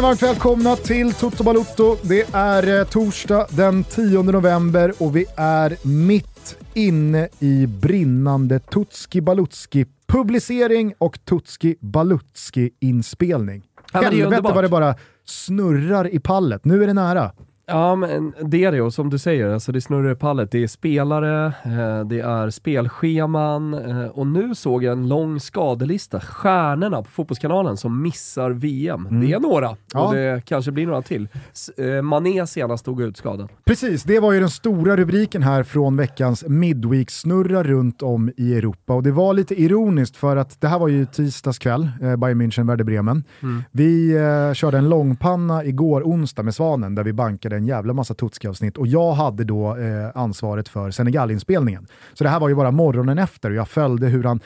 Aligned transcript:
Känner 0.00 0.08
varmt 0.08 0.22
välkomna 0.22 0.76
till 0.76 1.12
Toto 1.12 1.44
Balutto. 1.44 1.96
Det 2.02 2.34
är 2.34 2.78
eh, 2.78 2.86
torsdag 2.86 3.46
den 3.50 3.84
10 3.84 4.22
november 4.22 4.92
och 4.98 5.16
vi 5.16 5.24
är 5.36 5.76
mitt 6.06 6.56
inne 6.74 7.28
i 7.38 7.66
brinnande 7.66 8.58
Tutski 8.58 9.20
Balutski 9.20 9.86
publicering 10.06 10.94
och 10.98 11.24
Tutski 11.24 11.76
Balutski 11.80 12.70
inspelning. 12.80 13.62
Ja, 13.92 14.00
Helvete 14.00 14.42
vad 14.42 14.64
det 14.64 14.68
bara 14.68 14.94
snurrar 15.24 16.14
i 16.14 16.20
pallet. 16.20 16.64
Nu 16.64 16.82
är 16.82 16.86
det 16.86 16.94
nära. 16.94 17.32
Ja, 17.70 17.96
men 17.96 18.32
det 18.42 18.64
är 18.64 18.72
det 18.72 18.80
och 18.80 18.94
som 18.94 19.10
du 19.10 19.18
säger, 19.18 19.48
alltså 19.48 19.72
det 19.72 19.80
snurrar 19.80 20.12
i 20.12 20.14
pallet. 20.14 20.50
Det 20.50 20.62
är 20.62 20.66
spelare, 20.66 21.46
eh, 21.46 22.04
det 22.06 22.20
är 22.20 22.50
spelscheman 22.50 23.74
eh, 23.74 24.06
och 24.06 24.26
nu 24.26 24.54
såg 24.54 24.84
jag 24.84 24.92
en 24.92 25.08
lång 25.08 25.40
skadelista. 25.40 26.20
Stjärnorna 26.20 27.02
på 27.02 27.10
Fotbollskanalen 27.10 27.76
som 27.76 28.02
missar 28.02 28.50
VM. 28.50 29.08
Det 29.20 29.32
är 29.32 29.40
några 29.40 29.76
Ja. 29.92 30.08
och 30.08 30.14
det 30.14 30.42
kanske 30.44 30.70
blir 30.72 30.86
några 30.86 31.02
till. 31.02 31.28
Eh, 31.76 32.02
Mané 32.02 32.46
senast 32.46 32.84
tog 32.84 33.02
ut 33.02 33.16
skadan. 33.16 33.48
Precis, 33.64 34.02
det 34.02 34.20
var 34.20 34.32
ju 34.32 34.40
den 34.40 34.50
stora 34.50 34.96
rubriken 34.96 35.42
här 35.42 35.62
från 35.62 35.96
veckans 35.96 36.44
Midweek-snurra 36.48 37.62
runt 37.62 38.02
om 38.02 38.30
i 38.36 38.54
Europa. 38.54 38.94
Och 38.94 39.02
det 39.02 39.10
var 39.12 39.34
lite 39.34 39.62
ironiskt 39.62 40.16
för 40.16 40.36
att 40.36 40.60
det 40.60 40.68
här 40.68 40.78
var 40.78 40.88
ju 40.88 41.06
tisdags 41.06 41.58
kväll, 41.58 41.90
eh, 42.02 42.16
Bayern 42.16 42.42
München, 42.42 42.66
Werder 42.68 42.84
Bremen. 42.84 43.24
Vi 43.72 44.16
eh, 44.16 44.52
körde 44.54 44.78
en 44.78 44.88
långpanna 44.88 45.64
igår 45.64 46.02
onsdag 46.02 46.42
med 46.42 46.54
Svanen 46.54 46.94
där 46.94 47.04
vi 47.04 47.12
bankade 47.12 47.59
en 47.60 47.66
jävla 47.66 47.92
massa 47.92 48.14
Tutski-avsnitt 48.14 48.78
och 48.78 48.86
jag 48.86 49.12
hade 49.12 49.44
då 49.44 49.76
eh, 49.76 50.10
ansvaret 50.14 50.68
för 50.68 50.90
Senegal-inspelningen. 50.90 51.86
Så 52.14 52.24
det 52.24 52.30
här 52.30 52.40
var 52.40 52.48
ju 52.48 52.54
bara 52.54 52.70
morgonen 52.70 53.18
efter 53.18 53.50
och 53.50 53.56
jag 53.56 53.68
följde 53.68 54.06
hur 54.06 54.24
han 54.24 54.40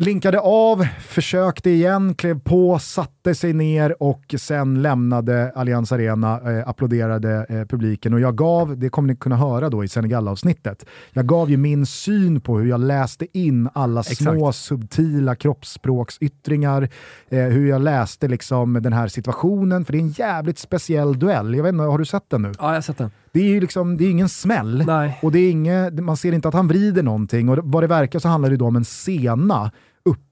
linkade 0.00 0.40
av, 0.40 0.86
försökte 1.00 1.70
igen, 1.70 2.14
klev 2.14 2.40
på, 2.40 2.78
satte 2.78 3.34
sig 3.34 3.52
ner 3.52 4.02
och 4.02 4.34
sen 4.38 4.82
lämnade 4.82 5.52
Allianz 5.54 5.92
Arena, 5.92 6.40
eh, 6.58 6.68
applåderade 6.68 7.46
eh, 7.48 7.64
publiken 7.64 8.14
och 8.14 8.20
jag 8.20 8.36
gav, 8.36 8.78
det 8.78 8.88
kommer 8.88 9.08
ni 9.08 9.16
kunna 9.16 9.36
höra 9.36 9.70
då 9.70 9.84
i 9.84 9.88
Senegal-avsnittet, 9.88 10.86
jag 11.12 11.26
gav 11.26 11.50
ju 11.50 11.56
min 11.56 11.86
syn 11.86 12.40
på 12.40 12.58
hur 12.58 12.66
jag 12.66 12.80
läste 12.80 13.38
in 13.38 13.68
alla 13.74 14.02
små 14.02 14.52
subtila 14.52 15.34
kroppsspråksyttringar, 15.34 16.88
eh, 17.28 17.38
hur 17.38 17.68
jag 17.68 17.82
läste 17.82 18.28
liksom 18.28 18.72
den 18.82 18.92
här 18.92 19.08
situationen, 19.08 19.84
för 19.84 19.92
det 19.92 19.98
är 19.98 20.02
en 20.02 20.08
jävligt 20.08 20.58
speciell 20.58 21.18
duell. 21.18 21.54
Jag 21.54 21.62
vet 21.62 21.72
inte, 21.72 21.84
har 21.84 21.98
du 21.98 22.04
sett 22.04 22.30
den 22.30 22.42
nu? 22.42 22.52
Ja, 22.58 22.66
jag 22.68 22.74
har 22.74 22.80
sett 22.80 22.98
den. 22.98 23.10
Det 23.32 23.40
är 23.40 23.48
ju 23.48 23.60
liksom, 23.60 23.96
det 23.96 24.04
är 24.04 24.10
ingen 24.10 24.28
smäll 24.28 24.84
Nej. 24.86 25.18
och 25.22 25.32
det 25.32 25.38
är 25.38 25.50
inget, 25.50 25.94
man 25.94 26.16
ser 26.16 26.32
inte 26.32 26.48
att 26.48 26.54
han 26.54 26.68
vrider 26.68 27.02
någonting 27.02 27.48
och 27.48 27.58
vad 27.62 27.82
det 27.82 27.86
verkar 27.86 28.18
så 28.18 28.28
handlar 28.28 28.50
det 28.50 28.56
då 28.56 28.66
om 28.66 28.76
en 28.76 28.84
sena 28.84 29.70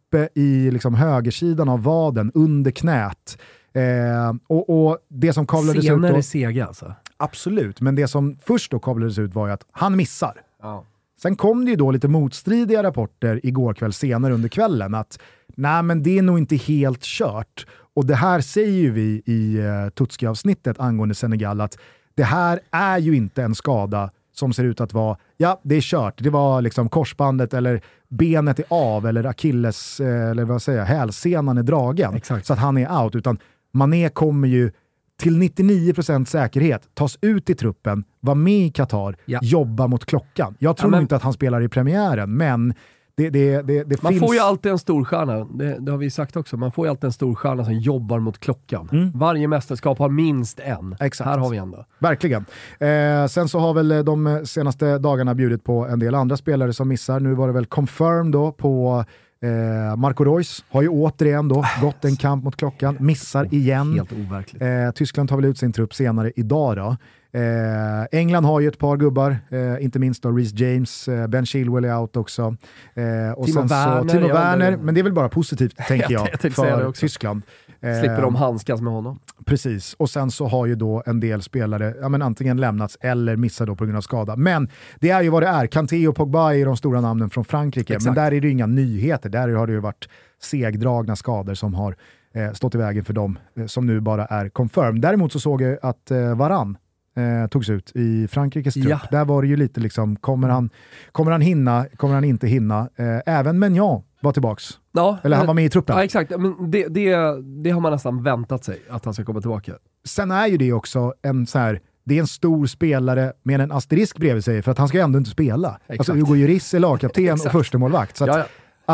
uppe 0.09 0.29
i 0.35 0.71
liksom 0.71 0.95
högersidan 0.95 1.69
av 1.69 1.83
vaden, 1.83 2.33
under 2.35 2.71
knät. 2.71 3.39
Eh, 3.73 4.35
och, 4.47 4.89
och 4.89 4.99
det 5.09 5.33
som 5.33 5.47
kavlades 5.47 5.85
ut 5.85 5.91
Scener 5.91 6.11
då, 6.11 6.17
är 6.17 6.23
sega 6.23 6.67
alltså. 6.67 6.95
absolut, 7.17 7.81
men 7.81 7.95
det 7.95 8.09
som 8.09 8.37
först 8.45 8.71
då 8.71 8.79
kavlades 8.79 9.19
ut 9.19 9.35
var 9.35 9.47
ju 9.47 9.53
att 9.53 9.65
han 9.71 9.97
missar. 9.97 10.41
Ja. 10.63 10.85
Sen 11.23 11.37
kom 11.37 11.65
det 11.65 11.71
ju 11.71 11.77
då 11.77 11.91
lite 11.91 12.09
motstridiga 12.09 12.83
rapporter 12.83 13.41
igår 13.43 13.75
kväll 13.75 13.93
senare 13.93 14.35
under 14.35 14.49
kvällen 14.49 14.95
att 14.95 15.19
nej 15.57 15.83
men 15.83 16.03
det 16.03 16.19
är 16.19 16.23
nog 16.23 16.39
inte 16.39 16.57
helt 16.57 17.03
kört. 17.03 17.67
Och 17.95 18.07
det 18.07 18.15
här 18.15 18.41
säger 18.41 18.73
ju 18.73 18.91
vi 18.91 19.23
i 19.27 19.59
uh, 19.61 19.91
Tutski-avsnittet 19.91 20.81
angående 20.81 21.15
Senegal 21.15 21.61
att 21.61 21.79
det 22.15 22.25
här 22.25 22.61
är 22.71 22.99
ju 22.99 23.17
inte 23.17 23.43
en 23.43 23.55
skada 23.55 24.11
som 24.39 24.53
ser 24.53 24.65
ut 24.65 24.81
att 24.81 24.93
vara, 24.93 25.17
ja 25.37 25.61
det 25.65 25.75
är 25.75 25.81
kört, 25.81 26.15
det 26.23 26.31
var 26.31 26.63
liksom 26.63 26.89
korsbandet 26.89 27.55
eller 27.55 27.81
benet 28.09 28.59
är 28.59 28.65
av 28.69 29.07
eller 29.07 29.25
akilles, 29.25 30.01
eh, 30.01 30.31
eller 30.31 30.45
vad 30.45 30.63
säger 30.63 30.79
jag, 30.79 30.87
hälsenan 30.87 31.59
är 31.59 31.63
dragen. 31.63 32.15
Exakt. 32.15 32.47
Så 32.47 32.53
att 32.53 32.59
han 32.59 32.77
är 32.79 33.03
out. 33.03 33.15
Utan 33.15 33.39
Mané 33.73 34.09
kommer 34.09 34.49
ju 34.49 34.73
till 35.21 35.39
99% 35.39 36.25
säkerhet 36.29 36.83
tas 36.95 37.19
ut 37.21 37.51
i 37.51 37.55
truppen, 37.55 38.05
vara 38.21 38.35
med 38.35 38.67
i 38.67 38.71
Qatar, 38.71 39.17
Ja. 39.25 39.39
jobba 39.43 39.87
mot 39.87 40.05
klockan. 40.07 40.55
Jag 40.59 40.77
tror 40.77 40.91
men- 40.91 41.01
inte 41.03 41.17
att 41.17 41.23
han 41.23 41.33
spelar 41.33 41.61
i 41.61 41.69
premiären, 41.69 42.37
men 42.37 42.75
det, 43.19 43.63
det, 43.63 43.85
det, 43.85 44.03
Man 44.03 44.13
finns... 44.13 44.25
får 44.25 44.35
ju 44.35 44.41
alltid 44.41 44.73
en 44.73 44.79
storstjärna, 44.79 45.45
det, 45.45 45.77
det 45.81 45.91
har 45.91 45.99
vi 45.99 46.11
sagt 46.11 46.37
också, 46.37 46.57
man 46.57 46.73
får 46.73 46.87
ju 46.87 46.91
alltid 46.91 47.05
en 47.05 47.13
storstjärna 47.13 47.65
som 47.65 47.75
jobbar 47.75 48.19
mot 48.19 48.39
klockan. 48.39 49.13
Varje 49.15 49.49
mästerskap 49.49 49.99
har 49.99 50.09
minst 50.09 50.61
en. 50.61 50.79
Mm. 50.79 50.97
Exakt. 51.01 51.31
Här 51.31 51.39
har 51.39 51.51
vi 51.51 51.57
en 51.57 51.71
då. 51.71 51.85
Verkligen. 51.99 52.45
Eh, 52.79 53.27
sen 53.27 53.49
så 53.49 53.59
har 53.59 53.75
väl 53.75 53.93
eh, 53.93 53.99
de 53.99 54.41
senaste 54.45 54.99
dagarna 54.99 55.35
bjudit 55.35 55.65
på 55.65 55.87
en 55.87 55.99
del 55.99 56.15
andra 56.15 56.37
spelare 56.37 56.73
som 56.73 56.89
missar. 56.89 57.21
Nu 57.21 57.35
var 57.35 57.47
det 57.47 57.53
väl 57.53 57.67
confirmed 57.67 58.33
då 58.33 58.53
på 58.53 59.05
eh, 59.43 59.97
Marco 59.97 60.25
Reus. 60.25 60.65
Har 60.71 60.83
ju 60.83 60.89
återigen 60.89 61.49
då 61.49 61.65
gått 61.83 62.05
en 62.05 62.17
kamp 62.17 62.45
mot 62.45 62.57
klockan, 62.57 62.97
missar 63.01 63.55
igen. 63.55 63.95
Helt 63.95 64.13
overkligt. 64.13 64.63
Eh, 64.63 64.91
Tyskland 64.95 65.29
tar 65.29 65.37
väl 65.37 65.45
ut 65.45 65.59
sin 65.59 65.73
trupp 65.73 65.95
senare 65.95 66.33
idag 66.37 66.77
då. 66.77 66.97
Eh, 67.33 68.19
England 68.21 68.45
har 68.45 68.61
ju 68.61 68.69
ett 68.69 68.79
par 68.79 68.97
gubbar, 68.97 69.39
eh, 69.51 69.85
inte 69.85 69.99
minst 69.99 70.23
då 70.23 70.31
Reece 70.31 70.53
James, 70.61 71.09
eh, 71.09 71.27
Ben 71.27 71.47
Chilwell 71.47 71.85
är 71.85 71.99
out 71.99 72.17
också. 72.17 72.57
Eh, 72.95 73.33
och 73.37 73.47
Timo 73.47 73.59
sen 73.59 73.67
Werner, 73.67 74.03
så, 74.03 74.09
Timo 74.09 74.29
Werner, 74.29 74.77
men 74.77 74.95
det 74.95 75.01
är 75.01 75.03
väl 75.03 75.13
bara 75.13 75.29
positivt 75.29 75.77
tänker 75.89 76.13
Jag 76.13 76.29
jag, 76.43 76.55
för. 76.55 76.93
Tyskland. 76.93 77.43
Eh, 77.81 78.01
Slipper 78.01 78.23
de 78.23 78.35
handskas 78.35 78.81
med 78.81 78.93
honom. 78.93 79.19
Precis, 79.47 79.95
och 79.99 80.11
sen 80.11 80.31
så 80.31 80.47
har 80.47 80.67
ju 80.67 80.75
då 80.75 81.03
en 81.07 81.21
del 81.21 81.43
spelare 81.43 81.95
ja, 82.01 82.09
men 82.09 82.23
antingen 82.23 82.57
lämnats 82.57 82.99
eller 83.01 83.37
missat 83.37 83.67
då 83.67 83.77
på 83.77 83.85
grund 83.85 83.97
av 83.97 84.03
skada. 84.03 84.37
Men 84.37 84.69
det 85.01 85.11
är 85.11 85.23
ju 85.23 85.29
vad 85.29 85.43
det 85.43 85.49
är. 85.49 85.67
Kanté 85.67 86.09
och 86.09 86.17
Pogba 86.17 86.55
är 86.55 86.65
de 86.65 86.77
stora 86.77 87.01
namnen 87.01 87.31
från 87.31 87.45
Frankrike, 87.45 87.95
Exakt. 87.95 88.05
men 88.05 88.15
där 88.15 88.33
är 88.33 88.41
det 88.41 88.47
ju 88.47 88.53
inga 88.53 88.67
nyheter. 88.67 89.29
Där 89.29 89.49
har 89.49 89.67
det 89.67 89.73
ju 89.73 89.81
varit 89.81 90.09
segdragna 90.43 91.17
skador 91.17 91.55
som 91.55 91.75
har 91.75 91.97
eh, 92.35 92.53
stått 92.53 92.75
i 92.75 92.79
vägen 92.79 93.05
för 93.05 93.13
dem 93.13 93.39
som 93.67 93.87
nu 93.87 94.01
bara 94.01 94.27
är 94.27 94.49
confirmed. 94.49 95.03
Däremot 95.03 95.33
så 95.33 95.41
såg 95.41 95.63
jag 95.63 95.79
att 95.83 96.11
eh, 96.11 96.37
Varann 96.37 96.77
eh, 97.19 97.47
togs 97.49 97.71
ut 97.71 97.93
i 97.95 98.29
Frankrikes 98.29 98.75
trupp. 98.75 98.87
Ja. 98.89 99.01
Där 99.11 99.25
var 99.25 99.43
det 99.43 99.49
ju 99.49 99.57
lite 99.57 99.81
liksom, 99.81 100.17
kommer 100.17 100.49
han, 100.49 100.71
kommer 101.13 101.33
han 101.33 101.41
hinna, 101.41 101.87
kommer 101.97 102.15
han 102.15 102.25
inte 102.25 102.47
hinna? 102.47 102.89
Eh, 102.97 103.35
även 103.35 103.59
Menjan 103.59 104.03
var 104.21 104.33
tillbaks. 104.33 104.65
Ja, 104.93 105.19
Eller 105.23 105.37
han 105.37 105.47
var 105.47 105.55
med 105.55 105.65
i 105.65 105.69
truppen. 105.69 105.97
Ja, 105.97 106.05
exakt. 106.05 106.31
Men 106.31 106.71
det, 106.71 106.89
det, 106.89 107.17
det 107.63 107.71
har 107.71 107.81
man 107.81 107.93
nästan 107.93 108.23
väntat 108.23 108.65
sig, 108.65 108.79
att 108.91 109.05
han 109.05 109.15
ska 109.15 109.25
komma 109.25 109.41
tillbaka. 109.41 109.73
sen 110.05 110.31
är 110.31 110.47
ju 110.47 110.57
det 110.57 110.73
också 110.73 111.15
en 111.23 111.47
så 111.47 111.59
här, 111.59 111.81
det 112.05 112.17
är 112.17 112.21
en 112.21 112.27
stor 112.27 112.67
spelare 112.67 113.33
med 113.43 113.61
en 113.61 113.73
asterisk 113.73 114.19
bredvid 114.19 114.45
sig 114.45 114.63
för 114.63 114.73
att 114.73 114.79
han 114.79 114.89
ska 114.89 115.01
ändå 115.01 115.19
inte 115.19 115.31
spela. 115.31 115.79
Alltså 115.89 116.13
Hugo 116.13 116.35
Lloris 116.35 116.75
är 116.75 116.79
lagkapten 116.79 117.25
och 117.25 117.31
Exakt. 117.35 117.53
första 117.53 117.79
målvakt. 117.79 118.17
Så 118.17 118.25
att, 118.25 118.29
Ja, 118.31 118.39
ja. 118.39 118.45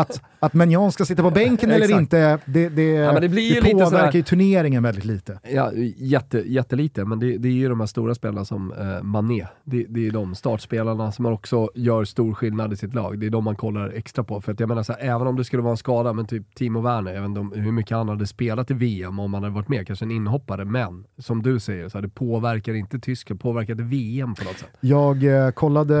att, 0.01 0.21
att 0.45 0.53
Menjan 0.53 0.91
ska 0.91 1.05
sitta 1.05 1.23
på 1.23 1.31
bänken 1.31 1.71
eller 1.71 1.99
inte, 1.99 2.39
det, 2.45 2.69
det, 2.69 2.83
Ja, 2.83 3.19
det 3.19 3.27
det 3.27 3.61
påverkar 3.61 3.85
sådär- 3.85 4.11
ju 4.11 4.23
turneringen 4.23 4.83
väldigt 4.83 5.05
lite. 5.05 5.39
Ja, 5.53 5.71
jätte, 5.97 6.43
jättelite, 6.45 7.05
men 7.05 7.19
det, 7.19 7.37
det 7.37 7.47
är 7.47 7.51
ju 7.53 7.69
de 7.69 7.79
här 7.79 7.87
stora 7.87 8.15
spelarna 8.15 8.45
som 8.45 8.73
eh, 8.73 9.03
Mané. 9.03 9.47
Det, 9.63 9.85
det 9.89 10.07
är 10.07 10.11
de 10.11 10.35
startspelarna 10.35 11.11
som 11.11 11.25
också 11.25 11.69
gör 11.75 12.03
stor 12.05 12.33
skillnad 12.33 12.73
i 12.73 12.75
sitt 12.75 12.93
lag. 12.93 13.19
Det 13.19 13.25
är 13.25 13.29
de 13.29 13.43
man 13.43 13.55
kollar 13.55 13.89
extra 13.89 14.23
på. 14.23 14.41
För 14.41 14.51
att 14.51 14.59
jag 14.59 14.69
menar 14.69 14.83
så 14.83 14.93
här, 14.93 14.99
även 15.15 15.27
om 15.27 15.35
det 15.35 15.43
skulle 15.43 15.61
vara 15.61 15.71
en 15.71 15.77
skada, 15.77 16.13
men 16.13 16.25
typ 16.27 16.55
Timo 16.55 16.81
Werner, 16.81 17.13
jag 17.13 17.21
vet 17.21 17.27
inte 17.29 17.39
om 17.39 17.51
hur 17.55 17.71
mycket 17.71 17.97
han 17.97 18.09
hade 18.09 18.27
spelat 18.27 18.71
i 18.71 18.73
VM 18.73 19.19
om 19.19 19.33
han 19.33 19.43
hade 19.43 19.55
varit 19.55 19.67
med, 19.69 19.87
kanske 19.87 20.05
en 20.05 20.11
inhoppare, 20.11 20.65
men 20.65 21.05
som 21.17 21.41
du 21.43 21.59
säger, 21.59 21.89
så 21.89 21.97
här, 21.97 22.01
det 22.03 22.09
påverkar 22.09 22.73
inte 22.73 22.99
Tyskland, 22.99 23.39
påverkar 23.41 23.73
inte 23.73 23.83
VM 23.83 24.35
på 24.35 24.43
något 24.43 24.57
sätt. 24.57 24.69
Jag 24.79 25.23
eh, 25.45 25.51
kollade 25.51 25.95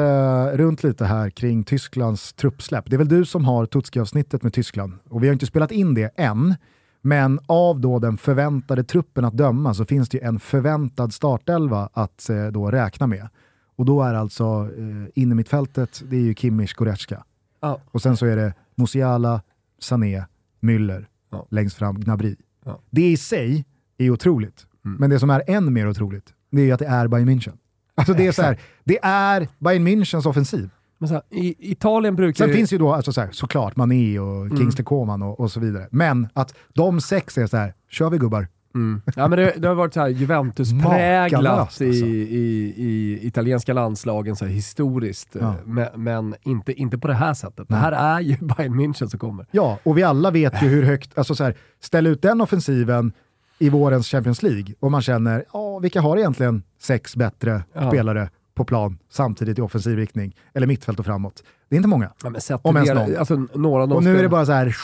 runt 0.57 0.83
lite 0.83 1.05
här 1.05 1.29
kring 1.29 1.63
Tysklands 1.63 2.33
truppsläpp. 2.33 2.83
Det 2.87 2.95
är 2.95 2.97
väl 2.97 3.07
du 3.07 3.25
som 3.25 3.45
har 3.45 3.65
Tutski-avsnittet 3.65 4.34
med 4.43 4.53
Tyskland 4.53 4.93
och 5.09 5.23
vi 5.23 5.27
har 5.27 5.33
inte 5.33 5.45
spelat 5.45 5.71
in 5.71 5.93
det 5.93 6.11
än. 6.15 6.55
Men 7.01 7.39
av 7.45 7.79
då 7.79 7.99
den 7.99 8.17
förväntade 8.17 8.83
truppen 8.83 9.25
att 9.25 9.33
döma 9.33 9.73
så 9.73 9.85
finns 9.85 10.09
det 10.09 10.17
ju 10.17 10.23
en 10.23 10.39
förväntad 10.39 11.13
startelva 11.13 11.89
att 11.93 12.29
eh, 12.29 12.45
då 12.45 12.71
räkna 12.71 13.07
med. 13.07 13.29
Och 13.75 13.85
då 13.85 14.01
är 14.03 14.13
alltså 14.13 14.69
eh, 14.77 15.21
inne 15.23 15.35
mittfältet, 15.35 16.03
det 16.09 16.15
är 16.15 16.21
ju 16.21 16.33
Kimmich 16.35 16.73
Goretzka. 16.73 17.23
Ja. 17.61 17.79
Och 17.91 18.01
sen 18.01 18.17
så 18.17 18.25
är 18.25 18.35
det 18.35 18.53
Musiala, 18.75 19.41
Sané, 19.79 20.25
Müller, 20.61 21.05
Ja. 21.31 21.47
längst 21.49 21.77
fram 21.77 21.99
Gnabry. 21.99 22.35
Ja. 22.65 22.79
Det 22.89 23.11
i 23.11 23.17
sig 23.17 23.65
är 23.97 24.09
otroligt. 24.09 24.67
Men 24.81 25.09
det 25.09 25.19
som 25.19 25.29
är 25.29 25.43
än 25.47 25.73
mer 25.73 25.89
otroligt, 25.89 26.33
det 26.51 26.61
är 26.61 26.65
ju 26.65 26.71
att 26.71 26.79
det 26.79 26.85
är 26.85 27.07
Bayern 27.07 27.29
München. 27.29 27.57
Alltså 27.95 28.13
det 28.13 28.27
är 28.27 28.31
så 28.31 28.41
här, 28.41 28.59
det 28.83 28.99
är 29.03 29.47
Bayern 29.59 29.87
Münchens 29.87 30.27
offensiv. 30.27 30.69
Men 30.97 31.07
så 31.09 31.13
här, 31.13 31.23
i 31.31 31.71
Italien 31.71 32.15
brukar 32.15 32.37
Sen 32.45 32.47
ju- 32.49 32.55
finns 32.55 32.73
ju 32.73 32.77
då 32.77 32.93
alltså 32.93 33.11
så 33.13 33.21
här, 33.21 33.29
såklart 33.31 33.75
Mané 33.75 34.19
och 34.19 34.57
Kingsley 34.57 34.83
Coman 34.85 35.21
och, 35.21 35.39
och 35.39 35.51
så 35.51 35.59
vidare. 35.59 35.87
Men 35.91 36.27
att 36.33 36.53
de 36.73 37.01
sex 37.01 37.37
är 37.37 37.47
så 37.47 37.57
här, 37.57 37.73
kör 37.89 38.09
vi 38.09 38.17
gubbar. 38.17 38.47
Mm. 38.75 39.01
Ja, 39.15 39.27
men 39.27 39.39
det, 39.39 39.53
det 39.57 39.67
har 39.67 39.75
varit 39.75 39.93
så 39.93 39.99
här 39.99 40.07
Juventus-präglat 40.07 41.43
Makalöst, 41.43 41.81
i, 41.81 41.87
alltså. 41.87 42.05
i, 42.05 42.73
i 42.77 43.19
italienska 43.27 43.73
landslagen 43.73 44.35
så 44.35 44.45
historiskt, 44.45 45.35
Ja. 45.39 45.55
men, 45.65 45.87
men 45.95 46.35
inte, 46.41 46.73
inte 46.73 46.97
på 46.97 47.07
det 47.07 47.13
här 47.13 47.33
sättet. 47.33 47.67
Det 47.69 47.75
här 47.75 47.91
är 47.91 48.19
ju 48.21 48.37
Bayern 48.41 48.73
München 48.79 49.07
som 49.07 49.19
kommer. 49.19 49.45
Ja, 49.51 49.79
och 49.83 49.97
vi 49.97 50.03
alla 50.03 50.31
vet 50.31 50.63
ju 50.63 50.67
hur 50.67 50.83
högt, 50.83 51.17
alltså 51.17 51.35
så 51.35 51.43
här, 51.43 51.55
ställ 51.79 52.07
ut 52.07 52.21
den 52.21 52.41
offensiven 52.41 53.11
i 53.59 53.69
vårens 53.69 54.07
Champions 54.07 54.43
League 54.43 54.73
och 54.79 54.91
man 54.91 55.01
känner, 55.01 55.45
ja, 55.53 55.79
vilka 55.79 56.01
har 56.01 56.17
egentligen 56.17 56.63
sex 56.81 57.15
bättre 57.15 57.63
Ja. 57.73 57.89
spelare 57.89 58.29
på 58.55 58.65
plan 58.65 58.97
samtidigt 59.09 59.59
i 59.59 59.61
offensiv 59.61 59.97
riktning, 59.97 60.35
eller 60.53 60.67
mittfält 60.67 60.99
och 60.99 61.05
framåt. 61.05 61.43
Det 61.69 61.75
är 61.75 61.77
inte 61.77 61.89
många. 61.89 62.11
Ja, 62.23 62.29
men 62.29 62.41
Om 62.61 62.75
ens 62.77 62.93
någon. 62.93 63.17
alltså, 63.17 63.47
några 63.53 63.83
Och 63.83 64.03
nu 64.03 64.17
är 64.17 64.23
det 64.23 64.29
bara 64.29 64.45
så 64.45 64.51
här, 64.51 64.75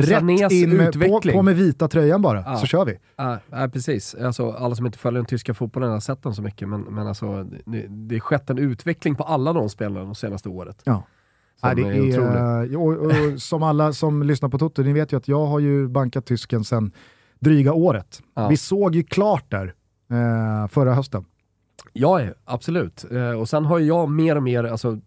rätt 0.00 0.52
in 0.52 0.70
med, 0.70 0.92
på, 0.92 0.98
utveckling. 0.98 1.34
på 1.34 1.42
med 1.42 1.56
vita 1.56 1.88
tröjan 1.88 2.22
bara, 2.22 2.42
Ja. 2.46 2.56
så 2.56 2.66
kör 2.66 2.84
vi. 2.84 2.98
Ja, 3.16 3.38
ja, 3.50 3.68
precis. 3.72 4.14
Alltså, 4.14 4.50
alla 4.50 4.74
som 4.74 4.86
inte 4.86 4.98
följer 4.98 5.18
den 5.18 5.26
tyska 5.26 5.54
fotbollen 5.54 5.90
har 5.90 6.00
sett 6.00 6.22
den 6.22 6.34
så 6.34 6.42
mycket, 6.42 6.68
men, 6.68 6.80
men 6.80 7.06
alltså, 7.06 7.44
det, 7.64 7.86
det 7.88 8.20
skett 8.20 8.50
en 8.50 8.58
utveckling 8.58 9.14
på 9.14 9.24
alla 9.24 9.52
de 9.52 9.68
spelarna 9.68 10.04
de 10.04 10.14
senaste 10.14 10.48
året. 10.48 10.82
Ja. 10.84 11.06
Som 11.60 11.68
Nej, 11.68 11.76
det 11.76 11.82
är 11.82 12.20
är, 12.20 12.76
och, 12.76 13.06
och, 13.06 13.42
som 13.42 13.62
alla 13.62 13.92
som 13.92 14.22
lyssnar 14.22 14.48
på 14.48 14.58
Toto, 14.58 14.82
ni 14.82 14.92
vet 14.92 15.12
ju 15.12 15.16
att 15.16 15.28
jag 15.28 15.46
har 15.46 15.58
ju 15.58 15.88
bankat 15.88 16.26
tysken 16.26 16.64
sedan 16.64 16.92
dryga 17.40 17.72
året. 17.72 18.22
Vi 18.48 18.56
såg 18.56 18.94
ju 18.94 19.02
klart 19.02 19.50
där 19.50 19.74
eh, 20.10 20.68
förra 20.68 20.94
hösten. 20.94 21.24
Ja, 21.96 22.20
absolut. 22.44 23.04
Eh, 23.10 23.30
och 23.30 23.48
sen 23.48 23.64
har 23.64 23.78
ju 23.78 23.86
jag 23.86 24.10
mer 24.10 24.36
och 24.36 24.42
mer, 24.42 24.64
alltså 24.64 25.00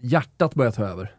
hjärtat 0.00 0.54
börjat 0.54 0.74
ta 0.74 0.84
över. 0.84 1.12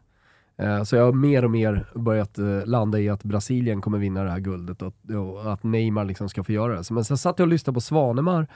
Eh, 0.57 0.83
så 0.83 0.95
jag 0.95 1.05
har 1.05 1.13
mer 1.13 1.45
och 1.45 1.51
mer 1.51 1.85
börjat 1.95 2.37
eh, 2.37 2.65
landa 2.65 2.99
i 2.99 3.09
att 3.09 3.23
Brasilien 3.23 3.81
kommer 3.81 3.97
vinna 3.97 4.23
det 4.23 4.31
här 4.31 4.39
guldet 4.39 4.81
och, 4.81 4.93
och 5.09 5.53
att 5.53 5.63
Neymar 5.63 6.05
liksom 6.05 6.29
ska 6.29 6.43
få 6.43 6.51
göra 6.51 6.75
det. 6.75 6.91
Men 6.91 7.05
sen 7.05 7.17
satt 7.17 7.39
jag 7.39 7.45
och 7.45 7.49
lyssnade 7.49 7.73
på 7.73 7.81
Svanemar 7.81 8.47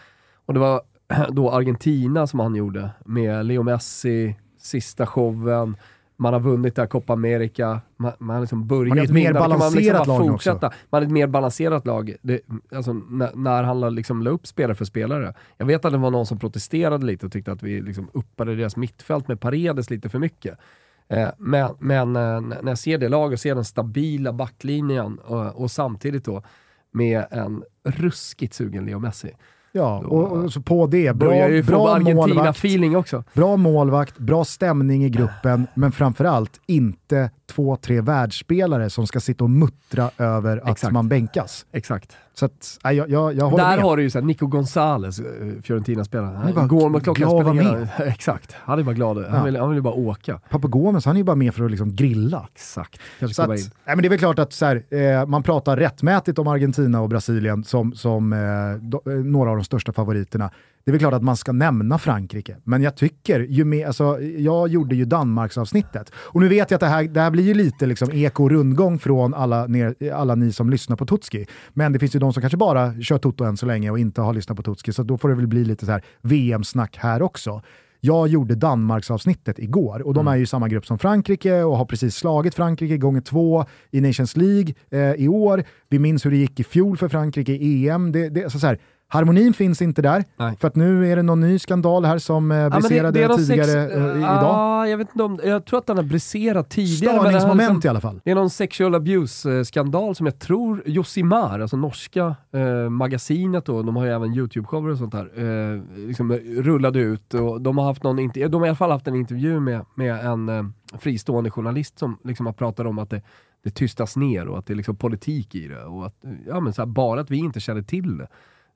och 0.45 0.54
det 0.54 0.60
var 0.60 0.81
då 1.30 1.51
Argentina 1.51 2.27
som 2.27 2.39
han 2.39 2.56
gjorde 2.56 2.89
med 3.06 3.45
Leo 3.45 3.63
Messi, 3.63 4.36
sista 4.57 5.06
showen, 5.06 5.77
man 6.19 6.33
har 6.33 6.39
vunnit 6.39 6.75
där 6.75 6.86
Copa 6.86 7.13
America, 7.13 7.81
man, 7.98 8.12
man 8.19 8.36
har 8.36 8.42
liksom 8.42 8.68
börjat 8.68 8.89
Man 8.89 8.98
är 8.98 9.04
ett 9.04 9.10
vinna, 9.10 9.19
mer 9.19 9.33
då 9.33 9.39
kan 9.39 9.50
man 9.50 9.60
balanserat 9.60 10.07
liksom 10.07 10.25
lag 10.25 10.36
också. 10.36 10.71
Man 10.89 11.01
är 11.01 11.06
ett 11.06 11.12
mer 11.12 11.27
balanserat 11.27 11.86
lag. 11.86 12.16
Det, 12.21 12.42
alltså, 12.71 12.94
när, 12.94 13.36
när 13.36 13.63
han 13.63 13.95
liksom 13.95 14.24
la 14.24 14.30
upp 14.30 14.48
spelare 14.48 14.75
för 14.75 14.86
spelare. 14.86 15.33
Jag 15.57 15.66
vet 15.66 15.86
att 15.86 15.92
det 15.92 15.98
var 15.98 16.12
någon 16.12 16.25
som 16.25 16.39
protesterade 16.39 17.06
lite 17.06 17.25
och 17.25 17.31
tyckte 17.31 17.51
att 17.51 17.63
vi 17.63 17.81
liksom 17.81 18.10
uppade 18.13 18.56
deras 18.56 18.75
mittfält 18.75 19.27
med 19.27 19.39
Paredes 19.39 19.89
lite 19.89 20.10
för 20.10 20.19
mycket. 20.19 20.57
Eh, 21.10 21.30
men 21.38 21.69
men 21.80 22.16
eh, 22.16 22.42
när 22.42 22.68
jag 22.68 22.77
ser 22.77 22.98
det 22.98 23.10
laget 23.10 23.38
och 23.38 23.42
ser 23.42 23.56
den 23.56 23.65
stabila 23.65 24.33
backlinjen 24.33 25.19
och, 25.19 25.62
och 25.62 25.72
samtidigt 25.72 26.25
då 26.25 26.44
med 26.92 27.25
en 27.31 27.63
ruskigt 27.83 28.54
sugen 28.54 28.86
Leo 28.86 29.00
Messi. 29.00 29.31
Ja, 29.71 29.98
och, 29.98 30.31
och 30.31 30.54
så 30.54 30.62
på 30.62 30.88
det, 30.88 31.16
bra, 31.16 31.30
Börjar 31.30 31.50
ju 31.50 31.63
bra 31.63 32.00
målvakt, 32.00 32.18
Argentina-feeling 32.18 32.95
också. 32.98 33.24
bra 33.33 33.57
målvakt, 33.57 34.18
bra 34.18 34.45
stämning 34.45 35.06
i 35.06 35.10
gruppen, 35.10 35.68
men 35.74 35.92
framförallt 35.92 36.62
inte 36.66 37.30
två, 37.50 37.75
tre 37.75 38.01
världsspelare 38.01 38.90
som 38.90 39.07
ska 39.07 39.19
sitta 39.19 39.44
och 39.44 39.50
muttra 39.50 40.10
över 40.18 40.57
att 40.57 40.69
Exakt. 40.69 40.94
man 40.94 41.10
bänkas. 41.10 41.66
Exakt. 41.72 42.18
Så 42.34 42.46
att, 42.46 42.78
nej, 42.84 42.96
jag, 42.96 43.10
jag, 43.10 43.34
jag 43.34 43.57
Där 43.57 43.75
med. 43.75 43.80
har 43.86 43.98
du 43.98 44.04
ju 44.04 44.10
såhär 44.10 44.25
Nico 44.25 44.48
Gonzales, 44.48 45.19
eh, 45.19 45.25
Fiorentina-spelaren. 45.63 46.34
bara 46.34 46.60
Han 46.60 46.68
går 46.68 46.90
med 46.90 47.04
klockan 47.04 47.30
glad 47.30 47.56
spelar 47.57 47.90
Exakt, 48.07 48.56
han 48.60 48.80
är 48.80 48.84
bara 48.84 48.94
glad. 48.96 49.18
Han 49.18 49.38
Ja. 49.38 49.44
vill, 49.44 49.56
han 49.57 49.72
vill 49.74 49.81
bara 49.81 49.94
åka. 49.94 50.40
Pappa 50.50 50.68
Gomes, 50.68 51.06
han 51.06 51.16
är 51.16 51.19
ju 51.19 51.24
bara 51.24 51.36
med 51.36 51.54
för 51.56 51.63
att 51.66 51.72
liksom 51.72 51.96
grilla. 51.96 52.48
Exakt. 52.56 53.00
Kanske 53.19 53.36
Så 53.36 53.42
att, 53.42 53.60
in. 53.60 53.66
nej, 53.86 53.96
men 53.96 53.98
det 54.01 54.07
är 54.07 54.10
väl 54.10 54.19
klart 54.19 54.40
att 54.40 54.54
så 54.54 54.66
här, 54.66 54.84
eh, 54.90 55.25
man 55.25 55.44
pratar 55.44 55.78
rättmätigt 55.78 56.40
om 56.40 56.48
Argentina 56.48 57.01
och 57.01 57.10
Brasilien 57.10 57.63
som, 57.63 57.94
som 57.94 58.34
eh, 58.34 58.40
do, 58.81 59.01
eh, 59.06 59.12
några 59.13 59.50
av 59.50 59.56
de 59.56 59.63
största 59.66 59.94
favoriterna. 59.94 60.51
Det 60.83 60.89
är 60.89 60.91
väl 60.91 60.99
klart 60.99 61.13
att 61.13 61.23
man 61.23 61.37
ska 61.37 61.51
nämna 61.51 61.97
Frankrike, 61.97 62.57
men 62.63 62.81
jag 62.81 62.95
tycker, 62.95 63.39
ju 63.39 63.65
mer, 63.65 63.87
alltså, 63.87 64.21
jag 64.21 64.67
gjorde 64.67 64.95
ju 64.95 65.05
Danmarksavsnittet. 65.05 66.11
Och 66.15 66.41
nu 66.41 66.47
vet 66.47 66.71
jag 66.71 66.77
att 66.77 66.81
det 66.81 66.87
här, 66.87 67.03
det 67.03 67.21
här 67.21 67.31
blir 67.31 67.43
ju 67.43 67.53
lite 67.53 67.85
liksom 67.85 68.09
eko 68.11 68.49
rundgång 68.49 68.99
från 68.99 69.33
alla, 69.33 69.67
ner, 69.67 70.13
alla 70.13 70.35
ni 70.35 70.53
som 70.53 70.69
lyssnar 70.69 70.95
på 70.95 71.05
Tutski. 71.05 71.45
Men 71.73 71.93
det 71.93 71.99
finns 71.99 72.15
ju 72.15 72.19
de 72.19 72.33
som 72.33 72.41
kanske 72.41 72.57
bara 72.57 73.01
kör 73.01 73.17
Toto 73.17 73.43
än 73.43 73.57
så 73.57 73.65
länge 73.65 73.91
och 73.91 73.99
inte 73.99 74.21
har 74.21 74.33
lyssnat 74.33 74.57
på 74.57 74.63
Tutski, 74.63 74.93
så 74.93 75.03
då 75.03 75.17
får 75.17 75.29
det 75.29 75.35
väl 75.35 75.47
bli 75.47 75.65
lite 75.65 75.85
så 75.85 75.91
här 75.91 76.03
VM-snack 76.21 76.97
här 76.97 77.21
också. 77.21 77.61
Jag 78.01 78.27
gjorde 78.27 78.55
Danmarksavsnittet 78.55 79.59
igår 79.59 80.01
och 80.01 80.13
de 80.13 80.27
är 80.27 80.35
ju 80.35 80.43
i 80.43 80.45
samma 80.45 80.67
grupp 80.67 80.85
som 80.85 80.99
Frankrike 80.99 81.63
och 81.63 81.77
har 81.77 81.85
precis 81.85 82.15
slagit 82.15 82.55
Frankrike 82.55 82.97
gånger 82.97 83.21
två 83.21 83.65
i 83.91 84.01
Nations 84.01 84.37
League 84.37 84.73
eh, 84.89 85.13
i 85.13 85.27
år. 85.27 85.63
Vi 85.89 85.99
minns 85.99 86.25
hur 86.25 86.31
det 86.31 86.37
gick 86.37 86.59
i 86.59 86.63
fjol 86.63 86.97
för 86.97 87.07
Frankrike 87.07 87.51
i 87.51 87.89
EM. 87.89 88.11
Det, 88.11 88.29
det, 88.29 88.43
alltså 88.43 88.59
så 88.59 88.67
här, 88.67 88.79
harmonin 89.11 89.53
finns 89.53 89.81
inte 89.81 90.01
där, 90.01 90.23
Nej. 90.38 90.57
för 90.59 90.67
att 90.67 90.75
nu 90.75 91.11
är 91.11 91.15
det 91.15 91.21
någon 91.21 91.39
ny 91.39 91.59
skandal 91.59 92.06
här 92.06 92.17
som 92.17 92.51
eh, 92.51 92.69
briserade 92.69 93.27
de 93.27 93.38
tidigare 93.38 93.65
sex- 93.67 93.94
eh, 93.95 94.17
idag. 94.17 94.56
Ah, 94.56 94.88
jag, 94.88 94.97
vet 94.97 95.09
inte 95.09 95.23
om, 95.23 95.39
jag 95.44 95.65
tror 95.65 95.79
att 95.79 95.88
den 95.88 95.97
har 95.97 96.03
briserat 96.03 96.69
tidigare. 96.69 97.13
har 97.13 97.19
Störningsmoment 97.19 97.59
liksom- 97.73 97.88
i 97.88 97.89
alla 97.89 98.01
fall. 98.01 98.21
Det 98.23 98.31
är 98.31 98.35
någon 98.35 98.50
sexual 98.50 98.95
abuse-skandal 98.95 100.15
som 100.15 100.25
jag 100.25 100.39
tror 100.39 100.83
Josimar, 100.85 101.59
alltså 101.59 101.77
norska 101.77 102.35
eh, 102.53 102.89
magasinet 102.89 103.65
då, 103.65 103.81
de 103.81 103.95
har 103.95 104.06
ju 104.06 104.11
även 104.11 104.33
YouTube-shower 104.33 104.91
och 104.91 104.97
sånt 104.97 105.12
där, 105.12 105.29
eh, 105.75 105.81
liksom 106.07 106.33
rullade 106.33 107.00
ut 107.00 107.33
och 107.33 107.62
de 107.62 107.77
har 107.77 107.85
haft 107.85 108.03
någon 108.03 108.15
de 108.33 108.53
har 108.53 108.65
i 108.65 108.69
alla 108.69 108.75
fall 108.75 108.91
haft 108.91 109.07
en 109.07 109.15
intervju 109.15 109.59
med, 109.59 109.85
med 109.95 110.25
en 110.25 110.50
eh, 110.50 110.63
fristående 111.00 111.51
journalist 111.51 112.00
som 112.00 112.17
liksom 112.23 112.45
har 112.45 112.53
pratat 112.53 112.85
om 112.85 113.00
att 113.00 113.09
det, 113.09 113.21
det 113.63 113.69
tystas 113.69 114.15
ner 114.15 114.47
och 114.47 114.59
att 114.59 114.65
det 114.65 114.73
är 114.73 114.75
liksom 114.75 114.95
politik 114.95 115.55
i 115.55 115.67
det 115.67 115.83
och 115.83 116.05
att, 116.05 116.15
ja 116.47 116.59
men 116.59 116.73
så 116.73 116.81
här, 116.81 116.88
bara 116.88 117.21
att 117.21 117.31
vi 117.31 117.38
inte 117.38 117.59
känner 117.59 117.81
till 117.81 118.17
det. 118.17 118.27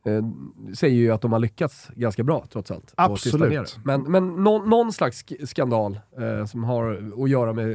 Eh, 0.06 0.24
säger 0.76 0.96
ju 0.96 1.12
att 1.12 1.22
de 1.22 1.32
har 1.32 1.40
lyckats 1.40 1.88
ganska 1.96 2.24
bra 2.24 2.46
trots 2.52 2.72
allt. 2.72 2.94
Absolut. 2.98 3.80
Men, 3.84 4.02
men 4.12 4.44
någon, 4.44 4.70
någon 4.70 4.94
slags 4.94 5.24
sk- 5.26 5.46
skandal 5.46 6.00
eh, 6.20 6.46
som 6.46 6.64
har 6.64 7.12
att 7.24 7.30
göra 7.30 7.54
med 7.54 7.72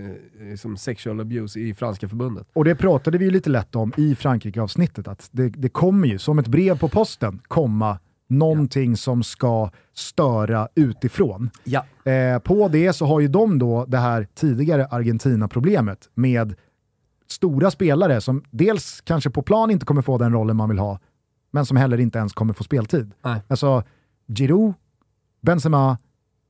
eh, 0.50 0.56
som 0.56 0.76
sexual 0.76 1.20
abuse 1.20 1.60
i 1.60 1.75
franska 1.75 2.08
förbundet. 2.08 2.46
Och 2.52 2.64
det 2.64 2.75
pratade 2.75 3.19
vi 3.19 3.25
ju 3.25 3.30
lite 3.30 3.50
lätt 3.50 3.76
om 3.76 3.92
i 3.96 4.14
Frankrike-avsnittet, 4.14 5.08
att 5.08 5.28
det, 5.32 5.48
det 5.48 5.69
kommer 5.69 6.08
ju 6.08 6.19
som 6.19 6.38
ett 6.38 6.46
brev 6.48 6.78
på 6.78 6.88
posten 6.88 7.40
komma 7.48 7.98
någonting 8.28 8.96
som 8.96 9.22
ska 9.22 9.70
störa 9.94 10.69
utifrån. 10.75 11.50
Ja. 11.64 11.84
Eh, 12.12 12.38
på 12.38 12.69
det 12.69 12.92
så 12.92 13.06
har 13.06 13.20
ju 13.20 13.28
de 13.28 13.58
då 13.58 13.84
det 13.84 13.98
här 13.98 14.26
tidigare 14.34 14.86
Argentina-problemet 14.86 16.08
med 16.14 16.54
stora 17.30 17.70
spelare 17.70 18.20
som 18.20 18.42
dels 18.50 19.00
kanske 19.00 19.30
på 19.30 19.42
plan 19.42 19.70
inte 19.70 19.86
kommer 19.86 20.02
få 20.02 20.19
den 20.19 20.32
rollen 20.32 20.56
man 20.56 20.69
vill 20.69 20.78
ha, 20.78 20.98
men 21.50 21.67
som 21.67 21.77
heller 21.77 22.00
inte 22.00 22.19
ens 22.19 22.33
kommer 22.33 22.55
få 22.55 22.65
speltid. 22.65 23.12
Nej. 23.23 23.43
Alltså 23.49 23.83
Giroud, 24.27 24.75
Benzema 25.41 25.99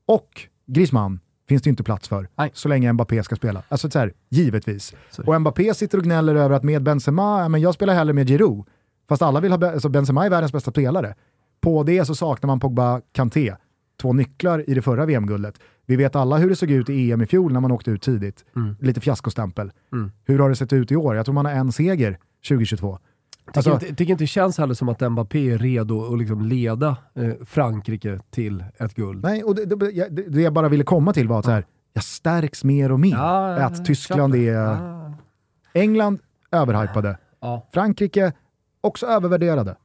och 0.07 0.43
Griezmann 0.67 1.21
finns 1.49 1.63
det 1.63 1.71
inte 1.71 1.83
plats 1.83 2.09
för 2.09 2.29
Nej. 2.37 2.51
så 2.55 2.69
länge 2.69 2.93
Mbappé 2.93 3.23
ska 3.23 3.37
spela. 3.37 3.63
Alltså 3.69 3.91
så 3.91 3.99
här, 3.99 4.13
givetvis. 4.29 4.95
Så. 5.11 5.23
Och 5.25 5.41
Mbappé 5.41 5.75
sitter 5.75 5.99
och 5.99 6.05
gnäller 6.05 6.35
över 6.35 6.57
att 6.57 6.63
med 6.63 6.83
Benzema, 6.83 7.49
men 7.49 7.61
jag 7.61 7.75
spelar 7.75 7.95
hellre 7.95 8.13
med 8.13 8.29
Giroud. 8.29 8.65
Fast 9.09 9.23
alla 9.23 9.41
vill 9.41 9.53
ha, 9.53 9.59
Be- 9.59 9.73
alltså 9.73 9.89
Benzema 9.89 10.27
är 10.27 10.31
världens 10.31 10.53
bästa 10.53 10.71
spelare. 10.71 11.15
På 11.61 11.83
det 11.83 12.05
så 12.05 12.15
saknar 12.15 12.47
man 12.47 12.61
Pogba 12.61 13.01
Kanté, 13.13 13.55
två 14.01 14.13
nycklar 14.13 14.71
i 14.71 14.75
det 14.75 14.83
förra 14.83 15.07
VM-guldet. 15.07 15.55
Vi 15.87 15.97
vet 15.97 16.17
alla 16.17 16.37
hur 16.37 16.49
det 16.49 16.57
såg 16.57 16.71
ut 16.71 16.89
i 16.91 17.13
EM 17.13 17.23
i 17.23 17.27
fjol 17.27 17.53
när 17.53 17.61
man 17.61 17.73
åkte 17.73 17.91
ut 17.91 18.03
tidigt. 18.03 18.45
Mm. 18.57 18.77
Lite 18.81 19.01
fiaskostämpel. 19.01 19.73
Mm. 19.93 20.13
Hur 20.25 20.39
har 20.39 20.49
det 20.49 20.57
sett 20.57 20.73
ut 20.73 20.93
i 20.93 20.97
år? 20.97 21.17
Jag 21.17 21.25
tror 21.25 21.33
man 21.35 21.47
har 21.47 21.53
en 21.53 21.73
seger 21.73 22.19
2022. 22.49 22.99
Tycker, 23.55 23.71
Alltså- 23.71 23.87
inte, 23.87 23.95
tycker 23.99 24.11
inte 24.13 24.23
det 24.25 24.29
känns 24.29 24.59
heller 24.59 24.75
som 24.75 24.89
att 24.89 25.01
Mbappé 25.13 25.51
är 25.51 25.59
redo 25.59 26.13
att 26.13 26.19
liksom 26.19 26.43
leda 26.43 26.97
eh, 27.15 27.31
Frankrike 27.45 28.21
till 28.31 28.65
ett 28.79 28.95
guld. 28.95 29.23
Nej, 29.25 29.43
och 29.45 29.55
det, 29.55 29.65
det, 29.65 29.91
jag- 29.91 30.13
det, 30.33 30.43
jag 30.43 30.53
bara 30.53 30.69
ville 30.69 30.85
komma 30.85 31.13
till 31.13 31.29
var 31.29 31.39
att 31.39 31.45
så 31.45 31.51
här, 31.51 31.65
jag 31.93 32.05
stärks 32.05 32.65
mer 32.65 32.93
och 32.93 33.01
mer. 33.01 33.11
Ja, 33.13 33.59
ja, 33.59 33.65
att 33.67 33.79
ja, 33.79 33.85
Tyskland 33.85 34.35
köper. 34.35 34.53
är... 34.53 34.67
Ah. 34.67 35.13
England, 35.75 36.19
överhypade. 36.51 37.19
Ja, 37.41 37.67
Frankrike, 37.73 38.33
också 38.81 39.07
övervärderade. 39.07 39.77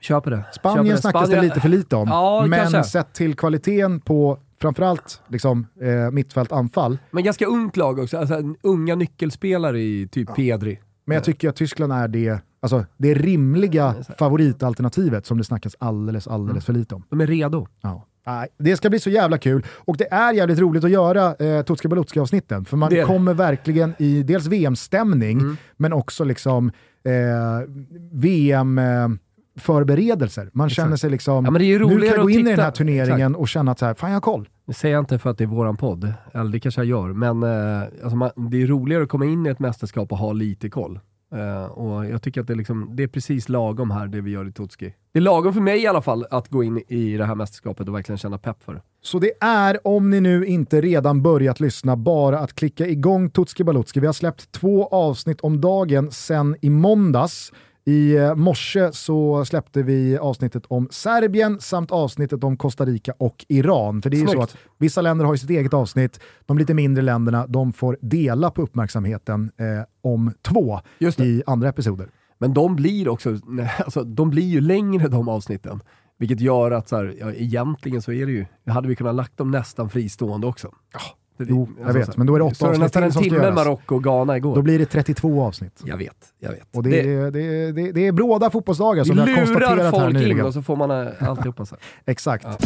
köper 0.00 0.30
det. 0.30 0.36
köper 0.36 0.52
Spanien 0.52 0.86
det. 0.96 1.00
snackas 1.00 1.30
det 1.30 1.40
lite 1.42 1.60
för 1.60 1.68
lite 1.68 1.96
om, 1.96 2.08
Ja, 2.08 2.46
men 2.48 2.58
kanske. 2.60 2.84
sett 2.84 3.12
till 3.12 3.34
kvaliteten 3.34 4.00
på 4.00 4.38
framförallt 4.60 5.22
liksom, 5.28 5.66
eh, 5.80 6.10
mittfält 6.10 6.52
anfall. 6.52 6.98
Men 7.10 7.24
ganska 7.24 7.46
ungt 7.46 7.76
lag 7.76 7.98
också, 7.98 8.18
alltså, 8.18 8.34
unga 8.62 8.94
nyckelspelare 8.94 9.80
i 9.80 10.08
typ 10.12 10.34
Pedri. 10.36 10.80
Men 11.04 11.14
jag 11.14 11.24
tycker 11.24 11.48
att 11.48 11.56
Tyskland 11.56 11.92
är 11.92 12.08
det, 12.08 12.40
alltså, 12.60 12.84
det 12.96 13.14
rimliga 13.14 13.94
favoritalternativet 14.18 15.26
som 15.26 15.38
det 15.38 15.44
snackas 15.44 15.76
alldeles, 15.78 16.28
alldeles 16.28 16.64
för 16.64 16.72
lite 16.72 16.94
om. 16.94 17.02
De 17.10 17.20
är 17.20 17.26
redo. 17.26 17.66
Ja. 17.80 18.04
Det 18.58 18.76
ska 18.76 18.90
bli 18.90 19.00
så 19.00 19.10
jävla 19.10 19.38
kul 19.38 19.66
och 19.74 19.96
det 19.96 20.12
är 20.12 20.32
jävligt 20.32 20.58
roligt 20.58 20.84
att 20.84 20.90
göra 20.90 21.34
eh, 21.34 21.62
Tutska 21.62 21.88
Balutska 21.88 22.20
avsnitten 22.20 22.64
för 22.64 22.76
man 22.76 22.90
Det 22.90 22.96
det. 22.96 23.02
kommer 23.04 23.34
verkligen 23.34 23.94
i 23.98 24.22
dels 24.22 24.46
VM-stämning 24.46 25.38
Mm. 25.38 25.56
men 25.76 25.92
också 25.92 26.24
liksom 26.24 26.70
eh, 27.04 27.12
VM-förberedelser. 28.12 30.50
Man 30.52 30.70
känner 30.70 30.96
sig 30.96 31.10
liksom, 31.10 31.44
Ja, 31.44 31.50
nu 31.50 31.78
kan 31.98 32.06
jag 32.06 32.22
gå 32.22 32.30
in 32.30 32.38
i 32.38 32.42
titta- 32.42 32.50
den 32.56 32.64
här 32.64 32.70
turneringen 32.70 33.34
och 33.34 33.48
känna 33.48 33.72
att 33.72 33.78
så 33.78 33.86
här, 33.86 33.94
fan 33.94 34.10
jag 34.10 34.16
har 34.16 34.20
koll. 34.20 34.48
Det 34.66 34.74
säger 34.74 34.94
jag 34.94 35.02
inte 35.02 35.18
för 35.18 35.30
att 35.30 35.38
det 35.38 35.44
är 35.44 35.48
våran 35.48 35.76
podd, 35.76 36.12
eller 36.32 36.52
det 36.52 36.60
kanske 36.60 36.80
jag 36.80 36.86
gör, 36.86 37.12
men 37.12 37.42
eh, 37.42 37.82
alltså 38.02 38.16
man, 38.16 38.30
det 38.50 38.62
är 38.62 38.66
roligare 38.66 39.02
att 39.02 39.08
komma 39.08 39.24
in 39.24 39.46
i 39.46 39.48
ett 39.48 39.58
mästerskap 39.58 40.12
och 40.12 40.18
ha 40.18 40.32
lite 40.32 40.70
koll. 40.70 41.00
Uh, 41.34 41.64
och 41.64 42.06
jag 42.06 42.22
tycker 42.22 42.40
att 42.40 42.46
det 42.46 42.52
är, 42.52 42.56
liksom, 42.56 42.90
det 42.92 43.02
är 43.02 43.08
precis 43.08 43.48
lagom 43.48 43.90
här, 43.90 44.06
det 44.06 44.20
vi 44.20 44.30
gör 44.30 44.48
i 44.48 44.52
Totski. 44.52 44.94
Det 45.12 45.18
är 45.18 45.22
lagom 45.22 45.54
för 45.54 45.60
mig 45.60 45.82
i 45.82 45.86
alla 45.86 46.02
fall 46.02 46.26
att 46.30 46.48
gå 46.48 46.64
in 46.64 46.82
i 46.88 47.16
det 47.16 47.24
här 47.24 47.34
mästerskapet 47.34 47.88
och 47.88 47.94
verkligen 47.94 48.18
känna 48.18 48.38
pepp 48.38 48.62
för 48.62 48.74
det. 48.74 48.82
Så 49.02 49.18
det 49.18 49.32
är, 49.40 49.86
om 49.86 50.10
ni 50.10 50.20
nu 50.20 50.46
inte 50.46 50.80
redan 50.80 51.22
börjat 51.22 51.60
lyssna, 51.60 51.96
bara 51.96 52.38
att 52.38 52.54
klicka 52.54 52.86
igång 52.86 53.30
Tutski 53.30 53.64
Balutski. 53.64 54.00
Vi 54.00 54.06
har 54.06 54.12
släppt 54.12 54.52
två 54.52 54.86
avsnitt 54.86 55.40
om 55.40 55.60
dagen 55.60 56.10
sen 56.10 56.56
i 56.60 56.70
måndags 56.70 57.52
i 57.88 58.16
eh, 58.16 58.34
morse 58.34 58.92
så 58.92 59.44
släppte 59.44 59.82
vi 59.82 60.18
avsnittet 60.18 60.66
om 60.66 60.88
Serbien 60.90 61.60
samt 61.60 61.90
avsnittet 61.90 62.44
om 62.44 62.56
Costa 62.56 62.84
Rica 62.84 63.12
och 63.18 63.44
Iran. 63.48 64.02
För 64.02 64.10
det 64.10 64.16
är 64.16 64.20
ju 64.20 64.26
så 64.26 64.42
att 64.42 64.56
vissa 64.78 65.00
länder 65.00 65.24
har 65.24 65.34
ju 65.34 65.38
sitt 65.38 65.50
eget 65.50 65.74
avsnitt, 65.74 66.20
de 66.46 66.58
lite 66.58 66.74
mindre 66.74 67.02
länderna 67.02 67.46
de 67.46 67.72
får 67.72 67.98
dela 68.00 68.50
på 68.50 68.62
uppmärksamheten 68.62 69.50
eh, 69.56 69.66
om 70.02 70.32
två 70.42 70.80
i 71.18 71.42
andra 71.46 71.68
episoder. 71.68 72.08
Men 72.38 72.54
de 72.54 72.76
blir 72.76 73.08
också, 73.08 73.38
alltså, 73.78 74.04
de 74.04 74.30
blir 74.30 74.46
ju 74.48 74.60
längre 74.60 75.08
de 75.08 75.28
avsnitten. 75.28 75.80
Vilket 76.18 76.40
gör 76.40 76.70
att 76.70 76.88
så 76.88 76.96
här, 76.96 77.14
ja, 77.20 77.32
egentligen 77.32 78.02
så 78.02 78.12
är 78.12 78.26
det 78.26 78.32
ju, 78.32 78.46
hade 78.66 78.88
vi 78.88 78.96
kunnat 78.96 79.14
lagt 79.14 79.36
dem 79.36 79.50
nästan 79.50 79.90
fristående 79.90 80.46
också. 80.46 80.74
Ja. 80.92 81.00
Jo, 81.38 81.68
jag 81.78 81.86
alltså, 81.86 81.98
vet, 81.98 82.16
men 82.16 82.26
då 82.26 82.34
är 82.34 82.38
det 82.38 82.44
åtta 82.44 82.66
avsnitt 82.66 82.80
nästan 82.80 83.02
en 83.02 83.12
timme 83.12 83.50
Marocko 83.50 83.94
och 83.94 84.04
Ghana 84.04 84.36
igår. 84.36 84.54
Då 84.54 84.62
blir 84.62 84.78
det 84.78 84.86
32 84.86 85.42
avsnitt. 85.42 85.82
Jag 85.84 85.96
vet, 85.96 86.16
jag 86.38 86.50
vet. 86.50 86.76
Och 86.76 86.82
det, 86.82 86.90
det, 86.90 87.12
är, 87.12 87.30
det, 87.30 87.40
är, 87.40 87.72
det, 87.72 87.88
är, 87.88 87.92
det 87.92 88.06
är 88.06 88.12
bråda 88.12 88.50
fotbollsdagar 88.50 89.04
som 89.04 89.16
vi 89.16 89.20
har 89.20 89.36
konstaterat 89.36 89.94
här 89.94 90.06
nyligen. 90.06 90.28
folk 90.28 90.38
in 90.38 90.44
och 90.44 90.54
så 90.54 90.62
får 90.62 90.76
man 90.76 90.90
äh, 90.90 91.28
alltihopa. 91.28 91.66
Så. 91.66 91.76
Exakt. 92.06 92.44
Ja. 92.44 92.58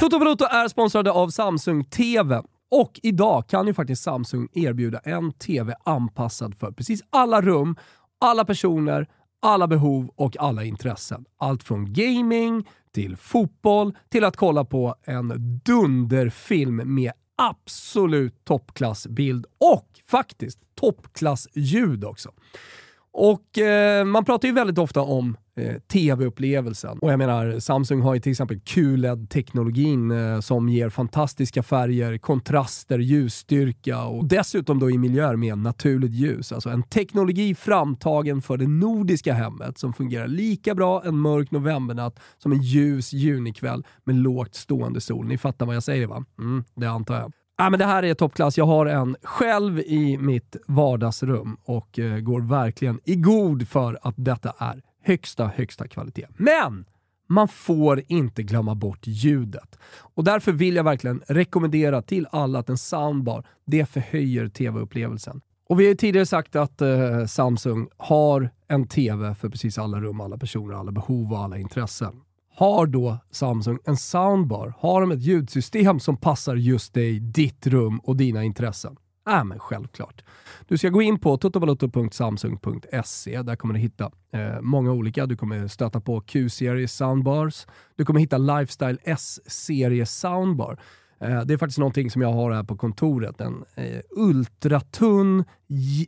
Toto 0.00 0.18
Valuto 0.18 0.44
är 0.44 0.68
sponsrade 0.68 1.10
av 1.10 1.28
Samsung 1.28 1.84
TV. 1.84 2.42
Och 2.70 3.00
idag 3.02 3.46
kan 3.48 3.66
ju 3.66 3.74
faktiskt 3.74 4.02
Samsung 4.02 4.48
erbjuda 4.52 4.98
en 4.98 5.32
TV 5.32 5.74
anpassad 5.84 6.54
för 6.54 6.70
precis 6.72 7.00
alla 7.10 7.40
rum, 7.40 7.76
alla 8.20 8.44
personer, 8.44 9.06
alla 9.44 9.66
behov 9.66 10.10
och 10.16 10.36
alla 10.40 10.64
intressen. 10.64 11.24
Allt 11.36 11.62
från 11.62 11.92
gaming 11.92 12.68
till 12.92 13.16
fotboll 13.16 13.96
till 14.08 14.24
att 14.24 14.36
kolla 14.36 14.64
på 14.64 14.94
en 15.04 15.60
dunderfilm 15.64 16.94
med 16.94 17.12
absolut 17.36 18.44
toppklassbild 18.44 19.46
och 19.58 19.88
faktiskt 20.06 20.58
toppklassljud 20.74 22.04
också. 22.04 22.32
Och 23.16 23.58
eh, 23.58 24.04
Man 24.04 24.24
pratar 24.24 24.48
ju 24.48 24.54
väldigt 24.54 24.78
ofta 24.78 25.00
om 25.00 25.36
eh, 25.56 25.74
tv-upplevelsen. 25.92 26.98
Och 26.98 27.12
jag 27.12 27.18
menar, 27.18 27.58
Samsung 27.58 28.00
har 28.00 28.14
ju 28.14 28.20
till 28.20 28.32
exempel 28.32 28.60
QLED-teknologin 28.60 30.10
eh, 30.10 30.40
som 30.40 30.68
ger 30.68 30.88
fantastiska 30.88 31.62
färger, 31.62 32.18
kontraster, 32.18 32.98
ljusstyrka 32.98 34.04
och 34.04 34.24
dessutom 34.24 34.78
då 34.78 34.90
i 34.90 34.98
miljöer 34.98 35.36
med 35.36 35.58
naturligt 35.58 36.12
ljus. 36.12 36.52
Alltså 36.52 36.68
en 36.70 36.82
teknologi 36.82 37.54
framtagen 37.54 38.42
för 38.42 38.56
det 38.56 38.68
nordiska 38.68 39.34
hemmet 39.34 39.78
som 39.78 39.92
fungerar 39.92 40.28
lika 40.28 40.74
bra 40.74 41.02
en 41.04 41.18
mörk 41.18 41.50
novembernatt 41.50 42.20
som 42.38 42.52
en 42.52 42.62
ljus 42.62 43.12
junikväll 43.12 43.84
med 44.04 44.16
lågt 44.16 44.54
stående 44.54 45.00
sol. 45.00 45.26
Ni 45.26 45.38
fattar 45.38 45.66
vad 45.66 45.76
jag 45.76 45.82
säger 45.82 46.06
va? 46.06 46.24
Mm, 46.38 46.64
det 46.74 46.86
antar 46.86 47.14
jag. 47.14 47.32
Ah, 47.56 47.70
men 47.70 47.78
det 47.78 47.84
här 47.84 48.02
är 48.02 48.14
toppklass. 48.14 48.58
Jag 48.58 48.66
har 48.66 48.86
en 48.86 49.16
själv 49.22 49.78
i 49.78 50.18
mitt 50.18 50.56
vardagsrum 50.66 51.56
och 51.64 51.98
eh, 51.98 52.18
går 52.18 52.40
verkligen 52.40 53.00
i 53.04 53.14
god 53.16 53.68
för 53.68 53.98
att 54.02 54.14
detta 54.16 54.54
är 54.58 54.82
högsta, 55.02 55.46
högsta 55.46 55.88
kvalitet. 55.88 56.26
Men 56.36 56.84
man 57.28 57.48
får 57.48 58.02
inte 58.08 58.42
glömma 58.42 58.74
bort 58.74 59.06
ljudet. 59.06 59.78
Och 59.98 60.24
därför 60.24 60.52
vill 60.52 60.76
jag 60.76 60.84
verkligen 60.84 61.22
rekommendera 61.28 62.02
till 62.02 62.26
alla 62.30 62.58
att 62.58 62.68
en 62.68 62.78
soundbar, 62.78 63.46
det 63.66 63.86
förhöjer 63.86 64.48
tv-upplevelsen. 64.48 65.40
Och 65.68 65.80
vi 65.80 65.84
har 65.84 65.88
ju 65.88 65.96
tidigare 65.96 66.26
sagt 66.26 66.56
att 66.56 66.80
eh, 66.80 67.26
Samsung 67.26 67.88
har 67.96 68.50
en 68.68 68.88
TV 68.88 69.34
för 69.34 69.48
precis 69.48 69.78
alla 69.78 70.00
rum, 70.00 70.20
alla 70.20 70.38
personer, 70.38 70.74
alla 70.74 70.92
behov 70.92 71.32
och 71.32 71.38
alla 71.38 71.58
intressen. 71.58 72.20
Har 72.56 72.86
då 72.86 73.18
Samsung 73.30 73.78
en 73.84 73.96
soundbar? 73.96 74.74
Har 74.78 75.00
de 75.00 75.10
ett 75.10 75.22
ljudsystem 75.22 76.00
som 76.00 76.16
passar 76.16 76.56
just 76.56 76.94
dig, 76.94 77.20
ditt 77.20 77.66
rum 77.66 77.98
och 77.98 78.16
dina 78.16 78.44
intressen? 78.44 78.96
Ja, 79.24 79.44
men 79.44 79.58
självklart. 79.58 80.24
Du 80.68 80.78
ska 80.78 80.88
gå 80.88 81.02
in 81.02 81.18
på 81.18 81.36
totobalotto.samsung.se. 81.36 83.42
Där 83.42 83.56
kommer 83.56 83.74
du 83.74 83.80
hitta 83.80 84.10
eh, 84.32 84.60
många 84.60 84.92
olika. 84.92 85.26
Du 85.26 85.36
kommer 85.36 85.68
stöta 85.68 86.00
på 86.00 86.20
Q-serie 86.20 86.88
soundbars. 86.88 87.66
Du 87.96 88.04
kommer 88.04 88.20
hitta 88.20 88.38
Lifestyle 88.38 88.98
S-serie 89.04 90.06
soundbar. 90.06 90.80
Eh, 91.20 91.40
det 91.40 91.54
är 91.54 91.58
faktiskt 91.58 91.78
någonting 91.78 92.10
som 92.10 92.22
jag 92.22 92.32
har 92.32 92.52
här 92.52 92.64
på 92.64 92.76
kontoret. 92.76 93.40
En 93.40 93.64
eh, 93.74 94.00
ultratunn, 94.10 95.44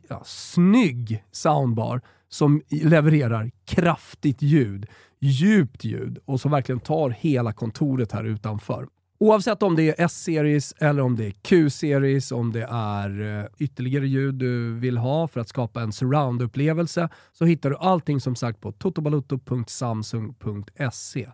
ja, 0.09 0.21
snygg 0.25 1.23
soundbar 1.31 2.01
som 2.29 2.61
levererar 2.69 3.51
kraftigt 3.65 4.41
ljud 4.41 4.85
djupt 5.19 5.83
ljud 5.83 6.17
och 6.25 6.41
som 6.41 6.51
verkligen 6.51 6.79
tar 6.79 7.09
hela 7.09 7.53
kontoret 7.53 8.11
här 8.11 8.23
utanför. 8.23 8.87
Oavsett 9.19 9.63
om 9.63 9.75
det 9.75 9.83
är 9.83 10.05
S-series 10.05 10.73
eller 10.77 11.01
om 11.01 11.15
det 11.15 11.25
är 11.25 11.31
Q-series, 11.31 12.31
om 12.31 12.51
det 12.51 12.67
är 12.69 13.39
eh, 13.39 13.45
ytterligare 13.57 14.07
ljud 14.07 14.35
du 14.35 14.73
vill 14.73 14.97
ha 14.97 15.27
för 15.27 15.39
att 15.39 15.49
skapa 15.49 15.81
en 15.81 15.91
surround-upplevelse 15.91 17.09
så 17.33 17.45
hittar 17.45 17.69
du 17.69 17.77
allting 17.77 18.21
som 18.21 18.35
sagt 18.35 18.61
på 18.61 18.71
totobaluto.samsung.se. 18.71 21.29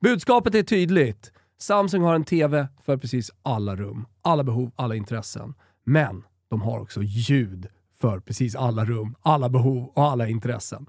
Budskapet 0.00 0.54
är 0.54 0.62
tydligt. 0.62 1.32
Samsung 1.58 2.02
har 2.02 2.14
en 2.14 2.24
TV 2.24 2.68
för 2.84 2.96
precis 2.96 3.30
alla 3.42 3.76
rum, 3.76 4.06
alla 4.22 4.44
behov, 4.44 4.72
alla 4.76 4.94
intressen. 4.94 5.54
Men 5.84 6.22
de 6.50 6.62
har 6.62 6.80
också 6.80 7.02
ljud 7.02 7.68
för 8.00 8.20
precis 8.20 8.56
alla 8.56 8.84
rum, 8.84 9.14
alla 9.22 9.48
behov 9.48 9.92
och 9.94 10.04
alla 10.04 10.28
intressen. 10.28 10.86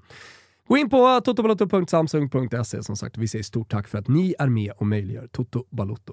Gå 0.68 0.76
in 0.76 0.90
på 0.90 1.20
totobalotto.samsung.se 1.24 2.82
som 2.82 2.96
sagt. 2.96 3.18
Vi 3.18 3.28
säger 3.28 3.42
stort 3.42 3.70
tack 3.70 3.88
för 3.88 3.98
att 3.98 4.08
ni 4.08 4.34
är 4.38 4.48
med 4.48 4.72
och 4.76 4.86
möjliggör 4.86 5.26
Toto 5.26 5.64
Balotto. 5.70 6.12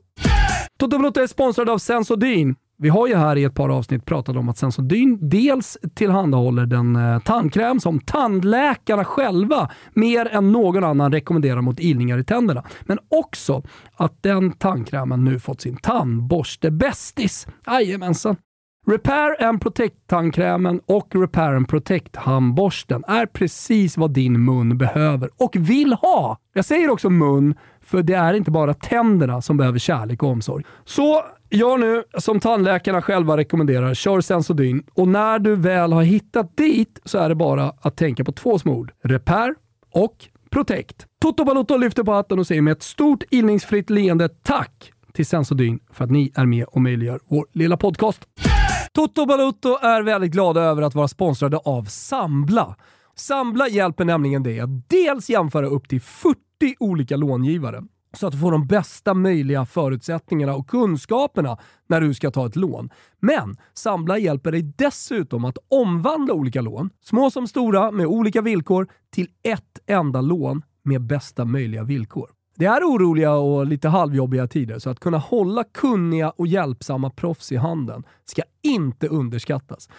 Toto 0.77 0.97
Balotto 0.97 1.19
är 1.19 1.27
sponsrad 1.27 1.69
av 1.69 1.77
Sensodyne. 1.77 2.55
Vi 2.77 2.89
har 2.89 3.07
ju 3.07 3.15
här 3.15 3.35
i 3.35 3.43
ett 3.43 3.55
par 3.55 3.69
avsnitt 3.69 4.05
pratat 4.05 4.35
om 4.35 4.49
att 4.49 4.57
Sensodyne 4.57 5.17
dels 5.21 5.77
tillhandahåller 5.95 6.65
den 6.65 6.95
eh, 6.95 7.19
tandkräm 7.19 7.79
som 7.79 7.99
tandläkarna 7.99 9.05
själva 9.05 9.71
mer 9.93 10.25
än 10.25 10.51
någon 10.51 10.83
annan 10.83 11.11
rekommenderar 11.11 11.61
mot 11.61 11.79
ilningar 11.79 12.17
i 12.17 12.23
tänderna. 12.23 12.63
Men 12.81 12.99
också 13.09 13.63
att 13.95 14.23
den 14.23 14.51
tandkrämen 14.51 15.25
nu 15.25 15.39
fått 15.39 15.61
sin 15.61 15.77
tandborste-bästis. 15.77 17.47
Jajamensan! 17.67 18.35
Repair 18.85 19.43
and 19.43 19.61
Protect-tandkrämen 19.61 20.81
och 20.85 21.15
Repair 21.15 21.55
and 21.55 21.67
Protect-handborsten 21.67 23.03
är 23.07 23.25
precis 23.25 23.97
vad 23.97 24.11
din 24.13 24.45
mun 24.45 24.77
behöver 24.77 25.29
och 25.37 25.55
vill 25.55 25.93
ha. 25.93 26.37
Jag 26.53 26.65
säger 26.65 26.89
också 26.89 27.09
mun, 27.09 27.55
för 27.81 28.03
det 28.03 28.13
är 28.13 28.33
inte 28.33 28.51
bara 28.51 28.73
tänderna 28.73 29.41
som 29.41 29.57
behöver 29.57 29.79
kärlek 29.79 30.23
och 30.23 30.29
omsorg. 30.29 30.65
Så 30.85 31.23
gör 31.49 31.77
nu 31.77 32.03
som 32.17 32.39
tandläkarna 32.39 33.01
själva 33.01 33.37
rekommenderar, 33.37 33.93
kör 33.93 34.21
Sensodyne 34.21 34.81
och 34.93 35.07
när 35.07 35.39
du 35.39 35.55
väl 35.55 35.93
har 35.93 36.03
hittat 36.03 36.57
dit 36.57 36.99
så 37.05 37.17
är 37.17 37.29
det 37.29 37.35
bara 37.35 37.73
att 37.81 37.95
tänka 37.97 38.23
på 38.23 38.31
två 38.31 38.59
små 38.59 38.73
ord. 38.73 38.91
Repair 39.03 39.55
och 39.91 40.15
Protect. 40.49 41.05
Toto 41.21 41.45
Balotto 41.45 41.77
lyfter 41.77 42.03
på 42.03 42.11
hatten 42.11 42.39
och 42.39 42.47
säger 42.47 42.61
med 42.61 42.71
ett 42.71 42.83
stort 42.83 43.23
illningsfritt 43.29 43.89
leende 43.89 44.29
tack 44.29 44.91
till 45.13 45.25
Sensodyne 45.25 45.79
för 45.91 46.03
att 46.03 46.11
ni 46.11 46.31
är 46.35 46.45
med 46.45 46.65
och 46.65 46.81
möjliggör 46.81 47.19
vår 47.27 47.45
lilla 47.51 47.77
podcast. 47.77 48.27
Toto 48.91 49.25
Balutto 49.25 49.77
är 49.81 50.01
väldigt 50.01 50.31
glada 50.31 50.61
över 50.61 50.81
att 50.81 50.95
vara 50.95 51.07
sponsrade 51.07 51.57
av 51.57 51.83
Sambla. 51.83 52.75
Sambla 53.15 53.67
hjälper 53.67 54.05
nämligen 54.05 54.43
dig 54.43 54.59
att 54.59 54.89
dels 54.89 55.29
jämföra 55.29 55.67
upp 55.67 55.89
till 55.89 56.01
40 56.01 56.37
olika 56.79 57.17
långivare 57.17 57.83
så 58.17 58.27
att 58.27 58.33
du 58.33 58.39
får 58.39 58.51
de 58.51 58.67
bästa 58.67 59.13
möjliga 59.13 59.65
förutsättningarna 59.65 60.55
och 60.55 60.67
kunskaperna 60.67 61.57
när 61.87 62.01
du 62.01 62.13
ska 62.13 62.31
ta 62.31 62.45
ett 62.45 62.55
lån. 62.55 62.89
Men 63.19 63.57
Sambla 63.73 64.17
hjälper 64.17 64.51
dig 64.51 64.61
dessutom 64.77 65.45
att 65.45 65.57
omvandla 65.67 66.33
olika 66.33 66.61
lån, 66.61 66.89
små 67.01 67.31
som 67.31 67.47
stora 67.47 67.91
med 67.91 68.05
olika 68.05 68.41
villkor, 68.41 68.87
till 69.11 69.27
ett 69.43 69.79
enda 69.85 70.21
lån 70.21 70.61
med 70.83 71.01
bästa 71.01 71.45
möjliga 71.45 71.83
villkor. 71.83 72.29
Det 72.55 72.65
är 72.65 72.81
oroliga 72.81 73.33
och 73.33 73.65
lite 73.65 73.89
halvjobbiga 73.89 74.47
tider, 74.47 74.79
så 74.79 74.89
att 74.89 74.99
kunna 74.99 75.17
hålla 75.17 75.63
kunniga 75.63 76.29
och 76.29 76.47
hjälpsamma 76.47 77.09
proffs 77.09 77.51
i 77.51 77.55
handen 77.55 78.03
ska 78.25 78.41
inte 78.61 79.07
underskattas. 79.07 79.89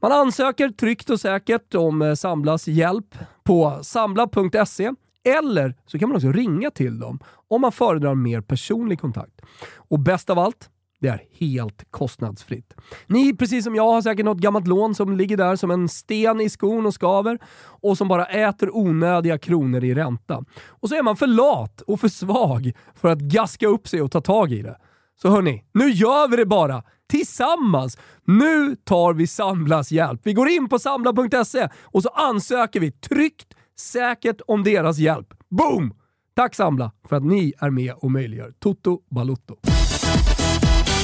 Man 0.00 0.12
ansöker 0.12 0.68
tryggt 0.68 1.10
och 1.10 1.20
säkert 1.20 1.74
om 1.74 2.02
eh, 2.02 2.14
Samblas 2.14 2.68
hjälp 2.68 3.18
på 3.44 3.78
sambla.se 3.82 4.92
eller 5.24 5.74
så 5.86 5.98
kan 5.98 6.08
man 6.08 6.16
också 6.16 6.32
ringa 6.32 6.70
till 6.70 6.98
dem 6.98 7.18
om 7.48 7.60
man 7.60 7.72
föredrar 7.72 8.14
mer 8.14 8.40
personlig 8.40 9.00
kontakt. 9.00 9.40
Och 9.76 9.98
bäst 9.98 10.30
av 10.30 10.38
allt, 10.38 10.70
det 11.02 11.08
är 11.08 11.22
helt 11.38 11.84
kostnadsfritt. 11.90 12.74
Ni, 13.06 13.36
precis 13.36 13.64
som 13.64 13.74
jag, 13.74 13.92
har 13.92 14.02
säkert 14.02 14.24
något 14.24 14.38
gammalt 14.38 14.66
lån 14.66 14.94
som 14.94 15.16
ligger 15.16 15.36
där 15.36 15.56
som 15.56 15.70
en 15.70 15.88
sten 15.88 16.40
i 16.40 16.50
skon 16.50 16.86
och 16.86 16.94
skaver 16.94 17.38
och 17.64 17.98
som 17.98 18.08
bara 18.08 18.26
äter 18.26 18.76
onödiga 18.76 19.38
kronor 19.38 19.84
i 19.84 19.94
ränta. 19.94 20.44
Och 20.68 20.88
så 20.88 20.94
är 20.94 21.02
man 21.02 21.16
för 21.16 21.26
lat 21.26 21.80
och 21.80 22.00
för 22.00 22.08
svag 22.08 22.72
för 22.94 23.08
att 23.08 23.18
gaska 23.18 23.66
upp 23.66 23.88
sig 23.88 24.02
och 24.02 24.10
ta 24.10 24.20
tag 24.20 24.52
i 24.52 24.62
det. 24.62 24.76
Så 25.22 25.28
hörni, 25.28 25.64
nu 25.72 25.90
gör 25.90 26.28
vi 26.28 26.36
det 26.36 26.46
bara! 26.46 26.82
Tillsammans! 27.08 27.98
Nu 28.24 28.76
tar 28.76 29.14
vi 29.14 29.26
Samblas 29.26 29.92
hjälp. 29.92 30.20
Vi 30.24 30.32
går 30.32 30.48
in 30.48 30.68
på 30.68 30.78
samla.se 30.78 31.68
och 31.82 32.02
så 32.02 32.08
ansöker 32.08 32.80
vi 32.80 32.92
tryggt, 32.92 33.54
säkert 33.78 34.40
om 34.46 34.64
deras 34.64 34.98
hjälp. 34.98 35.34
Boom! 35.50 35.94
Tack 36.34 36.54
Sambla 36.54 36.92
för 37.08 37.16
att 37.16 37.24
ni 37.24 37.54
är 37.58 37.70
med 37.70 37.94
och 37.94 38.10
möjliggör 38.10 38.52
Toto 38.58 39.00
Balutto. 39.10 39.56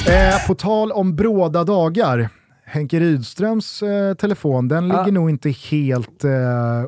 Eh, 0.07 0.47
på 0.47 0.55
tal 0.55 0.91
om 0.91 1.15
bråda 1.15 1.63
dagar. 1.63 2.29
Henke 2.65 2.99
Rydströms 2.99 3.81
eh, 3.83 4.13
telefon, 4.13 4.67
den 4.67 4.91
Ah. 4.91 4.97
ligger 5.05 5.11
nog 5.11 5.29
inte 5.29 5.49
helt 5.49 6.23
eh, 6.23 6.31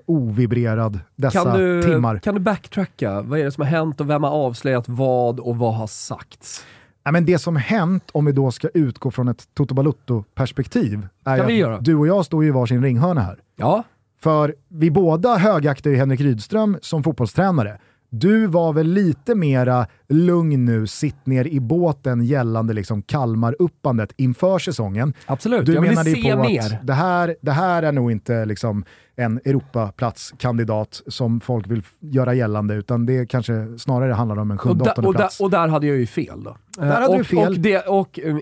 ovibrerad 0.05 0.99
dessa 1.15 1.43
Kan 1.43 1.57
du, 1.59 1.83
timmar. 1.83 2.19
kan 2.19 2.33
du 2.33 2.39
backtracka? 2.39 3.21
Vad 3.21 3.39
är 3.39 3.43
det 3.43 3.51
som 3.51 3.61
har 3.61 3.69
hänt 3.69 4.01
och 4.01 4.09
vem 4.09 4.23
har 4.23 4.31
avslöjat 4.31 4.89
vad 4.89 5.39
och 5.39 5.57
vad 5.57 5.73
har 5.75 5.87
sagts? 5.87 6.65
Ja, 7.03 7.11
men 7.11 7.25
det 7.25 7.39
som 7.39 7.55
hänt, 7.55 8.03
om 8.11 8.25
vi 8.25 8.31
då 8.31 8.51
ska 8.51 8.67
utgå 8.73 9.11
från 9.11 9.27
ett 9.27 9.43
Toto 9.53 9.73
Balutto-perspektiv, 9.73 11.07
är 11.25 11.37
Kan 11.37 11.47
vi 11.47 11.63
att 11.63 11.85
du 11.85 11.95
och 11.95 12.07
jag 12.07 12.25
står 12.25 12.43
ju 12.43 12.49
i 12.49 12.51
varsin 12.51 12.83
ringhörna 12.83 13.21
här. 13.21 13.37
Ja, 13.55 13.83
För 14.21 14.55
vi 14.69 14.91
båda 14.91 15.35
högaktar 15.37 15.89
ju 15.91 15.95
Henrik 15.97 16.21
Rydström 16.21 16.77
som 16.81 17.03
fotbollstränare. 17.03 17.77
Du 18.13 18.47
var 18.47 18.73
väl 18.73 18.87
lite 18.87 19.35
mera 19.35 19.87
lugn 20.09 20.65
nu, 20.65 20.87
sitt 20.87 21.25
ner 21.25 21.47
i 21.47 21.59
båten 21.59 22.23
gällande 22.25 22.73
liksom 22.73 23.01
Kalmar-uppandet 23.01 24.13
inför 24.17 24.59
säsongen. 24.59 25.13
absolut. 25.25 25.65
Du 25.65 25.73
jag 25.73 25.81
menade 25.83 26.09
ju 26.11 26.31
på 26.31 26.37
mer. 26.37 26.59
att 26.61 26.87
det 26.87 26.93
här, 26.93 27.35
det 27.41 27.51
här 27.51 27.83
är 27.83 27.91
nog 27.91 28.11
inte 28.11 28.45
liksom 28.45 28.83
en 29.15 29.37
Europaplatskandidat 29.45 31.01
som 31.07 31.39
folk 31.41 31.67
vill 31.67 31.83
göra 31.99 32.33
gällande, 32.33 32.73
utan 32.75 33.05
det 33.05 33.25
kanske 33.25 33.77
snarare 33.79 34.13
handlar 34.13 34.37
om 34.39 34.51
en 34.51 34.57
Och, 34.57 34.61
sjunde, 34.61 34.83
åttonde 34.83 35.07
och, 35.09 35.15
plats. 35.15 35.39
och 35.39 35.49
där 35.51 35.67
hade 35.67 35.87
jag 35.87 35.97
ju 35.97 36.05
fel 36.07 36.43
då. 36.43 36.57
Där 36.77 36.87
hade 36.91 37.07
och, 37.07 37.17
du 37.17 37.23
fel. 37.23 37.47
Och, 37.51 37.59
det, 37.59 37.77
och 37.87 38.19
eh, 38.19 38.35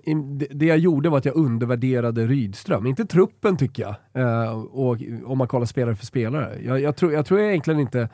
det- 0.49 0.65
jag 0.65 0.77
gjorde 0.77 1.09
var 1.09 1.17
att 1.17 1.25
jag 1.25 1.35
undervärderade 1.35 2.27
Rydström. 2.27 2.85
Inte 2.85 3.05
truppen 3.05 3.57
tycker 3.57 3.83
jag, 3.83 4.23
eh, 4.45 4.51
och, 4.51 4.97
om 5.25 5.37
man 5.37 5.47
kollar 5.47 5.65
spelare 5.65 5.95
för 5.95 6.05
spelare. 6.05 6.57
Jag, 6.65 6.79
jag, 6.81 6.95
tror, 6.95 7.13
jag 7.13 7.25
tror 7.25 7.39
egentligen 7.39 7.79
inte 7.79 8.09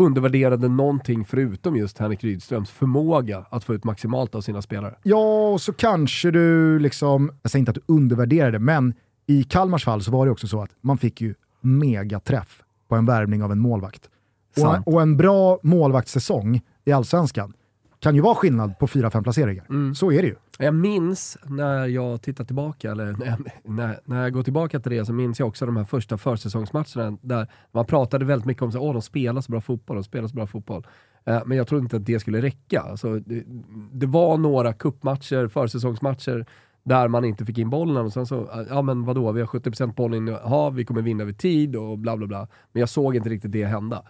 undervärderade 0.00 0.68
någonting 0.68 1.24
förutom 1.24 1.76
just 1.76 1.98
Henrik 1.98 2.24
Rydströms 2.24 2.70
förmåga 2.70 3.46
att 3.50 3.64
få 3.64 3.74
ut 3.74 3.84
maximalt 3.84 4.34
av 4.34 4.40
sina 4.40 4.62
spelare. 4.62 4.94
Ja, 5.02 5.48
och 5.48 5.60
så 5.60 5.72
kanske 5.72 6.30
du 6.30 6.78
liksom, 6.78 7.30
jag 7.42 7.50
säger 7.50 7.60
inte 7.60 7.70
att 7.70 7.86
du 7.86 7.94
undervärderade, 7.94 8.58
men 8.58 8.94
i 9.26 9.44
Kalmars 9.44 9.84
fall 9.84 10.02
så 10.02 10.10
var 10.10 10.26
det 10.26 10.32
också 10.32 10.46
så 10.46 10.62
att 10.62 10.70
man 10.80 10.98
fick 10.98 11.20
ju 11.20 11.34
megaträff 11.60 12.62
på 12.88 12.96
en 12.96 13.06
värvning 13.06 13.42
av 13.42 13.52
en 13.52 13.58
målvakt. 13.58 14.10
Och, 14.56 14.94
och 14.94 15.02
en 15.02 15.16
bra 15.16 15.58
målvaktssäsong 15.62 16.60
i 16.84 16.92
Allsvenskan 16.92 17.52
kan 17.98 18.14
ju 18.14 18.20
vara 18.20 18.34
skillnad 18.34 18.78
på 18.78 18.86
4-5 18.86 19.22
placeringar. 19.22 19.66
Mm. 19.68 19.94
Så 19.94 20.12
är 20.12 20.22
det 20.22 20.28
ju. 20.28 20.36
Jag 20.62 20.74
minns 20.74 21.38
när 21.44 21.86
jag 21.86 22.22
tittar 22.22 22.44
tillbaka, 22.44 22.90
eller 22.90 23.12
när 23.18 23.26
jag, 23.26 23.50
när, 23.64 24.00
när 24.04 24.22
jag 24.22 24.32
går 24.32 24.42
tillbaka 24.42 24.80
till 24.80 24.92
det, 24.92 25.04
så 25.04 25.12
minns 25.12 25.38
jag 25.38 25.48
också 25.48 25.66
de 25.66 25.76
här 25.76 25.84
första 25.84 26.18
försäsongsmatcherna 26.18 27.18
där 27.22 27.46
man 27.72 27.86
pratade 27.86 28.24
väldigt 28.24 28.46
mycket 28.46 28.62
om 28.62 28.68
att 28.68 28.74
de 28.74 29.02
spelar 29.02 29.40
så 29.40 29.52
bra 29.52 29.60
fotboll, 29.60 29.96
de 29.96 30.04
spelar 30.04 30.28
så 30.28 30.34
bra 30.34 30.46
fotboll. 30.46 30.86
Eh, 31.24 31.42
men 31.46 31.56
jag 31.56 31.66
trodde 31.66 31.82
inte 31.82 31.96
att 31.96 32.06
det 32.06 32.20
skulle 32.20 32.42
räcka. 32.42 32.80
Alltså, 32.80 33.18
det, 33.18 33.44
det 33.92 34.06
var 34.06 34.38
några 34.38 34.72
kuppmatcher, 34.72 35.48
försäsongsmatcher, 35.48 36.46
där 36.82 37.08
man 37.08 37.24
inte 37.24 37.44
fick 37.44 37.58
in 37.58 37.70
bollen 37.70 38.04
och 38.04 38.12
sen 38.12 38.26
så, 38.26 38.40
eh, 38.40 38.66
ja 38.68 38.82
men 38.82 39.04
vadå, 39.04 39.32
vi 39.32 39.40
har 39.40 39.48
70% 39.48 39.94
bollinnehav, 39.94 40.74
vi 40.74 40.84
kommer 40.84 41.02
vinna 41.02 41.22
över 41.22 41.32
tid 41.32 41.76
och 41.76 41.98
bla 41.98 42.16
bla 42.16 42.26
bla. 42.26 42.48
Men 42.72 42.80
jag 42.80 42.88
såg 42.88 43.16
inte 43.16 43.28
riktigt 43.28 43.52
det 43.52 43.64
hända. 43.64 44.02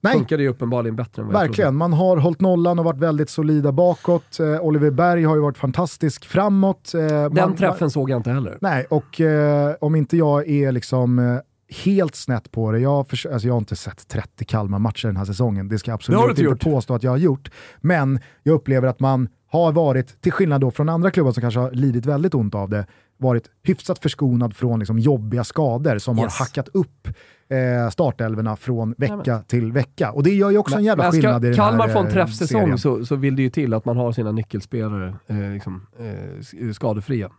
Nej, 0.00 0.12
Funkade 0.14 0.42
ju 0.42 0.48
uppenbarligen 0.48 0.96
bättre 0.96 1.22
än 1.22 1.28
vad 1.28 1.34
jag 1.36 1.40
verkligen. 1.48 1.76
Man 1.76 1.92
har 1.92 2.16
hållit 2.16 2.40
nollan 2.40 2.78
och 2.78 2.84
varit 2.84 2.98
väldigt 2.98 3.30
solida 3.30 3.72
bakåt. 3.72 4.40
Eh, 4.40 4.60
Oliver 4.60 4.90
Berg 4.90 5.24
har 5.24 5.34
ju 5.36 5.42
varit 5.42 5.58
fantastisk 5.58 6.24
framåt. 6.24 6.92
Eh. 6.94 7.00
Den 7.00 7.34
man- 7.34 7.56
träffen 7.56 7.90
såg 7.90 8.10
jag 8.10 8.18
inte 8.18 8.30
heller. 8.30 8.58
Nej, 8.60 8.86
och 8.90 9.20
eh, 9.20 9.74
om 9.80 9.94
inte 9.94 10.16
jag 10.16 10.48
är 10.48 10.72
liksom 10.72 11.18
eh, 11.18 11.38
helt 11.84 12.14
snett 12.14 12.50
på 12.50 12.72
det, 12.72 12.78
jag, 12.78 13.08
förs- 13.08 13.26
alltså 13.32 13.46
jag 13.48 13.54
har 13.54 13.58
inte 13.58 13.76
sett 13.76 14.08
30 14.08 14.44
Kalmar-matcher 14.44 15.06
den 15.06 15.16
här 15.16 15.24
säsongen, 15.24 15.68
det 15.68 15.78
ska 15.78 15.90
jag 15.90 15.94
absolut 15.94 16.20
inte 16.20 16.30
inte 16.30 16.42
gjort. 16.42 16.60
påstå 16.60 16.94
att 16.94 17.02
jag 17.02 17.10
har 17.10 17.18
gjort. 17.18 17.50
Men 17.80 18.20
jag 18.42 18.52
upplever 18.54 18.88
att 18.88 19.00
man 19.00 19.28
har 19.50 19.72
varit, 19.72 20.20
till 20.22 20.32
skillnad 20.32 20.60
då 20.60 20.70
från 20.70 20.88
andra 20.88 21.10
klubbar 21.10 21.32
som 21.32 21.40
kanske 21.40 21.60
har 21.60 21.70
lidit 21.70 22.06
väldigt 22.06 22.34
ont 22.34 22.54
av 22.54 22.68
det, 22.70 22.86
varit 23.18 23.44
hyfsat 23.62 23.98
förskonad 23.98 24.56
från 24.56 24.78
liksom 24.78 24.98
jobbiga 24.98 25.44
skador 25.44 25.98
som 25.98 26.18
Yes. 26.18 26.38
har 26.38 26.44
hackat 26.44 26.68
upp 26.68 27.08
eh, 27.48 27.90
startelverna 27.90 28.56
från 28.56 28.94
vecka 28.98 29.22
Nej, 29.26 29.44
till 29.46 29.72
vecka. 29.72 30.10
Och 30.12 30.22
det 30.22 30.30
gör 30.34 30.50
ju 30.50 30.58
också 30.58 30.76
en 30.76 30.84
jävla 30.84 31.04
Men 31.04 31.12
skillnad 31.12 31.44
i 31.44 31.48
den 31.48 31.56
Kalmar 31.56 31.86
här 31.86 31.92
få 31.94 31.98
en 32.00 32.06
eh, 32.06 32.12
träffsäsong 32.12 32.78
så, 32.78 33.04
så 33.04 33.16
vill 33.16 33.36
det 33.36 33.42
ju 33.42 33.50
till 33.50 33.74
att 33.74 33.84
man 33.84 33.96
har 33.96 34.12
sina 34.12 34.32
nyckelspelare 34.32 35.14
eh, 35.26 35.36
liksom, 35.52 35.86
eh, 36.00 36.38
s- 36.40 36.76
skadefria. 36.76 37.30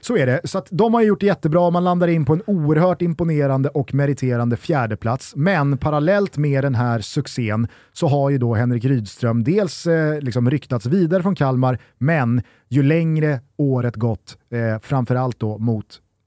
Så 0.00 0.16
är 0.16 0.26
det. 0.26 0.40
Så 0.44 0.58
att 0.58 0.66
de 0.70 0.94
har 0.94 1.02
gjort 1.02 1.20
det 1.20 1.26
jättebra, 1.26 1.70
man 1.70 1.84
landar 1.84 2.08
in 2.08 2.24
på 2.24 2.32
en 2.32 2.42
oerhört 2.46 3.02
imponerande 3.02 3.68
och 3.68 3.94
meriterande 3.94 4.56
fjärdeplats. 4.56 5.32
Men 5.36 5.78
parallellt 5.78 6.36
med 6.36 6.64
den 6.64 6.74
här 6.74 7.00
succén 7.00 7.68
så 7.92 8.08
har 8.08 8.30
ju 8.30 8.38
då 8.38 8.54
Henrik 8.54 8.84
Rydström 8.84 9.44
dels 9.44 9.86
eh, 9.86 10.20
liksom 10.20 10.50
ryktats 10.50 10.86
vidare 10.86 11.22
från 11.22 11.34
Kalmar, 11.34 11.78
men 11.98 12.42
ju 12.68 12.82
längre 12.82 13.40
året 13.56 13.96
gått, 13.96 14.38
eh, 14.52 14.80
framförallt 14.82 15.40
då 15.40 15.58
mot 15.58 15.86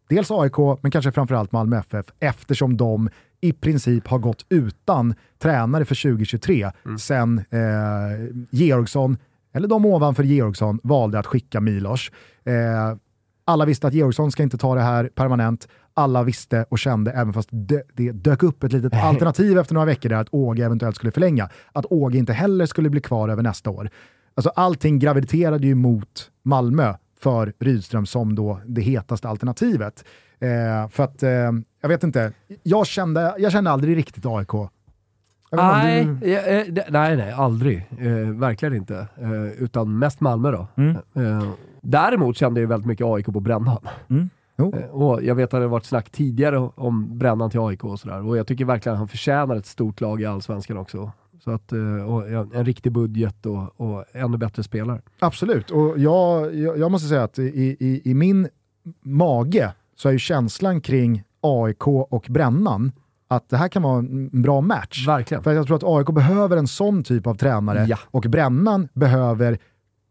dels 0.10 0.32
AIK, 0.32 0.58
men 0.82 0.92
kanske 0.92 1.12
framförallt 1.12 1.52
Malmö 1.52 1.78
FF, 1.78 2.06
eftersom 2.20 2.78
de 2.78 3.10
i 3.42 3.54
princip 3.54 4.08
har 4.08 4.20
gått 4.20 4.46
utan 4.50 5.16
tränare 5.39 5.86
för 5.86 6.04
2023 6.12 6.72
sen 7.00 7.38
eh, 7.50 7.62
Georgsson, 8.52 9.18
eller 9.54 9.68
de 9.68 9.86
ovanför 9.86 10.24
Georgsson, 10.24 10.80
valde 10.84 11.20
att 11.20 11.26
skicka 11.26 11.62
Milos. 11.62 12.12
Eh, 12.46 12.98
alla 13.46 13.66
visste 13.66 13.88
att 13.88 13.94
Georgsson 13.94 14.32
ska 14.32 14.44
inte 14.44 14.58
ta 14.58 14.76
det 14.76 14.82
här 14.82 15.10
permanent. 15.16 15.68
Alla 15.94 16.24
visste 16.24 16.66
och 16.70 16.80
kände, 16.80 17.12
även 17.12 17.34
fast 17.34 17.50
det, 17.52 17.84
det 17.94 18.12
dök 18.12 18.44
upp 18.44 18.63
ett 18.63 18.74
litet 18.74 18.94
alternativ 19.04 19.58
efter 19.58 19.74
några 19.74 19.86
veckor 19.86 20.10
där 20.10 20.18
att 20.18 20.28
Åge 20.32 20.66
eventuellt 20.66 20.96
skulle 20.96 21.12
förlänga, 21.12 21.50
att 21.72 21.86
Åge 21.89 22.18
inte 22.18 22.34
heller 22.34 22.66
skulle 22.66 22.89
bli 22.89 23.02
kvar 23.02 23.30
över 23.30 23.44
nästa 23.44 23.70
år. 23.70 23.89
Alltså 24.36 24.50
allting 24.50 25.00
graviterade 25.00 25.68
ju 25.68 25.76
mot 25.76 26.32
Malmö 26.44 26.94
för 27.23 27.53
Rydström 27.59 28.05
som 28.05 28.36
då 28.36 28.59
det 28.65 28.81
hetaste 28.81 29.29
alternativet. 29.29 30.05
Eh, 30.39 30.89
för 30.89 31.03
att, 31.03 31.23
eh, 31.23 31.29
jag 31.81 31.88
vet 31.89 32.03
inte, 32.03 32.31
jag 32.63 32.88
kände, 32.88 33.36
jag 33.39 33.51
kände 33.51 33.71
aldrig 33.71 33.97
riktigt 33.97 34.25
AIK. 34.25 34.51
Nej, 35.51 36.05
du- 36.21 36.36
eh, 36.38 36.86
nej, 36.89 37.17
nej, 37.17 37.31
aldrig. 37.31 37.77
Eh, 37.99 38.29
verkligen 38.39 38.75
inte. 38.75 39.07
Eh, 39.21 39.63
utan 39.63 39.99
mest 39.99 40.19
Malmö 40.21 40.51
då. 40.51 40.67
Mm. 40.75 40.95
Eh, 41.15 41.47
däremot 41.81 42.38
kände 42.38 42.62
jag 42.62 42.67
väldigt 42.67 42.88
mycket 42.88 43.05
AIK 43.05 43.25
på 43.25 43.39
Brännan. 43.39 43.77
Mm. 44.09 44.29
Eh, 44.57 44.89
och 44.89 45.23
jag 45.23 45.36
vet 45.36 45.43
att 45.43 45.51
det 45.51 45.57
har 45.57 45.67
varit 45.67 45.86
snack 45.86 46.09
tidigare 46.09 46.57
om 46.57 47.17
Brännan 47.17 47.49
till 47.49 47.59
AIK 47.59 47.83
och 47.83 47.99
sådär. 47.99 48.25
Och 48.27 48.38
jag 48.38 48.47
tycker 48.47 48.65
verkligen 48.65 48.93
att 48.93 48.99
han 48.99 49.07
förtjänar 49.07 49.55
ett 49.55 49.65
stort 49.65 50.01
lag 50.01 50.21
i 50.21 50.25
Allsvenskan 50.25 50.77
också. 50.77 51.12
Så 51.43 51.51
att, 51.51 51.71
eh, 51.71 51.79
en 52.60 52.65
riktig 52.65 52.91
budget 52.91 53.45
och, 53.45 53.82
och 53.82 54.06
ännu 54.12 54.38
bättre 54.38 54.63
spelare. 54.63 55.01
Absolut, 55.19 55.71
och 55.71 55.99
jag, 55.99 56.56
jag, 56.56 56.77
jag 56.77 56.91
måste 56.91 57.08
säga 57.08 57.23
att 57.23 57.39
i, 57.39 57.77
i, 57.79 58.01
i 58.06 58.13
min 58.13 58.47
mage 59.01 59.73
så 59.95 60.10
är 60.10 60.13
ju 60.13 60.19
känslan 60.19 60.82
kring 60.82 61.23
AIK 61.41 61.88
och 61.88 62.25
Brännan 62.29 62.91
att 63.27 63.49
det 63.49 63.58
här 63.58 63.67
kan 63.67 63.82
vara 63.82 63.99
en 63.99 64.41
bra 64.41 64.62
match. 64.62 65.08
Verkligen. 65.08 65.43
För 65.43 65.53
jag 65.53 65.67
tror 65.67 65.77
att 65.77 65.84
AIK 65.84 66.15
behöver 66.15 66.58
en 66.58 66.67
sån 66.67 67.03
typ 67.03 67.27
av 67.27 67.36
tränare 67.36 67.86
Ja. 67.89 67.97
och 68.12 68.21
Brännan 68.29 68.88
behöver 68.93 69.58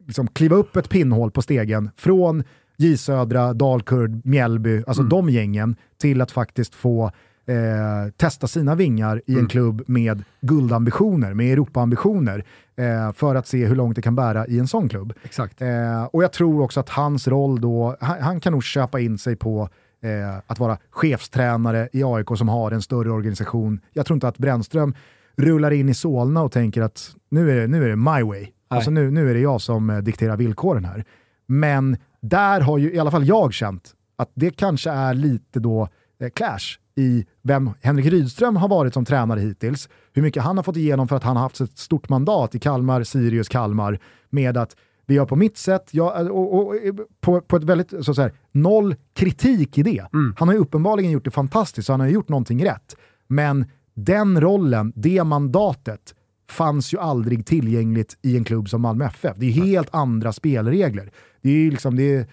liksom 0.07 0.29
kliva 0.29 0.57
upp 0.57 0.77
ett 0.77 0.89
pinnhål 0.89 1.31
på 1.31 1.43
stegen 1.43 1.91
från 1.97 2.45
J 2.77 2.97
Södra, 2.97 3.53
Dalkurd, 3.53 4.27
Mjällby, 4.27 4.83
alltså 4.87 5.03
de 5.03 5.31
gängen, 5.31 5.77
till 5.97 6.21
att 6.21 6.31
faktiskt 6.31 6.75
få 6.75 7.11
eh, 7.53 8.11
testa 8.17 8.47
sina 8.47 8.75
vingar 8.75 9.23
i 9.27 9.39
en 9.39 9.49
klubb 9.49 9.83
med 9.87 10.25
guldambitioner, 10.41 11.35
med 11.35 11.53
Europaambitioner, 11.53 12.45
eh, 12.77 13.13
för 13.13 13.35
att 13.35 13.47
se 13.47 13.67
hur 13.67 13.77
långt 13.77 13.97
det 13.97 14.03
kan 14.03 14.17
bära 14.17 14.47
i 14.47 14.59
en 14.59 14.67
sån 14.67 14.89
klubb. 14.89 15.13
Exakt. 15.25 15.63
Eh, 15.63 16.05
och 16.05 16.25
jag 16.25 16.33
tror 16.33 16.63
också 16.63 16.81
att 16.81 16.89
hans 16.89 17.29
roll 17.29 17.61
då, 17.61 17.97
han, 18.01 18.23
han 18.23 18.41
kan 18.41 18.53
nog 18.53 18.65
köpa 18.65 19.01
in 19.01 19.19
sig 19.19 19.37
på 19.37 19.69
eh, 20.03 20.39
att 20.47 20.59
vara 20.59 20.79
chefstränare 20.91 21.89
i 21.93 22.05
AIK 22.05 22.29
som 22.37 22.49
har 22.49 22.71
en 22.71 22.83
större 22.83 23.11
organisation. 23.11 23.81
Jag 23.93 24.07
tror 24.07 24.15
inte 24.15 24.29
att 24.29 24.39
Brännström 24.39 24.95
rullar 25.37 25.71
in 25.71 25.89
i 25.89 25.95
Solna 25.95 26.43
och 26.43 26.53
tänker 26.53 26.83
att 26.83 27.11
nu 27.31 27.51
är 27.51 27.61
det, 27.61 27.67
nu 27.67 27.85
är 27.85 27.89
det 27.89 27.97
my 27.97 28.23
way. 28.23 28.47
Alltså 28.69 28.91
nu, 28.91 29.11
nu 29.11 29.31
är 29.31 29.35
det 29.35 29.41
jag 29.41 29.61
som 29.61 29.91
eh, 29.91 29.99
dikterar 29.99 30.37
villkoren 30.37 30.85
här. 30.85 31.05
Men 31.47 31.97
där 32.21 32.61
har 32.61 32.79
ju 32.79 32.93
i 32.93 32.99
alla 32.99 33.11
fall 33.11 33.27
jag 33.27 33.53
känt 33.53 33.95
att 34.17 34.31
det 34.35 34.51
kanske 34.51 34.91
är 34.91 35.15
lite 35.15 35.61
då 35.61 35.89
clash 36.31 36.79
i 36.97 37.27
vem 37.43 37.71
Henrik 37.81 38.07
Rydström 38.07 38.57
har 38.57 38.69
varit 38.69 38.95
som 38.95 39.05
tränare 39.05 39.41
hittills, 39.41 39.89
hur 40.13 40.23
mycket 40.23 40.43
han 40.43 40.57
har 40.57 40.65
fått 40.65 40.77
igenom 40.77 41.09
för 41.09 41.17
att 41.17 41.23
han 41.23 41.37
har 41.37 41.43
haft 41.43 41.61
ett 41.61 41.79
stort 41.79 42.09
mandat 42.09 42.55
i 42.55 42.59
Kalmar, 42.59 43.03
Sirius, 43.03 43.49
Kalmar, 43.49 43.99
med 44.31 44.57
att 44.57 44.77
vi 45.07 45.15
gör 45.15 45.27
på 45.27 45.37
mitt 45.37 45.59
sätt, 45.59 45.89
jag, 45.91 46.31
och, 46.31 46.55
och, 46.55 46.67
och, 46.67 46.75
på, 47.21 47.41
på 47.41 47.57
ett 47.57 47.65
väldigt, 47.65 48.05
så 48.05 48.11
att 48.11 48.17
säga, 48.17 48.31
noll 48.53 48.95
kritik 49.15 49.79
i 49.79 49.83
det. 49.83 50.07
Han 50.39 50.49
har 50.49 50.55
ju 50.55 50.61
uppenbarligen 50.61 51.11
gjort 51.11 51.25
det 51.25 51.31
fantastiskt, 51.31 51.87
så 51.87 51.93
han 51.93 52.01
har 52.01 52.07
ju 52.07 52.15
gjort 52.15 52.29
någonting 52.29 52.65
rätt. 52.65 52.97
Men 53.27 53.67
den 53.95 54.41
rollen, 54.41 54.93
det 54.97 55.25
mandatet, 55.25 56.15
fanns 56.51 56.95
ju 56.95 56.99
aldrig 56.99 57.47
tillgängligt 57.47 58.19
i 58.23 58.37
en 58.37 58.45
klubb 58.45 58.69
som 58.69 58.81
Malmö 58.81 59.05
FF. 59.05 59.37
Det 59.37 59.47
är 59.47 59.51
helt 59.51 59.89
andra 59.95 60.33
spelregler. 60.33 61.13
Det 61.43 61.51
är 61.51 61.55
ju 61.55 61.71
liksom, 61.71 61.97
det 61.97 62.15
är, 62.15 62.27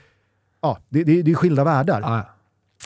ja, 0.62 0.78
det, 0.90 1.04
det, 1.04 1.22
det 1.22 1.32
är 1.32 1.36
skilda 1.36 1.64
världar. 1.64 2.02
Ah, 2.02 2.39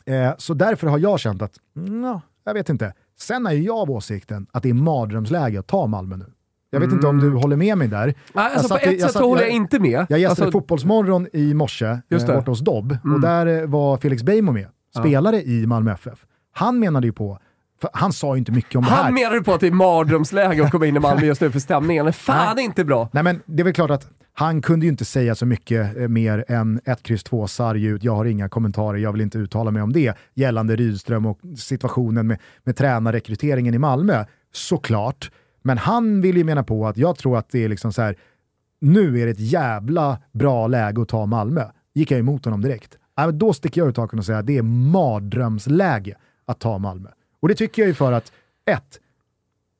Eh, 0.05 0.31
så 0.37 0.53
därför 0.53 0.87
har 0.87 0.97
jag 0.99 1.19
känt 1.19 1.41
att, 1.41 1.53
mm, 1.77 2.03
ja, 2.03 2.21
jag 2.45 2.53
vet 2.53 2.69
inte. 2.69 2.93
Sen 3.19 3.45
är 3.47 3.51
jag 3.51 3.75
av 3.77 3.91
åsikten 3.91 4.47
att 4.51 4.63
det 4.63 4.69
är 4.69 4.73
mardrömsläge 4.73 5.59
att 5.59 5.67
ta 5.67 5.87
Malmö 5.87 6.15
nu. 6.17 6.25
Jag 6.69 6.79
vet 6.79 6.91
inte 6.91 7.07
om 7.07 7.19
du 7.19 7.29
håller 7.35 7.55
med 7.55 7.77
mig 7.77 7.87
där. 7.87 8.05
Nej, 8.33 8.45
alltså 8.53 8.59
Jag 8.59 8.61
på 8.61 8.67
satt 8.67 8.81
i- 8.83 8.95
ett 8.95 9.01
jag 9.01 9.01
sätt 9.01 9.11
satt- 9.13 9.21
håller 9.21 9.41
jag 9.41 9.49
jag- 9.49 9.55
inte 9.55 9.79
med. 9.79 10.05
Jag 10.09 10.19
gästade 10.19 10.45
alltså, 10.45 10.51
Fotbollsmorgon 10.59 11.27
i 11.33 11.53
morse 11.53 11.97
Just 12.09 12.23
eh, 12.23 12.31
det. 12.31 12.37
borta 12.39 12.51
hos 12.51 12.59
Dobb 12.59 12.97
och 13.03 13.07
Mm. 13.09 13.21
där 13.21 13.61
eh, 13.61 13.67
var 13.67 13.97
Felix 13.97 14.23
Beijmo 14.23 14.51
med, 14.51 14.67
spelare 14.99 15.41
i 15.41 15.67
Malmö 15.67 15.91
FF. 15.93 16.25
Han 16.51 16.79
menade 16.79 17.07
ju 17.07 17.13
på, 17.13 17.39
han 17.93 18.13
sa 18.13 18.35
ju 18.35 18.39
inte 18.39 18.51
mycket 18.51 18.75
om 18.75 18.83
det 18.83 18.89
här. 18.89 19.03
han 19.03 19.13
menar 19.13 19.31
du 19.33 19.43
på 19.43 19.53
att 19.53 19.59
det 19.61 19.67
är 19.67 19.71
mardrömsläge 19.71 20.63
att 20.65 20.71
komma 20.71 20.85
in 20.85 20.95
i 20.95 20.99
Malmö 20.99 21.25
just 21.25 21.41
nu 21.41 21.51
för 21.51 21.59
stämningen 21.59 22.07
är 22.07 22.11
fan 22.11 22.59
inte 22.59 22.85
bra. 22.85 23.09
Nej 23.11 23.23
men 23.23 23.41
det 23.45 23.61
är 23.61 23.63
väl 23.63 23.73
klart 23.73 23.91
att 23.91 24.07
han 24.33 24.61
kunde 24.61 24.85
ju 24.85 24.91
inte 24.91 25.05
säga 25.05 25.35
så 25.35 25.45
mycket 25.45 25.97
eh, 25.97 26.07
mer 26.07 26.45
än 26.47 26.79
1, 26.85 27.03
kryss, 27.03 27.23
2 27.23 27.47
sarg 27.47 27.85
ut. 27.85 28.03
Jag 28.03 28.15
har 28.15 28.25
inga 28.25 28.49
kommentarer, 28.49 28.97
jag 28.97 29.11
vill 29.11 29.21
inte 29.21 29.37
uttala 29.37 29.71
mig 29.71 29.81
om 29.81 29.93
det 29.93 30.17
gällande 30.33 30.75
Rydström 30.75 31.25
och 31.25 31.39
situationen 31.57 32.27
med, 32.27 32.39
med 32.63 32.75
tränarrekryteringen 32.75 33.73
i 33.73 33.77
Malmö. 33.77 34.25
Såklart. 34.51 35.31
Men 35.61 35.77
han 35.77 36.21
vill 36.21 36.37
ju 36.37 36.43
mena 36.43 36.63
på 36.63 36.87
att 36.87 36.97
jag 36.97 37.17
tror 37.17 37.37
att 37.37 37.49
det 37.49 37.63
är 37.63 37.69
liksom 37.69 37.93
så 37.93 38.01
här, 38.01 38.15
nu 38.81 39.21
är 39.21 39.25
det 39.25 39.31
ett 39.31 39.39
jävla 39.39 40.17
bra 40.31 40.67
läge 40.67 41.01
att 41.01 41.09
ta 41.09 41.25
Malmö. 41.25 41.63
Gick 41.93 42.11
jag 42.11 42.19
emot 42.19 42.45
honom 42.45 42.61
direkt. 42.61 42.97
Då 43.33 43.53
sticker 43.53 43.81
jag 43.81 43.89
ut 43.89 43.97
hakan 43.97 44.19
och 44.19 44.25
säger 44.25 44.39
att 44.39 44.47
det 44.47 44.57
är 44.57 44.61
mardrömsläge 44.61 46.17
att 46.45 46.59
ta 46.59 46.77
Malmö. 46.77 47.09
Och 47.39 47.47
det 47.47 47.55
tycker 47.55 47.81
jag 47.81 47.87
ju 47.87 47.93
för 47.93 48.11
att, 48.11 48.31
ett, 48.65 48.99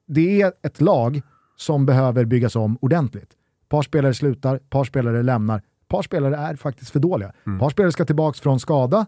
det 0.08 0.42
är 0.42 0.52
ett 0.62 0.82
lag 0.82 1.22
som 1.56 1.86
behöver 1.86 2.26
byggas 2.26 2.56
om 2.56 2.78
ordentligt. 2.82 3.30
Par 3.74 3.82
spelare 3.82 4.14
slutar, 4.14 4.58
par 4.58 4.84
spelare 4.84 5.24
lämnar, 5.24 5.62
par 5.88 6.02
spelare 6.02 6.36
är 6.38 6.56
faktiskt 6.56 6.92
för 6.92 7.00
dåliga. 7.00 7.30
Ett 7.30 7.60
par 7.60 7.70
spelare 7.70 7.92
ska 7.92 8.06
tillbaka 8.06 8.40
från 8.42 8.60
skada, 8.60 9.06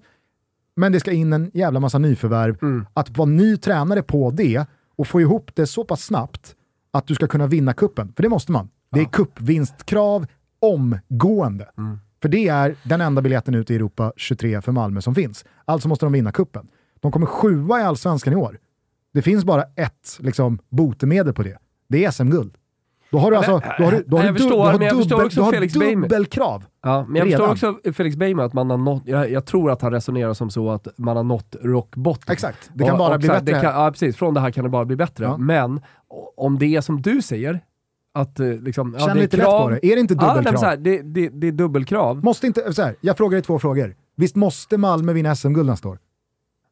men 0.75 0.91
det 0.91 0.99
ska 0.99 1.12
in 1.12 1.34
en 1.34 1.51
jävla 1.54 1.80
massa 1.80 1.97
nyförvärv. 1.97 2.58
Att 2.93 3.17
vara 3.17 3.30
ny 3.30 3.58
tränare 3.58 4.01
på 4.01 4.32
det 4.32 4.65
och 4.95 5.08
få 5.08 5.21
ihop 5.21 5.51
det 5.54 5.67
så 5.67 5.84
pass 5.84 6.01
snabbt 6.01 6.56
att 6.91 7.08
du 7.08 7.15
ska 7.15 7.28
kunna 7.28 7.47
vinna 7.47 7.73
kuppen. 7.73 8.13
för 8.15 8.23
det 8.23 8.30
måste 8.30 8.51
man. 8.51 8.69
Det 8.91 8.99
är 8.99 9.06
cupvinstkrav 9.06 10.25
omgående. 10.60 11.69
För 12.21 12.30
det 12.30 12.47
är 12.47 12.75
den 12.84 13.01
enda 13.01 13.21
biljetten 13.21 13.56
ut 13.56 13.71
i 13.71 13.75
Europa 13.75 14.13
23 14.17 14.62
för 14.62 14.71
Malmö 14.71 15.01
som 15.01 15.15
finns. 15.15 15.45
Alltså 15.65 15.88
måste 15.88 16.06
de 16.06 16.13
vinna 16.13 16.32
kuppen. 16.32 16.67
De 16.99 17.12
kommer 17.12 17.25
sjua 17.25 17.80
i 17.80 17.84
Allsvenskan 17.84 18.34
i 18.34 18.36
år. 18.36 18.60
Det 19.13 19.21
finns 19.21 19.45
bara 19.45 19.63
ett 19.63 20.17
liksom, 20.19 20.60
botemedel 20.69 21.34
på 21.34 21.43
det. 21.43 21.58
Det 21.88 22.06
är 22.06 22.12
SM-guld. 22.12 22.58
Då 23.15 23.19
har 23.21 23.32
du 23.32 23.38
alltså 23.38 23.62
då 23.78 23.84
har 23.84 23.91
du, 23.91 24.04
då 24.08 24.17
har 24.17 24.25
jag 24.25 24.36
förstår, 24.38 24.49
du 24.51 24.58
har 24.58 24.71
men 24.78 24.88
jag 24.88 24.97
förstår 24.97 25.25
också 25.25 25.45
Felix 25.45 25.73
dubbelkrav. 25.73 26.65
Ja, 26.84 27.06
men 27.08 27.15
jag 27.15 27.28
Redan. 27.28 27.49
förstår 27.49 27.71
också 27.71 27.91
Felix 27.93 28.15
Beijmo 28.15 28.41
att 28.41 28.54
man 28.54 28.69
har 28.69 28.78
nått, 28.78 29.04
jag, 29.06 29.32
jag 29.32 29.45
tror 29.45 29.71
att 29.71 29.82
han 29.82 29.91
resonerar 29.91 30.34
som 30.34 30.49
så 30.49 30.71
att 30.71 30.88
man 30.97 31.17
har 31.17 31.23
nått 31.23 31.56
rock 31.62 31.95
bottom. 31.95 32.34
Exakt, 32.34 32.69
det 32.73 32.84
kan 32.84 32.97
bara 32.97 33.17
bli 33.17 33.28
så 33.28 33.34
här, 33.34 33.41
bättre. 33.41 33.62
Kan, 33.62 33.84
ja, 33.84 33.91
precis. 33.91 34.15
Från 34.17 34.34
det 34.34 34.39
här 34.39 34.51
kan 34.51 34.63
det 34.63 34.69
bara 34.69 34.86
bli 34.86 34.95
bättre. 34.95 35.25
Ja. 35.25 35.38
Men 35.38 35.82
om 36.38 36.60
det 36.60 36.75
är 36.75 36.82
som 36.82 37.01
du 37.01 37.21
säger, 37.21 37.60
att 38.13 38.39
eh, 38.39 38.47
liksom, 38.47 38.95
ja, 38.99 39.06
Känn 39.06 39.15
det 39.15 39.19
är 39.19 39.21
lite 39.21 39.38
lätt 39.38 39.45
krav. 39.45 39.63
på 39.63 39.69
det. 39.69 39.86
Är 39.86 39.95
det 39.95 40.01
inte 40.01 40.13
Ja, 40.13 40.28
dubbelkrav? 40.28 40.60
så 40.60 40.65
här, 40.65 40.78
det, 40.78 41.01
det, 41.01 41.30
det 41.30 41.47
är 41.47 41.51
dubbelkrav. 41.51 42.23
Måste 42.23 42.47
inte, 42.47 42.73
så 42.73 42.82
här, 42.82 42.95
jag 43.01 43.17
frågar 43.17 43.36
dig 43.36 43.43
två 43.43 43.60
frågor. 43.60 43.95
Visst 44.15 44.36
måste 44.36 44.78
Malmö 44.78 45.13
vinna 45.13 45.36
SM-guld 45.36 45.69
nästa 45.69 45.88
år? 45.89 45.99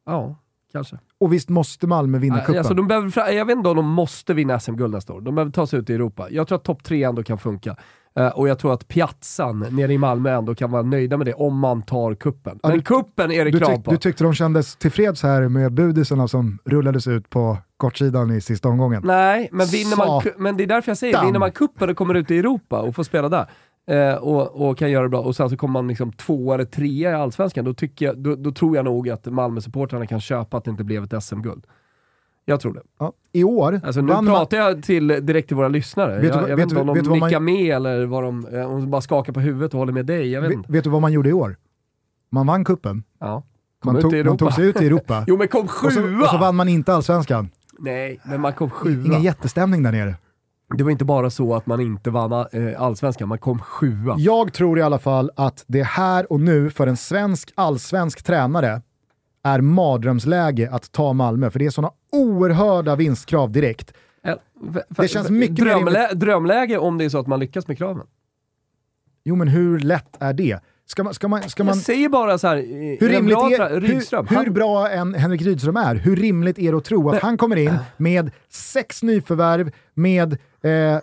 Ja, 0.06 0.36
kanske. 0.74 0.98
Och 1.20 1.32
visst 1.32 1.48
måste 1.48 1.86
Malmö 1.86 2.18
vinna 2.18 2.40
cupen? 2.40 2.58
Alltså, 2.58 2.74
de 2.74 2.88
behöver, 2.88 3.32
jag 3.32 3.44
vet 3.44 3.56
inte 3.56 3.68
om 3.68 3.76
de 3.76 3.88
måste 3.88 4.34
vinna 4.34 4.60
SM-guld 4.60 4.94
nästa 4.94 5.12
år. 5.12 5.20
De 5.20 5.34
behöver 5.34 5.52
ta 5.52 5.66
sig 5.66 5.78
ut 5.78 5.90
i 5.90 5.94
Europa. 5.94 6.26
Jag 6.30 6.48
tror 6.48 6.56
att 6.56 6.64
topp 6.64 6.84
tre 6.84 7.04
ändå 7.04 7.22
kan 7.22 7.38
funka. 7.38 7.76
Eh, 8.18 8.28
och 8.28 8.48
jag 8.48 8.58
tror 8.58 8.72
att 8.72 8.88
Piazzan 8.88 9.66
nere 9.70 9.92
i 9.92 9.98
Malmö 9.98 10.30
ändå 10.30 10.54
kan 10.54 10.70
vara 10.70 10.82
nöjda 10.82 11.16
med 11.16 11.26
det 11.26 11.34
om 11.34 11.58
man 11.58 11.82
tar 11.82 12.14
kuppen. 12.14 12.58
Ja, 12.62 12.68
Men 12.68 12.82
kuppen 12.82 13.32
är 13.32 13.44
det 13.44 13.50
du, 13.50 13.58
krav 13.58 13.78
på. 13.78 13.90
du 13.90 13.96
tyckte 13.96 14.24
de 14.24 14.34
kändes 14.34 14.76
tillfreds 14.76 15.22
här 15.22 15.48
med 15.48 15.72
budisarna 15.72 16.28
som 16.28 16.58
rullades 16.64 17.06
ut 17.06 17.30
på 17.30 17.58
kortsidan 17.76 18.30
i 18.30 18.40
sista 18.40 18.68
omgången? 18.68 19.02
Nej, 19.04 19.48
men, 19.52 19.66
vinner 19.66 19.96
man, 19.96 20.22
men 20.38 20.56
det 20.56 20.62
är 20.62 20.66
därför 20.66 20.90
jag 20.90 20.98
säger, 20.98 21.24
vinner 21.24 21.38
man 21.38 21.52
kuppen 21.52 21.90
och 21.90 21.96
kommer 21.96 22.14
ut 22.14 22.30
i 22.30 22.38
Europa 22.38 22.80
och 22.80 22.94
får 22.94 23.02
spela 23.02 23.28
där, 23.28 23.46
eh, 23.86 24.14
och, 24.14 24.68
och 24.68 24.78
kan 24.78 24.90
göra 24.90 25.02
det 25.02 25.08
bra, 25.08 25.20
och 25.20 25.36
sen 25.36 25.50
så 25.50 25.56
kommer 25.56 25.72
man 25.72 25.88
liksom 25.88 26.12
två 26.12 26.54
eller 26.54 26.64
trea 26.64 27.10
i 27.10 27.14
Allsvenskan, 27.14 27.64
då, 27.64 27.74
tycker 27.74 28.06
jag, 28.06 28.18
då, 28.18 28.34
då 28.36 28.52
tror 28.52 28.76
jag 28.76 28.84
nog 28.84 29.08
att 29.10 29.26
Malmö-supportrarna 29.26 30.06
kan 30.06 30.20
köpa 30.20 30.56
att 30.56 30.64
det 30.64 30.70
inte 30.70 30.84
blev 30.84 31.04
ett 31.04 31.22
SM-guld. 31.24 31.66
Jag 32.44 32.60
tror 32.60 32.74
det. 32.74 32.82
Ja. 32.98 33.12
I 33.32 33.44
år 33.44 33.80
Alltså 33.84 34.00
nu 34.00 34.12
pratar 34.12 34.56
jag 34.56 34.82
till, 34.82 35.06
direkt 35.08 35.48
till 35.48 35.56
våra 35.56 35.68
lyssnare. 35.68 36.20
Vet 36.20 36.34
jag 36.34 36.42
vet 36.42 36.50
vet 36.58 36.62
inte 36.62 36.80
om 36.80 36.86
de 36.86 36.98
vad 37.08 37.18
man- 37.18 37.28
nickar 37.28 37.40
med 37.40 37.76
eller 37.76 38.06
vad 38.06 38.22
de, 38.22 38.46
eh, 38.46 38.70
om 38.72 38.80
de 38.80 38.90
bara 38.90 39.00
skakar 39.00 39.32
på 39.32 39.40
huvudet 39.40 39.74
och 39.74 39.78
håller 39.78 39.92
med 39.92 40.06
dig. 40.06 40.30
Jag 40.30 40.40
vet 40.40 40.50
Vet, 40.50 40.70
vet 40.70 40.84
du 40.84 40.90
vad 40.90 41.00
man 41.02 41.12
gjorde 41.12 41.28
i 41.28 41.32
år? 41.32 41.56
Man 42.30 42.46
vann 42.46 42.64
kuppen. 42.64 43.02
Ja. 43.20 43.42
Man 43.84 44.00
tog, 44.00 44.26
man 44.26 44.36
tog 44.36 44.52
sig 44.52 44.66
ut 44.66 44.82
i 44.82 44.86
Europa. 44.86 45.24
Jo 45.28 45.36
men 45.36 45.48
kom 45.48 45.64
och, 45.64 45.70
så, 45.70 45.90
sjua! 45.90 46.22
och 46.22 46.28
så 46.28 46.38
vann 46.38 46.56
man 46.56 46.68
inte 46.68 46.94
allsvenskan. 46.94 47.48
Nej, 47.78 48.20
men 48.24 48.40
man 48.40 48.52
kom 48.52 48.70
sjua. 48.70 49.06
Ingen 49.06 49.22
jättestämning 49.22 49.82
där 49.82 49.92
nere. 49.92 50.14
Det 50.78 50.84
var 50.84 50.90
inte 50.90 51.04
bara 51.04 51.30
så 51.30 51.54
att 51.54 51.66
man 51.66 51.80
inte 51.80 52.10
vann 52.10 52.32
eh, 52.52 52.82
allsvenskan, 52.82 53.28
man 53.28 53.38
kom 53.38 53.58
sjua. 53.58 54.14
Jag 54.18 54.52
tror 54.52 54.78
i 54.78 54.82
alla 54.82 54.98
fall 54.98 55.30
att 55.36 55.64
det 55.66 55.82
här 55.82 56.32
och 56.32 56.40
nu 56.40 56.70
för 56.70 56.86
en 56.86 56.96
svensk 56.96 57.52
allsvensk 57.54 58.22
tränare 58.22 58.82
är 59.44 59.60
mardrömsläge 59.60 60.68
att 60.70 60.92
ta 60.92 61.12
Malmö, 61.12 61.50
för 61.50 61.58
det 61.58 61.66
är 61.66 61.70
sådana 61.70 61.92
oerhörda 62.12 62.96
vinstkrav 62.96 63.52
direkt. 63.52 63.92
Eh, 64.24 64.34
Det 64.88 65.08
känns 65.08 65.30
mycket 65.30 65.58
mer 65.58 65.64
drömlä 65.74 66.14
drömläge 66.14 66.78
om 66.78 66.98
det 66.98 67.04
är 67.04 67.08
så 67.08 67.18
att 67.18 67.26
man 67.26 67.40
lyckas 67.40 67.68
med 67.68 67.78
kraven. 67.78 68.06
Jo 69.24 69.36
men 69.36 69.48
hur 69.48 69.78
lätt 69.78 70.16
är 70.22 70.32
det? 70.32 70.60
Ska 70.86 71.04
man, 71.04 71.14
ska 71.14 71.28
man, 71.28 71.42
ska 71.42 71.64
man, 71.64 71.74
Jag 71.74 71.84
säger 71.84 72.08
bara 72.08 72.38
så 72.38 72.48
här, 72.48 72.56
hur 73.00 73.08
rimligt 73.08 73.36
bra 73.36 73.50
är, 73.50 73.80
Rydström, 73.80 74.26
hur, 74.26 74.44
hur 74.44 74.50
bra 74.50 74.90
än 74.90 75.14
Henrik 75.14 75.42
Rydström 75.42 75.76
är, 75.76 75.94
hur 75.94 76.16
rimligt 76.16 76.58
är 76.58 76.72
det 76.72 76.78
att 76.78 76.84
tro 76.84 77.10
att 77.10 77.22
han 77.22 77.36
kommer 77.38 77.56
in 77.56 77.74
med 77.96 78.30
sex 78.48 79.02
nyförvärv, 79.02 79.70
med 79.94 80.38
eh, 80.64 80.98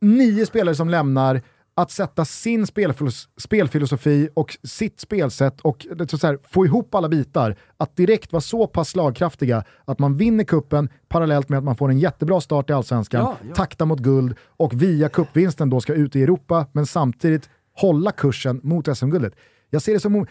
nio 0.00 0.46
spelare 0.46 0.74
som 0.74 0.88
lämnar, 0.88 1.42
att 1.76 1.90
sätta 1.90 2.24
sin 2.24 2.64
spelfilos- 2.64 3.28
spelfilosofi 3.36 4.28
och 4.34 4.56
sitt 4.62 5.00
spelsätt 5.00 5.60
och 5.60 5.86
så 6.08 6.26
här, 6.26 6.38
få 6.50 6.66
ihop 6.66 6.94
alla 6.94 7.08
bitar, 7.08 7.56
att 7.76 7.96
direkt 7.96 8.32
vara 8.32 8.40
så 8.40 8.66
pass 8.66 8.88
slagkraftiga 8.88 9.64
att 9.84 9.98
man 9.98 10.16
vinner 10.16 10.44
kuppen 10.44 10.88
parallellt 11.08 11.48
med 11.48 11.58
att 11.58 11.64
man 11.64 11.76
får 11.76 11.88
en 11.90 11.98
jättebra 11.98 12.40
start 12.40 12.70
i 12.70 12.72
Allsvenskan, 12.72 13.20
Ja, 13.20 13.36
ja. 13.48 13.54
takta 13.54 13.84
mot 13.84 13.98
guld 14.00 14.36
och 14.40 14.82
via 14.82 15.08
cupvinsten 15.08 15.70
då 15.70 15.80
ska 15.80 15.94
ut 15.94 16.16
i 16.16 16.22
Europa, 16.22 16.66
men 16.72 16.86
samtidigt 16.86 17.50
hålla 17.76 18.12
kursen 18.12 18.60
mot 18.62 18.96
SM-guldet. 18.98 19.34
Jag 19.70 19.82
ser 19.82 19.92
det 19.92 20.00
som, 20.00 20.16
om- 20.16 20.26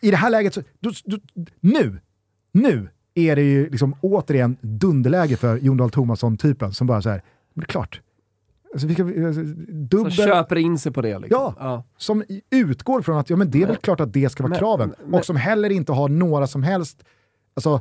i 0.00 0.10
det 0.10 0.16
här 0.16 0.30
läget, 0.30 0.54
så, 0.54 0.62
du, 0.80 0.90
du, 1.04 1.20
nu, 1.60 2.00
nu 2.52 2.88
är 3.14 3.36
det 3.36 3.42
ju 3.42 3.70
liksom 3.70 3.94
återigen 4.00 4.56
dunderläge 4.60 5.36
för 5.36 5.56
Jon 5.56 5.76
Dahl 5.76 5.90
Tomasson-typen 5.90 6.72
som 6.72 6.86
bara 6.86 7.02
så 7.02 7.08
här, 7.10 7.22
det 7.60 7.64
är 7.64 7.66
klart, 7.66 8.00
alltså, 8.72 8.86
vi 8.86 8.94
ska, 8.94 9.02
alltså, 9.02 9.32
som 9.32 9.66
dubbel, 9.88 10.12
köper 10.12 10.56
in 10.58 10.78
sig 10.78 10.92
på 10.92 11.02
det. 11.02 11.18
Liksom. 11.18 11.40
Ja. 11.40 11.54
Ja. 11.58 11.84
som 11.96 12.24
utgår 12.50 13.02
från 13.02 13.18
att 13.18 13.30
ja, 13.30 13.36
men 13.36 13.50
det 13.50 13.58
är 13.58 13.66
väl 13.66 13.68
Men- 13.68 13.76
klart 13.80 14.00
att 14.00 14.12
det 14.12 14.28
ska 14.32 14.42
vara 14.42 14.50
men- 14.50 14.58
kraven. 14.58 14.94
men- 15.06 15.14
och 15.20 15.24
som 15.26 15.36
heller 15.36 15.70
inte 15.70 15.92
har 15.92 16.08
några 16.08 16.46
som 16.46 16.62
helst 16.62 17.04
alltså, 17.56 17.80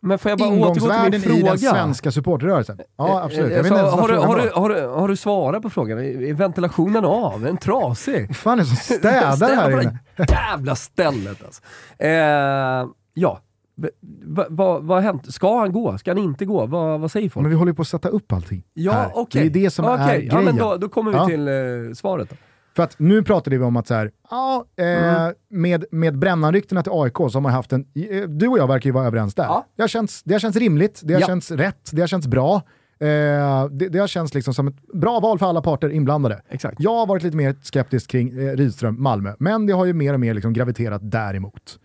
Men 0.00 0.18
får 0.18 0.30
jag 0.30 0.38
bara 0.38 0.48
återgå 0.48 0.74
till 0.74 0.82
ingångsvärden 0.82 1.10
min 1.10 1.20
i 1.20 1.38
fråga? 1.40 1.50
den 1.50 1.58
svenska 1.58 2.12
supporterrörelsen. 2.12 2.80
Ja, 2.96 3.22
absolut. 3.24 3.50
Jag 3.52 3.66
inte 3.66 3.78
ens 3.78 3.92
har, 3.94 4.08
du, 4.08 4.14
har, 4.16 4.36
du, 4.42 4.50
har, 4.54 4.68
du, 4.68 4.86
har 4.86 5.08
du 5.08 5.16
svarat 5.16 5.62
på 5.62 5.70
frågan? 5.70 5.98
Är 5.98 6.34
ventilationen 6.34 7.04
av? 7.04 7.42
Är 7.42 7.46
den 7.46 7.56
trasig? 7.56 8.26
Vad 8.28 8.36
fan 8.36 8.52
är 8.58 8.62
det 8.62 8.68
som 8.68 8.76
städar 8.76 9.54
här 9.56 9.70
inne? 9.82 9.98
jävla 10.28 10.74
stället 10.76 11.44
alltså. 11.44 11.62
Eh, 11.98 12.88
ja, 13.14 13.40
V- 13.82 13.88
va- 14.24 14.46
vad 14.50 14.82
vad 14.84 14.96
har 14.96 15.02
hänt? 15.02 15.34
Ska 15.34 15.58
han 15.58 15.72
gå? 15.72 15.98
Ska 15.98 16.10
han 16.10 16.18
inte 16.18 16.44
gå? 16.44 16.66
Vad, 16.66 17.00
vad 17.00 17.10
säger 17.10 17.28
folk? 17.28 17.42
Men 17.42 17.50
vi 17.50 17.56
håller 17.56 17.72
på 17.72 17.82
att 17.82 17.88
sätta 17.88 18.08
upp 18.08 18.32
allting. 18.32 18.62
ja, 18.74 19.10
okej. 19.14 19.48
Det 19.50 19.58
är 19.60 19.62
det 19.64 19.70
som 19.70 19.84
är 19.84 19.94
Okej, 19.94 20.06
grejen. 20.18 20.30
Ja, 20.34 20.40
men 20.40 20.56
då, 20.56 20.76
då 20.76 20.88
kommer 20.88 21.10
vi 21.10 21.16
Ja. 21.16 21.26
till 21.26 21.48
eh, 21.48 21.94
svaret. 21.94 22.30
Då. 22.30 22.36
För 22.76 22.82
att 22.82 22.98
nu 22.98 23.22
pratade 23.22 23.58
vi 23.58 23.64
om 23.64 23.76
att 23.76 23.86
så 23.86 23.94
här, 23.94 24.10
ja, 24.30 24.64
eh, 24.76 24.86
Mm. 25.20 25.34
med, 25.50 25.84
med 25.90 26.18
brännanryktena 26.18 26.82
till 26.82 26.92
AIK 26.94 27.16
så 27.16 27.40
har 27.40 27.50
haft 27.50 27.72
en, 27.72 27.80
eh, 28.10 28.22
du 28.28 28.48
och 28.48 28.58
jag 28.58 28.66
verkar 28.68 28.88
ju 28.88 28.92
vara 28.94 29.06
överens 29.06 29.34
där. 29.34 29.44
Ja. 29.44 29.66
Det, 29.76 29.82
har 29.82 29.88
känts, 29.88 30.22
det 30.22 30.34
har 30.34 30.38
känts 30.38 30.58
rimligt, 30.58 31.00
det 31.04 31.14
har 31.14 31.20
Ja. 31.20 31.26
känts 31.26 31.50
rätt, 31.50 31.90
det 31.92 32.00
har 32.02 32.06
känts 32.06 32.26
bra. 32.26 32.54
Eh, 33.00 33.08
det, 33.70 33.88
det 33.88 33.98
har 33.98 34.06
känts 34.06 34.34
liksom 34.34 34.54
som 34.54 34.68
ett 34.68 34.86
bra 34.94 35.20
val 35.20 35.38
för 35.38 35.46
alla 35.46 35.60
parter 35.62 35.88
inblandade. 35.90 36.42
Exakt. 36.48 36.76
Jag 36.80 36.94
har 36.94 37.06
varit 37.06 37.22
lite 37.22 37.36
mer 37.36 37.56
skeptisk 37.62 38.10
kring 38.10 38.28
eh, 38.38 38.56
Rydström, 38.56 39.02
Malmö, 39.02 39.34
men 39.38 39.66
det 39.66 39.72
har 39.72 39.84
ju 39.84 39.92
mer 39.92 40.14
och 40.14 40.20
mer 40.20 40.34
liksom 40.34 40.52
graviterat 40.52 41.00
däremot. 41.10 41.78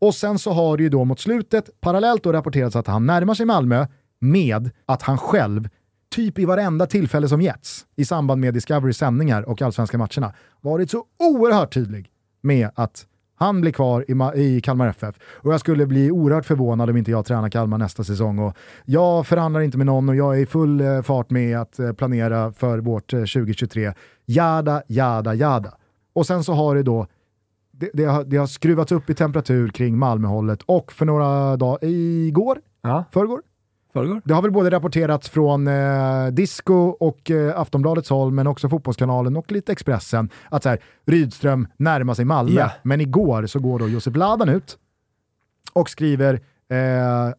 Och 0.00 0.14
sen 0.14 0.38
så 0.38 0.52
har 0.52 0.76
det 0.76 0.82
ju 0.82 0.88
då 0.88 1.04
mot 1.04 1.20
slutet 1.20 1.80
parallellt 1.80 2.22
då 2.22 2.32
rapporterats 2.32 2.76
att 2.76 2.86
han 2.86 3.06
närmar 3.06 3.34
sig 3.34 3.46
Malmö 3.46 3.86
med 4.20 4.70
att 4.86 5.02
han 5.02 5.18
själv, 5.18 5.68
typ 6.14 6.38
i 6.38 6.44
varenda 6.44 6.86
tillfälle 6.86 7.28
som 7.28 7.40
getts 7.40 7.86
i 7.96 8.04
samband 8.04 8.40
med 8.40 8.54
Discoverys 8.54 8.98
sändningar 8.98 9.42
och 9.42 9.62
allsvenska 9.62 9.98
matcherna, 9.98 10.32
varit 10.60 10.90
så 10.90 11.04
oerhört 11.18 11.74
tydlig 11.74 12.10
med 12.42 12.70
att 12.74 13.06
han 13.40 13.60
blir 13.60 13.72
kvar 13.72 14.04
i, 14.08 14.14
Ma- 14.14 14.34
i 14.34 14.60
Kalmar 14.60 14.88
FF 14.88 15.16
och 15.22 15.52
jag 15.52 15.60
skulle 15.60 15.86
bli 15.86 16.10
oerhört 16.10 16.46
förvånad 16.46 16.90
om 16.90 16.96
inte 16.96 17.10
jag 17.10 17.26
tränar 17.26 17.48
Kalmar 17.48 17.78
nästa 17.78 18.04
säsong. 18.04 18.38
Och 18.38 18.56
jag 18.84 19.26
förhandlar 19.26 19.60
inte 19.60 19.78
med 19.78 19.86
någon 19.86 20.08
och 20.08 20.16
jag 20.16 20.36
är 20.36 20.40
i 20.40 20.46
full 20.46 20.80
eh, 20.80 21.02
fart 21.02 21.30
med 21.30 21.60
att 21.60 21.78
eh, 21.78 21.92
planera 21.92 22.52
för 22.52 22.78
vårt 22.78 23.12
eh, 23.12 23.18
2023. 23.18 23.92
Jada, 24.26 24.82
jada, 24.88 25.34
jada. 25.34 25.72
Och 26.12 26.26
sen 26.26 26.44
så 26.44 26.52
har 26.52 26.74
det 26.74 26.82
då 26.82 27.06
det, 27.78 27.90
det, 27.94 28.04
har, 28.04 28.24
det 28.24 28.36
har 28.36 28.46
skruvats 28.46 28.92
upp 28.92 29.10
i 29.10 29.14
temperatur 29.14 29.68
kring 29.68 29.98
Malmöhållet 29.98 30.62
och 30.62 30.92
för 30.92 31.06
några 31.06 31.56
dagar, 31.56 31.78
igår, 31.84 32.60
Ja. 32.82 33.04
förrgår, 33.12 33.42
Förrgår? 33.92 34.22
Det 34.24 34.34
har 34.34 34.42
väl 34.42 34.50
både 34.50 34.70
rapporterats 34.70 35.28
från 35.28 35.68
eh, 35.68 36.26
Disco 36.26 36.74
och 36.74 37.30
eh, 37.30 37.60
Aftonbladets 37.60 38.10
håll, 38.10 38.32
men 38.32 38.46
också 38.46 38.68
Fotbollskanalen 38.68 39.36
och 39.36 39.52
lite 39.52 39.72
Expressen, 39.72 40.28
att 40.50 40.62
så 40.62 40.68
här, 40.68 40.78
Rydström 41.06 41.68
närmar 41.76 42.14
sig 42.14 42.24
Malmö. 42.24 42.60
Ja. 42.60 42.70
Men 42.82 43.00
igår 43.00 43.46
så 43.46 43.58
går 43.60 43.78
då 43.78 43.88
Josip 43.88 44.16
Ladan 44.16 44.48
ut 44.48 44.78
och 45.72 45.90
skriver 45.90 46.34
eh, 46.70 47.34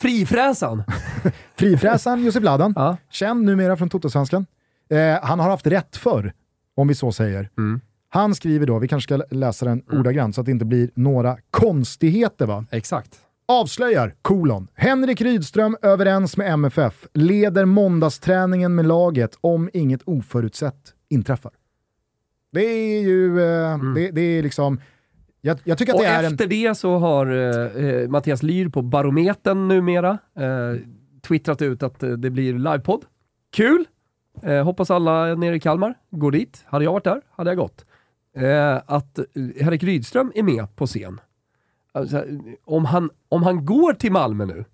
Frifräsan! 0.00 0.82
Frifräsaren 1.56 2.24
Josip 2.24 2.42
Ladan, 2.42 2.72
Ja. 2.76 2.96
känd 3.10 3.44
numera 3.44 3.76
från 3.76 3.88
Totosvenskan. 3.88 4.46
Eh, 4.90 5.18
han 5.22 5.40
har 5.40 5.50
haft 5.50 5.66
rätt 5.66 5.96
förr, 5.96 6.32
om 6.76 6.88
vi 6.88 6.94
så 6.94 7.12
säger. 7.12 7.50
Mm. 7.58 7.80
Han 8.08 8.34
skriver 8.34 8.66
då, 8.66 8.78
vi 8.78 8.88
kanske 8.88 9.14
ska 9.14 9.24
läsa 9.36 9.64
den 9.64 9.82
ordagrant 9.92 10.34
så 10.34 10.40
att 10.40 10.44
det 10.44 10.52
inte 10.52 10.64
blir 10.64 10.90
några 10.94 11.36
konstigheter 11.50 12.46
va. 12.46 12.64
Exakt. 12.70 13.20
Avslöjar, 13.48 14.14
kolon. 14.22 14.68
Henrik 14.74 15.20
Rydström 15.20 15.76
överens 15.82 16.36
med 16.36 16.52
MFF, 16.52 17.06
leder 17.14 17.64
måndagsträningen 17.64 18.74
med 18.74 18.86
laget 18.86 19.38
om 19.40 19.70
inget 19.72 20.02
oförutsett 20.04 20.94
inträffar. 21.08 21.52
Det 22.52 22.64
är 22.64 23.00
ju, 23.02 23.40
eh, 23.40 23.78
det, 23.94 24.10
det 24.10 24.20
är 24.20 24.42
liksom, 24.42 24.80
jag, 25.40 25.58
jag 25.64 25.78
tycker 25.78 25.92
att 25.92 25.98
Och 25.98 26.04
det 26.04 26.08
är 26.08 26.24
en... 26.24 26.32
efter 26.32 26.46
det 26.46 26.74
så 26.74 26.98
har 26.98 27.26
eh, 27.26 27.84
eh, 27.86 28.08
Mattias 28.08 28.42
Lyr 28.42 28.68
på 28.68 28.82
Barometern 28.82 29.68
numera 29.68 30.18
eh, 30.38 30.80
twittrat 31.28 31.62
ut 31.62 31.82
att 31.82 32.02
eh, 32.02 32.10
det 32.10 32.30
blir 32.30 32.52
livepodd. 32.54 33.04
Kul! 33.52 33.84
Eh, 34.42 34.64
hoppas 34.64 34.90
alla 34.90 35.34
nere 35.34 35.56
i 35.56 35.60
Kalmar 35.60 35.94
går 36.10 36.30
dit. 36.30 36.64
Hade 36.66 36.84
jag 36.84 36.92
varit 36.92 37.04
där 37.04 37.20
hade 37.30 37.50
jag 37.50 37.56
gått. 37.56 37.84
Eh, 38.36 38.80
att 38.86 39.18
Henrik 39.60 39.82
Rydström 39.82 40.32
är 40.34 40.42
med 40.42 40.76
på 40.76 40.86
scen. 40.86 41.20
Alltså, 41.92 42.24
om, 42.64 42.84
han, 42.84 43.10
om 43.28 43.42
han 43.42 43.64
går 43.66 43.92
till 43.92 44.12
Malmö 44.12 44.44
nu, 44.46 44.64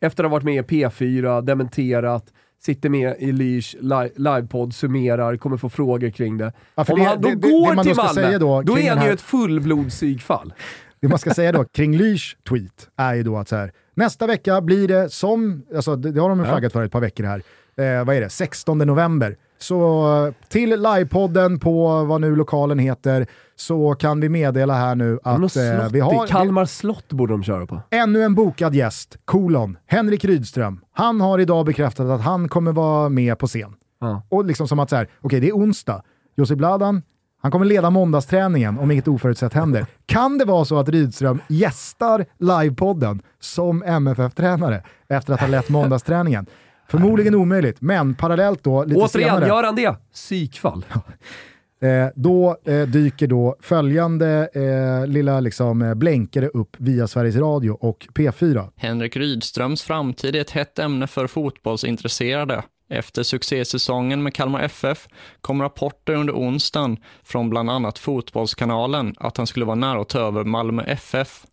efter 0.00 0.24
att 0.24 0.30
ha 0.30 0.36
varit 0.36 0.44
med 0.44 0.54
i 0.72 0.84
P4, 0.84 1.42
dementerat, 1.42 2.24
sitter 2.60 2.88
med 2.88 3.16
i 3.18 3.32
Lyrs 3.32 3.76
li- 3.80 4.12
livepodd, 4.16 4.74
summerar, 4.74 5.36
kommer 5.36 5.56
få 5.56 5.68
frågor 5.68 6.10
kring 6.10 6.38
det. 6.38 6.52
Ja, 6.74 6.84
om 6.88 6.98
det- 6.98 7.04
han 7.04 7.20
då 7.20 7.28
det- 7.28 7.34
går 7.34 7.74
det 7.74 7.82
till 7.82 7.94
då 7.96 8.02
Malmö, 8.02 8.38
då 8.38 8.62
då, 8.62 8.78
är 8.78 8.88
han 8.88 8.98
ju 8.98 9.04
här- 9.04 9.12
ett 9.12 9.20
fullblodspsykfall. 9.20 10.52
Det 11.00 11.08
man 11.08 11.18
ska 11.18 11.30
säga 11.34 11.52
då 11.52 11.64
kring 11.64 11.96
Lyrs 11.96 12.36
tweet 12.48 12.88
är 12.96 13.14
ju 13.14 13.22
då 13.22 13.36
att 13.36 13.48
så 13.48 13.56
här, 13.56 13.72
nästa 13.94 14.26
vecka 14.26 14.60
blir 14.60 14.88
det 14.88 15.10
som, 15.12 15.62
alltså 15.76 15.96
det, 15.96 16.20
har 16.20 16.28
de 16.28 16.38
ju 16.38 16.44
flaggat 16.44 16.72
för 16.72 16.84
ett 16.84 16.92
par 16.92 17.00
veckor 17.00 17.24
här, 17.24 17.42
eh, 17.76 18.04
vad 18.04 18.16
är 18.16 18.20
det, 18.20 18.28
16 18.30 18.78
november. 18.78 19.36
Så 19.58 20.06
eh, 20.26 20.34
till 20.48 20.82
livepodden 20.82 21.58
på 21.58 22.04
vad 22.04 22.20
nu 22.20 22.36
lokalen 22.36 22.78
heter 22.78 23.26
så 23.56 23.94
kan 23.94 24.20
vi 24.20 24.28
meddela 24.28 24.74
här 24.74 24.94
nu 24.94 25.18
att 25.22 25.56
eh, 25.56 25.88
vi 25.92 26.00
har 26.00 26.26
Kalmar 26.26 26.64
slott 26.64 27.12
borde 27.12 27.32
de 27.32 27.42
köra 27.42 27.66
på. 27.66 27.80
ännu 27.90 28.22
en 28.22 28.34
bokad 28.34 28.74
gäst, 28.74 29.18
kolon, 29.24 29.76
Henrik 29.86 30.24
Rydström. 30.24 30.80
Han 30.92 31.20
har 31.20 31.38
idag 31.38 31.66
bekräftat 31.66 32.06
att 32.06 32.20
han 32.20 32.48
kommer 32.48 32.72
vara 32.72 33.08
med 33.08 33.38
på 33.38 33.46
scen. 33.46 33.74
Ja. 34.00 34.22
Och 34.28 34.44
liksom 34.44 34.68
som 34.68 34.78
att 34.78 34.90
så 34.90 34.96
här, 34.96 35.08
okej 35.20 35.40
det 35.40 35.48
är 35.48 35.52
onsdag, 35.52 36.02
Josip 36.36 36.58
Bladan, 36.58 37.02
han 37.42 37.50
kommer 37.50 37.66
leda 37.66 37.90
måndagsträningen 37.90 38.78
om 38.78 38.90
inget 38.90 39.08
oförutsett 39.08 39.52
händer. 39.52 39.86
Kan 40.06 40.38
det 40.38 40.44
vara 40.44 40.64
så 40.64 40.78
att 40.78 40.88
Rydström 40.88 41.40
gästar 41.48 42.26
livepodden 42.38 43.22
som 43.40 43.82
MFF-tränare 43.82 44.82
efter 45.08 45.32
att 45.32 45.40
ha 45.40 45.46
lett 45.46 45.68
måndagsträningen? 45.68 46.46
Förmodligen 46.90 47.34
omöjligt, 47.34 47.80
men 47.80 48.14
parallellt 48.14 48.64
då, 48.64 48.84
lite 48.84 49.00
Återigen, 49.00 49.30
senare, 49.30 49.48
gör 49.48 49.62
han 49.62 49.76
det? 49.76 49.96
Psykfall. 50.12 50.84
eh, 51.82 52.06
då 52.14 52.56
eh, 52.64 52.82
dyker 52.82 53.26
då 53.26 53.56
följande 53.60 54.48
eh, 54.54 55.06
lilla 55.06 55.40
liksom, 55.40 55.82
eh, 55.82 55.94
blänkare 55.94 56.48
upp 56.48 56.76
via 56.78 57.08
Sveriges 57.08 57.36
Radio 57.36 57.70
och 57.70 58.06
P4. 58.14 58.68
Henrik 58.76 59.16
Rydströms 59.16 59.82
framtid 59.82 60.36
är 60.36 60.40
ett 60.40 60.50
hett 60.50 60.78
ämne 60.78 61.06
för 61.06 61.26
fotbollsintresserade. 61.26 62.62
Efter 62.90 63.22
succésäsongen 63.22 64.22
med 64.22 64.34
Kalmar 64.34 64.62
FF 64.62 65.08
kom 65.40 65.62
rapporter 65.62 66.14
under 66.14 66.32
onsdagen 66.32 66.96
från 67.24 67.50
bland 67.50 67.70
annat 67.70 67.98
Fotbollskanalen 67.98 69.14
att 69.18 69.36
han 69.36 69.46
skulle 69.46 69.64
vara 69.64 69.74
nära 69.74 70.00
att 70.00 70.08
ta 70.08 70.20
över 70.20 70.44
Malmö 70.44 70.82
FF. 70.82 71.44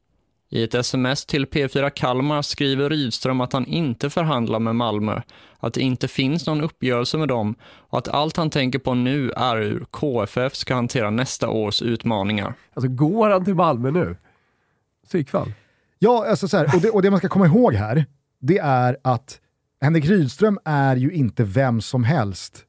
I 0.55 0.63
ett 0.63 0.73
sms 0.73 1.25
till 1.25 1.45
P4 1.45 1.89
Kalmar 1.89 2.41
skriver 2.41 2.89
Rydström 2.89 3.41
att 3.41 3.53
han 3.53 3.65
inte 3.65 4.09
förhandlar 4.09 4.59
med 4.59 4.75
Malmö, 4.75 5.21
att 5.59 5.73
det 5.73 5.81
inte 5.81 6.07
finns 6.07 6.47
någon 6.47 6.61
uppgörelse 6.61 7.17
med 7.17 7.27
dem 7.27 7.55
och 7.63 7.97
att 7.97 8.07
allt 8.07 8.37
han 8.37 8.49
tänker 8.49 8.79
på 8.79 8.93
nu 8.93 9.31
är 9.31 9.55
hur 9.55 9.85
KFF 9.91 10.55
ska 10.55 10.75
hantera 10.75 11.09
nästa 11.09 11.49
års 11.49 11.81
utmaningar. 11.81 12.53
Alltså 12.73 12.89
går 12.89 13.29
han 13.29 13.45
till 13.45 13.55
Malmö 13.55 13.91
nu? 13.91 14.15
Psykfall. 15.07 15.53
Ja, 15.99 16.25
alltså 16.29 16.47
så 16.47 16.57
här, 16.57 16.75
och, 16.75 16.81
det, 16.81 16.89
och 16.89 17.01
det 17.01 17.11
man 17.11 17.19
ska 17.19 17.29
komma 17.29 17.45
ihåg 17.45 17.73
här, 17.73 18.05
det 18.39 18.57
är 18.57 18.97
att 19.01 19.39
Henrik 19.81 20.05
Rydström 20.05 20.59
är 20.65 20.95
ju 20.95 21.11
inte 21.11 21.43
vem 21.43 21.81
som 21.81 22.03
helst. 22.03 22.63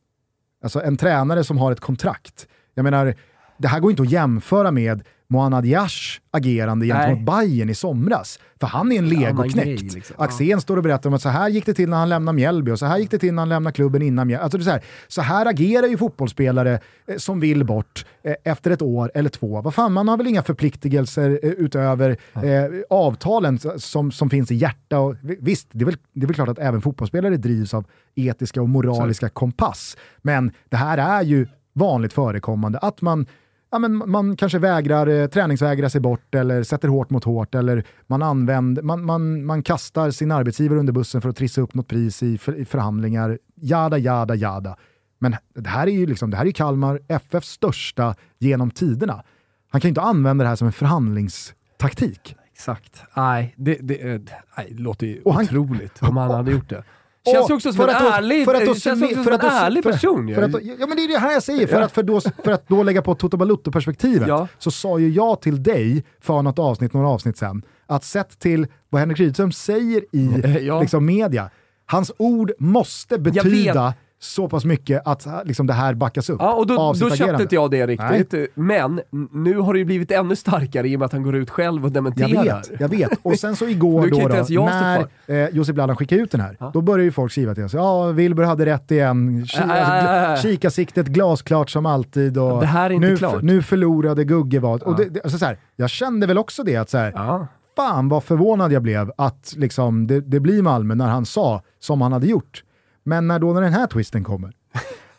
Alltså 0.62 0.82
en 0.82 0.96
tränare 0.96 1.44
som 1.44 1.58
har 1.58 1.72
ett 1.72 1.80
kontrakt. 1.80 2.46
Jag 2.74 2.82
menar, 2.82 3.14
det 3.58 3.68
här 3.68 3.80
går 3.80 3.90
inte 3.90 4.02
att 4.02 4.10
jämföra 4.10 4.70
med 4.70 5.02
Mohanad 5.28 5.66
Yash 5.66 6.20
agerande 6.30 6.86
gentemot 6.86 7.26
Bayern 7.26 7.70
i 7.70 7.74
somras. 7.74 8.38
För 8.60 8.66
han 8.66 8.92
är 8.92 8.98
en 8.98 9.08
legoknäckt. 9.08 9.94
liksom. 9.94 10.16
Axén 10.18 10.60
står 10.60 10.76
och 10.76 10.82
berättar 10.82 11.10
om 11.10 11.14
att 11.14 11.22
så 11.22 11.28
här 11.28 11.48
gick 11.48 11.66
det 11.66 11.74
till 11.74 11.88
när 11.88 11.96
han 11.96 12.08
lämnade 12.08 12.36
Mjällby 12.36 12.70
och 12.70 12.78
så 12.78 12.86
här 12.86 12.98
gick 12.98 13.10
det 13.10 13.18
till 13.18 13.34
när 13.34 13.42
han 13.42 13.48
lämnade 13.48 13.74
klubben 13.74 14.02
innan 14.02 14.26
Mjällby. 14.26 14.42
Alltså 14.42 14.58
det 14.58 14.62
är 14.62 14.64
så, 14.64 14.70
här, 14.70 14.82
så 15.08 15.22
här 15.22 15.46
agerar 15.46 15.86
ju 15.86 15.96
fotbollsspelare 15.96 16.80
eh, 17.06 17.16
som 17.16 17.40
vill 17.40 17.64
bort 17.64 18.06
eh, 18.22 18.34
efter 18.44 18.70
ett 18.70 18.82
år 18.82 19.10
eller 19.14 19.30
två. 19.30 19.60
Vad 19.60 19.74
fan, 19.74 19.92
man 19.92 20.08
har 20.08 20.16
väl 20.16 20.26
inga 20.26 20.42
förpliktelser 20.42 21.40
eh, 21.42 21.50
utöver 21.50 22.16
eh, 22.34 22.42
avtalen 22.90 23.58
som, 23.78 24.12
som 24.12 24.30
finns 24.30 24.50
i 24.50 24.54
hjärta. 24.54 24.98
Och, 24.98 25.14
vi- 25.22 25.38
visst, 25.40 25.68
det 25.72 25.82
är, 25.82 25.86
väl, 25.86 25.96
det 26.12 26.22
är 26.22 26.26
väl 26.26 26.34
klart 26.34 26.48
att 26.48 26.58
även 26.58 26.82
fotbollsspelare 26.82 27.36
drivs 27.36 27.74
av 27.74 27.84
etiska 28.14 28.62
och 28.62 28.68
moraliska 28.68 29.28
kompass. 29.28 29.96
Men 30.22 30.52
det 30.68 30.76
här 30.76 30.98
är 30.98 31.22
ju 31.22 31.46
vanligt 31.72 32.12
förekommande 32.12 32.78
att 32.78 33.00
man 33.02 33.26
ja, 33.70 33.78
men 33.78 34.10
man 34.10 34.36
kanske 34.36 34.58
vägrar, 34.58 35.06
eh, 35.06 35.26
träningsvägrar 35.26 35.88
sig 35.88 36.00
bort 36.00 36.34
eller 36.34 36.62
sätter 36.62 36.88
hårt 36.88 37.10
mot 37.10 37.24
hårt 37.24 37.54
eller 37.54 37.84
man, 38.06 38.22
använder, 38.22 38.82
man, 38.82 39.04
man, 39.04 39.44
man 39.44 39.62
kastar 39.62 40.10
sin 40.10 40.32
arbetsgivare 40.32 40.78
under 40.78 40.92
bussen 40.92 41.22
för 41.22 41.28
att 41.28 41.36
trissa 41.36 41.60
upp 41.60 41.74
något 41.74 41.88
pris 41.88 42.22
i, 42.22 42.38
för, 42.38 42.56
i 42.58 42.64
förhandlingar. 42.64 43.38
Jada, 43.54 43.98
jada, 43.98 44.34
jada. 44.34 44.76
Men 45.18 45.36
det 45.54 45.68
här 45.68 45.86
är 45.86 45.90
ju 45.92 46.06
liksom, 46.06 46.30
det 46.30 46.36
här 46.36 46.46
är 46.46 46.50
Kalmar 46.50 47.00
FFs 47.08 47.48
största 47.48 48.14
genom 48.38 48.70
tiderna. 48.70 49.22
Han 49.70 49.80
kan 49.80 49.88
ju 49.88 49.90
inte 49.90 50.00
använda 50.00 50.42
det 50.44 50.48
här 50.48 50.56
som 50.56 50.66
en 50.66 50.72
förhandlingstaktik. 50.72 52.36
Exakt. 52.52 53.02
Nej, 53.16 53.54
det, 53.56 53.78
det, 53.82 53.94
eh, 54.12 54.20
nej, 54.56 54.68
det 54.70 54.82
låter 54.82 55.06
ju 55.06 55.22
Och 55.22 55.34
han- 55.34 55.44
otroligt 55.44 56.02
om 56.02 56.16
han 56.16 56.30
hade 56.30 56.50
gjort 56.52 56.68
det. 56.68 56.84
Känns 57.32 57.50
ju 57.50 57.54
också 57.54 57.72
som 57.72 57.76
för 57.86 57.88
en 57.88 58.12
ärlig, 58.12 58.44
för 58.44 58.54
att 58.54 58.60
då 58.60 58.74
känns 58.74 58.82
summe- 58.82 59.04
också 59.06 59.14
som 59.14 59.24
för 59.24 59.30
en 59.30 59.34
att 59.34 59.40
då- 59.42 59.48
ärlig 59.48 59.82
för- 59.82 59.92
person. 59.92 60.34
För 60.34 60.42
att, 60.42 60.52
då- 60.52 60.60
ja 60.62 60.86
men 60.86 60.96
det 60.96 61.04
är 61.04 61.08
det 61.08 61.18
här 61.18 61.32
jag 61.32 61.42
säger, 61.42 61.66
för, 61.66 61.80
att, 61.82 61.92
för, 61.92 62.02
då, 62.02 62.20
för 62.20 62.52
att 62.52 62.68
då 62.68 62.82
lägga 62.82 63.02
på 63.02 63.14
Toto 63.14 63.36
Balutto-perspektivet 63.36 64.28
Ja. 64.28 64.48
så 64.58 64.70
sa 64.70 64.98
ju 64.98 65.08
jag 65.10 65.40
till 65.40 65.62
dig 65.62 66.04
för 66.20 66.42
något 66.42 66.58
avsnitt, 66.58 66.92
några 66.92 67.08
avsnitt 67.08 67.38
sen, 67.38 67.62
att 67.86 68.04
sett 68.04 68.38
till 68.38 68.66
vad 68.90 69.00
Henrik 69.00 69.20
Rydström 69.20 69.52
säger 69.52 70.02
i 70.12 70.30
Ja. 70.66 70.80
liksom, 70.80 71.06
media, 71.06 71.50
hans 71.86 72.12
ord 72.18 72.52
måste 72.58 73.18
betyda 73.18 73.94
så 74.18 74.48
pass 74.48 74.64
mycket 74.64 75.02
att 75.06 75.26
liksom, 75.44 75.66
det 75.66 75.72
här 75.72 75.94
backas 75.94 76.30
upp 76.30 76.36
Ja, 76.40 76.52
och 76.54 76.66
då, 76.66 76.80
av 76.80 76.94
sitt 76.94 77.02
då 77.02 77.08
köpte 77.08 77.24
agerande. 77.24 77.42
inte 77.42 77.54
jag 77.54 77.70
det 77.70 77.86
riktigt. 77.86 78.50
Men 78.54 79.00
n- 79.12 79.28
nu 79.32 79.58
har 79.58 79.72
det 79.72 79.78
ju 79.78 79.84
blivit 79.84 80.10
ännu 80.10 80.36
starkare 80.36 80.88
i 80.88 80.96
och 80.96 80.98
med 81.00 81.06
att 81.06 81.12
han 81.12 81.22
går 81.22 81.36
ut 81.36 81.50
själv 81.50 81.82
och 81.82 81.86
Jag 81.88 81.92
dementerar. 81.92 82.44
vet, 82.44 82.80
jag 82.80 82.88
vet. 82.88 83.10
Och 83.22 83.34
sen 83.38 83.56
så 83.56 83.64
igår 83.68 84.06
då, 84.10 84.28
då 84.28 84.44
jag 84.48 84.64
när 84.66 85.06
eh, 85.26 85.48
Josip 85.48 85.74
Bladan 85.74 85.96
skickade 85.96 86.20
ut 86.22 86.30
den 86.30 86.40
här, 86.40 86.56
då 86.72 86.80
börjar 86.80 87.04
ju 87.04 87.12
folk 87.12 87.32
skriva 87.32 87.54
till 87.54 87.64
oss. 87.64 87.74
Ja, 87.74 88.06
Wilbur 88.06 88.42
hade 88.44 88.66
rätt 88.66 88.90
igen. 88.90 89.44
Ki- 89.44 89.62
Äh, 89.62 89.70
alltså, 89.70 90.08
äh, 90.08 90.32
äh. 90.32 90.36
Kikarsiktet 90.40 91.06
glasklart 91.06 91.70
som 91.70 91.86
alltid. 91.86 92.38
Och 92.38 92.60
Det 92.60 92.66
här 92.66 92.90
är 92.90 92.94
inte 92.94 93.08
nu, 93.08 93.16
klart. 93.16 93.42
nu 93.42 93.62
förlorade 93.62 94.24
Gugge 94.24 94.58
vad. 94.60 94.82
Och 94.82 94.96
det, 94.96 95.04
det, 95.08 95.22
alltså, 95.22 95.38
så 95.38 95.44
här, 95.44 95.58
jag 95.76 95.90
kände 95.90 96.26
väl 96.26 96.38
också 96.38 96.62
det, 96.62 96.76
att 96.76 96.90
så 96.90 96.98
här, 96.98 97.12
Ja. 97.14 97.46
fan 97.76 98.08
vad 98.08 98.24
förvånad 98.24 98.72
jag 98.72 98.82
blev 98.82 99.12
att 99.18 99.54
liksom, 99.56 100.06
det, 100.06 100.20
det 100.20 100.40
blir 100.40 100.62
Malmö 100.62 100.94
när 100.94 101.06
han 101.08 101.26
sa 101.26 101.62
som 101.80 102.00
han 102.00 102.12
hade 102.12 102.26
gjort. 102.26 102.62
Men 103.06 103.26
när 103.28 103.38
då 103.38 103.52
när 103.52 103.60
den 103.60 103.72
här 103.72 103.86
twisten 103.86 104.24
kommer, 104.24 104.52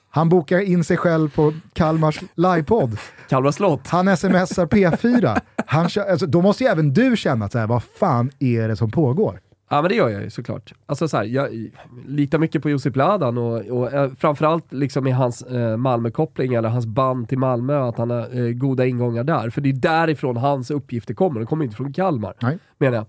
han 0.09 0.29
bokar 0.29 0.59
in 0.59 0.83
sig 0.83 0.97
själv 0.97 1.35
på 1.35 1.53
Kalmars 1.73 2.19
livepodd. 2.35 2.97
Kalmar 3.29 3.51
slott. 3.51 3.87
Han 3.87 4.17
smsar 4.17 4.65
P4. 4.65 5.41
Han, 5.65 5.87
kö- 5.89 6.11
alltså, 6.11 6.25
då 6.25 6.41
måste 6.41 6.63
ju 6.63 6.69
även 6.69 6.93
du 6.93 7.17
känna 7.17 7.45
att 7.45 7.51
så 7.51 7.59
här, 7.59 7.67
vad 7.67 7.83
fan 7.83 8.31
är 8.39 8.67
det 8.67 8.75
som 8.75 8.91
pågår? 8.91 9.39
Ja 9.69 9.81
men 9.81 9.89
det 9.89 9.95
gör 9.95 10.09
jag 10.09 10.23
ju 10.23 10.29
såklart. 10.29 10.73
Alltså 10.85 11.07
så 11.07 11.17
här, 11.17 11.23
jag 11.23 11.69
litar 12.07 12.37
mycket 12.37 12.61
på 12.63 12.69
Josip 12.69 12.95
Ladan 12.95 13.37
och, 13.37 13.53
och 13.65 13.93
eh, 13.93 14.11
framförallt 14.19 14.73
liksom 14.73 15.07
i 15.07 15.11
hans 15.11 15.41
eh, 15.41 15.77
Malmö-koppling 15.77 16.53
eller 16.53 16.69
hans 16.69 16.85
band 16.85 17.29
till 17.29 17.37
Malmö, 17.37 17.87
att 17.89 17.97
han 17.97 18.09
har 18.09 18.39
eh, 18.47 18.51
goda 18.51 18.85
ingångar 18.85 19.23
där. 19.23 19.49
För 19.49 19.61
det 19.61 19.69
är 19.69 19.73
därifrån 19.73 20.37
hans 20.37 20.71
uppgifter 20.71 21.13
kommer, 21.13 21.39
de 21.39 21.45
kommer 21.45 21.65
inte 21.65 21.77
från 21.77 21.93
Kalmar. 21.93 22.33
Nej. 22.41 22.57
Menar 22.77 23.05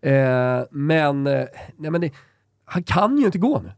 jag. 0.00 0.58
Eh, 0.60 0.64
men, 0.70 1.26
eh, 1.26 1.44
nej, 1.76 1.90
men 1.90 2.00
det, 2.00 2.10
han 2.64 2.82
kan 2.82 3.18
ju 3.18 3.26
inte 3.26 3.38
gå 3.38 3.60
nu. 3.64 3.72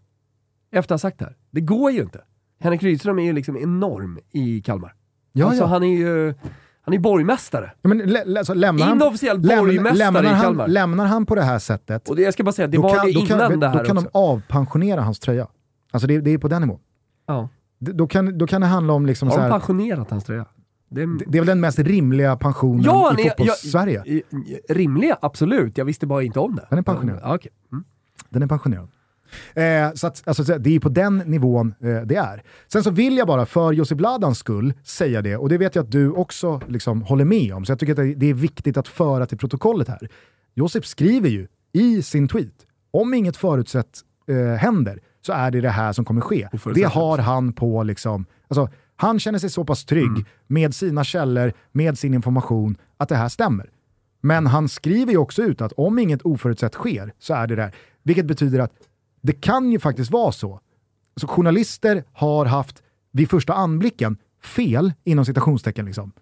Efter 0.72 0.94
att 0.94 1.02
ha 1.02 1.08
sagt 1.08 1.18
det 1.18 1.24
här. 1.24 1.36
Det 1.50 1.60
går 1.60 1.90
ju 1.90 2.00
inte. 2.02 2.20
Henrik 2.60 2.82
Rydström 2.82 3.18
är 3.18 3.24
ju 3.24 3.32
liksom 3.32 3.56
enorm 3.56 4.18
i 4.32 4.60
Kalmar. 4.60 4.94
Ja, 5.32 5.46
alltså 5.46 5.62
ja. 5.62 5.66
han 5.66 5.82
är 5.82 5.96
ju... 5.98 6.34
Han 6.84 6.94
är 6.94 6.98
borgmästare. 6.98 7.72
Ja, 7.82 7.88
men, 7.88 7.98
lä, 7.98 8.24
alltså, 8.38 8.54
lämnar 8.54 8.86
han, 8.86 8.96
Inofficiell 8.96 9.40
borgmästare 9.40 9.94
lämnar, 9.98 10.22
i 10.24 10.26
han, 10.26 10.40
Kalmar. 10.42 10.68
lämnar 10.68 11.06
han 11.06 11.26
på 11.26 11.34
det 11.34 11.42
här 11.42 11.58
sättet, 11.58 12.08
Och 12.08 12.16
det, 12.16 12.22
jag 12.22 12.32
ska 12.34 12.44
bara 12.44 12.52
säga, 12.52 12.68
det 12.68 12.76
då 12.76 12.82
var 12.82 12.94
kan, 12.96 13.04
det 13.06 13.10
innan 13.12 13.26
kan, 13.26 13.60
det 13.60 13.68
här 13.68 13.78
då 13.78 13.84
kan 13.84 13.96
också. 13.98 14.10
de 14.12 14.18
avpensionera 14.18 15.00
hans 15.00 15.18
tröja. 15.20 15.46
Alltså 15.90 16.06
det, 16.06 16.20
det 16.20 16.30
är 16.30 16.38
på 16.38 16.48
den 16.48 16.62
nivån. 16.62 16.78
Ja. 17.26 17.48
D- 17.78 17.92
Då 17.94 18.06
kan, 18.06 18.38
då 18.38 18.46
kan 18.46 18.60
det 18.60 18.66
handla 18.66 18.92
om 18.92 19.06
liksom 19.06 19.28
Har 19.28 19.36
de 19.36 19.42
här, 19.42 19.50
pensionerat 19.50 20.10
hans 20.10 20.24
tröja? 20.24 20.46
Det 20.88 21.02
är, 21.02 21.08
det, 21.30 21.38
är 21.38 21.40
väl 21.42 21.46
den 21.46 21.60
mest 21.60 21.78
rimliga 21.78 22.36
pensionen 22.36 22.82
Ja, 22.84 23.14
i 23.18 23.22
fotbolls-Sverige. 23.22 24.02
I- 24.06 24.12
i- 24.16 24.60
Rimliga, 24.68 25.16
absolut. 25.22 25.78
Jag 25.78 25.84
visste 25.84 26.06
bara 26.06 26.22
inte 26.22 26.40
om 26.40 26.56
det. 26.56 26.66
Den 26.70 26.78
är 26.78 26.82
pensionerad. 26.82 27.20
Ja, 27.22 27.34
okej. 27.34 27.52
mm. 27.72 27.84
Den 28.30 28.42
är 28.42 28.46
pensionerad. 28.46 28.88
Eh, 29.54 29.92
så 29.94 30.06
att, 30.06 30.22
alltså, 30.28 30.42
det 30.58 30.76
är 30.76 30.80
på 30.80 30.88
den 30.88 31.18
nivån 31.18 31.74
eh, 31.80 32.00
det 32.02 32.16
är. 32.16 32.42
Sen 32.72 32.82
så 32.84 32.90
vill 32.90 33.16
jag 33.16 33.26
bara 33.26 33.46
för 33.46 33.72
Josip 33.72 34.00
Ladans 34.00 34.38
skull 34.38 34.74
säga 34.84 35.22
det, 35.22 35.36
och 35.36 35.48
det 35.48 35.58
vet 35.58 35.74
jag 35.74 35.82
att 35.84 35.90
du 35.92 36.10
också 36.10 36.60
liksom 36.68 37.02
håller 37.02 37.24
med 37.24 37.54
om, 37.54 37.64
så 37.64 37.72
jag 37.72 37.78
tycker 37.78 37.92
att 37.92 38.20
det- 38.20 38.30
är 38.30 38.34
viktigt 38.34 38.76
att 38.76 38.88
föra 38.88 39.26
till 39.26 39.38
protokollet 39.38 39.88
här. 39.88 40.08
Josip 40.54 40.86
skriver 40.86 41.28
ju 41.28 41.46
i 41.72 42.02
sin 42.02 42.28
tweet, 42.28 42.52
om 42.90 43.14
inget 43.14 43.36
förutsett 43.36 44.00
eh, 44.28 44.36
händer 44.58 44.98
så 45.26 45.32
är 45.32 45.50
det 45.50 45.60
det 45.60 45.68
här 45.70 45.92
som 45.92 46.04
kommer 46.04 46.20
ske. 46.20 46.48
Det 46.74 46.82
har 46.84 47.18
han 47.18 47.52
på 47.52 47.82
liksom, 47.82 48.26
alltså, 48.48 48.68
han 48.96 49.18
känner 49.20 49.38
sig 49.38 49.50
så 49.50 49.64
pass 49.64 49.84
trygg 49.84 50.04
Mm. 50.08 50.24
med 50.46 50.74
sina 50.74 51.04
källor, 51.04 51.52
med 51.72 51.98
sin 51.98 52.14
information, 52.14 52.76
att 52.96 53.08
det 53.08 53.16
här 53.16 53.28
stämmer. 53.28 53.70
Men 54.20 54.46
han 54.46 54.68
skriver 54.68 55.12
ju 55.12 55.18
också 55.18 55.42
ut 55.42 55.60
att 55.60 55.72
om 55.72 55.98
inget 55.98 56.22
oförutsett 56.22 56.74
sker 56.74 57.12
så 57.18 57.34
är 57.34 57.46
det 57.46 57.56
där. 57.56 57.74
Vilket 58.02 58.26
betyder 58.26 58.58
att 58.58 58.72
det 59.22 59.32
kan 59.32 59.72
ju 59.72 59.78
faktiskt 59.78 60.10
vara 60.10 60.32
så. 60.32 60.60
Så 61.16 61.26
journalister 61.26 62.04
har 62.12 62.46
haft, 62.46 62.82
vid 63.12 63.30
första 63.30 63.52
anblicken, 63.52 64.16
fel 64.42 64.92
inom 65.04 65.24
citationstecken. 65.24 65.86
Liksom. 65.86 66.12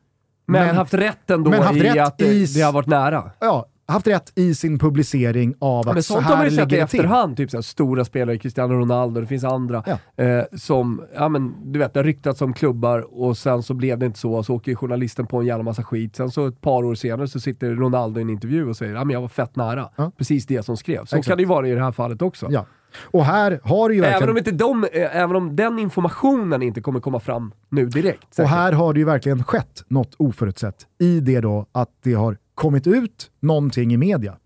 Men, 0.46 0.76
haft 0.76 0.94
rätt 0.94 1.30
ändå 1.30 1.50
men 1.50 1.62
haft 1.62 1.76
i 1.76 1.80
rätt 1.82 2.06
att 2.06 2.18
det, 2.18 2.26
i- 2.26 2.46
det 2.46 2.60
har 2.60 2.72
varit 2.72 2.86
nära. 2.86 3.30
Ja, 3.40 3.66
haft 3.88 4.06
rätt 4.06 4.32
i 4.34 4.54
sin 4.54 4.78
publicering 4.78 5.54
av 5.58 5.88
att 5.88 5.94
Men 5.94 6.02
så 6.02 6.14
sånt 6.14 6.26
har 6.26 6.36
här 6.36 6.50
ligger 6.50 6.66
det 6.66 6.70
till. 6.70 6.78
efterhand, 7.00 7.36
typ 7.36 7.50
såhär, 7.50 7.62
stora 7.62 8.04
spelare, 8.04 8.38
Cristiano 8.38 8.74
Ronaldo, 8.74 9.20
det 9.20 9.26
finns 9.26 9.44
andra, 9.44 9.84
Ja. 9.86 10.24
eh, 10.24 10.44
som, 10.52 11.02
ja 11.14 11.28
men 11.28 11.72
du 11.72 11.78
vet, 11.78 11.94
det 11.94 12.00
har 12.00 12.04
ryktats 12.04 12.42
om 12.42 12.52
klubbar 12.52 13.20
och 13.22 13.38
sen 13.38 13.62
så 13.62 13.74
blev 13.74 13.98
det 13.98 14.06
inte 14.06 14.18
så, 14.18 14.42
så 14.42 14.54
åker 14.54 14.74
journalisten 14.74 15.26
på 15.26 15.40
en 15.40 15.46
jävla 15.46 15.62
massa 15.64 15.82
skit. 15.82 16.16
Sen 16.16 16.30
så 16.30 16.46
ett 16.46 16.60
par 16.60 16.82
år 16.84 16.94
senare 16.94 17.28
så 17.28 17.40
sitter 17.40 17.70
Ronaldo 17.74 18.20
i 18.20 18.22
en 18.22 18.30
intervju 18.30 18.68
och 18.68 18.76
säger 18.76 18.94
ja 18.94 19.04
men 19.04 19.14
jag 19.14 19.20
var 19.20 19.28
fett 19.28 19.56
nära. 19.56 19.88
Ja. 19.96 20.12
Precis 20.18 20.46
det 20.46 20.62
som 20.62 20.76
skrevs. 20.76 21.10
Så 21.10 21.16
Exakt. 21.16 21.28
kan 21.28 21.36
det 21.36 21.42
ju 21.42 21.48
vara 21.48 21.68
i 21.68 21.72
det 21.74 21.82
här 21.82 21.92
fallet 21.92 22.22
också. 22.22 22.48
Och 22.96 23.24
här 23.24 23.60
har 23.64 23.88
det 23.88 23.94
ju 23.94 24.00
verkligen... 24.00 24.22
Även 24.22 24.30
om, 24.30 24.38
inte 24.38 24.50
de, 24.50 24.84
eh, 24.84 25.16
även 25.16 25.36
om 25.36 25.56
den 25.56 25.78
informationen 25.78 26.62
inte 26.62 26.80
kommer 26.80 27.00
komma 27.00 27.20
fram 27.20 27.52
nu 27.68 27.86
direkt. 27.86 28.28
Och 28.28 28.34
säkert. 28.34 28.50
här 28.50 28.72
har 28.72 28.94
det 28.94 28.98
ju 29.00 29.06
verkligen 29.06 29.44
skett 29.44 29.84
något 29.88 30.14
oförutsett 30.16 30.86
i 30.98 31.20
det 31.20 31.40
då 31.40 31.66
att 31.72 31.90
det 32.02 32.14
har 32.14 32.36
kommit 32.54 32.86
ut 32.86 33.30
någonting 33.40 33.92
i 33.92 33.96
media 33.96 34.36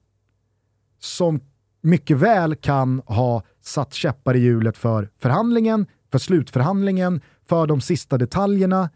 som 1.00 1.40
mycket 1.82 2.16
väl 2.16 2.54
kan 2.54 3.02
ha 3.06 3.42
satt 3.60 3.94
käppar 3.94 4.36
i 4.36 4.38
hjulet 4.38 4.76
för 4.76 5.08
förhandlingen, 5.18 5.86
för 6.12 6.18
slutförhandlingen, 6.18 7.20
för 7.48 7.66
de 7.66 7.80
sista 7.80 8.18
detaljerna. 8.18 8.90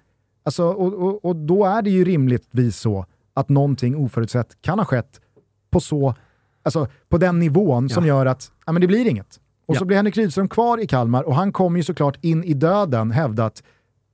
Alltså, 0.44 0.64
och, 0.64 0.94
och, 0.94 1.24
och 1.24 1.36
då 1.36 1.64
är 1.64 1.82
det 1.82 1.90
ju 1.90 2.04
rimligtvis 2.04 2.76
så 2.76 3.06
att 3.34 3.48
någonting 3.48 3.96
oförutsett 3.96 4.62
kan 4.62 4.78
ha 4.78 4.86
skett 4.86 5.20
på, 5.70 5.80
så, 5.80 6.14
alltså, 6.76 6.92
på 7.08 7.18
den 7.18 7.38
nivån 7.38 7.88
som 7.88 8.06
gör 8.06 8.26
att 8.26 8.50
ja, 8.66 8.72
men 8.72 8.80
det 8.80 8.86
blir 8.86 9.06
inget. 9.08 9.40
Och 9.66 9.76
så 9.76 9.82
Ja. 9.82 9.86
blir 9.86 9.96
Henrik 9.96 10.16
Rydström 10.16 10.48
kvar 10.48 10.78
i 10.80 10.86
Kalmar 10.86 11.22
och 11.22 11.34
han 11.34 11.52
kommer 11.52 11.76
ju 11.78 11.82
såklart 11.84 12.18
in 12.20 12.44
i 12.44 12.54
döden 12.54 13.10
hävda 13.10 13.44
att 13.44 13.62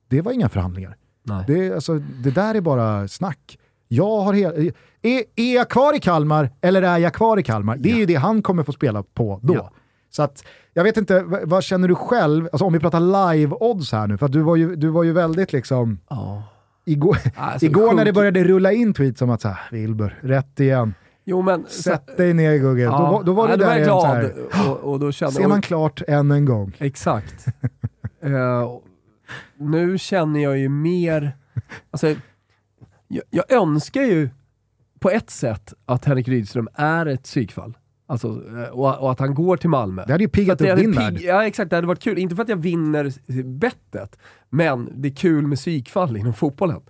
det 0.09 0.21
var 0.21 0.31
inga 0.31 0.49
förhandlingar. 0.49 0.95
Nej. 1.23 1.43
Det, 1.47 1.73
alltså, 1.73 1.93
det 2.23 2.31
där 2.31 2.55
är 2.55 2.61
bara 2.61 3.07
snack. 3.07 3.57
Jag 3.87 4.21
har 4.21 4.33
hel- 4.33 4.71
är, 5.01 5.23
är 5.35 5.55
jag 5.55 5.69
kvar 5.69 5.95
i 5.95 5.99
Kalmar 5.99 6.49
eller 6.61 6.81
är 6.81 6.97
jag 6.97 7.13
kvar 7.13 7.39
i 7.39 7.43
Kalmar? 7.43 7.77
Det 7.77 7.91
är 7.91 7.95
ju 7.97 8.05
det 8.05 8.15
han 8.15 8.41
kommer 8.41 8.63
få 8.63 8.71
spela 8.71 9.03
på 9.03 9.39
då. 9.43 9.53
Ja. 9.55 9.71
Så 10.09 10.23
att, 10.23 10.43
jag 10.73 10.83
vet 10.83 10.97
inte, 10.97 11.23
vad, 11.43 11.63
känner 11.63 11.87
du 11.87 11.95
själv, 11.95 12.49
alltså 12.51 12.65
om 12.65 12.73
vi 12.73 12.79
pratar 12.79 12.99
live-odds 12.99 13.91
här 13.91 14.07
nu, 14.07 14.17
för 14.17 14.25
att 14.25 14.31
du 14.31 14.41
var 14.41 14.55
ju, 14.55 14.75
du 14.75 14.87
var 14.89 15.03
ju 15.03 15.13
väldigt 15.13 15.53
liksom, 15.53 15.99
Ja. 16.09 16.43
igår, 16.85 17.17
Alltså, 17.35 17.65
igår 17.65 17.93
när 17.93 18.05
det 18.05 18.13
började 18.13 18.43
rulla 18.43 18.71
in 18.71 18.93
tweets 18.93 19.21
om 19.21 19.29
att 19.29 19.41
så 19.41 19.47
här, 19.47 19.59
Wilbur, 19.71 20.19
rätt 20.21 20.59
igen, 20.59 20.93
Jo 21.27 21.41
men... 21.41 21.65
sätt 21.67 22.17
dig 22.17 22.33
ner 22.33 22.57
Gugge. 22.57 22.81
ja, 22.83 22.97
då, 22.97 23.03
var- 23.03 23.23
då 23.23 23.33
var 23.33 23.47
var 23.47 23.57
där 23.57 23.75
igen 23.75 23.85
så 23.89 23.99
glad 24.01 24.05
här, 24.07 24.33
och, 24.69 24.91
och 24.91 24.99
då 24.99 25.11
kände 25.11 25.33
ser 25.35 25.47
man 25.47 25.61
klart 25.61 26.01
än 26.07 26.31
en 26.31 26.45
gång. 26.45 26.75
Exakt. 26.79 27.45
Eh, 28.21 28.69
nu 29.57 29.97
känner 29.97 30.39
jag 30.39 30.57
ju 30.57 30.69
mer, 30.69 31.37
alltså, 31.91 32.07
jag, 33.07 33.23
jag 33.29 33.51
önskar 33.51 34.01
ju 34.01 34.29
på 34.99 35.09
ett 35.09 35.29
sätt 35.29 35.73
att 35.85 36.05
Henrik 36.05 36.27
Rydström 36.27 36.67
är 36.73 37.05
ett 37.05 37.23
psykfall. 37.23 37.77
Alltså, 38.07 38.27
eh, 38.27 38.69
och, 38.69 38.97
och 38.99 39.11
att 39.11 39.19
han 39.19 39.33
går 39.35 39.57
till 39.57 39.69
Malmö. 39.69 40.03
Det 40.05 40.11
hade 40.11 40.23
ju 40.23 40.29
piggat 40.29 40.61
upp 40.61 40.77
din 40.77 40.91
värld. 40.91 41.17
Ja 41.21 41.45
exakt, 41.45 41.69
det 41.69 41.75
hade 41.75 41.87
varit 41.87 41.99
kul. 42.03 42.17
Inte 42.17 42.35
för 42.35 42.43
att 42.43 42.49
jag 42.49 42.57
vinner 42.57 43.13
bettet, 43.43 44.17
men 44.49 45.01
det 45.01 45.07
är 45.07 45.15
kul 45.15 45.47
med 45.47 45.57
psykfall 45.57 46.17
inom 46.17 46.33
fotbollen. 46.33 46.81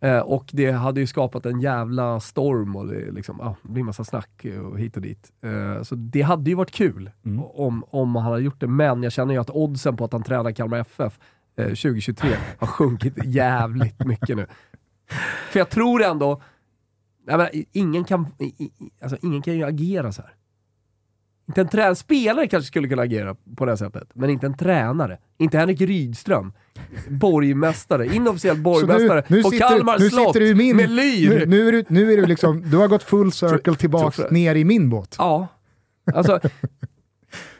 Eh, 0.00 0.18
och 0.18 0.50
det 0.52 0.70
hade 0.70 1.00
ju 1.00 1.06
skapat 1.06 1.46
en 1.46 1.60
jävla 1.60 2.20
storm 2.20 2.76
och 2.76 2.86
det, 2.86 3.10
liksom, 3.10 3.56
det 3.62 3.68
blir 3.68 3.82
massa 3.82 4.04
snack 4.04 4.46
och 4.70 4.78
hit 4.78 4.96
och 4.96 5.02
dit. 5.02 5.32
Eh, 5.42 5.82
så 5.82 5.94
det 5.94 6.22
hade 6.22 6.50
ju 6.50 6.56
varit 6.56 6.70
kul 6.70 7.10
Mm. 7.24 7.44
om, 7.44 7.84
om 7.90 8.14
han 8.16 8.24
hade 8.24 8.42
gjort 8.42 8.60
det, 8.60 8.66
men 8.66 9.02
jag 9.02 9.12
känner 9.12 9.34
ju 9.34 9.40
att 9.40 9.50
oddsen 9.50 9.96
på 9.96 10.04
att 10.04 10.12
han 10.12 10.22
tränar 10.22 10.52
Kalmar 10.52 10.78
FF 10.78 11.18
eh, 11.56 11.64
2023 11.66 12.30
har 12.58 12.66
sjunkit 12.66 13.14
jävligt 13.24 14.04
mycket 14.06 14.36
nu. 14.36 14.46
För 15.50 15.58
jag 15.60 15.70
tror 15.70 16.02
ändå, 16.02 16.42
jag 17.26 17.36
menar, 17.36 17.50
ingen, 17.72 18.04
kan, 18.04 18.26
alltså, 19.02 19.16
ingen 19.22 19.42
kan 19.42 19.54
ju 19.54 19.64
agera 19.64 20.12
så 20.12 20.22
här. 20.22 20.32
Inte 21.48 21.60
en 21.60 21.68
tränare, 21.68 21.94
spelare 21.94 22.48
kanske 22.48 22.66
skulle 22.66 22.88
kunna 22.88 23.02
agera 23.02 23.36
på 23.56 23.64
det 23.64 23.70
här 23.70 23.76
sättet, 23.76 24.08
men 24.14 24.30
inte 24.30 24.46
en 24.46 24.56
tränare. 24.56 25.18
Inte 25.38 25.58
Henrik 25.58 25.80
Rydström, 25.80 26.52
borgmästare, 27.08 28.14
inofficiell 28.14 28.56
borgmästare 28.56 29.42
på 29.42 29.50
Kalmar 29.50 29.98
nu 29.98 30.10
slott 30.10 30.26
sitter 30.26 30.40
du 30.40 30.54
min, 30.54 30.76
med 30.76 30.90
lyr. 30.90 31.28
Nu, 31.28 31.46
nu, 31.46 31.68
är 31.68 31.72
du, 31.72 31.84
nu 31.88 32.12
är 32.12 32.16
du 32.16 32.26
liksom, 32.26 32.70
du 32.70 32.76
har 32.76 32.88
gått 32.88 33.02
full 33.02 33.32
circle 33.32 33.74
tillbaks 33.74 34.20
ner 34.30 34.54
i 34.54 34.64
min 34.64 34.90
båt. 34.90 35.14
Ja, 35.18 35.46
alltså, 36.14 36.40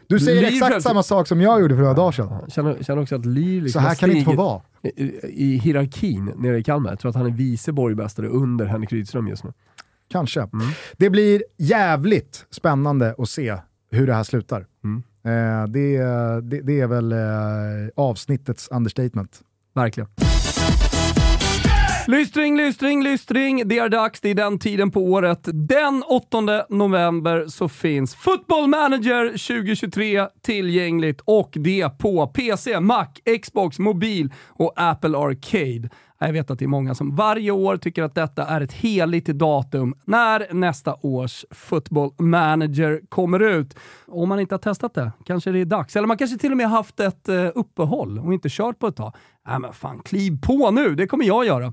Du 0.06 0.20
säger 0.20 0.40
Lyr 0.40 0.48
exakt 0.48 0.82
samma 0.82 1.02
sak 1.02 1.28
som 1.28 1.40
jag 1.40 1.60
gjorde 1.60 1.74
för 1.74 1.82
några 1.82 1.94
dagar 1.94 2.12
sedan. 2.12 2.28
jag 2.40 2.52
känner, 2.52 2.82
känner 2.82 3.02
också 3.02 3.14
att 3.14 3.26
Lyr 3.26 3.62
liksom 3.62 3.82
Så 3.82 3.88
här 3.88 3.94
kan 3.94 4.08
det 4.08 4.14
inte 4.14 4.30
få 4.30 4.36
vara. 4.36 4.60
i, 4.82 5.04
i 5.24 5.56
hierarkin 5.56 6.32
nere 6.36 6.58
i 6.58 6.62
Kalmar. 6.62 6.90
Jag 6.90 6.98
tror 6.98 7.08
att 7.08 7.16
han 7.16 7.26
är 7.26 7.30
vice 7.30 7.72
borgmästare 7.72 8.28
under 8.28 8.66
Henrik 8.66 8.92
Rydström 8.92 9.28
just 9.28 9.44
nu. 9.44 9.52
Kanske. 10.08 10.40
Mm. 10.40 10.66
Det 10.96 11.10
blir 11.10 11.44
jävligt 11.56 12.46
spännande 12.50 13.14
att 13.18 13.28
se 13.28 13.56
hur 13.94 14.06
det 14.06 14.14
här 14.14 14.24
slutar. 14.24 14.66
Mm. 14.84 15.02
Eh, 15.24 15.66
det, 15.68 15.98
det, 16.42 16.60
det 16.60 16.80
är 16.80 16.86
väl 16.86 17.12
eh, 17.12 17.18
avsnittets 17.96 18.68
understatement. 18.68 19.40
Verkligen. 19.74 20.08
Lystring, 22.06 22.56
lystring, 22.56 23.02
lystring. 23.02 23.68
Det 23.68 23.78
är 23.78 23.88
dags, 23.88 24.20
det 24.20 24.30
är 24.30 24.34
den 24.34 24.58
tiden 24.58 24.90
på 24.90 25.00
året. 25.00 25.48
Den 25.52 26.02
8 26.02 26.40
november 26.68 27.46
så 27.48 27.68
finns 27.68 28.14
Football 28.14 28.66
Manager 28.66 29.28
2023 29.28 30.26
tillgängligt 30.42 31.20
och 31.24 31.50
det 31.54 31.98
på 31.98 32.26
PC, 32.26 32.80
Mac, 32.80 33.06
Xbox, 33.42 33.78
mobil 33.78 34.32
och 34.48 34.72
Apple 34.76 35.18
Arcade. 35.18 35.88
Jag 36.18 36.32
vet 36.32 36.50
att 36.50 36.58
det 36.58 36.64
är 36.64 36.68
många 36.68 36.94
som 36.94 37.16
varje 37.16 37.50
år 37.50 37.76
tycker 37.76 38.02
att 38.02 38.14
detta 38.14 38.46
är 38.46 38.60
ett 38.60 38.72
heligt 38.72 39.26
datum 39.26 39.94
när 40.04 40.54
nästa 40.54 40.96
års 41.00 41.44
Football 41.50 42.10
Manager 42.18 43.00
kommer 43.08 43.40
ut. 43.40 43.76
Om 44.06 44.28
man 44.28 44.40
inte 44.40 44.54
har 44.54 44.58
testat 44.58 44.94
det, 44.94 45.12
kanske 45.24 45.50
det 45.50 45.60
är 45.60 45.64
dags. 45.64 45.96
Eller 45.96 46.06
man 46.06 46.16
kanske 46.16 46.38
till 46.38 46.50
och 46.50 46.56
med 46.56 46.68
haft 46.68 47.00
ett 47.00 47.28
eh, 47.28 47.50
uppehåll 47.54 48.18
och 48.18 48.34
inte 48.34 48.48
kört 48.50 48.78
på 48.78 48.86
ett 48.86 48.96
tag. 48.96 49.12
Nej 49.48 49.58
men 49.58 49.72
fan, 49.72 50.02
kliv 50.02 50.40
på 50.42 50.70
nu, 50.70 50.94
det 50.94 51.06
kommer 51.06 51.24
jag 51.24 51.46
göra. 51.46 51.72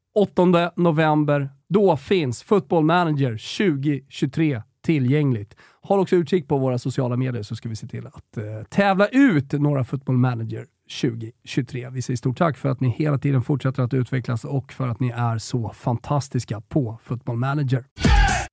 8 0.15 0.71
november, 0.75 1.49
då 1.69 1.97
finns 1.97 2.43
Football 2.43 2.83
Manager 2.83 3.57
2023 3.57 4.61
tillgängligt. 4.81 5.55
Håll 5.81 5.99
också 5.99 6.15
utkik 6.15 6.47
på 6.47 6.57
våra 6.57 6.77
sociala 6.77 7.17
medier 7.17 7.43
så 7.43 7.55
ska 7.55 7.69
vi 7.69 7.75
se 7.75 7.87
till 7.87 8.07
att 8.07 8.37
eh, 8.37 8.43
tävla 8.69 9.07
ut 9.07 9.51
några 9.51 9.83
Football 9.83 10.17
Manager 10.17 10.65
2023. 11.01 11.89
Vi 11.89 12.01
säger 12.01 12.17
stort 12.17 12.37
tack 12.37 12.57
för 12.57 12.69
att 12.69 12.79
ni 12.79 12.89
hela 12.89 13.17
tiden 13.17 13.41
fortsätter 13.41 13.83
att 13.83 13.93
utvecklas 13.93 14.45
och 14.45 14.73
för 14.73 14.87
att 14.87 14.99
ni 14.99 15.09
är 15.09 15.37
så 15.37 15.69
fantastiska 15.69 16.61
på 16.61 16.99
Football 17.03 17.37
Manager. 17.37 17.85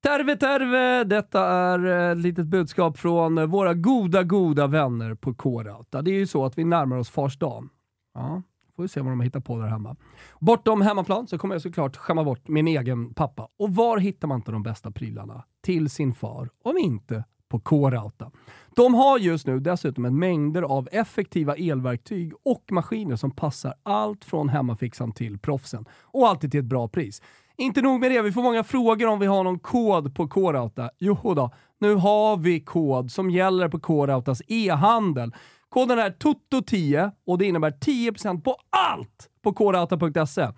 Terve, 0.03 0.37
terve! 0.37 1.05
Detta 1.05 1.47
är 1.47 1.85
ett 2.13 2.19
litet 2.19 2.47
budskap 2.47 2.99
från 2.99 3.51
våra 3.51 3.75
goda, 3.75 4.23
goda 4.23 4.67
vänner 4.67 5.15
på 5.15 5.35
K-Rauta. 5.35 6.03
Det 6.03 6.11
är 6.11 6.19
ju 6.19 6.27
så 6.27 6.45
att 6.45 6.59
vi 6.59 6.65
närmar 6.65 6.97
oss 6.97 7.11
Fars 7.11 7.39
dag. 7.39 7.69
Ja, 8.15 8.43
får 8.79 8.83
vi 8.83 8.89
se 8.89 9.01
vad 9.01 9.13
de 9.13 9.21
hittar 9.21 9.41
på 9.41 9.59
där 9.59 9.67
hemma. 9.67 9.97
Bortom 10.41 10.81
hemmaplan 10.81 11.27
så 11.27 11.39
kommer 11.39 11.55
jag 11.55 11.63
såklart 11.63 11.97
skämma 11.97 12.25
bort 12.25 12.49
min 12.49 12.69
egen 12.69 13.15
pappa. 13.15 13.49
Och 13.59 13.75
var 13.75 13.99
hittar 13.99 14.29
man 14.29 14.37
inte 14.37 14.53
de 14.53 14.63
bästa 14.63 14.91
prylarna 14.91 15.45
till 15.63 15.91
sin 15.91 16.15
far 16.15 16.51
om 16.65 16.79
inte 16.79 17.25
på 17.49 17.61
K-Rauta? 17.61 18.31
De 18.77 18.95
har 18.95 19.19
just 19.19 19.47
nu 19.47 19.61
dessutom 19.61 20.05
en 20.05 20.19
mängder 20.19 20.63
av 20.63 20.89
effektiva 20.93 21.55
elverktyg 21.57 22.33
och 22.45 22.65
maskiner 22.71 23.17
som 23.17 23.31
passar 23.31 23.75
allt 23.83 24.25
från 24.25 24.49
hemmafixan 24.49 25.13
till 25.13 25.39
proffsen. 25.39 25.85
Och 26.03 26.29
alltid 26.29 26.51
till 26.51 26.61
ett 26.61 26.67
bra 26.67 26.89
pris. 26.89 27.23
Inte 27.57 27.83
nog 27.83 28.01
med 28.01 28.11
det, 28.11 28.23
vi 28.23 28.33
får 28.33 28.43
många 28.43 28.65
frågor 28.65 29.07
om 29.07 29.19
vi 29.19 29.27
har 29.27 29.45
någon 29.45 29.59
kod 29.59 30.15
på 30.15 30.29
K-Rauta. 30.29 30.91
Jo 30.99 31.35
då, 31.35 31.51
nu 31.79 31.95
har 31.95 32.37
vi 32.37 32.61
kod 32.61 33.11
som 33.11 33.31
gäller 33.31 33.69
på 33.69 33.81
K-Rautas 33.81 34.43
e-handel. 34.49 35.35
Koden 35.69 35.99
är 35.99 36.11
TOTO10 36.11 37.13
och 37.27 37.39
det 37.39 37.47
innebär 37.47 37.71
10% 37.71 38.41
på 38.43 38.57
allt 38.71 39.31
på 39.43 39.53
kodata.se. 39.53 40.49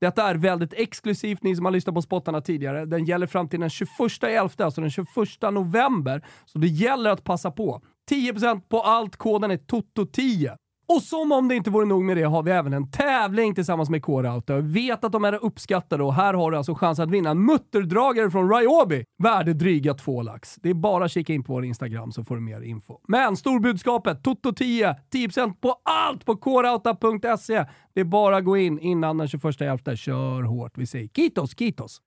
Detta 0.00 0.28
är 0.30 0.34
väldigt 0.34 0.72
exklusivt, 0.72 1.42
ni 1.42 1.56
som 1.56 1.64
har 1.64 1.72
lyssnat 1.72 1.94
på 1.94 2.02
spottarna 2.02 2.40
tidigare. 2.40 2.84
Den 2.84 3.04
gäller 3.04 3.26
fram 3.26 3.48
till 3.48 3.60
den 3.60 3.68
21.11, 3.68 4.64
alltså 4.64 4.80
den 4.80 4.90
21 4.90 5.06
november. 5.52 6.26
Så 6.46 6.58
det 6.58 6.66
gäller 6.66 7.10
att 7.10 7.24
passa 7.24 7.50
på. 7.50 7.82
10% 8.10 8.60
på 8.68 8.80
allt, 8.80 9.16
koden 9.16 9.50
är 9.50 9.56
TOTO10. 9.56 10.56
Och 10.88 11.02
som 11.02 11.32
om 11.32 11.48
det 11.48 11.54
inte 11.54 11.70
vore 11.70 11.86
nog 11.86 12.04
med 12.04 12.16
det 12.16 12.22
har 12.22 12.42
vi 12.42 12.50
även 12.50 12.72
en 12.72 12.90
tävling 12.90 13.54
tillsammans 13.54 13.90
med 13.90 14.02
K-Rauta. 14.02 14.60
Vet 14.60 15.04
att 15.04 15.12
de 15.12 15.24
är 15.24 15.44
uppskattade 15.44 16.04
och 16.04 16.14
här 16.14 16.34
har 16.34 16.50
du 16.50 16.56
alltså 16.56 16.74
chans 16.74 16.98
att 16.98 17.10
vinna 17.10 17.30
en 17.30 17.46
mutterdragare 17.46 18.30
från 18.30 18.54
Ryobi. 18.54 19.04
Värde 19.22 19.54
dryga 19.54 19.94
två 19.94 20.22
lax. 20.22 20.54
Det 20.54 20.70
är 20.70 20.74
bara 20.74 21.04
att 21.04 21.10
kika 21.10 21.32
in 21.32 21.44
på 21.44 21.52
vår 21.52 21.64
Instagram 21.64 22.12
så 22.12 22.24
får 22.24 22.34
du 22.34 22.40
mer 22.40 22.60
info. 22.60 22.98
Men 23.08 23.36
storbudskapet, 23.36 24.22
Toto10, 24.22 24.94
10% 25.12 25.54
på 25.60 25.74
allt 25.82 26.24
på 26.24 26.36
krauta.se. 26.36 27.64
Det 27.94 28.00
är 28.00 28.04
bara 28.04 28.36
att 28.36 28.44
gå 28.44 28.56
in 28.56 28.78
innan 28.78 29.18
den 29.18 29.26
21.11. 29.26 29.96
Kör 29.96 30.42
hårt. 30.42 30.78
Vi 30.78 30.86
säger 30.86 31.08
kitos, 31.08 31.58
kitos! 31.58 32.00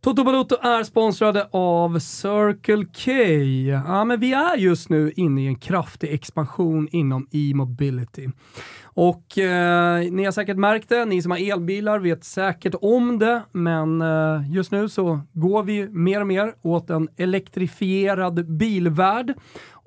Toto 0.00 0.24
Balotto 0.24 0.56
är 0.62 0.82
sponsrade 0.82 1.48
av 1.50 1.98
Circle 1.98 2.84
K. 2.84 3.12
Ja, 3.92 4.04
men 4.04 4.20
vi 4.20 4.32
är 4.32 4.56
just 4.56 4.88
nu 4.88 5.12
inne 5.16 5.42
i 5.42 5.46
en 5.46 5.56
kraftig 5.56 6.12
expansion 6.12 6.88
inom 6.92 7.28
e-mobility. 7.32 8.28
Och 8.84 9.38
eh, 9.38 10.12
ni 10.12 10.24
har 10.24 10.32
säkert 10.32 10.56
märkt 10.56 10.88
det, 10.88 11.04
ni 11.04 11.22
som 11.22 11.30
har 11.30 11.52
elbilar 11.52 11.98
vet 11.98 12.24
säkert 12.24 12.74
om 12.80 13.18
det, 13.18 13.42
men 13.52 14.02
eh, 14.02 14.50
just 14.50 14.72
nu 14.72 14.88
så 14.88 15.20
går 15.32 15.62
vi 15.62 15.88
mer 15.88 16.20
och 16.20 16.26
mer 16.26 16.54
åt 16.62 16.90
en 16.90 17.08
elektrifierad 17.16 18.56
bilvärld. 18.56 19.34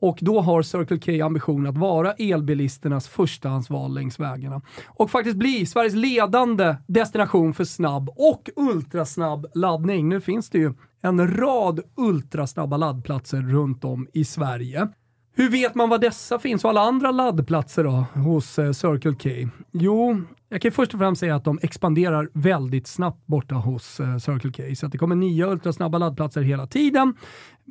Och 0.01 0.17
då 0.21 0.41
har 0.41 0.61
Circle 0.61 0.99
K 1.19 1.25
ambition 1.25 1.67
att 1.67 1.77
vara 1.77 2.11
elbilisternas 2.13 3.07
förstahandsval 3.07 3.93
längs 3.93 4.19
vägarna. 4.19 4.61
Och 4.87 5.11
faktiskt 5.11 5.37
bli 5.37 5.65
Sveriges 5.65 5.95
ledande 5.95 6.75
destination 6.87 7.53
för 7.53 7.63
snabb 7.63 8.09
och 8.09 8.49
ultrasnabb 8.55 9.47
laddning. 9.53 10.09
Nu 10.09 10.21
finns 10.21 10.49
det 10.49 10.57
ju 10.57 10.73
en 11.01 11.37
rad 11.37 11.79
ultrasnabba 11.97 12.77
laddplatser 12.77 13.41
runt 13.41 13.83
om 13.85 14.07
i 14.13 14.25
Sverige. 14.25 14.87
Hur 15.35 15.49
vet 15.49 15.75
man 15.75 15.89
vad 15.89 16.01
dessa 16.01 16.39
finns 16.39 16.63
och 16.63 16.69
alla 16.69 16.81
andra 16.81 17.11
laddplatser 17.11 17.83
då 17.83 18.05
hos 18.13 18.59
eh, 18.59 18.71
Circle 18.71 19.13
K? 19.13 19.49
Jo, 19.71 20.21
jag 20.49 20.61
kan 20.61 20.71
först 20.71 20.93
och 20.93 20.99
främst 20.99 21.19
säga 21.19 21.35
att 21.35 21.43
de 21.43 21.59
expanderar 21.61 22.29
väldigt 22.33 22.87
snabbt 22.87 23.27
borta 23.27 23.55
hos 23.55 23.99
eh, 23.99 24.17
Circle 24.17 24.51
K. 24.51 24.75
Så 24.75 24.85
att 24.85 24.91
det 24.91 24.97
kommer 24.97 25.15
nya 25.15 25.47
ultrasnabba 25.47 25.97
laddplatser 25.97 26.41
hela 26.41 26.67
tiden. 26.67 27.13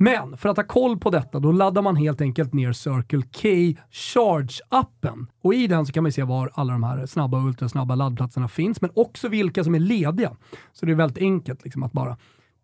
Men 0.00 0.36
för 0.36 0.48
att 0.48 0.56
ha 0.56 0.64
koll 0.64 0.98
på 0.98 1.10
detta, 1.10 1.40
då 1.40 1.52
laddar 1.52 1.82
man 1.82 1.96
helt 1.96 2.20
enkelt 2.20 2.52
ner 2.52 2.72
Circle 2.72 3.22
K 3.22 3.48
Charge-appen. 3.90 5.26
Och 5.42 5.54
i 5.54 5.66
den 5.66 5.86
så 5.86 5.92
kan 5.92 6.02
man 6.02 6.12
se 6.12 6.22
var 6.22 6.50
alla 6.54 6.72
de 6.72 6.82
här 6.82 7.06
snabba 7.06 7.38
och 7.38 7.44
ultrasnabba 7.44 7.94
laddplatserna 7.94 8.48
finns, 8.48 8.80
men 8.80 8.90
också 8.94 9.28
vilka 9.28 9.64
som 9.64 9.74
är 9.74 9.78
lediga. 9.78 10.36
Så 10.72 10.86
det 10.86 10.92
är 10.92 10.96
väldigt 10.96 11.18
enkelt 11.18 11.64
liksom 11.64 11.82
att 11.82 11.92
bara 11.92 12.16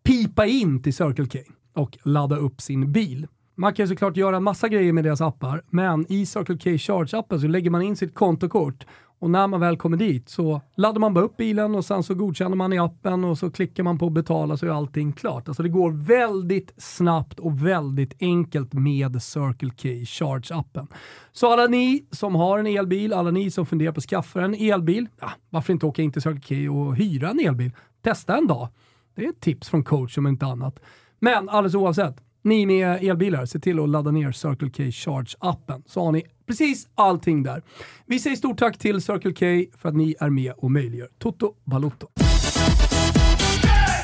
pipa 0.03 0.45
in 0.45 0.83
till 0.83 0.93
Circle 0.93 1.25
K 1.25 1.39
och 1.73 1.97
ladda 2.03 2.35
upp 2.37 2.61
sin 2.61 2.91
bil. 2.91 3.27
Man 3.55 3.73
kan 3.73 3.87
såklart 3.87 4.17
göra 4.17 4.37
en 4.37 4.43
massa 4.43 4.67
grejer 4.67 4.93
med 4.93 5.03
deras 5.03 5.21
appar, 5.21 5.63
men 5.69 6.11
i 6.11 6.25
Circle 6.25 6.57
K 6.57 6.69
Charge-appen 6.69 7.39
så 7.39 7.47
lägger 7.47 7.69
man 7.69 7.81
in 7.81 7.95
sitt 7.95 8.15
kontokort 8.15 8.85
och 9.19 9.29
när 9.29 9.47
man 9.47 9.59
väl 9.59 9.77
kommer 9.77 9.97
dit 9.97 10.29
så 10.29 10.61
laddar 10.75 10.99
man 10.99 11.13
bara 11.13 11.25
upp 11.25 11.37
bilen 11.37 11.75
och 11.75 11.85
sen 11.85 12.03
så 12.03 12.13
godkänner 12.13 12.55
man 12.55 12.73
i 12.73 12.79
appen 12.79 13.23
och 13.23 13.37
så 13.37 13.51
klickar 13.51 13.83
man 13.83 13.97
på 13.97 14.09
betala 14.09 14.57
så 14.57 14.65
är 14.65 14.69
allting 14.69 15.13
klart. 15.13 15.47
Alltså 15.47 15.63
det 15.63 15.69
går 15.69 15.91
väldigt 15.91 16.73
snabbt 16.77 17.39
och 17.39 17.65
väldigt 17.67 18.13
enkelt 18.19 18.73
med 18.73 19.23
Circle 19.23 19.69
K 19.69 19.89
Charge-appen. 20.05 20.87
Så 21.31 21.53
alla 21.53 21.67
ni 21.67 22.05
som 22.11 22.35
har 22.35 22.59
en 22.59 22.67
elbil, 22.67 23.13
alla 23.13 23.31
ni 23.31 23.51
som 23.51 23.65
funderar 23.65 23.91
på 23.91 23.97
att 23.97 24.03
skaffa 24.03 24.41
en 24.41 24.53
elbil, 24.53 25.07
ja, 25.19 25.31
varför 25.49 25.73
inte 25.73 25.85
åka 25.85 26.01
in 26.01 26.11
till 26.11 26.21
Circle 26.21 26.67
K 26.67 26.73
och 26.73 26.95
hyra 26.95 27.29
en 27.29 27.39
elbil? 27.39 27.71
Testa 28.01 28.37
en 28.37 28.47
dag. 28.47 28.67
Det 29.15 29.25
är 29.25 29.29
ett 29.29 29.41
tips 29.41 29.69
från 29.69 29.83
coach 29.83 30.17
om 30.17 30.27
inte 30.27 30.45
annat. 30.45 30.79
Men 31.19 31.49
alldeles 31.49 31.75
oavsett, 31.75 32.15
ni 32.45 32.65
med 32.65 33.03
elbilar, 33.03 33.45
se 33.45 33.59
till 33.59 33.79
att 33.79 33.89
ladda 33.89 34.11
ner 34.11 34.31
Circle 34.31 34.69
K 34.69 34.83
Charge-appen 34.83 35.83
så 35.85 36.05
har 36.05 36.11
ni 36.11 36.23
precis 36.47 36.87
allting 36.95 37.43
där. 37.43 37.61
Vi 38.05 38.19
säger 38.19 38.35
stort 38.35 38.59
tack 38.59 38.77
till 38.77 39.01
Circle 39.01 39.33
K 39.33 39.71
för 39.77 39.89
att 39.89 39.95
ni 39.95 40.15
är 40.19 40.29
med 40.29 40.53
och 40.57 40.71
möjliggör 40.71 41.09
Toto 41.17 41.53
Balotto. 41.63 42.07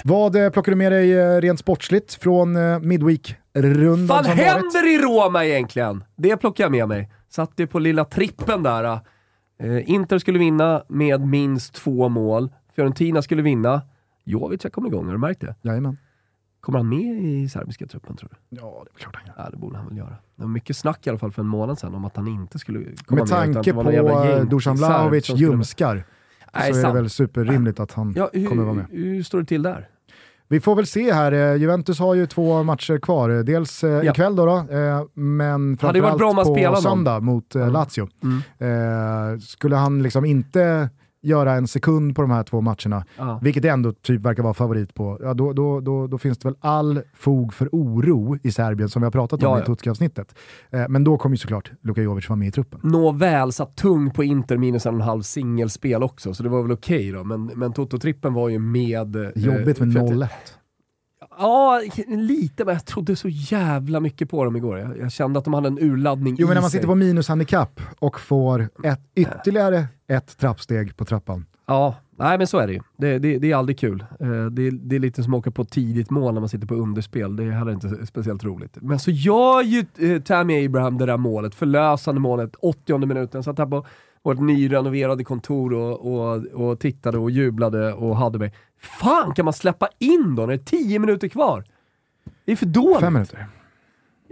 Vad 0.04 0.36
eh, 0.36 0.50
plockar 0.50 0.72
du 0.72 0.76
med 0.76 0.92
dig 0.92 1.14
eh, 1.14 1.42
rent 1.42 1.60
sportsligt 1.60 2.14
från 2.14 2.56
eh, 2.56 2.80
Midweek-rundan 2.80 4.08
Vad 4.08 4.26
händer 4.26 4.96
i 4.96 4.98
Roma 4.98 5.46
egentligen? 5.46 6.04
Det 6.16 6.38
plockar 6.38 6.64
jag 6.64 6.72
med 6.72 6.88
mig. 6.88 7.12
Satt 7.30 7.52
ju 7.56 7.68
på 7.68 7.80
lilla 7.80 8.06
trippen 8.06 8.64
där. 8.64 9.00
Eh, 9.60 9.90
Inter 9.90 10.20
skulle 10.20 10.40
vinna 10.40 10.84
med 10.88 11.28
minst 11.28 11.74
två 11.74 12.10
mål. 12.10 12.50
Fiorentina 12.76 13.22
skulle 13.22 13.42
vinna. 13.42 13.82
Jovic 14.24 14.66
kom 14.72 14.86
igång, 14.86 15.06
har 15.06 15.12
du 15.12 15.20
märkt 15.20 15.42
det? 15.42 15.56
Jajamän. 15.62 15.98
Kommer 16.62 16.80
han 16.80 16.90
med 16.90 17.24
i 17.24 17.50
serbiska 17.50 17.86
truppen 17.88 18.16
tror 18.16 18.30
du? 18.30 18.58
Ja, 18.62 18.84
det 18.86 18.98
är 18.98 19.00
klart 19.04 19.16
han 19.16 19.26
gör. 19.28 19.44
Ja, 19.44 19.50
det 19.52 19.58
borde 19.58 19.78
han 19.78 19.88
väl 19.88 19.98
göra. 19.98 20.10
Det 20.36 20.42
var 20.44 20.48
mycket 20.48 20.78
snack 20.78 21.08
i 21.08 21.10
alla 21.10 21.20
fall 21.20 21.32
för 21.32 21.42
en 21.42 21.48
månad 21.48 21.80
sedan 21.80 21.96
om 21.96 22.06
att 22.06 22.16
han 22.16 22.28
inte 22.28 22.60
skulle 22.60 22.80
komma 22.80 22.94
Med 23.10 23.18
med. 23.18 23.28
tanke 23.28 23.72
det 23.72 23.84
på 23.84 23.92
eh, 24.22 24.44
Dusan 24.46 24.76
Vlahovic 24.76 25.30
ljumskar 25.30 25.96
Nej, 25.96 26.04
så 26.54 26.60
är 26.60 26.68
det 26.76 26.82
sant. 26.82 26.96
väl 26.96 27.10
superrimligt 27.10 27.80
att 27.80 27.92
han 27.92 28.14
Ja, 28.18 28.30
hur, 28.34 28.48
kommer 28.48 28.64
vara 28.64 28.74
med. 28.74 28.86
hur 28.90 29.24
står 29.24 29.40
det 29.40 29.46
till 29.46 29.64
där? 29.64 29.88
Vi 30.48 30.60
får 30.60 30.76
väl 30.76 30.88
se 30.88 31.14
här, 31.14 31.32
eh, 31.32 31.56
Juventus 31.56 32.00
har 32.00 32.16
ju 32.16 32.28
två 32.28 32.64
matcher 32.64 32.98
kvar. 33.00 33.30
Eh, 33.30 33.40
Dels 33.40 33.84
eh, 33.84 33.90
Ja. 33.92 34.12
ikväll 34.12 34.36
då, 34.36 34.46
då 34.46 34.58
eh, 34.58 35.04
men 35.14 35.78
framförallt 35.78 36.46
på 36.46 36.76
söndag 36.82 37.20
mot 37.20 37.56
eh, 37.56 37.62
Mm. 37.62 37.74
Lazio. 37.74 38.08
Mm. 38.24 39.34
Eh, 39.34 39.40
skulle 39.40 39.76
han 39.76 40.04
liksom 40.04 40.26
inte 40.26 40.90
göra 41.24 41.54
en 41.54 41.68
sekund 41.68 42.16
på 42.16 42.22
de 42.22 42.32
här 42.32 42.44
två 42.44 42.62
matcherna, 42.62 43.06
Ja. 43.18 43.40
vilket 43.44 43.66
ändå 43.66 43.94
typ 43.94 44.22
verkar 44.22 44.44
vara 44.44 44.54
favorit 44.54 44.94
på, 44.94 45.20
ja, 45.24 45.34
då, 45.34 45.54
då, 45.54 45.80
då, 45.80 46.08
då 46.08 46.18
finns 46.18 46.38
det 46.38 46.48
väl 46.48 46.58
all 46.60 47.02
fog 47.14 47.54
för 47.54 47.70
oro 47.72 48.38
i 48.44 48.52
Serbien 48.52 48.90
som 48.90 49.02
vi 49.02 49.04
har 49.06 49.12
pratat 49.12 49.44
om 49.44 49.50
Ja, 49.50 49.62
i. 49.62 49.66
Tutski-avsnittet. 49.66 50.36
Eh, 50.70 50.86
men 50.90 51.04
då 51.04 51.18
kommer 51.18 51.34
ju 51.34 51.38
såklart 51.38 51.72
Luka 51.82 52.02
Jovic 52.02 52.30
vara 52.30 52.38
med 52.38 52.48
i 52.48 52.52
truppen. 52.52 52.80
Nåväl, 52.84 53.52
satt 53.52 53.76
tung 53.76 54.12
på 54.12 54.24
Inter 54.24 54.58
minus 54.58 54.86
en 54.86 54.94
och 54.96 55.02
en 55.02 55.08
halv 55.08 55.22
singelspel 55.22 56.04
också, 56.04 56.34
så 56.34 56.44
det 56.44 56.50
var 56.50 56.62
väl 56.62 56.72
okej 56.72 57.12
då. 57.12 57.24
Men, 57.24 57.46
men 57.46 57.74
Toto-trippen 57.74 58.34
var 58.34 58.50
ju 58.50 58.60
med... 58.60 59.16
eh, 59.16 59.22
Jobbigt 59.36 59.80
med 59.80 59.94
för 59.94 60.00
att- 60.00 60.12
0-1. 60.12 60.28
Ja, 61.40 61.82
lite, 62.08 62.66
men 62.66 62.74
jag 62.74 62.86
trodde 62.86 63.16
så 63.16 63.28
jävla 63.30 64.00
mycket 64.00 64.30
på 64.30 64.44
dem 64.46 64.56
igår. 64.56 64.78
Jag, 64.80 64.98
jag 65.00 65.12
kände 65.12 65.40
att 65.40 65.46
de 65.46 65.54
hade 65.54 65.68
en 65.68 65.80
urladdning 65.80 66.36
Jo 66.40 66.48
men 66.48 66.54
när 66.56 66.62
man 66.62 66.70
sig. 66.70 66.78
sitter 66.80 66.88
på 66.88 66.96
minushandikapp 66.96 67.82
och 68.00 68.20
får 68.20 68.70
ett, 68.84 69.00
ytterligare 69.16 69.86
ett 70.12 70.38
trappsteg 70.38 70.98
på 70.98 71.06
trappan. 71.06 71.46
Ja, 71.66 71.96
nej 72.18 72.38
men 72.38 72.48
så 72.48 72.58
är 72.58 72.68
det 72.68 72.74
ju. 72.74 72.80
Det, 72.98 73.20
det, 73.20 73.38
det 73.40 73.52
är 73.52 73.56
aldrig 73.56 73.80
kul. 73.80 74.06
Eh, 74.20 74.46
Det, 74.46 74.70
det 74.72 74.96
är 74.96 75.00
lite 75.00 75.24
som 75.24 75.34
att 75.34 75.38
åka 75.38 75.52
på 75.52 75.66
tidigt 75.66 76.10
mål 76.10 76.34
när 76.34 76.42
man 76.42 76.50
sitter 76.50 76.68
på 76.68 76.76
underspel. 76.76 77.36
Det 77.36 77.44
är 77.44 77.52
heller 77.52 77.72
inte 77.72 78.06
speciellt 78.06 78.44
roligt. 78.44 78.78
Men 78.82 79.00
så 79.00 79.12
gör 79.12 79.62
ju 79.62 79.86
eh, 79.98 80.22
Tammy 80.22 80.66
Abraham 80.66 80.98
det 80.98 81.06
där 81.06 81.18
målet, 81.18 81.56
förlösande 81.56 82.22
målet, 82.22 82.56
80 82.62 82.98
minuten. 83.06 83.44
Satt 83.44 83.58
här 83.58 83.66
på 83.66 83.86
vårt 84.24 84.40
nyrenoverade 84.40 85.24
kontor 85.24 85.74
och, 85.74 86.14
och, 86.14 86.46
och 86.46 86.80
tittade 86.80 87.18
och 87.18 87.32
jublade 87.32 87.94
och 87.94 88.18
hade 88.18 88.40
mig. 88.40 88.54
Fan 88.80 89.34
kan 89.34 89.46
man 89.46 89.54
släppa 89.54 89.88
in 90.00 90.36
då 90.36 90.42
när 90.42 90.48
det 90.48 90.54
är 90.54 90.58
10 90.58 91.00
minuter 91.00 91.28
kvar? 91.28 91.64
Det 92.46 92.52
är 92.52 92.56
för 92.56 92.66
dåligt. 92.66 93.00
Fem 93.00 93.14
minuter. 93.14 93.48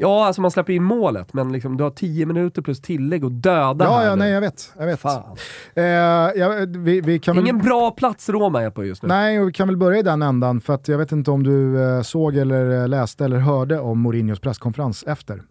Ja, 0.01 0.25
alltså 0.25 0.41
man 0.41 0.51
släpper 0.51 0.73
in 0.73 0.83
målet, 0.83 1.33
men 1.33 1.51
liksom, 1.51 1.77
du 1.77 1.83
har 1.83 1.91
10 1.91 2.25
minuter 2.25 2.61
plus 2.61 2.81
tillägg 2.81 3.23
och 3.23 3.31
döda 3.31 3.85
Ja, 3.85 3.97
här 3.97 4.05
ja, 4.05 4.15
nu. 4.15 4.19
nej 4.19 4.31
jag 4.31 4.41
vet. 4.41 4.73
Jag 4.79 4.85
vet. 4.85 4.99
Fan. 4.99 5.23
Eh, 5.75 5.83
ja, 5.83 6.65
vi, 6.67 7.01
vi 7.01 7.19
kan 7.19 7.35
väl... 7.35 7.43
Ingen 7.43 7.57
bra 7.57 7.91
plats 7.91 8.29
Roma 8.29 8.61
är 8.61 8.69
på 8.69 8.85
just 8.85 9.01
nu. 9.03 9.07
Nej, 9.09 9.39
och 9.41 9.47
vi 9.47 9.51
kan 9.51 9.67
väl 9.67 9.77
börja 9.77 9.99
i 9.99 10.03
den 10.03 10.21
ändan, 10.21 10.61
för 10.61 10.73
att 10.73 10.87
jag 10.87 10.97
vet 10.97 11.11
inte 11.11 11.31
om 11.31 11.43
du 11.43 11.83
eh, 11.83 12.01
såg 12.01 12.35
eller 12.37 12.81
eh, 12.81 12.87
läste 12.87 13.25
eller 13.25 13.37
hörde 13.37 13.79
om 13.79 13.99
Mourinhos 13.99 14.39
presskonferens 14.39 15.03
efter. 15.07 15.41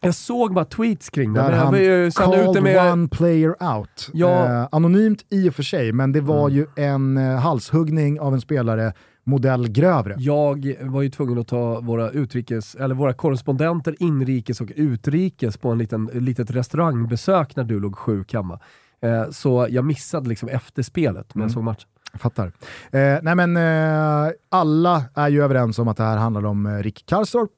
Jag 0.00 0.14
såg 0.14 0.54
bara 0.54 0.64
tweets 0.64 1.10
kring 1.10 1.32
det, 1.32 1.40
Där 1.40 1.50
men 1.50 1.58
han 1.58 1.74
ju 1.78 2.10
called 2.10 2.62
med... 2.62 2.92
one 2.92 3.08
player 3.08 3.76
out. 3.76 4.10
Ja. 4.12 4.44
Eh, 4.46 4.68
anonymt 4.72 5.24
i 5.30 5.48
och 5.50 5.54
för 5.54 5.62
sig, 5.62 5.92
men 5.92 6.12
det 6.12 6.20
var 6.20 6.48
Mm. 6.48 6.56
ju 6.56 6.66
en 6.76 7.16
eh, 7.16 7.36
halshuggning 7.38 8.20
av 8.20 8.34
en 8.34 8.40
spelare 8.40 8.92
modell 9.24 9.68
grövre. 9.68 10.14
Jag 10.18 10.76
var 10.80 11.02
ju 11.02 11.10
tvungen 11.10 11.38
att 11.38 11.48
ta 11.48 11.80
våra 11.80 12.10
utrikes, 12.10 12.74
eller 12.74 12.94
våra 12.94 13.12
korrespondenter 13.12 13.96
inrikes 13.98 14.60
och 14.60 14.72
utrikes 14.76 15.56
på 15.56 15.70
en 15.70 15.78
liten, 15.78 16.04
litet 16.12 16.50
restaurangbesök 16.50 17.56
när 17.56 17.64
du 17.64 17.80
låg 17.80 17.96
sjuk 17.98 18.34
hemma. 18.34 18.60
Eh, 19.02 19.30
så 19.30 19.66
jag 19.70 19.84
missade 19.84 20.28
liksom 20.28 20.48
efterspelet, 20.48 21.34
men 21.34 21.40
jag 21.42 21.50
Mm. 21.50 21.54
såg 21.54 21.62
matchen. 21.64 21.88
Jag 22.12 22.20
fattar. 22.20 22.46
Eh, 22.90 23.18
nej 23.22 23.34
men 23.34 23.56
eh, 23.56 24.32
alla 24.48 25.04
är 25.14 25.28
ju 25.28 25.42
överens 25.42 25.78
om 25.78 25.88
att 25.88 25.96
det 25.96 26.02
här 26.02 26.16
handlar 26.16 26.44
om 26.46 26.66
eh, 26.66 26.78
Rick 26.82 27.06
Karstorp. 27.06 27.50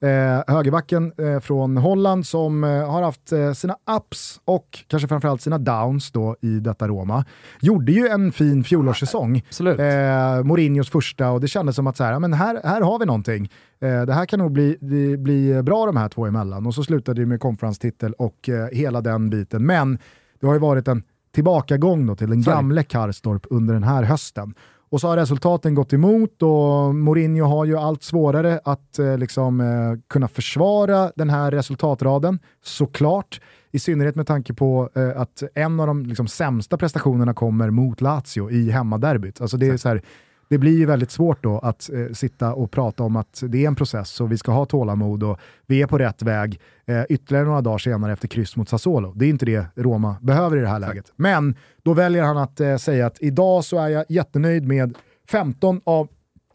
Eh, 0.00 0.54
högerbacken 0.54 1.12
eh, 1.18 1.40
från 1.40 1.76
Holland 1.76 2.26
som 2.26 2.64
eh, 2.64 2.90
har 2.90 3.02
haft 3.02 3.32
eh, 3.32 3.52
sina 3.52 3.76
ups 3.96 4.40
och 4.44 4.84
kanske 4.86 5.08
framförallt 5.08 5.42
sina 5.42 5.58
downs 5.58 6.10
då 6.10 6.36
i 6.40 6.60
detta 6.60 6.88
Roma. 6.88 7.24
Gjorde 7.60 7.92
ju 7.92 8.08
en 8.08 8.32
fin 8.32 8.64
fjolårssäsong. 8.64 9.42
Absolut. 9.48 9.80
Eh, 9.80 10.44
Mourinhos 10.44 10.90
första 10.90 11.30
och 11.30 11.40
det 11.40 11.48
kändes 11.48 11.76
som 11.76 11.86
att 11.86 11.96
så 11.96 12.04
här, 12.04 12.12
ja, 12.12 12.18
men 12.18 12.32
här, 12.32 12.60
här 12.64 12.80
har 12.80 12.98
vi 12.98 13.06
någonting. 13.06 13.50
Eh, 13.80 14.02
det 14.02 14.12
här 14.12 14.26
kan 14.26 14.38
nog 14.38 14.52
bli, 14.52 14.76
bli, 14.80 15.16
bli 15.16 15.62
bra 15.62 15.86
de 15.86 15.96
här 15.96 16.08
två 16.08 16.26
emellan. 16.26 16.66
Och 16.66 16.74
så 16.74 16.84
slutade 16.84 17.20
det 17.20 17.26
med 17.26 17.40
konferenstitel 17.40 18.12
och 18.12 18.48
hela 18.72 19.00
den 19.00 19.30
biten. 19.30 19.66
Men 19.66 19.98
det 20.40 20.46
har 20.46 20.54
ju 20.54 20.60
varit 20.60 20.88
en 20.88 21.02
tillbakagång 21.34 22.06
då 22.06 22.16
till 22.16 22.30
den 22.30 22.42
gamle 22.42 22.82
Karstorp 22.82 23.46
under 23.50 23.74
den 23.74 23.82
här 23.82 24.02
hösten. 24.02 24.54
Och 24.90 25.00
så 25.00 25.08
har 25.08 25.16
resultaten 25.16 25.74
gått 25.74 25.92
emot 25.92 26.42
och 26.42 26.94
Mourinho 26.94 27.44
har 27.44 27.64
ju 27.64 27.76
allt 27.76 28.02
svårare 28.02 28.60
att 28.64 28.98
eh, 28.98 29.18
liksom, 29.18 29.60
eh, 29.60 30.00
kunna 30.08 30.28
försvara 30.28 31.12
den 31.16 31.30
här 31.30 31.50
resultatraden, 31.50 32.38
såklart. 32.64 33.40
I 33.72 33.78
synnerhet 33.78 34.16
med 34.16 34.26
tanke 34.26 34.54
på 34.54 34.90
eh, 34.94 35.20
att 35.20 35.42
en 35.54 35.80
av 35.80 35.86
de 35.86 36.06
liksom, 36.06 36.28
sämsta 36.28 36.76
prestationerna 36.76 37.34
kommer 37.34 37.70
mot 37.70 38.00
Lazio 38.00 38.50
i 38.50 38.70
hemmaderbyt. 38.70 39.40
Alltså 39.40 39.56
det, 39.56 39.68
är 39.68 39.76
så 39.76 39.88
här, 39.88 40.02
det 40.50 40.58
blir 40.58 40.78
ju 40.78 40.86
väldigt 40.86 41.10
svårt 41.10 41.42
då 41.42 41.58
att 41.58 41.90
eh, 41.90 42.12
sitta 42.12 42.54
och 42.54 42.70
prata 42.70 43.02
om 43.02 43.16
att 43.16 43.42
det 43.48 43.64
är 43.64 43.68
en 43.68 43.76
process 43.76 44.20
och 44.20 44.32
vi 44.32 44.38
ska 44.38 44.52
ha 44.52 44.66
tålamod 44.66 45.22
och 45.22 45.38
vi 45.66 45.82
är 45.82 45.86
på 45.86 45.98
rätt 45.98 46.22
väg 46.22 46.60
eh, 46.86 47.02
ytterligare 47.08 47.44
några 47.44 47.60
dagar 47.60 47.78
senare 47.78 48.12
efter 48.12 48.28
kryss 48.28 48.56
mot 48.56 48.68
Sassuolo. 48.68 49.12
Det 49.16 49.24
är 49.24 49.28
inte 49.28 49.46
det 49.46 49.66
Roma 49.76 50.16
behöver 50.20 50.56
i 50.56 50.60
det 50.60 50.68
här 50.68 50.80
läget. 50.80 51.12
Men 51.16 51.56
då 51.82 51.94
väljer 51.94 52.22
han 52.22 52.36
att 52.36 52.60
eh, 52.60 52.76
säga 52.76 53.06
att 53.06 53.16
idag 53.20 53.64
så 53.64 53.78
är 53.78 53.88
jag 53.88 54.04
jättenöjd 54.08 54.66
med 54.66 54.98
15 55.28 55.80
av 55.84 56.08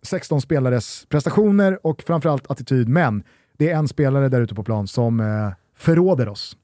16 0.04 0.41
spelares 0.41 1.06
prestationer 1.10 1.80
och 1.84 2.02
framförallt 2.02 2.52
attityd, 2.52 2.89
men 2.89 3.24
det 3.58 3.70
är 3.70 3.76
en 3.76 3.88
spelare 3.88 4.30
där 4.30 4.41
ute 4.41 4.56
på 4.56 4.64
plan 4.64 4.88
som 4.88 5.20
eh, 5.20 5.50
förråder 5.78 6.30
oss. 6.30 6.58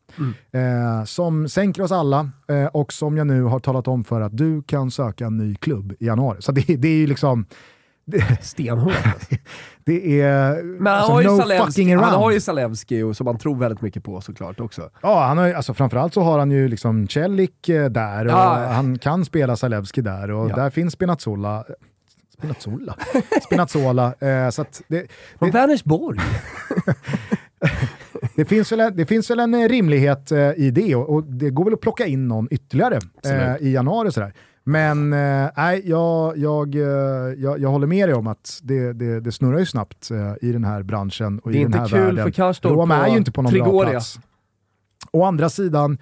Eh, 0.51 1.03
som 1.05 1.49
sänker 1.49 1.83
oss 1.83 1.91
alla 1.91 2.29
eh, 2.49 2.65
och 2.65 2.93
som 2.93 3.17
jag 3.17 3.27
nu 3.27 3.43
har 3.43 3.59
talat 3.59 3.87
om 3.87 4.03
för 4.03 4.21
att 4.21 4.37
du 4.37 4.63
kan 4.63 4.91
söka 4.91 5.25
en 5.25 5.37
ny 5.37 5.55
klubb 5.55 5.93
i 5.99 6.05
januari. 6.05 6.41
Så 6.41 6.51
det, 6.51 6.61
det 6.75 6.87
är 6.87 6.95
ju 6.97 7.07
liksom, 7.07 7.45
Stenhårt. 8.41 8.93
det 9.85 10.21
är 10.21 10.63
Men 10.63 10.87
han, 10.87 10.95
alltså, 10.97 11.11
har 11.13 11.21
ju 11.21 11.27
no 11.27 11.37
Zalewski, 11.37 11.65
fucking 11.65 11.91
around. 11.93 12.05
han 12.05 12.15
har 12.19 12.31
ju 12.31 12.39
Zalewski 12.39 13.01
och 13.03 13.17
som 13.17 13.25
man 13.25 13.37
tror 13.37 13.55
väldigt 13.57 13.81
mycket 13.81 14.03
på 14.03 14.21
såklart 14.21 14.59
också. 14.59 14.89
Ja, 15.01 15.23
han 15.27 15.37
har, 15.37 15.47
ju- 15.47 15.53
alltså, 15.53 15.73
framförallt 15.73 16.13
så 16.13 16.21
har 16.21 16.39
han 16.39 16.51
ju 16.51 16.67
liksom 16.67 17.07
Celik 17.07 17.69
eh, 17.69 17.89
där 17.89 18.25
och 18.25 18.31
Ja. 18.31 18.65
han 18.71 18.97
kan 18.99 19.25
spela 19.25 19.55
Zalewski 19.55 20.01
där 20.01 20.31
och 20.31 20.49
Ja. 20.49 20.55
där 20.55 20.69
finns 20.69 20.93
Spinazzola. 20.93 21.63
Spinazzola? 22.37 22.95
Spinazzola. 23.45 24.13
Eh, 24.19 24.49
så 24.49 24.65
det, 24.87 25.07
Från 25.39 25.51
Vänersborg. 25.51 26.19
det, 28.35 28.45
finns 28.45 28.71
väl, 28.71 28.79
en- 28.79 28.95
det 28.95 29.05
finns 29.05 29.29
väl 29.29 29.39
en 29.39 29.53
eh, 29.53 29.67
rimlighet 29.69 30.31
eh, 30.31 30.51
i 30.51 30.71
det 30.71 30.95
och, 30.95 31.09
och 31.15 31.23
det 31.23 31.49
går 31.49 31.63
väl 31.65 31.73
att 31.73 31.81
plocka 31.81 32.05
in 32.05 32.27
någon 32.27 32.47
ytterligare 32.51 32.99
eh, 33.25 33.55
i 33.67 33.71
januari. 33.71 34.11
Sådär. 34.11 34.33
Men 34.63 35.13
eh, 35.13 35.19
jag, 35.83 36.37
jag, 36.37 36.75
jag, 37.37 37.59
jag 37.59 37.69
håller 37.69 37.87
med 37.87 38.09
dig 38.09 38.15
om 38.15 38.27
att 38.27 38.59
det, 38.63 38.93
det, 38.93 39.19
det 39.19 39.31
snurrar 39.31 39.59
ju 39.59 39.65
snabbt 39.65 40.11
eh, 40.11 40.33
i 40.49 40.51
den 40.51 40.63
här 40.63 40.83
branschen 40.83 41.39
och 41.39 41.51
Det 41.51 41.57
är 41.57 41.59
i 41.59 41.63
den 41.63 41.67
inte 41.67 41.79
här 41.79 41.87
kul 41.87 41.99
världen. 41.99 42.23
för 42.23 42.31
Karstorp 42.31 42.71
Roma 42.73 43.07
är 43.07 43.11
ju 43.11 43.17
inte 43.17 43.31
på 43.31 43.41
någon 43.41 43.53
bra 43.53 43.63
Trigoria. 43.63 43.89
plats. 43.91 44.19
Å 45.11 45.23
andra 45.23 45.49
sidan, 45.49 45.97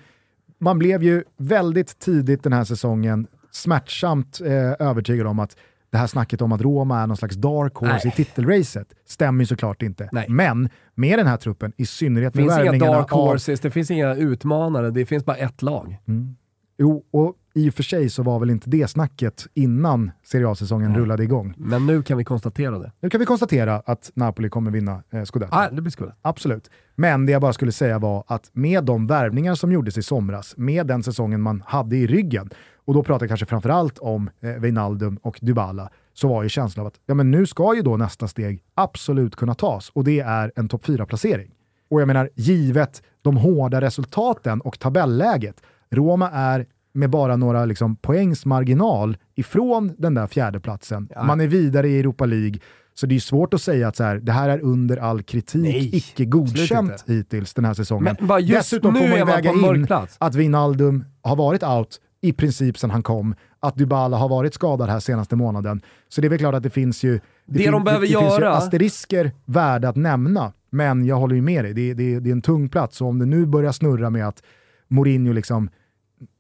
man 0.60 0.80
blev 0.80 1.04
ju 1.04 1.24
väldigt 1.38 2.00
tidigt 2.00 2.44
den 2.44 2.54
här 2.54 2.64
säsongen 2.64 3.28
smärtsamt 3.52 4.42
eh, 4.46 4.88
övertygad 4.88 5.28
om 5.28 5.40
att 5.40 5.56
det 5.92 5.98
här 5.98 6.08
snacket 6.08 6.42
om 6.42 6.52
att 6.52 6.62
Roma 6.62 7.02
är 7.02 7.08
någon 7.08 7.18
slags 7.18 7.36
dark 7.36 7.76
horse 7.76 7.94
Nej. 7.94 8.08
i 8.08 8.12
titelracet 8.12 8.88
stämmer 9.06 9.40
ju 9.44 9.46
såklart 9.46 9.82
inte. 9.82 10.10
Nej. 10.12 10.26
Men 10.30 10.70
med 10.96 11.20
den 11.20 11.28
här 11.28 11.38
truppen, 11.38 11.72
i 11.78 11.86
synnerhet 11.86 12.34
Det 12.34 12.40
med 12.40 12.46
finns 12.46 12.56
inga 12.60 12.64
värvningarna 12.72 12.98
dark 12.98 13.14
av- 13.14 13.20
horses, 13.30 13.60
det 13.60 13.72
finns 13.72 13.92
inga 13.92 14.16
utmanare, 14.16 14.92
det 14.92 15.06
finns 15.06 15.26
bara 15.26 15.38
ett 15.38 15.62
lag. 15.62 15.98
Mm. 16.08 16.36
Jo, 16.78 17.04
och 17.12 17.36
i 17.56 17.70
och 17.70 17.74
för 17.74 17.84
sig 17.84 18.10
så 18.10 18.24
var 18.24 18.40
väl 18.40 18.50
inte 18.50 18.70
det 18.70 18.88
snacket 18.88 19.48
innan 19.54 20.12
Serie 20.24 20.48
A-säsongen 20.50 20.92
Nej. 20.92 21.00
rullade 21.00 21.24
igång. 21.24 21.54
Men 21.58 21.86
nu 21.86 22.04
kan 22.04 22.18
vi 22.18 22.24
konstatera 22.24 22.80
det. 22.80 22.92
Nu 23.02 23.10
kan 23.10 23.20
vi 23.20 23.26
konstatera 23.26 23.82
att 23.86 24.12
Napoli 24.14 24.50
kommer 24.50 24.72
vinna 24.72 25.04
eh, 25.14 25.24
Scudetto. 25.24 25.56
Ah, 25.56 25.70
det 25.70 25.82
blir 25.82 25.92
skumt. 25.92 26.12
Absolut. 26.22 26.70
Men 26.96 27.26
det 27.26 27.32
jag 27.32 27.42
bara 27.42 27.54
skulle 27.54 27.72
säga 27.72 28.00
var 28.00 28.24
att 28.28 28.50
med 28.54 28.84
de 28.84 29.08
värvningar 29.08 29.56
som 29.56 29.72
gjordes 29.72 29.98
i 29.98 30.04
somras, 30.04 30.54
med 30.58 30.88
den 30.88 31.04
säsongen 31.04 31.42
man 31.42 31.64
hade 31.66 31.98
i 31.98 32.08
ryggen, 32.08 32.50
och 32.90 32.96
då 32.96 33.04
pratar 33.04 33.24
jag 33.24 33.30
kanske 33.30 33.46
framförallt 33.46 33.98
om 33.98 34.30
eh, 34.42 34.52
Wijnaldum 34.52 35.18
och 35.22 35.40
Dybala, 35.42 35.90
så 36.14 36.28
var 36.28 36.44
ju 36.44 36.50
känslan 36.50 36.82
av 36.82 36.88
att 36.88 37.00
ja, 37.06 37.14
men 37.14 37.32
nu 37.32 37.46
ska 37.46 37.76
ju 37.76 37.82
då 37.82 37.98
nästa 37.98 38.28
steg 38.28 38.64
absolut 38.76 39.36
kunna 39.36 39.56
tas 39.56 39.90
och 39.90 40.04
det 40.04 40.20
är 40.20 40.52
en 40.56 40.70
topp 40.70 40.86
4-placering. 40.86 41.52
Och 41.90 42.02
jag 42.02 42.08
menar, 42.08 42.30
givet 42.36 43.04
de 43.22 43.38
hårda 43.38 43.82
resultaten 43.82 44.62
och 44.62 44.80
tabelläget, 44.80 45.62
Roma 45.92 46.30
är 46.30 46.66
med 46.94 47.10
bara 47.10 47.36
några 47.36 47.66
liksom, 47.66 47.96
poängs 47.96 48.46
marginal 48.46 49.18
ifrån 49.36 49.96
den 49.98 50.14
där 50.14 50.28
fjärdeplatsen. 50.28 51.10
Ja. 51.16 51.24
Man 51.24 51.42
är 51.42 51.48
vidare 51.48 51.90
i 51.90 52.00
Europa 52.00 52.26
League, 52.26 52.60
så 52.94 53.06
det 53.06 53.16
är 53.16 53.20
svårt 53.20 53.54
att 53.54 53.62
säga 53.62 53.88
att 53.88 53.96
så 53.96 54.04
här, 54.04 54.16
det 54.16 54.32
här 54.32 54.50
är 54.50 54.60
under 54.60 54.98
all 54.98 55.24
kritik, 55.24 55.62
Nej, 55.62 55.96
icke 55.96 56.26
godkänt 56.26 57.04
hittills 57.08 57.54
den 57.54 57.66
här 57.66 57.74
säsongen. 57.74 58.16
Men 58.20 58.28
bara 58.28 58.40
just 58.40 58.72
Dessutom 58.72 58.94
nu 58.94 59.00
får 59.00 59.08
man 59.08 59.18
ju 59.18 59.26
väga 59.26 59.52
in 59.52 59.88
att 60.18 60.36
Wijnaldum 60.36 61.06
har 61.22 61.36
varit 61.36 61.64
out 61.64 62.00
i 62.22 62.34
princip 62.34 62.78
sedan 62.78 62.90
han 62.92 63.04
kom, 63.04 63.36
att 63.60 63.76
Dybala 63.78 64.18
har 64.18 64.30
varit 64.30 64.54
skadad 64.54 64.90
här 64.90 65.00
senaste 65.00 65.36
månaden. 65.36 65.82
Så 66.10 66.22
det 66.22 66.28
är 66.28 66.30
väl 66.30 66.40
klart 66.40 66.56
att 66.56 66.64
det 66.64 66.70
finns 66.70 67.04
ju, 67.04 67.20
Det 67.46 67.60
fin- 67.60 67.72
de 67.72 67.84
behöver 67.84 68.08
det, 68.08 68.14
det 68.14 68.20
finns 68.20 68.34
ju 68.38 68.42
göra- 68.42 68.54
asterisker 68.58 69.32
värda 69.46 69.90
att 69.90 69.96
nämna. 69.96 70.54
Men 70.70 71.06
jag 71.06 71.16
håller 71.16 71.36
ju 71.36 71.42
med 71.42 71.66
dig, 71.66 71.74
det, 71.74 71.94
det, 71.94 72.20
det 72.20 72.30
är 72.30 72.32
en 72.32 72.42
tung 72.42 72.70
plats 72.70 73.02
och 73.02 73.08
om 73.08 73.20
det 73.20 73.26
nu 73.26 73.46
börjar 73.46 73.72
snurra 73.72 74.10
med 74.10 74.28
att 74.28 74.44
Mourinho 74.88 75.34
liksom 75.34 75.70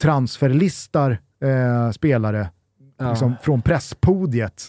transferlistar 0.01 1.11
eh, 1.43 1.91
spelare 1.91 2.49
Ja. 3.01 3.09
liksom, 3.09 3.35
från 3.41 3.61
presspodiet 3.61 4.63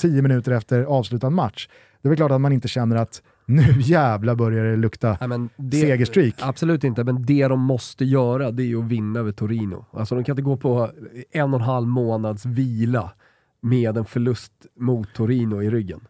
tio 0.00 0.22
minuter 0.22 0.52
efter 0.52 0.82
avslutad 0.84 1.30
match. 1.30 1.68
Det 2.02 2.08
är 2.08 2.10
väl 2.10 2.16
klart 2.16 2.30
att 2.30 2.40
man 2.40 2.52
inte 2.52 2.68
känner 2.68 2.96
att 2.96 3.22
nu 3.46 3.62
jävla 3.80 4.34
börjar 4.34 4.64
det 4.64 4.76
lukta 4.76 5.16
Nej, 5.26 5.48
det, 5.56 5.80
segerstreak. 5.80 6.34
Absolut 6.40 6.84
inte, 6.84 7.04
men 7.04 7.26
det 7.26 7.48
de 7.48 7.60
måste 7.60 8.04
göra 8.04 8.50
det 8.50 8.62
är 8.72 8.76
att 8.78 8.84
vinna 8.84 9.20
över 9.20 9.32
Torino. 9.32 9.86
Alltså 9.92 10.14
de 10.14 10.24
kan 10.24 10.32
inte 10.32 10.42
gå 10.42 10.56
på 10.56 10.90
en 11.30 11.54
och 11.54 11.60
en 11.60 11.66
halv 11.66 11.86
månads 11.88 12.46
vila 12.46 13.12
med 13.60 13.96
en 13.96 14.04
förlust 14.04 14.52
mot 14.78 15.14
Torino 15.14 15.62
i 15.62 15.70
ryggen. 15.70 16.00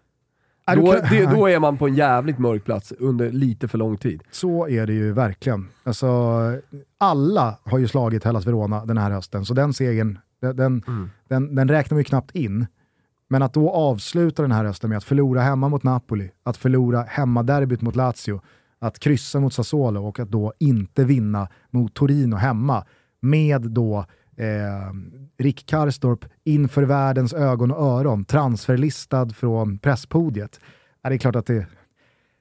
Nej, 0.66 0.76
Då, 0.76 0.92
kan- 0.92 1.00
det, 1.10 1.26
då 1.26 1.46
är 1.48 1.58
man 1.58 1.78
på 1.78 1.86
en 1.86 1.94
jävligt 1.94 2.38
mörk 2.38 2.64
plats 2.64 2.92
under 2.98 3.30
lite 3.32 3.68
för 3.68 3.78
lång 3.78 3.96
tid. 3.96 4.22
Så 4.30 4.68
är 4.68 4.86
det 4.86 4.92
ju 4.92 5.12
verkligen. 5.12 5.68
Alltså, 5.84 6.08
alla 6.98 7.58
har 7.64 7.78
ju 7.78 7.88
slagit 7.88 8.24
Hellas 8.24 8.46
Verona 8.46 8.84
den 8.86 8.98
här 8.98 9.10
hösten, 9.10 9.44
så 9.44 9.54
den 9.54 9.72
segern, 9.72 10.18
den, 10.40 10.56
den, 10.56 10.82
den, 11.28 11.54
den 11.54 11.68
räknar 11.68 11.98
vi 11.98 12.04
knappt 12.04 12.30
in. 12.36 12.66
Men 13.32 13.42
att 13.42 13.54
då 13.54 13.70
avsluta 13.70 14.42
den 14.42 14.52
här 14.52 14.64
hösten 14.64 14.90
med 14.90 14.96
att 14.96 15.04
förlora 15.04 15.40
hemma 15.40 15.68
mot 15.68 15.82
Napoli, 15.82 16.30
att 16.42 16.56
förlora 16.56 17.02
hemmaderbyt 17.02 17.80
mot 17.80 17.96
Lazio, 17.96 18.40
att 18.78 18.98
kryssa 18.98 19.40
mot 19.40 19.54
Sassuolo 19.54 20.06
och 20.06 20.20
att 20.20 20.30
då 20.30 20.52
inte 20.58 21.04
vinna 21.04 21.48
mot 21.70 21.94
Torino 21.94 22.36
hemma 22.36 22.86
med 23.20 23.62
då 23.62 23.98
eh, 24.36 24.92
Rick 25.38 25.66
Karstorp 25.66 26.24
inför 26.44 26.82
världens 26.82 27.34
ögon 27.34 27.70
och 27.70 27.86
öron, 27.86 28.24
transferlistad 28.24 29.30
från 29.30 29.78
presspodiet. 29.78 30.60
Ja, 31.02 31.08
det 31.08 31.16
är 31.16 31.18
klart 31.18 31.36
att 31.36 31.46
det, 31.46 31.66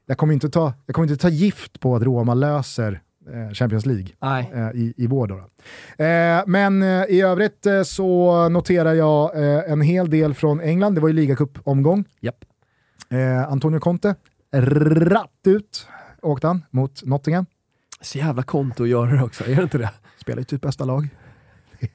jag 0.06 0.18
kommer 0.18 0.34
inte 0.34 0.50
ta, 0.50 0.74
jag 0.86 0.96
kommer 0.96 1.08
inte 1.08 1.22
ta 1.22 1.30
gift 1.30 1.80
på 1.80 1.96
att 1.96 2.04
Roma 2.04 2.34
löser 2.34 3.02
Champions 3.54 3.86
League 3.86 4.08
Nej. 4.22 4.52
eh, 4.54 4.70
i, 4.82 4.94
i 4.98 5.08
vår. 5.08 5.28
Då 5.28 5.36
då. 5.36 6.04
Eh, 6.04 6.44
men 6.48 6.82
eh, 6.84 7.04
i 7.10 7.22
övrigt 7.22 7.66
eh, 7.66 7.84
så 7.84 8.50
noterar 8.50 8.94
jag 8.94 9.36
eh, 9.36 9.72
en 9.72 9.82
hel 9.82 10.10
del 10.10 10.34
från 10.34 10.62
England. 10.62 10.96
Det 10.96 11.02
var 11.02 11.08
ju 11.08 11.14
ligacup-omgång. 11.14 12.06
Eh, 13.10 13.52
Antonio 13.52 13.80
Conte, 13.80 14.16
ratt 14.54 15.30
ut. 15.46 15.88
åkte 16.22 16.48
han 16.48 16.62
mot 16.70 17.04
Nottingham. 17.06 17.46
Så 18.02 18.18
jävla 18.18 18.44
konto 18.44 18.84
att 18.84 18.90
göra 18.90 19.12
det 19.12 19.24
också, 19.24 19.44
är 19.44 19.56
det 19.56 19.64
inte 19.64 19.78
det? 19.78 19.90
Spelar 20.18 20.40
ju 20.40 20.44
typ 20.44 20.62
bästa 20.62 20.86
lag. 20.86 21.08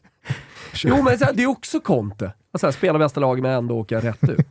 Jo 0.85 1.03
men 1.03 1.19
det 1.35 1.43
är 1.43 1.47
också 1.47 1.81
Conte. 1.81 2.33
Alltså, 2.53 2.73
spela 2.73 2.99
bästa 2.99 3.21
lag 3.21 3.43
men 3.43 3.51
ändå 3.51 3.79
åka 3.79 4.01
rätt 4.01 4.29
ut. 4.29 4.47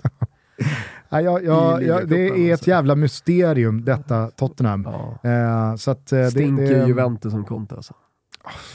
Ja, 1.10 1.22
ja, 1.22 1.42
ja, 1.82 2.02
det 2.06 2.28
är 2.28 2.46
ett 2.46 2.52
alltså. 2.52 2.70
jävla 2.70 2.96
mysterium 2.96 3.86
detta 3.86 4.28
Tottenham. 4.28 4.88
Ja. 5.24 5.30
Eh, 5.30 5.76
så 5.76 5.92
att, 5.92 6.12
eh, 6.12 6.20
det, 6.20 6.32
Stinker 6.32 6.80
det, 6.80 6.88
Juventus 6.88 7.32
som 7.32 7.46
Conte 7.46 7.76
alltså. 7.76 7.94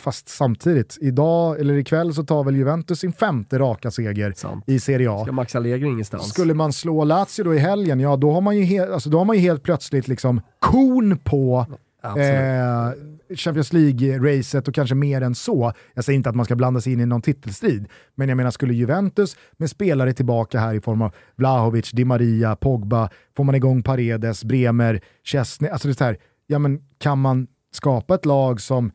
Fast 0.02 0.28
samtidigt, 0.28 0.98
idag 1.00 1.60
eller 1.60 1.74
ikväll 1.74 2.14
så 2.14 2.24
tar 2.24 2.44
väl 2.44 2.56
Juventus 2.56 2.98
sin 3.00 3.12
femte 3.12 3.58
raka 3.58 3.90
seger 3.90 4.32
Sant. 4.36 4.64
i 4.66 4.80
Serie 4.80 5.10
A. 5.10 5.22
Ska 5.22 5.32
Max 5.32 5.54
Allegri 5.56 5.88
ingenstans? 5.88 6.28
Skulle 6.30 6.54
man 6.54 6.72
slå 6.72 7.04
Lazio 7.04 7.44
då 7.44 7.54
i 7.54 7.58
helgen, 7.58 8.00
ja 8.00 8.16
då 8.16 8.32
har 8.32 8.40
man 8.40 8.56
ju, 8.56 8.62
he- 8.64 8.92
alltså, 8.92 9.10
då 9.10 9.18
har 9.18 9.24
man 9.24 9.36
helt 9.36 9.62
plötsligt 9.62 10.08
liksom 10.08 10.40
kon 10.58 11.18
på. 11.18 11.66
Eh, 12.02 13.36
Champions 13.36 13.72
League-racet 13.72 14.68
och 14.68 14.74
kanske 14.74 14.94
mer 14.94 15.22
än 15.22 15.34
så. 15.34 15.72
Jag 15.94 16.04
säger 16.04 16.16
inte 16.16 16.30
att 16.30 16.36
man 16.36 16.44
ska 16.44 16.56
blanda 16.56 16.80
sig 16.80 16.92
in 16.92 17.00
i 17.00 17.06
någon 17.06 17.22
titelstrid, 17.22 17.88
men 18.14 18.28
jag 18.28 18.36
menar 18.36 18.50
skulle 18.50 18.74
Juventus 18.74 19.36
med 19.52 19.70
spelare 19.70 20.12
tillbaka 20.12 20.60
här 20.60 20.74
i 20.74 20.80
form 20.80 21.02
av 21.02 21.14
Vlahovic, 21.36 21.90
Di 21.90 22.04
Maria, 22.04 22.56
Pogba, 22.56 23.10
får 23.36 23.44
man 23.44 23.54
igång 23.54 23.82
Paredes, 23.82 24.44
Bremer, 24.44 25.00
Chesney, 25.24 25.70
alltså 25.70 25.88
det 25.88 26.00
är 26.00 26.04
här, 26.04 26.18
ja 26.46 26.58
men 26.58 26.80
kan 26.98 27.18
man 27.18 27.46
skapa 27.72 28.14
ett 28.14 28.26
lag 28.26 28.60
som 28.60 28.92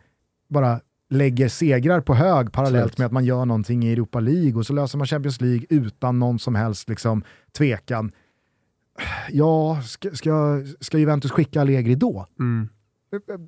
bara 0.49 0.80
lägger 1.10 1.49
segrar 1.49 2.01
på 2.01 2.14
hög 2.14 2.51
parallellt 2.51 2.84
Absolut. 2.84 2.97
med 2.97 3.06
att 3.06 3.12
man 3.12 3.26
gör 3.26 3.45
någonting 3.45 3.84
i 3.84 3.91
Europa 3.91 4.20
League 4.20 4.53
och 4.53 4.66
så 4.66 4.74
löser 4.74 4.97
man 4.97 5.08
Champions 5.08 5.41
League 5.41 5.66
utan 5.70 6.20
någon 6.20 6.39
som 6.39 6.56
helst 6.56 6.89
liksom, 6.89 7.24
tvekan. 7.58 8.12
Ja, 9.30 9.82
ska, 9.86 10.12
ska, 10.12 10.64
ska 10.80 10.97
Juventus 10.97 11.32
skicka 11.32 11.62
Allegri 11.62 11.95
då? 11.95 12.28
Mm. 12.39 12.70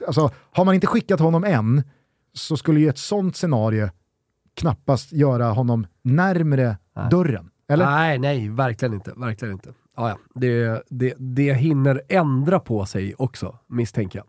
Alltså, 0.07 0.31
har 0.51 0.65
man 0.65 0.75
inte 0.75 0.87
skickat 0.87 1.19
honom 1.19 1.43
än 1.43 1.83
så 2.33 2.57
skulle 2.57 2.79
ju 2.79 2.89
ett 2.89 2.97
sånt 2.97 3.35
scenario 3.35 3.89
knappast 4.53 5.13
göra 5.13 5.45
honom 5.45 5.87
närmre 6.01 6.77
Nej. 6.95 7.09
dörren. 7.09 7.49
Eller? 7.69 7.85
Nej, 7.85 8.19
nej, 8.19 8.49
verkligen 8.49 8.93
inte. 8.93 9.13
Verkligen 9.15 9.53
inte. 9.53 9.73
Ah, 9.95 10.09
ja. 10.09 10.17
det, 10.35 10.83
det, 10.89 11.13
det 11.17 11.53
hinner 11.53 12.01
ändra 12.09 12.59
på 12.59 12.85
sig 12.85 13.15
också, 13.17 13.59
misstänker 13.67 14.19
jag. 14.19 14.27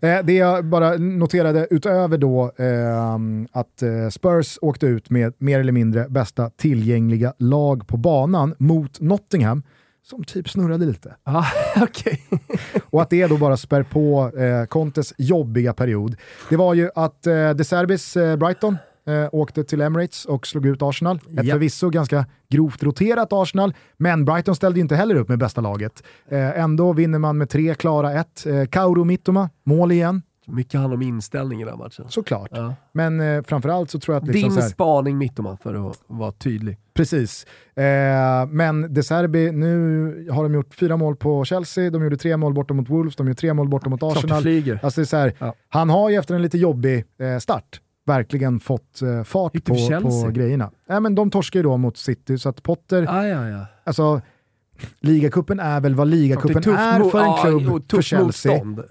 Eh, 0.00 0.24
det 0.24 0.32
jag 0.32 0.64
bara 0.64 0.96
noterade 0.96 1.66
utöver 1.70 2.18
då 2.18 2.52
ehm, 2.56 3.48
att 3.52 3.82
eh, 3.82 4.08
Spurs 4.10 4.58
åkte 4.62 4.86
ut 4.86 5.10
med 5.10 5.34
mer 5.38 5.60
eller 5.60 5.72
mindre 5.72 6.08
bästa 6.08 6.50
tillgängliga 6.50 7.34
lag 7.38 7.86
på 7.86 7.96
banan 7.96 8.54
mot 8.58 9.00
Nottingham, 9.00 9.62
som 10.10 10.24
typ 10.24 10.48
snurrade 10.48 10.86
lite. 10.86 11.16
Ah, 11.24 11.44
Okej. 11.82 12.22
Och 12.90 13.02
att 13.02 13.10
det 13.10 13.26
då 13.26 13.36
bara 13.36 13.56
spär 13.56 13.82
på 13.82 14.30
eh, 14.38 14.66
Contes 14.66 15.14
jobbiga 15.18 15.72
period. 15.72 16.16
Det 16.50 16.56
var 16.56 16.74
ju 16.74 16.90
att 16.94 17.26
eh, 17.26 17.50
De 17.50 17.64
Serbis 17.64 18.16
eh, 18.16 18.36
Brighton 18.36 18.76
eh, 19.06 19.28
åkte 19.32 19.64
till 19.64 19.80
Emirates 19.80 20.24
och 20.24 20.46
slog 20.46 20.66
ut 20.66 20.82
Arsenal. 20.82 21.16
Ett 21.16 21.44
Ja. 21.44 21.52
förvisso 21.54 21.90
ganska 21.90 22.26
grovt 22.50 22.82
roterat 22.82 23.28
Arsenal, 23.32 23.74
men 23.96 24.24
Brighton 24.24 24.54
ställde 24.56 24.78
ju 24.78 24.82
inte 24.82 24.96
heller 24.96 25.14
upp 25.14 25.28
med 25.28 25.38
bästa 25.38 25.60
laget. 25.60 26.02
Eh, 26.28 26.60
ändå 26.60 26.92
vinner 26.92 27.18
man 27.18 27.38
med 27.38 27.48
tre 27.50 27.74
klara 27.74 28.12
ett. 28.12 28.46
Eh, 28.46 28.64
Kauro 28.66 29.04
Mittoma, 29.04 29.50
mål 29.64 29.92
igen, 29.92 30.22
Mycket 30.48 30.80
handlar 30.80 30.96
om 30.96 31.02
inställning 31.02 31.60
i 31.60 31.64
den 31.64 31.72
här 31.72 31.78
matchen. 31.78 32.04
såklart. 32.08 32.48
Ja. 32.52 32.74
Men 32.92 33.20
eh, 33.20 33.42
framförallt 33.42 33.90
så 33.90 33.98
tror 34.00 34.14
jag 34.14 34.22
att... 34.22 34.28
Liksom 34.28 34.50
Din 34.50 34.62
här, 34.62 34.68
spaning 34.68 35.18
Mittoma, 35.18 35.56
för 35.62 35.90
att 35.90 36.00
vara 36.06 36.32
tydlig. 36.32 36.78
Precis. 36.94 37.46
Eh, 37.76 38.46
men 38.48 38.94
De 38.94 39.02
Serbi, 39.02 39.52
nu 39.52 40.28
har 40.30 40.42
de 40.42 40.54
gjort 40.54 40.74
fyra 40.74 40.96
mål 40.96 41.16
på 41.16 41.44
Chelsea, 41.44 41.90
de 41.90 42.02
gjorde 42.02 42.16
tre 42.16 42.36
mål 42.36 42.54
borta 42.54 42.74
mot 42.74 42.88
Wolves, 42.90 43.16
de 43.16 43.26
gjorde 43.26 43.40
tre 43.40 43.54
mål 43.54 43.68
borta 43.68 43.88
mot 43.90 44.02
Arsenal. 44.02 44.42
flyger. 44.42 44.80
Alltså 44.82 45.00
det 45.00 45.12
är 45.12 45.18
här, 45.18 45.32
Ja. 45.38 45.54
Han 45.68 45.90
har 45.90 46.10
ju 46.10 46.16
efter 46.16 46.34
en 46.34 46.42
lite 46.42 46.58
jobbig 46.58 47.04
eh, 47.20 47.38
start 47.38 47.80
verkligen 48.06 48.60
fått 48.60 49.02
eh, 49.02 49.22
fart 49.24 49.52
på, 49.64 49.74
på 50.24 50.30
grejerna. 50.32 50.70
Nej, 50.88 51.00
men 51.00 51.14
de 51.14 51.30
torskar 51.30 51.58
ju 51.60 51.62
då 51.64 51.76
mot 51.76 51.96
City, 51.96 52.38
så 52.38 52.48
att 52.48 52.62
Potter, 52.62 53.06
Ah, 53.08 53.26
ja, 53.26 53.48
ja. 53.48 53.66
alltså 53.84 54.20
ligacupen 55.00 55.60
är 55.60 55.80
väl 55.80 55.94
vad 55.94 56.08
ligacupen 56.08 56.56
är 56.74 57.00
mo- 57.00 57.10
för 57.10 57.18
en 57.20 57.24
ja, 57.26 57.36
klubb 57.42 57.68
och 57.72 57.82
för 57.90 58.02
Chelsea. 58.02 58.24
motstånd, 58.64 58.82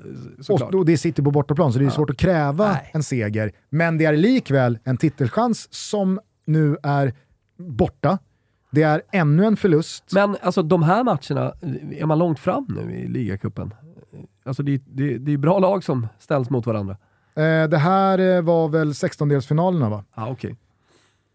såklart. 0.41 0.73
Och, 0.73 0.85
det 0.85 0.93
är 0.93 0.97
City 0.97 1.21
på 1.23 1.31
bortaplan, 1.31 1.73
så 1.73 1.79
det 1.79 1.85
är 1.85 1.87
Ja. 1.87 1.91
svårt 1.91 2.09
att 2.09 2.17
kräva 2.17 2.71
Nej. 2.71 2.89
en 2.93 3.03
seger. 3.03 3.51
Men 3.69 3.97
det 3.97 4.05
är 4.05 4.17
likväl 4.17 4.79
en 4.83 4.97
titelchans 4.97 5.67
som 5.73 6.19
nu 6.45 6.77
är 6.83 7.13
borta. 7.57 8.17
Det 8.71 8.83
är 8.83 9.01
ännu 9.11 9.45
en 9.45 9.57
förlust. 9.57 10.03
Men 10.13 10.37
alltså 10.41 10.61
de 10.63 10.83
här 10.83 11.03
matcherna, 11.03 11.53
är 11.91 12.05
man 12.05 12.19
långt 12.19 12.39
fram 12.39 12.65
nu 12.69 12.95
i 12.95 13.07
ligacupen? 13.07 13.73
Alltså 14.43 14.63
det, 14.63 14.81
det, 14.85 15.17
det 15.17 15.33
är 15.33 15.37
bra 15.37 15.59
lag 15.59 15.83
som 15.83 16.07
ställs 16.19 16.49
mot 16.49 16.65
varandra. 16.65 16.97
Eh, 17.35 17.67
det 17.69 17.77
här 17.77 18.19
eh, 18.19 18.41
var 18.41 18.69
väl 18.69 18.91
16-delsfinalerna 18.91 19.89
va? 19.89 20.03
Ja, 20.15 20.23
ah, 20.23 20.29
okej. 20.31 20.55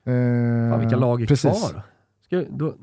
Eh, 0.04 0.70
Fan, 0.70 0.80
vilka 0.80 0.96
lag 0.96 1.22
är 1.22 1.26
precis. 1.26 1.70
kvar? 1.70 1.82
Ska, 2.26 2.44
då, 2.50 2.74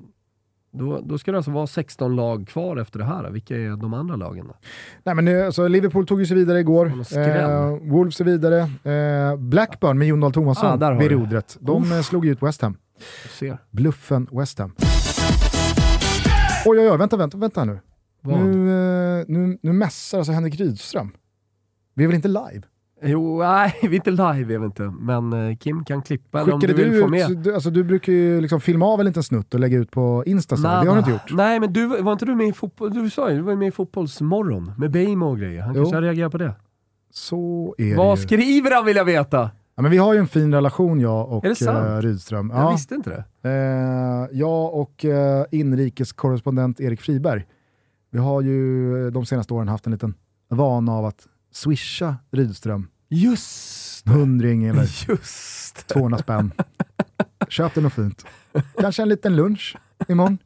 då, 0.71 1.01
då 1.01 1.17
ska 1.17 1.31
det 1.31 1.37
alltså 1.37 1.51
vara 1.51 1.67
16 1.67 2.15
lag 2.15 2.47
kvar 2.47 2.77
efter 2.77 2.99
det 2.99 3.05
här. 3.05 3.29
Vilka 3.29 3.55
är 3.57 3.69
de 3.77 3.93
andra 3.93 4.15
lagen 4.15 4.47
då? 4.47 4.55
Nej, 5.03 5.15
men 5.15 5.25
nu, 5.25 5.41
alltså, 5.41 5.67
Liverpool 5.67 6.07
tog 6.07 6.19
ju 6.19 6.25
sig 6.25 6.37
vidare 6.37 6.59
igår. 6.59 6.85
Eh, 7.15 7.77
Wolves 7.91 8.19
är 8.21 8.25
vidare. 8.25 8.59
Eh, 8.83 9.37
Blackburn 9.37 9.97
med 9.97 10.07
Jon 10.07 10.19
Dahl 10.19 10.33
Tomasson 10.33 10.83
Ah, 10.83 10.93
vid 10.93 11.11
rodret. 11.11 11.57
De 11.59 11.91
eh, 11.91 12.01
slog 12.01 12.25
ut 12.25 12.43
West 12.43 12.61
Ham. 12.61 12.77
Bluffen 13.71 14.27
West 14.31 14.59
Ham. 14.59 14.75
Oj, 16.65 16.79
oj, 16.79 16.89
oj, 16.91 16.97
vänta, 16.97 17.17
vänta, 17.17 17.37
vänta 17.37 17.65
nu. 17.65 17.79
Vad? 18.21 18.39
Nu, 18.39 19.19
eh, 19.19 19.25
nu, 19.27 19.57
nu 19.61 19.73
mässar 19.73 20.17
alltså 20.17 20.33
Henrik 20.33 20.55
Rydström. 20.59 21.11
Vi 21.93 22.03
är 22.03 22.07
väl 22.07 22.15
inte 22.15 22.27
live? 22.27 22.61
Jo, 23.01 23.39
nej, 23.39 23.73
vi 23.81 23.87
är 23.87 23.93
inte 23.93 24.11
live 24.11 24.53
är 24.53 24.59
vi 24.59 24.65
inte. 24.65 24.93
Men 24.99 25.33
eh, 25.33 25.55
Kim 25.57 25.85
kan 25.85 26.01
klippa 26.01 26.41
eller 26.41 26.53
om 26.53 26.59
du 26.59 26.67
du, 26.67 26.73
vill 26.73 27.01
få 27.01 27.07
med. 27.07 27.31
ut, 27.31 27.43
du, 27.43 27.53
alltså, 27.53 27.69
du 27.69 27.83
brukar 27.83 28.13
ju 28.13 28.41
liksom 28.41 28.61
filma 28.61 28.85
av 28.85 28.99
en 28.99 29.05
liten 29.05 29.23
snutt 29.23 29.53
och 29.53 29.59
lägga 29.59 29.77
ut 29.77 29.91
på 29.91 30.23
Insta, 30.25 30.55
det 30.55 30.67
har 30.67 30.93
du 30.93 30.99
inte 30.99 31.11
gjort. 31.11 31.31
Nej, 31.33 31.59
men 31.59 31.73
du, 31.73 31.87
var 32.01 32.11
inte 32.13 32.25
du 32.25 32.35
med 32.35 32.47
i 32.47 32.53
fotboll? 32.53 32.93
Du 32.93 33.09
sa 33.09 33.29
ju, 33.29 33.35
du 33.35 33.41
var 33.41 33.55
med 33.55 33.67
i 33.67 33.71
Fotbollsmorgon 33.71 34.71
med 34.77 34.91
Beijmo 34.91 35.25
och 35.29 35.39
grejer. 35.39 35.61
Han 35.61 35.75
Jo. 35.75 35.81
kanske 35.83 36.01
reagerat 36.01 36.31
på 36.31 36.37
det. 36.37 36.53
Så 37.11 37.75
är 37.77 37.95
Vad 37.95 38.17
det 38.17 38.21
ju. 38.21 38.27
skriver 38.27 38.71
han 38.75 38.85
vill 38.85 38.95
jag 38.97 39.05
veta? 39.05 39.49
Ja, 39.75 39.81
men 39.81 39.91
vi 39.91 39.97
har 39.97 40.13
ju 40.13 40.19
en 40.19 40.27
fin 40.27 40.53
relation 40.53 40.99
jag 40.99 41.29
och 41.31 41.45
eh, 41.45 42.01
Rydström. 42.01 42.49
Jag 42.49 42.59
Ja. 42.63 42.71
visste 42.71 42.95
inte 42.95 43.09
det. 43.09 43.49
Eh, 43.49 44.37
jag 44.37 44.73
och 44.73 45.05
eh, 45.05 45.45
inrikeskorrespondent 45.51 46.79
Erik 46.79 47.01
Friberg, 47.01 47.45
vi 48.11 48.19
har 48.19 48.41
ju 48.41 49.11
de 49.11 49.25
senaste 49.25 49.53
åren 49.53 49.67
haft 49.67 49.85
en 49.85 49.91
liten 49.91 50.13
vana 50.49 50.91
av 50.93 51.05
att 51.05 51.27
swisha 51.57 52.15
Rydström 52.31 52.87
Just 53.09 54.05
det. 54.05 54.11
hundring 54.11 54.65
eller 54.65 54.81
Just 55.09 55.87
det. 55.87 55.93
200 55.93 56.17
spänn. 56.17 56.51
Köp 57.49 57.75
det 57.75 57.81
något 57.81 57.93
fint. 57.93 58.25
Kanske 58.79 59.01
en 59.01 59.09
liten 59.09 59.35
lunch 59.35 59.77
imorgon. 60.07 60.37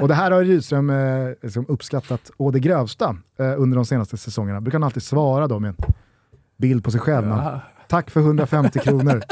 Och 0.00 0.08
det 0.08 0.14
här 0.14 0.30
har 0.30 0.44
Rydström 0.44 0.90
eh, 0.90 1.28
liksom 1.42 1.66
uppskattat 1.68 2.30
å 2.36 2.50
det 2.50 2.60
grövsta 2.60 3.16
eh, 3.38 3.54
under 3.60 3.76
de 3.76 3.86
senaste 3.86 4.16
säsongerna. 4.16 4.60
Brukar 4.60 4.78
han 4.78 4.84
alltid 4.84 5.02
svara 5.02 5.46
då 5.48 5.58
med 5.58 5.68
en 5.68 5.76
bild 6.56 6.84
på 6.84 6.90
sig 6.90 7.00
själv. 7.00 7.26
Ja. 7.28 7.60
Tack 7.88 8.10
för 8.10 8.20
150 8.20 8.78
kronor. 8.78 9.22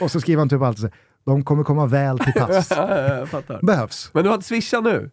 Och 0.00 0.10
så 0.10 0.20
skriver 0.20 0.38
han 0.40 0.48
typ 0.48 0.62
alltid 0.62 0.80
så 0.80 0.90
de 1.24 1.44
kommer 1.44 1.64
komma 1.64 1.86
väl 1.86 2.18
till 2.18 2.32
pass. 2.32 2.68
Behövs. 3.62 4.10
Men 4.12 4.22
du 4.22 4.28
har 4.28 4.34
inte 4.34 4.46
swishat 4.46 4.84
nu? 4.84 5.10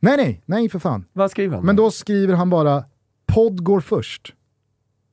Nej, 0.00 0.16
nej, 0.16 0.42
nej 0.46 0.68
för 0.68 0.78
fan. 0.78 1.04
Vad 1.12 1.30
skriver 1.30 1.56
han? 1.56 1.66
Men 1.66 1.76
då 1.76 1.90
skriver 1.90 2.34
han 2.34 2.50
bara 2.50 2.84
podd 3.28 3.64
går 3.64 3.80
först. 3.80 4.34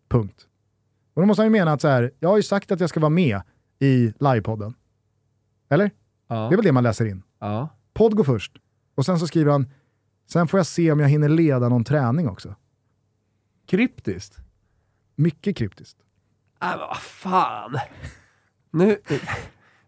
Punkt. 0.09 0.47
Och 1.13 1.21
då 1.21 1.25
måste 1.25 1.41
han 1.41 1.45
ju 1.47 1.51
mena 1.51 1.71
att 1.73 1.81
så 1.81 1.87
här, 1.87 2.11
jag 2.19 2.29
har 2.29 2.37
ju 2.37 2.43
sagt 2.43 2.71
att 2.71 2.79
jag 2.79 2.89
ska 2.89 2.99
vara 2.99 3.09
med 3.09 3.41
i 3.79 4.13
livepodden. 4.19 4.73
Eller? 5.69 5.91
ja. 6.27 6.35
Det 6.35 6.55
är 6.55 6.57
väl 6.57 6.65
det 6.65 6.71
man 6.71 6.83
läser 6.83 7.05
in. 7.05 7.23
ja. 7.39 7.69
Podd 7.93 8.15
går 8.15 8.23
först. 8.23 8.57
Och 8.95 9.05
sen 9.05 9.19
så 9.19 9.27
skriver 9.27 9.51
han, 9.51 9.69
sen 10.27 10.47
får 10.47 10.59
jag 10.59 10.67
se 10.67 10.91
om 10.91 10.99
jag 10.99 11.09
hinner 11.09 11.29
leda 11.29 11.69
någon 11.69 11.83
träning 11.83 12.29
också. 12.29 12.55
Kryptiskt? 13.65 14.37
Mycket 15.15 15.57
kryptiskt. 15.57 15.99
Äh, 16.61 16.77
vad 16.77 16.97
fan. 16.97 17.77
Nu, 18.71 18.97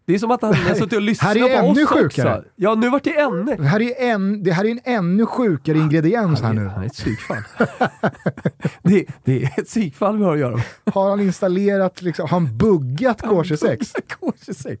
det 0.08 0.14
är 0.14 0.18
som 0.18 0.30
att 0.30 0.42
han 0.42 0.54
har 0.54 0.74
suttit 0.74 0.92
och 0.92 1.02
lyssnat 1.02 1.38
på 1.38 1.46
ännu 1.48 1.82
oss 1.82 1.88
sjukare. 1.88 2.36
också. 2.38 2.48
Ja, 2.56 2.74
nu 2.74 2.90
vart 2.90 3.04
det 3.04 3.18
ännu... 3.20 3.56
Det 3.56 3.64
här 3.64 3.80
är, 3.82 4.10
en, 4.12 4.42
det 4.42 4.52
här 4.52 4.64
är 4.64 4.70
en 4.70 4.80
ännu 4.84 5.26
sjukare 5.26 5.78
ingrediens 5.78 6.40
här 6.40 6.46
Han 6.46 6.56
nu. 6.56 6.66
han 6.66 6.82
är 6.82 6.86
ett 6.86 6.92
psykfall. 6.92 7.42
det, 8.82 9.06
det 9.24 9.44
är 9.44 9.60
ett 9.60 9.66
psykfall 9.66 10.18
vi 10.18 10.24
har 10.24 10.32
att 10.32 10.38
göra 10.38 10.56
med. 10.56 10.64
Har 10.94 11.10
han 11.10 11.20
installerat, 11.20 12.02
liksom, 12.02 12.22
har 12.22 12.40
han 12.40 12.56
buggat 12.58 13.22
K26? 13.22 13.94
K26. 14.20 14.78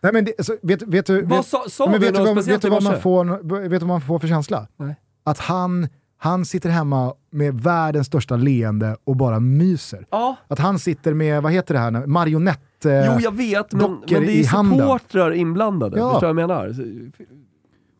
Nej 0.00 0.12
men 0.12 0.24
det, 0.24 0.32
alltså, 0.38 0.56
vet, 0.62 0.82
vet 0.82 1.06
du, 1.06 1.22
Vad 1.22 1.38
vet, 1.38 1.46
sa, 1.46 1.64
sa 1.68 1.84
Ja, 1.84 1.90
men 1.90 2.00
du 2.00 2.06
vet, 2.06 2.14
du 2.14 2.20
något 2.20 2.36
vad, 2.36 2.44
vet, 2.44 2.62
du 2.62 2.68
i 2.68 2.70
vad 2.70 2.82
man 2.82 3.00
får, 3.00 3.58
vet 3.60 3.70
du 3.70 3.86
vad 3.86 3.88
man 3.88 4.00
får 4.00 4.18
för 4.18 4.28
känsla? 4.28 4.66
Nej. 4.76 4.94
Att 5.24 5.38
han, 5.38 5.88
han 6.18 6.44
sitter 6.44 6.70
hemma 6.70 7.14
med 7.30 7.60
världens 7.60 8.06
största 8.06 8.36
leende 8.36 8.96
och 9.04 9.16
bara 9.16 9.40
myser. 9.40 10.06
Ja, 10.10 10.36
Att 10.48 10.58
han 10.58 10.78
sitter 10.78 11.14
med, 11.14 11.42
vad 11.42 11.52
heter 11.52 11.74
det 11.74 11.80
här, 11.80 12.06
marionett... 12.06 12.60
eh, 12.86 13.06
jo 13.14 13.20
jag 13.20 13.36
vet, 13.36 13.72
men, 13.72 13.90
men 14.10 14.22
det 14.26 14.40
är 14.40 14.44
supportrar 14.44 15.30
inblandade. 15.32 15.98
Ja. 15.98 16.10
Förstår 16.12 16.26
du 16.28 16.34
vad 16.34 16.42
jag 16.42 16.48
menar? 16.48 16.74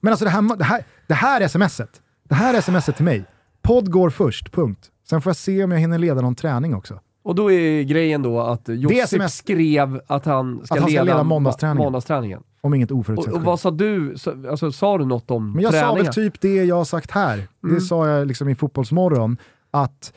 Men 0.01 0.13
alltså 0.13 0.25
det 0.25 0.31
här, 0.31 0.57
det 0.57 0.65
här, 0.65 0.85
det 1.07 1.15
här 1.15 1.49
smset, 1.49 2.01
det 2.29 2.35
här 2.35 2.61
smset 2.61 2.97
till 2.97 3.05
mig, 3.05 3.25
Podd 3.63 3.91
går 3.91 4.11
först, 4.11 4.53
punkt. 4.53 4.91
Sen 5.09 5.23
får 5.23 5.31
jag 5.31 5.37
se 5.37 5.65
om 5.65 5.71
jag 5.71 5.79
hinner 5.79 5.99
leda 5.99 6.21
någon 6.21 6.35
träning 6.35 6.75
också. 6.75 7.01
Och 7.23 7.35
då 7.35 7.53
är 7.53 7.83
grejen 7.83 8.23
då 8.23 8.41
att 8.41 8.69
Josip 8.69 9.05
sms 9.05 9.35
skrev 9.37 10.01
att 10.07 10.25
han 10.25 10.61
ska, 10.65 10.75
Att 10.75 10.81
han 10.81 10.89
ska 10.91 11.03
leda, 11.03 11.05
leda 11.05 11.23
måndagsträningen. 11.23 11.83
måndagsträningen. 11.85 12.43
Om 12.61 12.75
inget 12.75 12.91
Och, 12.91 12.99
oförutsett 12.99 13.33
och 13.33 13.39
sker. 13.41 13.47
vad 13.47 13.61
sa 13.61 13.71
du? 13.71 14.15
Så- 14.17 14.49
Alltså, 14.51 14.73
sa 14.73 14.99
du 14.99 15.05
något 15.05 15.31
om 15.31 15.53
Men 15.53 15.63
jag 15.63 15.73
sa 15.75 15.81
träningen? 15.81 16.05
väl 16.05 16.15
typ 16.15 16.41
det 16.41 16.65
jag 16.65 16.77
har 16.77 16.85
sagt 16.85 17.11
här. 17.11 17.49
Det 17.63 17.81
sa 17.81 18.09
jag 18.09 18.27
liksom 18.27 18.49
i 18.49 18.55
Fotbollsmorgon. 18.55 19.37
Att, 19.71 20.13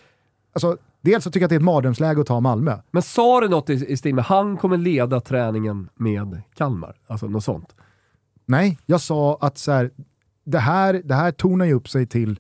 alltså, 0.53 0.77
dels 1.01 1.23
så 1.23 1.31
tycker 1.31 1.43
jag 1.43 1.45
att 1.45 1.49
det 1.49 1.55
är 1.55 1.59
ett 1.59 1.63
mardrömsläge 1.63 2.21
att 2.21 2.27
ta 2.27 2.39
Malmö. 2.39 2.77
Men 2.91 3.03
sa 3.03 3.41
du 3.41 3.49
något 3.49 3.69
i, 3.69 3.73
i 3.73 3.97
stil 3.97 4.15
med 4.15 4.25
han 4.25 4.57
kommer 4.57 4.77
leda 4.77 5.21
träningen 5.21 5.89
med 5.95 6.41
Kalmar? 6.55 6.95
Alltså 7.07 7.27
något 7.27 7.43
sånt? 7.43 7.75
Nej, 8.45 8.79
jag 8.85 9.01
sa 9.01 9.37
att 9.41 9.57
så 9.57 9.71
här, 9.71 9.91
det, 10.43 10.59
här, 10.59 11.01
det 11.05 11.15
här 11.15 11.31
tornar 11.31 11.65
ju 11.65 11.73
upp 11.73 11.89
sig 11.89 12.07
till 12.07 12.39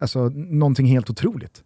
alltså, 0.00 0.28
någonting 0.34 0.86
helt 0.86 1.10
otroligt. 1.10 1.64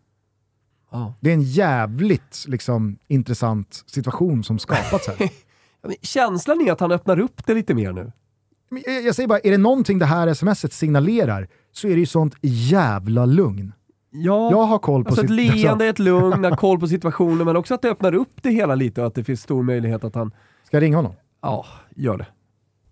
Ja. 0.90 1.14
Det 1.20 1.30
är 1.30 1.34
en 1.34 1.42
jävligt 1.42 2.44
liksom, 2.48 2.98
intressant 3.08 3.84
situation 3.86 4.44
som 4.44 4.58
skapats 4.58 5.08
här. 5.08 5.30
Känslan 6.02 6.60
är 6.60 6.72
att 6.72 6.80
han 6.80 6.92
öppnar 6.92 7.20
upp 7.20 7.46
det 7.46 7.54
lite 7.54 7.74
mer 7.74 7.92
nu. 7.92 8.12
Jag 8.86 9.14
säger 9.14 9.28
bara, 9.28 9.38
är 9.38 9.50
det 9.50 9.58
någonting 9.58 9.98
det 9.98 10.06
här 10.06 10.34
smset 10.34 10.72
signalerar 10.72 11.48
så 11.72 11.88
är 11.88 11.92
det 11.92 12.00
ju 12.00 12.06
sånt 12.06 12.34
jävla 12.42 13.26
lugn. 13.26 13.72
Ja, 14.16 14.50
Jag 14.50 14.62
har 14.62 14.78
koll 14.78 15.04
på 15.04 15.08
alltså 15.08 15.24
ett 15.24 15.30
sitt- 15.30 15.54
leende, 15.64 15.86
ett 15.86 15.98
lugn, 15.98 16.44
har 16.44 16.56
koll 16.56 16.80
på 16.80 16.88
situationen, 16.88 17.44
men 17.46 17.56
också 17.56 17.74
att 17.74 17.82
det 17.82 17.88
öppnar 17.90 18.14
upp 18.14 18.42
det 18.42 18.50
hela 18.50 18.74
lite 18.74 19.00
och 19.00 19.06
att 19.06 19.14
det 19.14 19.24
finns 19.24 19.40
stor 19.42 19.62
möjlighet 19.62 20.04
att 20.04 20.14
han... 20.14 20.30
Ska 20.66 20.76
jag 20.76 20.82
ringa 20.82 20.96
honom? 20.96 21.12
Ja, 21.42 21.66
gör 21.96 22.16
det. 22.16 22.26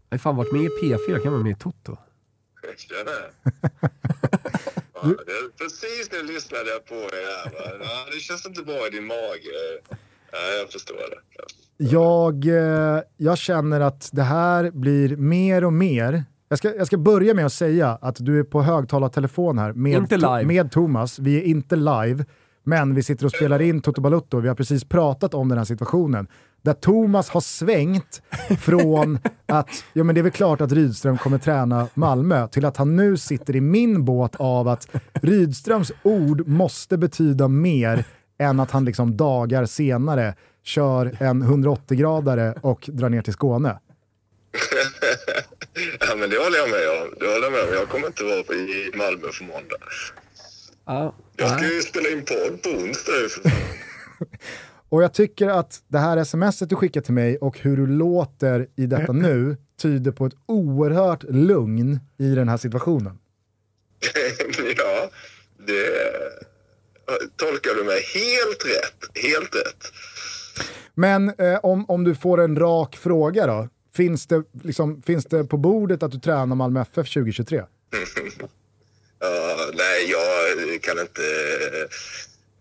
Jag 0.09 0.15
har 0.15 0.19
fan 0.19 0.37
varit 0.37 0.53
med 0.53 0.63
i 0.63 0.69
P4, 0.69 1.19
kan 1.23 1.33
vara 1.33 1.43
med 1.43 1.53
i 1.53 1.55
Toto. 1.55 1.97
Tjena! 2.77 3.11
Precis 5.59 6.09
nu 6.13 6.23
lyssnade 6.33 6.65
jag 6.71 6.87
på 6.87 6.95
er. 6.95 7.53
Ja, 7.81 8.07
det 8.15 8.21
känns 8.21 8.47
inte 8.47 8.63
bra 8.63 8.87
i 8.87 8.91
din 8.91 9.07
mage. 9.07 9.53
Ja, 10.33 10.39
jag 10.61 10.71
förstår 10.73 10.97
det. 10.97 11.45
Jag, 11.77 12.47
eh, 12.47 13.01
jag 13.17 13.39
känner 13.39 13.81
att 13.81 14.09
det 14.13 14.23
här 14.23 14.71
blir 14.71 15.17
mer 15.17 15.65
och 15.65 15.73
mer. 15.73 16.25
Jag 16.53 16.59
ska, 16.59 16.77
jag 16.77 16.87
ska 16.87 16.97
börja 16.97 17.35
med 17.35 17.47
att 17.47 17.53
säga 17.53 17.99
att 18.01 18.17
du 18.19 18.39
är 18.39 18.45
på 18.45 18.63
högtalartelefon 18.63 19.59
här 19.59 19.73
med, 19.73 19.93
Inte 19.93 20.17
live. 20.17 20.29
To- 20.29 20.45
med 20.45 20.71
Thomas. 20.71 21.19
Vi 21.19 21.37
är 21.37 21.43
inte 21.43 21.77
live, 21.77 22.25
men 22.65 22.95
vi 22.95 23.03
sitter 23.03 23.27
och 23.27 23.33
spelar 23.33 23.63
in 23.63 23.81
Toto 23.81 24.01
Balutto. 24.01 24.41
Vi 24.41 24.49
har 24.49 24.55
precis 24.55 24.85
pratat 24.85 25.35
om 25.35 25.49
den 25.49 25.59
här 25.59 25.65
situationen. 25.65 26.27
Där 26.63 26.73
Thomas 26.73 27.29
har 27.29 27.41
svängt 27.41 28.23
från 28.59 29.19
att 29.47 29.85
ja, 29.93 30.05
men 30.05 30.15
det 30.15 30.21
är 30.21 30.23
väl 30.23 30.33
klart 30.33 30.61
att 30.61 30.73
Rydström 30.73 31.19
kommer 31.19 31.39
träna 31.39 31.89
Malmö 31.95 32.49
till 32.49 32.65
att 32.65 32.77
han 32.77 32.97
nu 32.97 33.17
sitter 33.17 33.57
i 33.57 33.61
min 33.61 34.05
båt 34.05 34.37
av 34.37 34.69
att 34.69 34.89
Rydströms 35.13 35.93
ord 36.03 36.49
måste 36.49 36.99
betyda 36.99 37.49
mer 37.49 38.05
än 38.39 38.61
att 38.61 38.71
han 38.71 38.85
liksom 38.85 39.17
dagar 39.17 39.67
senare 39.67 40.35
kör 40.65 41.17
en 41.21 41.43
180-gradare 41.43 42.55
och 42.61 42.91
drar 42.93 43.09
ner 43.09 43.23
till 43.23 43.33
Skåne. 43.33 43.79
Ja, 46.01 46.17
men 46.17 46.31
det 46.31 46.37
håller 46.39 46.59
jag 46.59 46.71
med 46.71 47.03
om. 47.03 47.15
Det 47.21 47.27
håller 47.27 47.43
jag 47.43 47.53
med 47.53 47.63
om. 47.63 47.75
Jag 47.75 47.89
kommer 47.89 48.07
inte 48.07 48.25
vara 48.25 48.57
i 48.57 48.91
Malmö 48.95 49.29
på 49.39 49.45
måndag. 49.45 49.77
Ja, 50.87 51.15
Jag 51.37 51.51
ska 51.59 51.69
ju 51.75 51.81
spela 51.83 52.09
in 52.09 52.25
podd 52.25 52.63
på 52.63 52.69
onsdag. 52.69 53.13
för. 53.31 53.53
Och 54.89 55.03
jag 55.03 55.15
tycker 55.15 55.49
att 55.49 55.83
det 55.89 55.99
här 55.99 56.25
smset 56.25 56.69
du 56.71 56.77
skickar 56.77 57.01
till 57.01 57.15
mig 57.15 57.37
och 57.37 57.59
hur 57.59 57.77
du 57.77 57.87
låter 57.87 58.67
i 58.77 58.87
detta 58.87 59.13
nu 59.13 59.57
tyder 59.83 60.13
på 60.13 60.27
ett 60.27 60.33
oerhört 60.47 61.23
lugn 61.23 62.01
i 62.19 62.35
den 62.35 62.49
här 62.49 62.57
situationen. 62.57 63.19
ja, 64.77 65.11
det 65.67 65.87
tolkar 67.37 67.75
du 67.75 67.85
mig 67.85 68.01
helt 68.15 68.65
rätt. 68.67 69.25
Helt 69.25 69.55
rätt. 69.57 69.93
Men 70.95 71.29
eh, 71.39 71.59
om, 71.63 71.85
om 71.91 72.05
du 72.05 72.15
får 72.15 72.41
en 72.41 72.57
rak 72.57 72.97
fråga 72.97 73.47
då, 73.47 73.69
finns 73.95 74.27
det, 74.27 74.43
liksom, 74.63 75.03
finns 75.03 75.25
det 75.25 75.45
på 75.45 75.57
bordet 75.57 76.03
att 76.03 76.13
du 76.13 76.19
tränar 76.21 76.57
Malmö 76.57 76.81
FF 76.81 76.95
2023? 77.15 77.63
Ja, 79.25 79.57
nej, 79.75 80.11
jag 80.11 80.83
kan 80.83 80.99
inte... 80.99 81.23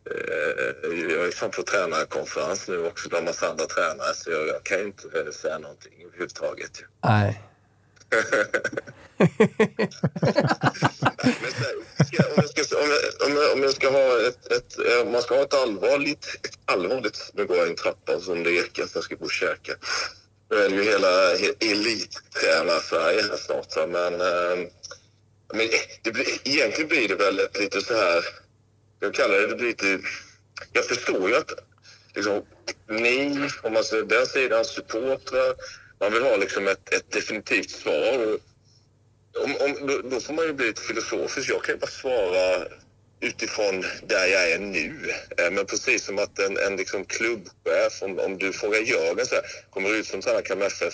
eh, 0.06 1.12
Jag 1.12 1.28
är 1.28 1.32
fan 1.32 1.52
på 1.52 1.64
tränarkonferens 1.64 2.68
nu 2.68 2.86
också, 2.88 3.10
de 3.10 3.26
massa 3.26 3.50
andra 3.50 3.66
tränare, 3.66 4.14
så 4.16 4.32
jag, 4.32 4.48
jag 4.48 4.64
kan 4.64 4.80
ju 4.80 4.86
inte 4.86 5.08
eh, 5.20 5.32
säga 5.32 5.58
någonting 5.60 5.94
överhuvudtaget. 6.06 6.72
nej. 7.04 7.42
Om, 13.56 13.64
jag 13.64 13.72
ska, 13.74 13.90
ha 13.92 14.28
ett, 14.28 14.52
ett, 14.52 14.80
eh, 14.80 15.02
om 15.06 15.12
man 15.12 15.22
ska 15.22 15.36
ha 15.36 15.42
ett 15.44 15.54
allvarligt, 15.54 16.26
ett 16.44 16.60
allvarligt, 16.66 17.32
nu 17.34 17.46
går 17.46 17.58
jag 17.58 17.68
i 17.68 17.70
en 17.70 17.76
trappa 17.76 18.20
som 18.20 18.44
det 18.44 18.52
ekar 18.52 18.86
så 18.86 18.98
jag 18.98 19.04
ska 19.04 19.16
gå 19.16 19.26
och 19.26 19.32
käka. 19.32 19.74
Nu 20.52 20.58
är 20.58 20.70
det 20.70 20.76
ju 20.76 20.84
hela 20.84 21.32
elittränar-Sverige 21.60 23.22
här 23.22 23.38
snart. 23.38 23.90
Men, 23.90 24.14
eh, 24.22 24.68
men 25.54 25.62
eh, 25.62 25.80
det 26.02 26.12
blir, 26.12 26.26
egentligen 26.44 26.88
blir 26.88 27.08
det 27.08 27.16
väl 27.16 27.40
ett 27.40 27.60
lite 27.60 27.82
så 27.82 27.94
här, 27.94 28.26
jag 29.00 29.14
kallar 29.14 29.36
det, 29.36 29.48
det 29.48 29.56
blir 29.56 29.68
lite, 29.68 30.00
jag 30.74 30.86
förstår 30.86 31.30
ju 31.30 31.36
att 31.36 31.52
liksom, 32.16 32.46
ni, 32.90 33.50
om 33.64 33.74
man 33.74 33.84
ser 33.84 34.04
den 34.04 34.26
sidan, 34.26 34.66
supportrar, 34.66 35.56
man 36.00 36.14
vill 36.14 36.24
ha 36.24 36.36
liksom 36.36 36.68
ett, 36.68 36.94
ett 36.94 37.12
definitivt 37.12 37.70
svar. 37.70 38.38
Om, 39.44 39.56
om, 39.60 40.02
då 40.10 40.20
får 40.20 40.34
man 40.34 40.46
ju 40.46 40.54
bli 40.54 40.68
lite 40.68 40.82
filosofisk. 40.82 41.50
Jag 41.50 41.64
kan 41.64 41.76
ju 41.76 41.80
bara 41.80 41.92
svara 41.92 42.68
utifrån 43.22 43.86
där 44.08 44.26
jag 44.26 44.52
är 44.52 44.60
nu. 44.60 45.14
Eh, 45.38 45.52
men 45.52 45.66
precis 45.66 46.06
som 46.06 46.20
att 46.20 46.40
en, 46.40 46.58
en 46.58 46.76
liksom 46.76 47.06
klubbchef, 47.06 48.02
om, 48.02 48.20
om 48.20 48.38
du 48.38 48.54
frågar 48.54 48.80
Jörgen 48.80 49.26
så 49.26 49.36
här, 49.36 49.46
kommer 49.70 49.96
ut 49.96 50.08
som 50.08 50.22
tränare 50.22 50.42
Kalmar 50.42 50.66
FF 50.66 50.94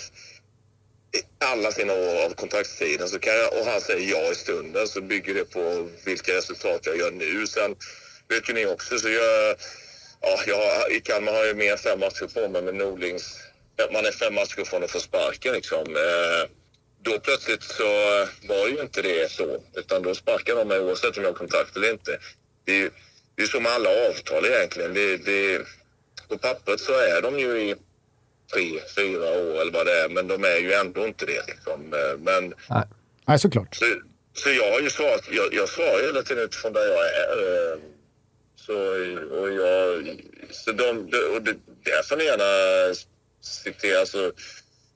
i 1.12 1.44
alla 1.44 1.72
sina 1.72 1.92
år 1.92 2.24
av 2.24 2.34
kontraktstiden 2.34 3.08
så 3.08 3.18
kan 3.18 3.34
jag, 3.34 3.52
och 3.60 3.66
han 3.66 3.80
säger 3.80 4.10
ja 4.10 4.32
i 4.32 4.34
stunden 4.34 4.88
så 4.88 5.00
bygger 5.00 5.34
det 5.34 5.44
på 5.44 5.88
vilka 6.04 6.32
resultat 6.32 6.80
jag 6.86 6.98
gör 6.98 7.10
nu. 7.10 7.46
Sen 7.46 7.76
vet 8.28 8.48
ju 8.48 8.54
ni 8.54 8.66
också 8.66 8.98
så 8.98 9.08
jag, 9.08 9.56
ja, 10.20 10.40
jag 10.46 10.92
i 10.92 11.00
Kalmar 11.00 11.32
har 11.32 11.44
jag 11.44 11.56
mer 11.56 11.72
än 11.72 11.78
fem 11.78 12.00
matcher 12.00 12.26
på 12.34 12.48
mig 12.48 12.62
med 12.62 12.74
Norlings, 12.74 13.38
man 13.92 14.06
är 14.06 14.12
fem 14.12 14.34
matcher 14.34 14.64
från 14.64 14.84
att 14.84 14.90
få 14.90 15.00
sparken 15.00 15.54
liksom. 15.54 15.96
Eh, 15.96 16.57
då 17.02 17.18
plötsligt 17.20 17.62
så 17.62 17.84
var 18.48 18.68
ju 18.68 18.80
inte 18.80 19.02
det 19.02 19.30
så, 19.32 19.62
utan 19.74 20.02
då 20.02 20.14
sparkar 20.14 20.56
de 20.56 20.68
mig 20.68 20.80
oavsett 20.80 21.16
om 21.16 21.22
jag 21.22 21.30
har 21.30 21.36
kontakt 21.38 21.76
eller 21.76 21.90
inte. 21.92 22.18
Det 22.64 22.72
är 22.72 22.76
ju 22.76 22.90
det 23.34 23.42
är 23.42 23.46
som 23.46 23.62
med 23.62 23.72
alla 23.72 23.90
avtal 24.08 24.44
egentligen. 24.46 24.94
Det, 24.94 25.16
det, 25.16 25.62
på 26.28 26.38
pappret 26.38 26.80
så 26.80 26.92
är 26.92 27.22
de 27.22 27.38
ju 27.38 27.60
i 27.70 27.74
tre, 28.54 28.80
fyra 28.96 29.30
år 29.30 29.60
eller 29.60 29.72
vad 29.72 29.86
det 29.86 30.00
är, 30.00 30.08
men 30.08 30.28
de 30.28 30.44
är 30.44 30.56
ju 30.58 30.72
ändå 30.72 31.06
inte 31.06 31.26
det. 31.26 31.46
Liksom. 31.46 31.94
Eh, 31.94 32.18
Men 32.18 32.54
Nej, 33.26 33.38
såklart. 33.38 33.74
så, 33.74 33.84
så 34.32 34.50
jag 34.50 34.72
har 34.72 34.80
ju 34.80 34.90
svarat, 34.90 35.22
jag, 35.30 35.54
jag 35.54 35.68
svarar 35.68 36.06
hela 36.06 36.22
tiden 36.22 36.44
utifrån 36.44 36.72
där 36.72 36.86
jag 36.86 37.06
är. 37.06 37.72
eh, 37.72 37.78
Så, 38.56 38.74
och 39.40 39.52
jag, 39.52 40.16
så 40.50 40.72
de, 40.72 40.98
och 41.34 41.42
det, 41.42 41.54
där 41.84 42.02
får 42.08 42.16
ni 42.16 42.24
gärna 42.24 42.94
citera. 43.40 44.00
Alltså, 44.00 44.32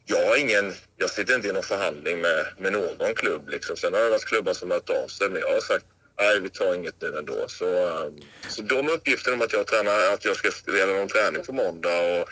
jag 0.05 0.27
har 0.29 0.37
ingen, 0.37 0.73
jag 0.97 1.11
sitter 1.11 1.35
inte 1.35 1.49
i 1.49 1.53
någon 1.53 1.63
förhandling 1.63 2.21
med, 2.21 2.47
med 2.59 2.73
någon 2.73 3.15
klubb. 3.15 3.49
Liksom. 3.49 3.77
Sen 3.77 3.95
har 3.95 4.01
det 4.01 4.11
varit 4.11 4.25
klubbar 4.25 4.53
som 4.53 4.71
hört 4.71 4.91
av 4.91 5.09
sig, 5.09 5.31
men 5.31 5.41
jag 5.41 5.55
har 5.55 5.61
sagt 5.61 5.85
nej, 6.21 6.41
vi 6.41 6.51
tar 6.51 6.75
inget 6.75 7.03
nu 7.03 7.19
ändå. 7.19 7.45
Så, 7.49 7.65
ehm, 7.65 8.15
så 8.49 8.63
de 8.63 8.89
uppgifterna 8.89 9.37
om 9.37 9.43
att 9.43 9.53
jag 9.53 9.67
tränar, 9.67 10.15
att 10.15 10.25
jag 10.25 10.37
ska 10.37 10.49
leda 10.73 10.93
någon 10.93 11.09
träning 11.09 11.43
på 11.47 11.53
måndag, 11.53 11.89
och 11.89 12.29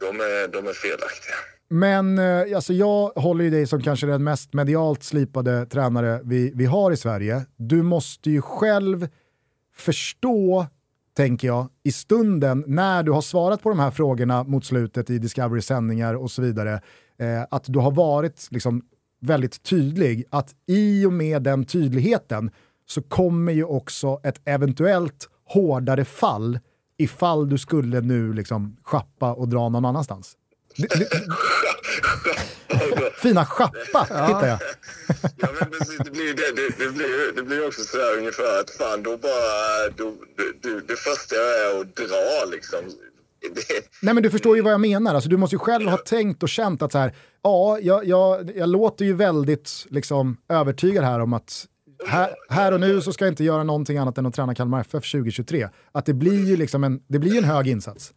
de 0.00 0.20
är, 0.20 0.48
de 0.48 0.66
är 0.66 0.72
felaktiga. 0.72 1.34
Men 1.68 2.18
eh, 2.18 2.56
alltså 2.56 2.72
jag 2.72 3.08
håller 3.08 3.44
ju 3.44 3.50
dig 3.50 3.66
som 3.66 3.82
kanske 3.82 4.06
den 4.06 4.24
mest 4.24 4.52
medialt 4.52 5.02
slipade 5.04 5.66
tränare 5.66 6.20
vi, 6.24 6.52
vi 6.54 6.64
har 6.64 6.92
i 6.92 6.96
Sverige. 6.96 7.46
Du 7.56 7.82
måste 7.82 8.30
ju 8.30 8.42
själv 8.42 9.08
förstå, 9.76 10.66
tänker 11.16 11.48
jag, 11.48 11.68
i 11.82 11.92
stunden 11.92 12.64
när 12.66 13.02
du 13.02 13.12
har 13.12 13.20
svarat 13.20 13.62
på 13.62 13.68
de 13.68 13.78
här 13.78 13.90
frågorna 13.90 14.44
mot 14.44 14.64
slutet 14.64 15.10
i 15.10 15.18
Discovery-sändningar 15.18 16.14
och 16.14 16.30
så 16.30 16.42
vidare, 16.42 16.80
eh, 17.18 17.42
att 17.50 17.64
du 17.66 17.78
har 17.78 17.90
varit 17.90 18.48
liksom 18.50 18.82
väldigt 19.20 19.62
tydlig 19.62 20.24
att 20.30 20.54
i 20.66 21.06
och 21.06 21.12
med 21.12 21.42
den 21.42 21.64
tydligheten 21.64 22.50
så 22.86 23.02
kommer 23.02 23.52
ju 23.52 23.64
också 23.64 24.20
ett 24.22 24.40
eventuellt 24.44 25.28
hårdare 25.44 26.04
fall 26.04 26.58
ifall 26.98 27.48
du 27.48 27.58
skulle 27.58 28.00
nu 28.00 28.32
liksom 28.32 28.76
schappa 28.82 29.32
och 29.32 29.48
dra 29.48 29.68
någon 29.68 29.84
annanstans. 29.84 30.36
Fina 33.22 33.46
schappa 33.46 34.26
hittar 34.26 34.46
jag. 34.48 34.58
Ja, 35.36 35.48
men 35.60 35.70
precis, 35.70 35.98
det 36.04 36.10
blir 36.10 36.34
det, 36.34 36.52
det, 36.56 36.84
det 36.84 36.90
blir 36.92 37.06
ju- 37.06 37.32
det 37.36 37.42
blir 37.42 37.56
ju 37.56 37.66
också 37.66 37.82
så 37.82 37.96
här 37.96 38.18
ungefär 38.18 38.60
att 38.60 38.70
fan 38.70 39.02
då 39.02 39.16
bara, 39.16 39.88
då, 39.96 40.14
det, 40.62 40.80
det, 40.88 40.96
första 40.96 41.34
jag 41.36 41.60
är 41.60 41.80
att 41.80 41.96
dra 41.96 42.44
liksom. 42.50 42.78
Nej 44.02 44.14
men 44.14 44.22
du 44.22 44.30
förstår 44.30 44.56
ju 44.56 44.62
vad 44.62 44.72
jag 44.72 44.80
menar, 44.80 45.14
alltså, 45.14 45.30
du 45.30 45.36
måste 45.36 45.54
ju 45.56 45.60
själv 45.60 45.88
ha 45.88 45.96
tänkt 45.96 46.42
och 46.42 46.48
känt 46.48 46.82
att 46.82 46.92
så 46.92 46.98
här, 46.98 47.14
ja, 47.42 47.78
jag, 47.82 48.04
jag, 48.06 48.50
jag 48.56 48.68
låter 48.68 49.04
ju 49.04 49.12
väldigt 49.14 49.86
liksom, 49.90 50.36
övertygad 50.48 51.04
här 51.04 51.20
om 51.20 51.32
att 51.32 51.66
här, 52.06 52.30
här 52.48 52.72
och 52.72 52.80
nu 52.80 53.00
så 53.00 53.12
ska 53.12 53.24
jag 53.24 53.32
inte 53.32 53.44
göra 53.44 53.62
någonting 53.64 53.98
annat 53.98 54.18
än 54.18 54.26
att 54.26 54.34
träna 54.34 54.54
Kalmar 54.54 54.80
FF 54.80 55.10
2023. 55.12 55.68
Att 55.92 56.06
det 56.06 56.14
blir 56.14 56.46
ju 56.48 56.56
liksom 56.56 56.84
en, 56.84 57.00
det 57.08 57.18
blir 57.18 57.38
en 57.38 57.44
hög 57.44 57.68
insats. 57.68 58.12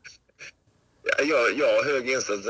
Ja, 1.17 1.23
ja, 1.23 1.49
ja 1.57 1.83
hög 1.85 2.09
insats. 2.09 2.47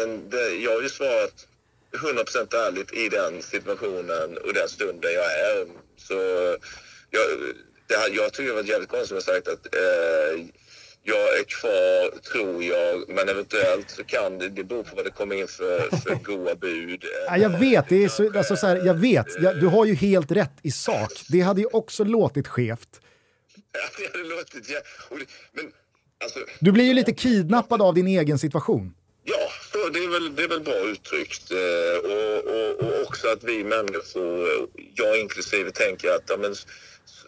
Jag 0.64 0.72
har 0.72 0.82
ju 0.82 0.90
svarat 0.90 1.48
100% 1.92 2.56
ärligt 2.56 2.94
i 2.94 3.10
den 3.10 3.42
situationen 3.42 4.38
och 4.38 4.54
den 4.54 4.70
stunden 4.70 5.14
jag 5.14 5.26
är. 5.26 5.68
Så 5.98 6.14
jag, 7.10 7.24
det, 7.88 8.16
jag 8.16 8.34
tycker 8.34 8.50
det 8.50 8.56
var 8.56 8.64
jävligt 8.64 8.90
konstigt 8.90 9.18
att 9.18 9.24
sagt 9.24 9.48
att 9.48 9.76
eh, 9.76 10.46
jag 11.04 11.40
är 11.40 11.44
kvar, 11.44 12.20
tror 12.20 12.64
jag, 12.64 13.10
men 13.10 13.30
eventuellt 13.30 13.90
så 13.90 14.04
kan 14.04 14.38
det, 14.38 14.50
det 14.50 14.64
beror 14.64 14.84
på 14.84 14.96
vad 14.96 15.06
det 15.06 15.12
kommer 15.12 15.36
in 15.36 15.48
för, 15.48 15.98
för 15.98 16.16
goa 16.24 16.56
bud. 16.56 17.06
Ja, 17.28 17.38
jag 17.38 17.60
vet, 17.60 17.90
det 17.90 18.04
är 18.04 18.10
så, 18.10 18.38
alltså 18.38 18.56
så 18.56 18.68
här, 18.68 18.86
jag 18.86 18.94
vet. 18.94 19.42
Jag, 19.42 19.60
du 19.60 19.68
har 19.68 19.86
ju 19.86 19.94
helt 19.94 20.32
rätt 20.32 20.54
i 20.62 20.72
sak. 20.72 21.12
Det 21.28 21.42
hade 21.42 21.62
ju 21.62 21.68
också 21.68 22.04
låtit 22.04 22.48
skevt. 22.48 22.90
Ja, 23.72 23.80
det 23.98 24.18
hade 24.18 24.30
låtit... 24.30 24.70
Ja, 24.70 24.80
men, 25.52 25.72
alltså, 26.24 26.40
Du 26.60 26.72
blir 26.72 26.86
ju 26.86 26.94
lite 26.94 27.14
kidnappad 27.14 27.82
av 27.82 27.94
din 27.94 28.08
egen 28.08 28.40
situation. 28.40 28.94
Ja, 29.24 29.50
det, 29.94 30.00
är 30.00 30.10
väl, 30.10 30.36
det 30.36 30.44
är 30.44 30.48
väl 30.48 30.62
bra 30.62 30.80
uttryckt. 30.80 31.52
Eh, 31.52 32.12
och, 32.12 32.38
och, 32.54 32.88
och 32.88 33.02
också 33.08 33.28
att 33.28 33.44
vi 33.44 33.64
människor, 33.64 34.50
jag 34.96 35.20
inklusive, 35.20 35.72
tänker 35.72 36.10
att 36.16 36.24
ja, 36.28 36.38
men, 36.38 36.56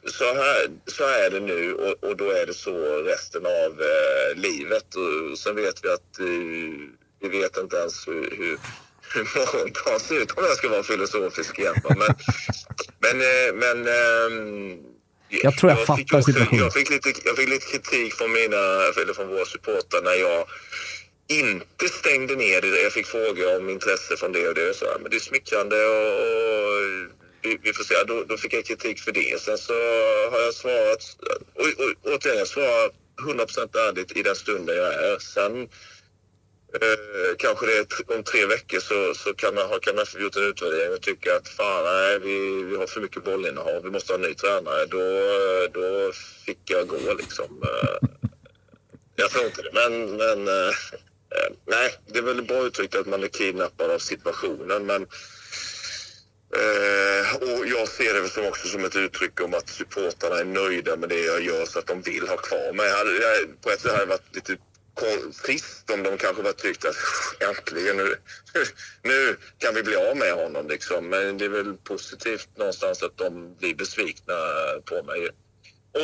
så, 0.06 0.24
här, 0.24 0.68
så 0.88 1.04
är 1.04 1.30
det 1.30 1.40
nu 1.40 1.74
och, 1.74 2.10
och 2.10 2.18
då 2.18 2.30
är 2.30 2.46
det 2.46 2.54
så 2.54 3.02
resten 3.02 3.46
av 3.46 3.82
eh, 3.82 4.42
livet. 4.42 4.96
Och 4.96 5.40
sen 5.40 5.56
vet 5.56 5.84
vi 5.84 5.90
att 5.90 6.20
eh, 6.20 6.26
vi 7.22 7.30
vet 7.30 7.58
inte 7.58 7.76
ens 7.76 8.08
hur, 8.08 8.36
hur, 8.38 8.58
hur 9.14 9.40
morgondagen 9.40 10.00
ser 10.00 10.22
ut 10.22 10.32
om 10.32 10.44
jag 10.44 10.58
ska 10.58 10.70
vara 10.70 10.84
filosofisk 10.84 11.60
igen. 11.60 11.76
Men, 11.84 11.98
men, 13.00 13.22
eh, 13.22 13.54
men 13.54 13.88
ehm, 13.88 14.80
Jag 15.32 15.58
tror 15.58 15.72
jag 15.72 15.80
fick 15.80 15.88
fattar 15.88 16.18
också- 16.18 16.32
situationen. 16.32 16.64
Jag 16.64 16.74
fick, 16.74 16.90
lite, 16.90 17.14
jag 17.26 17.38
fick 17.38 17.50
lite 17.50 17.66
kritik 17.66 18.14
från, 18.14 18.32
mina, 18.32 18.58
eller 19.02 19.14
från 19.14 19.28
våra 19.28 19.46
supportrar 19.46 20.02
när 20.02 20.14
jag 20.14 20.46
inte 21.28 21.88
stängde 21.90 22.36
ner 22.36 22.62
det. 22.62 22.82
Jag 22.82 22.94
fick 22.94 23.08
frågor 23.08 23.58
om 23.58 23.70
intresse 23.70 24.18
från 24.18 24.32
det 24.32 24.48
och 24.48 24.56
det. 24.56 24.74
Så, 24.78 24.86
men 25.02 25.12
det 25.12 25.18
är 25.18 25.20
smickrande 25.20 25.86
och, 25.86 26.16
och 26.62 26.76
vi, 27.42 27.58
vi 27.64 27.74
får 27.74 27.84
se. 27.84 27.96
Då, 28.08 28.24
då 28.24 28.38
fick 28.38 28.54
jag 28.54 28.66
kritik 28.66 29.00
för 29.00 29.12
det. 29.12 29.42
Sen 29.42 29.58
så 29.58 29.74
har 30.32 30.40
jag 30.40 30.54
svarat, 30.54 31.18
och, 31.56 31.66
och, 31.66 32.14
återigen, 32.14 32.38
jag 32.40 32.48
svarar 32.48 32.90
100% 33.22 33.78
ärligt 33.88 34.18
i 34.18 34.24
den 34.24 34.36
stunden 34.36 34.78
jag 34.78 34.94
är. 34.94 35.20
Sen 35.20 35.68
eh, 36.74 37.36
kanske 37.38 37.66
det 37.66 37.78
är 37.78 38.18
om 38.18 38.24
tre 38.24 38.46
veckor 38.46 38.80
så, 38.80 39.14
så 39.14 39.34
kan 39.34 39.56
man, 39.56 39.80
kan 39.82 39.96
man 39.96 40.06
gjort 40.20 40.36
en 40.36 40.44
utvärdering 40.44 40.94
och 40.94 41.02
tycker 41.02 41.36
att 41.36 41.48
fan 41.48 41.84
nej, 41.84 42.20
vi, 42.20 42.64
vi 42.64 42.76
har 42.76 42.88
för 42.88 43.02
mycket 43.02 43.24
bollinnehav, 43.24 43.84
vi 43.84 43.90
måste 43.90 44.14
ha 44.14 44.18
en 44.18 44.22
ny 44.22 44.34
tränare. 44.34 44.86
Då, 44.86 45.00
eh, 45.00 45.72
då 45.74 46.12
fick 46.46 46.60
jag 46.66 46.88
gå 46.88 47.14
liksom. 47.14 47.64
Eh, 47.64 48.10
jag 49.16 49.30
tror 49.30 49.46
inte 49.46 49.62
det, 49.62 49.72
men, 49.74 50.18
men 50.18 50.48
eh, 50.48 50.74
eh 51.36 51.52
nej, 51.66 51.96
det 52.08 52.20
är 52.20 52.24
väl 52.24 52.44
bra 52.44 52.66
uttryckt 52.66 52.96
att 52.96 53.08
man 53.08 53.24
är 53.24 53.28
kidnappad 53.28 53.92
av 53.92 54.00
situationen. 54.00 54.86
Men, 54.86 55.02
eh, 56.62 57.36
och 57.36 57.68
jag 57.68 57.88
ser 57.88 58.14
det 58.14 58.30
som 58.30 58.46
också 58.46 58.68
som 58.68 58.86
ett 58.86 58.96
uttryck 58.96 59.42
om 59.42 59.54
att 59.54 59.70
supportarna 59.70 60.36
är 60.40 60.46
nöjda 60.46 60.96
med 60.96 61.10
det 61.10 61.20
jag 61.20 61.42
gör 61.42 61.66
så 61.66 61.80
att 61.80 61.88
de 61.88 62.02
vill 62.02 62.28
ha 62.28 62.38
kvar 62.38 62.74
mig. 62.74 62.92
På 63.62 63.70
ett 63.70 63.82
sätt 63.82 63.92
hade 63.92 64.04
det 64.04 64.10
varit 64.10 64.36
lite 64.36 64.58
trist 65.46 65.92
om 65.92 66.04
de 66.04 66.18
kanske 66.18 66.44
var 66.44 66.52
tyckt 66.52 66.86
att 66.86 66.96
äntligen 67.50 67.98
nu, 67.98 68.16
nu 69.04 69.38
kan 69.58 69.76
vi 69.76 69.84
bli 69.84 69.96
av 69.96 70.18
med 70.18 70.34
honom. 70.34 70.68
Liksom. 70.68 71.10
Men 71.10 71.38
det 71.38 71.46
är 71.46 71.50
väl 71.50 71.74
positivt 71.74 72.50
någonstans 72.58 73.04
att 73.04 73.18
de 73.18 73.56
blir 73.60 73.76
besvikna 73.76 74.34
på 74.86 75.04
mig. 75.04 75.30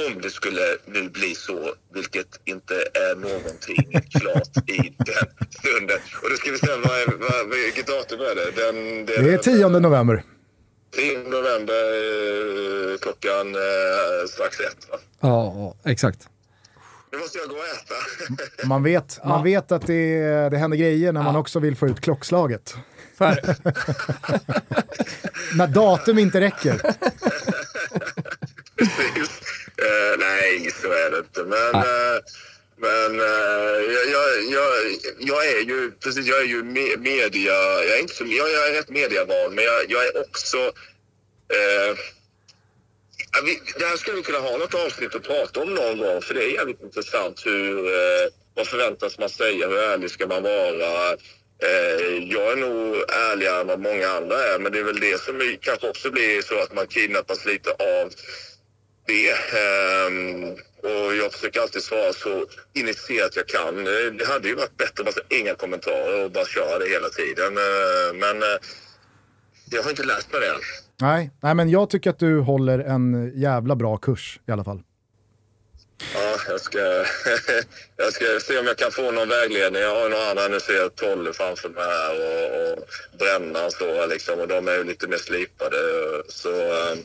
Om 0.07 0.21
det 0.21 0.29
skulle 0.29 0.77
nu 0.85 1.09
bli 1.09 1.35
så, 1.35 1.73
vilket 1.93 2.39
inte 2.45 2.75
är 2.93 3.15
någonting 3.15 4.01
klart 4.19 4.69
i 4.69 4.93
den 4.97 5.47
stunden. 5.49 5.99
Och 6.23 6.29
då 6.29 6.35
ska 6.35 6.51
vi 6.51 6.57
säga, 6.57 6.77
vad 6.77 6.97
är, 7.01 7.05
vad, 7.17 7.49
vilket 7.49 7.87
datum 7.87 8.19
är 8.19 8.35
det? 8.35 8.51
Den, 8.51 9.05
Det 9.05 9.33
är 9.33 9.37
10 9.37 9.67
november. 9.69 10.23
10 10.95 11.17
november 11.17 11.83
eh, 12.93 12.97
klockan 12.97 13.55
eh, 13.55 14.27
strax 14.29 14.59
ett. 14.59 14.89
Va? 14.91 14.97
Ja, 15.19 15.75
exakt. 15.85 16.27
Nu 17.11 17.17
måste 17.17 17.37
jag 17.37 17.49
gå 17.49 17.55
och 17.55 17.65
äta. 17.67 17.95
Man 18.67 18.83
vet, 18.83 19.19
man 19.25 19.43
vet 19.43 19.71
att 19.71 19.87
det, 19.87 20.19
det 20.49 20.57
händer 20.57 20.77
grejer 20.77 21.11
när 21.11 21.23
man 21.23 21.35
också 21.35 21.59
vill 21.59 21.75
få 21.75 21.87
ut 21.87 22.01
klockslaget. 22.01 22.75
När 25.57 25.67
datum 25.67 26.19
inte 26.19 26.41
räcker. 26.41 26.73
Precis. 28.77 29.29
Eh, 29.77 30.17
nej, 30.19 30.71
så 30.81 30.87
är 30.87 31.11
det 31.11 31.17
inte. 31.17 31.43
Men, 31.43 31.75
eh, 31.75 32.17
men 32.77 33.15
jag, 33.93 34.05
jag, 34.11 34.43
jag, 34.51 34.69
jag 35.19 35.47
är 35.47 35.59
ju 35.61 35.91
precis, 35.91 36.25
jag 36.25 36.39
är 36.39 36.45
ju 36.45 36.63
me- 36.63 36.97
media... 36.97 37.53
Jag 37.53 37.85
är, 37.97 38.01
inte 38.01 38.13
så, 38.13 38.23
jag, 38.23 38.49
jag 38.51 38.67
är 38.69 38.73
rätt 38.73 38.89
mediavan, 38.89 39.55
men 39.55 39.63
jag, 39.63 39.85
jag 39.89 40.05
är 40.05 40.21
också... 40.21 40.57
Ja, 43.33 43.41
vi, 43.45 43.59
det 43.79 43.85
här 43.85 43.97
skulle 43.97 44.15
vi 44.17 44.23
kunna 44.23 44.39
ha 44.39 44.57
något 44.57 44.73
avsnitt 44.73 45.15
att 45.15 45.23
prata 45.23 45.59
om 45.61 45.73
någon 45.73 45.97
gång, 45.97 46.21
för 46.21 46.33
det 46.33 46.43
är 46.43 46.49
jävligt 46.53 46.81
intressant 46.83 47.45
hur... 47.45 47.87
Eh, 47.87 48.27
vad 48.55 48.67
förväntas 48.67 49.19
man 49.19 49.29
säga? 49.29 49.67
Hur 49.67 49.77
ärlig 49.77 50.11
ska 50.11 50.27
man 50.27 50.43
vara? 50.43 51.11
Eh, 51.63 52.23
jag 52.31 52.51
är 52.51 52.55
nog 52.55 52.95
ärligare 53.31 53.61
än 53.61 53.67
vad 53.67 53.79
många 53.79 54.07
andra 54.09 54.43
är, 54.43 54.59
men 54.59 54.71
det 54.71 54.79
är 54.79 54.83
väl 54.83 54.99
det 54.99 55.21
som 55.21 55.41
är- 55.41 55.57
kanske 55.61 55.89
också 55.89 56.11
blir 56.11 56.41
så 56.41 56.59
att 56.59 56.73
man 56.73 56.87
kidnappas 56.87 57.45
lite 57.45 57.69
av 57.71 58.11
det. 59.07 59.29
Eh, 59.29 60.09
och 60.91 61.15
jag 61.15 61.33
försöker 61.33 61.61
alltid 61.61 61.83
svara 61.83 62.13
så 62.13 62.45
initierat 62.73 63.35
jag 63.35 63.47
kan. 63.47 63.87
Eh, 63.87 64.11
det 64.19 64.25
hade 64.27 64.47
ju 64.47 64.55
varit 64.55 64.77
bättre 64.77 64.93
att 65.01 65.05
bara 65.05 65.11
säga 65.11 65.39
inga 65.41 65.55
kommentarer 65.55 66.23
och 66.23 66.31
bara 66.31 66.45
köra 66.45 66.79
det 66.79 66.89
hela 66.89 67.09
tiden. 67.09 67.57
Eh, 67.57 68.13
Men 68.13 68.43
eh, 68.43 68.57
jag 69.71 69.83
har 69.83 69.89
inte 69.89 70.03
lärt 70.03 70.31
mig 70.31 70.41
det 70.41 70.47
än. 70.47 70.61
Nej, 71.01 71.31
nej, 71.41 71.55
men 71.55 71.69
jag 71.69 71.89
tycker 71.89 72.09
att 72.09 72.19
du 72.19 72.39
håller 72.39 72.79
en 72.79 73.31
jävla 73.35 73.75
bra 73.75 73.97
kurs 73.97 74.39
i 74.47 74.51
alla 74.51 74.63
fall. 74.63 74.83
Ja, 76.13 76.37
jag 76.47 76.61
ska, 76.61 76.79
jag 77.97 78.13
ska 78.13 78.25
se 78.41 78.59
om 78.59 78.65
jag 78.65 78.77
kan 78.77 78.91
få 78.91 79.11
någon 79.11 79.29
vägledning. 79.29 79.81
Jag 79.81 79.95
har 79.95 80.09
några 80.09 80.29
andra, 80.29 80.47
nu 80.47 80.59
ser 80.59 80.73
jag 80.73 80.95
Tolle 80.95 81.33
framför 81.33 81.69
mig 81.69 81.83
här 81.83 82.13
och, 82.27 82.73
och 82.73 82.87
Brännan 83.19 83.71
står 83.71 83.93
här 83.95 84.07
liksom 84.07 84.39
och 84.39 84.47
de 84.47 84.67
är 84.67 84.75
ju 84.77 84.83
lite 84.83 85.07
mer 85.07 85.17
slipade. 85.17 85.77
Så 86.29 86.49
eh, 86.49 86.97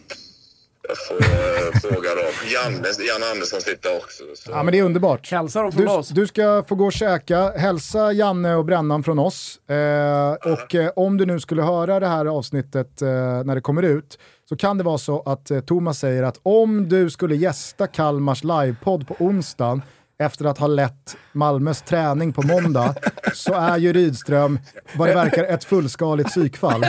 får 1.09 1.15
eh, 1.15 1.81
fråga 1.81 2.11
dem. 2.15 2.33
Janne, 2.55 2.89
Jan 3.09 3.31
Andersson 3.33 3.61
sitter 3.61 3.97
också. 3.97 4.23
Så. 4.35 4.51
Ja, 4.51 4.63
men 4.63 4.73
det 4.73 4.79
är 4.79 4.83
underbart. 4.83 5.31
Hälsa 5.31 5.63
dem 5.63 5.73
från 5.73 5.83
Du, 5.85 5.91
oss. 5.91 6.09
du 6.09 6.27
ska 6.27 6.65
få 6.69 6.75
gå 6.75 6.85
och 6.85 6.93
käka. 6.93 7.51
Hälsa 7.57 8.13
Janne 8.13 8.55
och 8.55 8.65
Brännan 8.65 9.03
från 9.03 9.19
oss. 9.19 9.61
Eh, 9.71 10.53
och 10.53 10.75
eh, 10.75 10.91
om 10.97 11.17
du 11.17 11.27
nu 11.27 11.41
skulle 11.41 11.63
höra 11.63 12.01
det 12.01 12.07
här 12.07 12.27
avsnittet 12.27 13.03
eh, 13.03 13.09
när 13.45 13.55
det 13.55 13.61
kommer 13.61 13.83
ut 13.83 14.19
så 14.49 14.57
kan 14.57 14.79
det 14.79 14.85
vara 14.85 14.99
så 14.99 15.23
att 15.23 15.51
eh, 15.51 15.61
Thomas 15.61 15.99
säger 15.99 16.23
att 16.23 16.41
om 16.43 16.89
du 16.89 17.11
skulle 17.11 17.37
gästa 17.37 17.87
Kalmars 17.87 18.45
livepodd 18.45 19.07
på 19.09 19.17
onsdagen 19.19 19.83
efter 20.19 20.45
att 20.45 20.59
ha 20.59 20.67
lett 20.67 21.17
Malmös 21.33 21.83
träning 21.83 22.33
på 22.33 22.43
måndag 22.43 22.95
så 23.35 23.55
är 23.55 23.79
ju 23.79 23.93
Rydström, 23.93 24.59
vad 24.97 25.09
det 25.09 25.15
verkar, 25.15 25.45
ett 25.45 25.65
fullskaligt 25.65 26.29
psykfall. 26.29 26.85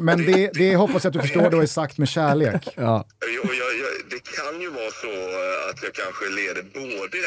Men 0.00 0.26
det, 0.26 0.50
det 0.54 0.76
hoppas 0.76 1.04
jag 1.04 1.10
att 1.10 1.14
du 1.14 1.20
förstår 1.20 1.50
då 1.50 1.60
är 1.60 1.66
sagt 1.66 1.98
med 1.98 2.08
kärlek. 2.08 2.68
Ja. 2.76 3.04
Jag, 3.20 3.54
jag, 3.54 3.70
det 4.10 4.22
kan 4.36 4.60
ju 4.60 4.70
vara 4.70 4.90
så 4.90 5.06
eh, 5.10 5.70
att 5.70 5.82
jag 5.82 5.94
kanske 5.94 6.24
leder 6.28 6.62
både 6.62 7.18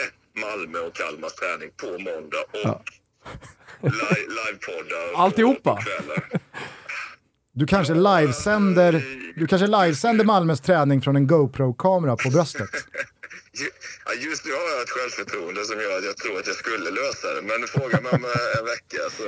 Malmö 0.41 0.79
och 0.79 0.95
Kalmars 0.95 1.33
träning 1.33 1.69
på 1.77 1.85
måndag 1.87 2.43
och 2.53 2.81
li, 3.81 4.27
livepoddar. 4.37 5.23
Alltihopa? 5.23 5.79
Du 7.55 7.67
kanske 7.67 7.93
livesänder, 7.93 9.03
du 9.35 9.47
kanske 9.47 9.67
livesänder 9.67 10.25
Malmös 10.25 10.61
träning 10.61 11.01
från 11.01 11.15
en 11.15 11.27
GoPro-kamera 11.27 12.15
på 12.15 12.29
bröstet. 12.29 12.69
Ju- 13.61 13.69
ja, 14.05 14.13
Just 14.13 14.45
nu 14.45 14.51
har 14.51 14.59
jag 14.73 14.81
ett 14.83 14.89
självförtroende 14.89 15.65
som 15.65 15.79
gör 15.79 15.97
att 15.97 16.05
jag 16.05 16.17
tror 16.17 16.39
att 16.39 16.47
jag 16.47 16.55
skulle 16.55 16.89
lösa 16.91 17.27
det. 17.35 17.41
Men 17.41 17.67
fråga 17.67 18.01
mig 18.01 18.11
om 18.11 18.25
eh, 18.25 18.59
en 18.59 18.65
vecka 18.65 19.01
så 19.17 19.23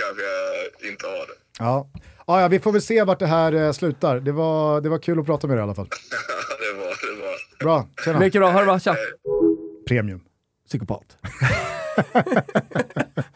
kanske 0.00 0.22
jag 0.22 0.90
inte 0.90 1.06
har 1.06 1.26
det. 1.26 1.34
Ja. 1.58 1.88
Ja, 2.30 2.40
ja, 2.40 2.48
vi 2.48 2.60
får 2.60 2.72
väl 2.72 2.82
se 2.82 3.04
vart 3.04 3.18
det 3.18 3.26
här 3.26 3.52
eh, 3.52 3.72
slutar. 3.72 4.20
Det 4.20 4.32
var, 4.32 4.80
det 4.80 4.88
var 4.88 4.98
kul 4.98 5.20
att 5.20 5.26
prata 5.26 5.46
med 5.46 5.56
dig 5.56 5.60
i 5.60 5.62
alla 5.62 5.74
fall. 5.74 5.88
det 6.60 6.78
var 6.78 6.86
det. 6.86 7.22
Var. 7.22 7.64
Bra, 7.64 7.88
tjena. 8.04 8.18
Mycket 8.18 8.40
bra. 8.40 8.50
Hör 8.50 8.60
du 8.60 8.66
vad? 8.66 8.82
Tja. 8.82 8.96
Premium. 9.88 10.20
Psykopat. 10.66 11.16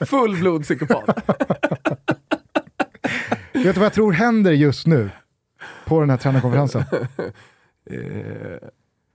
Fullblod 0.07 0.63
psykopat. 0.63 1.05
Vet 3.53 3.75
du 3.75 3.81
vad 3.81 3.85
jag 3.85 3.93
tror 3.93 4.13
händer 4.13 4.53
just 4.53 4.87
nu 4.87 5.11
på 5.87 6.01
den 6.01 6.11
här 6.11 6.17
tränarkonferensen? 6.17 6.85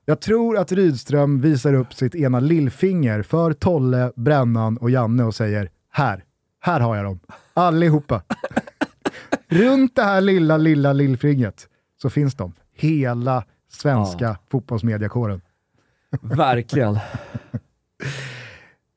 Jag 0.06 0.22
tror 0.22 0.58
att 0.58 0.72
Rydström 0.72 1.42
visar 1.42 1.74
upp 1.74 1.94
sitt 1.94 2.16
ena 2.16 2.40
lillfinger 2.40 3.22
för 3.22 3.54
Tolle, 3.54 4.12
Brännan 4.16 4.78
och 4.78 4.90
Janne 4.90 5.24
och 5.24 5.36
säger 5.36 5.70
här, 5.92 6.24
här 6.62 6.80
har 6.80 6.96
jag 6.96 7.06
dem. 7.06 7.20
Allihopa. 7.54 8.22
Runt 9.50 9.96
det 9.96 10.04
här 10.04 10.22
lilla, 10.22 10.58
lilla 10.58 10.94
lillfingret 10.94 11.68
så 12.02 12.10
finns 12.10 12.36
de. 12.36 12.54
Hela 12.76 13.44
svenska 13.72 14.38
fotbollsmediakåren. 14.52 15.42
Verkligen. 16.22 17.00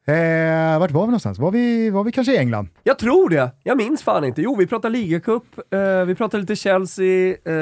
Eh, 0.06 0.78
vart 0.78 0.90
var 0.90 1.00
vi 1.02 1.06
någonstans? 1.06 1.38
Var 1.38 1.50
vi, 1.50 1.90
var 1.90 2.04
vi 2.04 2.12
kanske 2.12 2.32
i 2.34 2.38
England? 2.38 2.68
Jag 2.82 2.98
tror 2.98 3.28
det. 3.30 3.50
Jag 3.62 3.76
minns 3.76 4.02
fan 4.02 4.24
inte. 4.24 4.42
Jo, 4.42 4.56
vi 4.56 4.66
pratar 4.66 4.90
ligacup, 4.90 5.42
eh, 5.74 6.04
vi 6.04 6.14
pratar 6.14 6.38
lite 6.38 6.56
Chelsea, 6.56 7.36
eh, 7.44 7.54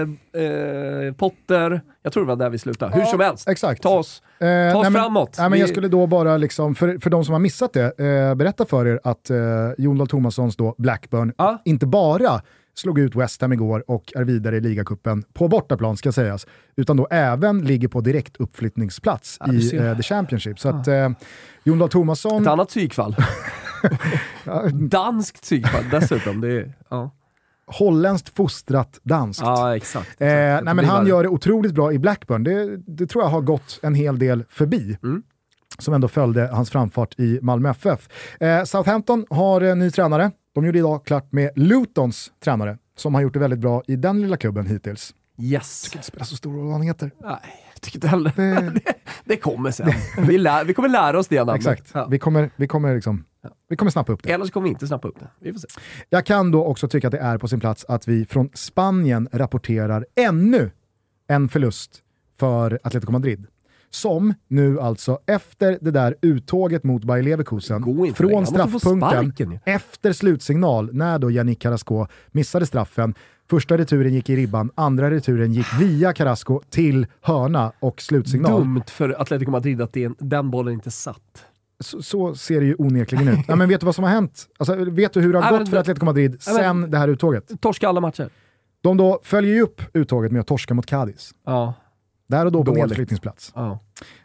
eh, 0.42 1.12
Potter. 1.16 1.80
Jag 2.02 2.12
tror 2.12 2.22
det 2.24 2.28
var 2.28 2.36
där 2.36 2.50
vi 2.50 2.58
slutade. 2.58 2.92
Hur 2.94 3.00
Ja, 3.00 3.06
som 3.06 3.20
helst. 3.20 3.48
Exakt. 3.48 3.82
Ta 3.82 3.98
oss, 3.98 4.22
Eh, 4.40 4.72
ta 4.72 4.78
oss 4.78 4.82
nej, 4.82 4.90
men- 4.92 4.92
framåt. 4.92 5.34
Nej, 5.38 5.50
men 5.50 5.58
jag 5.58 5.68
skulle 5.68 5.88
då 5.88 6.06
bara, 6.06 6.36
liksom, 6.36 6.74
för, 6.74 6.98
för 6.98 7.10
de 7.10 7.24
som 7.24 7.32
har 7.32 7.40
missat 7.40 7.72
det, 7.72 7.98
eh, 8.00 8.34
berätta 8.34 8.64
för 8.66 8.86
er 8.86 9.00
att 9.04 9.30
eh, 9.30 9.36
Jon 9.78 9.98
Dahl 9.98 10.08
Tomassons 10.08 10.56
då 10.56 10.74
Blackburn 10.78 11.32
Ja. 11.38 11.62
inte 11.64 11.86
bara 11.86 12.40
slog 12.78 12.98
ut 12.98 13.16
West 13.16 13.42
Ham 13.42 13.52
igår 13.52 13.84
och 13.90 14.12
är 14.16 14.24
vidare 14.24 14.56
i 14.56 14.60
ligacupen 14.60 15.22
på 15.32 15.48
bortaplan 15.48 15.96
ska 15.96 16.12
sägas, 16.12 16.46
utan 16.76 16.96
då 16.96 17.06
även 17.10 17.64
ligger 17.64 17.88
på 17.88 18.00
direkt 18.00 18.36
uppflyttningsplats 18.36 19.38
du 19.46 19.52
i 19.52 19.76
eh, 19.76 19.96
The 19.96 20.02
Championship. 20.02 20.60
Så 20.60 20.68
att 20.68 20.88
eh, 20.88 21.10
Jon 21.64 21.78
Dahl 21.78 21.88
Tomasson... 21.88 22.42
Ett 22.42 22.48
annat 22.48 22.68
psykfall. 22.68 23.16
Danskt 24.72 25.42
psykfall 25.42 25.84
dessutom. 25.90 26.40
Det 26.40 26.52
är, 26.52 26.72
ja. 26.88 27.10
holländskt 27.66 28.36
fostrat 28.36 29.00
danskt. 29.02 29.42
ja, 29.42 29.76
exakt. 29.76 30.06
exakt. 30.06 30.22
Eh, 30.22 30.64
nej, 30.64 30.74
men 30.74 30.84
han 30.84 31.06
gör 31.06 31.22
det 31.22 31.28
otroligt 31.28 31.72
bra 31.74 31.92
i 31.92 31.98
Blackburn. 31.98 32.44
Det, 32.44 32.76
det 32.76 33.06
tror 33.06 33.24
jag 33.24 33.30
har 33.30 33.40
gått 33.40 33.78
en 33.82 33.94
hel 33.94 34.18
del 34.18 34.44
förbi. 34.48 34.98
Mm. 35.02 35.22
Som 35.78 35.94
ändå 35.94 36.08
följde 36.08 36.46
hans 36.46 36.70
framfart 36.70 37.14
i 37.18 37.38
Malmö 37.42 37.70
FF. 37.70 38.08
Eh, 38.40 38.64
Southampton 38.64 39.26
har 39.30 39.60
en 39.60 39.78
ny 39.78 39.90
tränare. 39.90 40.30
De 40.54 40.64
gjorde 40.66 40.78
idag 40.78 41.04
klart 41.06 41.32
med 41.32 41.50
Lutons 41.56 42.32
tränare, 42.44 42.78
som 42.96 43.14
har 43.14 43.22
gjort 43.22 43.32
det 43.32 43.38
väldigt 43.38 43.58
bra 43.60 43.82
i 43.86 43.96
den 43.96 44.20
lilla 44.20 44.36
klubben 44.36 44.66
hittills. 44.66 45.14
Yes. 45.40 45.90
Det 45.92 46.02
spelar 46.02 46.24
så 46.24 46.36
stor 46.36 46.52
roll 46.52 46.64
vad 46.64 46.72
han 46.72 46.82
heter. 46.82 47.10
Nej, 47.20 47.38
jag 47.72 47.80
tycker 47.82 47.96
inte 47.96 48.08
heller. 48.08 48.32
Det, 48.36 48.70
Det, 48.84 48.94
det 49.24 49.36
kommer 49.36 49.70
sen. 49.70 49.92
Vi, 50.26 50.38
lär, 50.38 50.64
vi 50.64 50.74
kommer 50.74 50.88
lära 50.88 51.18
oss 51.18 51.28
det 51.28 51.36
namnet. 51.44 51.56
exakt. 51.56 51.90
Ja. 51.94 52.06
Vi 52.10 52.18
kommer, 52.18 52.50
vi, 52.56 52.66
kommer 52.66 52.94
liksom, 52.94 53.24
vi 53.68 53.76
kommer 53.76 53.90
snappa 53.90 54.12
upp 54.12 54.22
det. 54.22 54.32
Eller 54.32 54.44
så 54.44 54.52
kommer 54.52 54.64
vi 54.64 54.70
inte 54.70 54.86
snappa 54.86 55.08
upp 55.08 55.20
det. 55.20 55.28
Vi 55.40 55.52
får 55.52 55.58
se. 55.58 55.66
Jag 56.08 56.26
kan 56.26 56.50
då 56.50 56.64
också 56.64 56.88
tycka 56.88 57.08
att 57.08 57.12
det 57.12 57.18
är 57.18 57.38
på 57.38 57.48
sin 57.48 57.60
plats 57.60 57.84
att 57.88 58.08
vi 58.08 58.26
från 58.26 58.50
Spanien 58.54 59.28
rapporterar 59.32 60.06
ännu 60.16 60.70
en 61.28 61.48
förlust 61.48 62.02
för 62.38 62.78
Atletico 62.82 63.12
Madrid. 63.12 63.46
Som 63.90 64.34
nu 64.48 64.80
alltså 64.80 65.18
efter 65.26 65.78
det 65.80 65.90
där 65.90 66.14
uttåget 66.22 66.84
mot 66.84 67.04
Bayer 67.04 67.22
Leverkusen, 67.22 67.82
från 68.14 68.46
straffpunkten, 68.46 69.58
efter 69.64 70.12
slutsignal, 70.12 70.90
när 70.92 71.18
då 71.18 71.30
Yannick 71.30 71.58
Carrasco 71.58 72.06
missade 72.32 72.66
straffen, 72.66 73.14
Första 73.50 73.78
returen 73.78 74.14
gick 74.14 74.30
i 74.30 74.36
ribban, 74.36 74.70
andra 74.74 75.10
returen 75.10 75.52
gick 75.52 75.66
via 75.80 76.12
Carrasco 76.12 76.60
till 76.70 77.06
hörna 77.22 77.72
och 77.80 78.02
slutsignal. 78.02 78.60
Dumt 78.60 78.82
för 78.86 79.20
Atletico 79.20 79.50
Madrid 79.50 79.82
att 79.82 79.92
det, 79.92 80.12
den 80.18 80.50
bollen 80.50 80.74
inte 80.74 80.90
satt. 80.90 81.44
Så, 81.80 82.02
så 82.02 82.34
ser 82.34 82.60
det 82.60 82.66
ju 82.66 82.74
onekligen 82.78 83.28
ut. 83.28 83.38
Ja, 83.48 83.56
men 83.56 83.68
vet 83.68 83.80
du 83.80 83.86
vad 83.86 83.94
som 83.94 84.04
har 84.04 84.10
hänt? 84.10 84.46
Alltså, 84.58 84.74
vet 84.74 85.12
du 85.12 85.20
hur 85.20 85.32
det 85.32 85.38
har 85.40 85.50
gått 85.50 85.60
men 85.60 85.66
för 85.66 85.76
Atletico 85.76 86.04
Madrid 86.04 86.30
men- 86.30 86.40
sen 86.56 86.90
det 86.90 86.98
här 86.98 87.08
uttåget? 87.08 87.60
Torska 87.60 87.88
alla 87.88 88.00
matcher. 88.00 88.30
De 88.80 88.96
då 88.96 89.20
följer 89.22 89.54
ju 89.54 89.62
upp 89.62 89.82
uttåget 89.92 90.32
med 90.32 90.40
att 90.40 90.46
torska 90.46 90.74
mot 90.74 90.86
Cadiz. 90.86 91.34
Ja. 91.46 91.74
Där 92.28 92.46
och 92.46 92.52
då 92.52 92.64
på 92.64 92.72
nedflyttningsplats. 92.72 93.52
ja. 93.54 93.78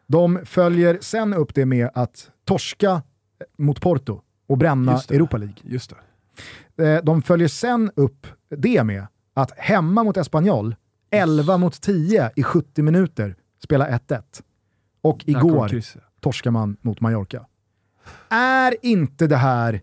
De 0.07 0.39
följer 0.45 0.97
sen 1.01 1.33
upp 1.33 1.55
det 1.55 1.65
med 1.65 1.89
att 1.93 2.31
torska 2.45 3.01
mot 3.57 3.81
Porto 3.81 4.21
och 4.47 4.57
bränna. 4.57 5.01
Europa 5.09 5.37
League. 5.37 5.55
Just 5.61 5.93
det. 6.77 6.93
Eh, 6.95 7.03
De 7.03 7.21
följer 7.21 7.47
sen 7.47 7.91
upp 7.95 8.27
det 8.57 8.83
med 8.83 9.07
att 9.33 9.51
hemma 9.57 10.03
mot 10.03 10.17
Espanyol, 10.17 10.75
11 11.11 11.57
mot 11.57 11.81
10 11.81 12.31
i 12.35 12.43
70 12.43 12.81
minuter, 12.81 13.35
spela 13.63 13.87
1-1. 13.89 14.21
Och 15.01 15.23
igår 15.27 15.81
torskar 16.19 16.51
man 16.51 16.77
mot 16.81 17.01
Mallorca. 17.01 17.45
Är 18.29 18.75
inte 18.85 19.27
det 19.27 19.35
här 19.37 19.81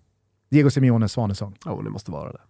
Diego 0.51 0.71
Simeones 0.71 1.13
svanesång? 1.13 1.57
Ja, 1.65 1.81
det 1.85 1.91
måste 1.91 2.11
vara 2.11 2.33
det. 2.33 2.41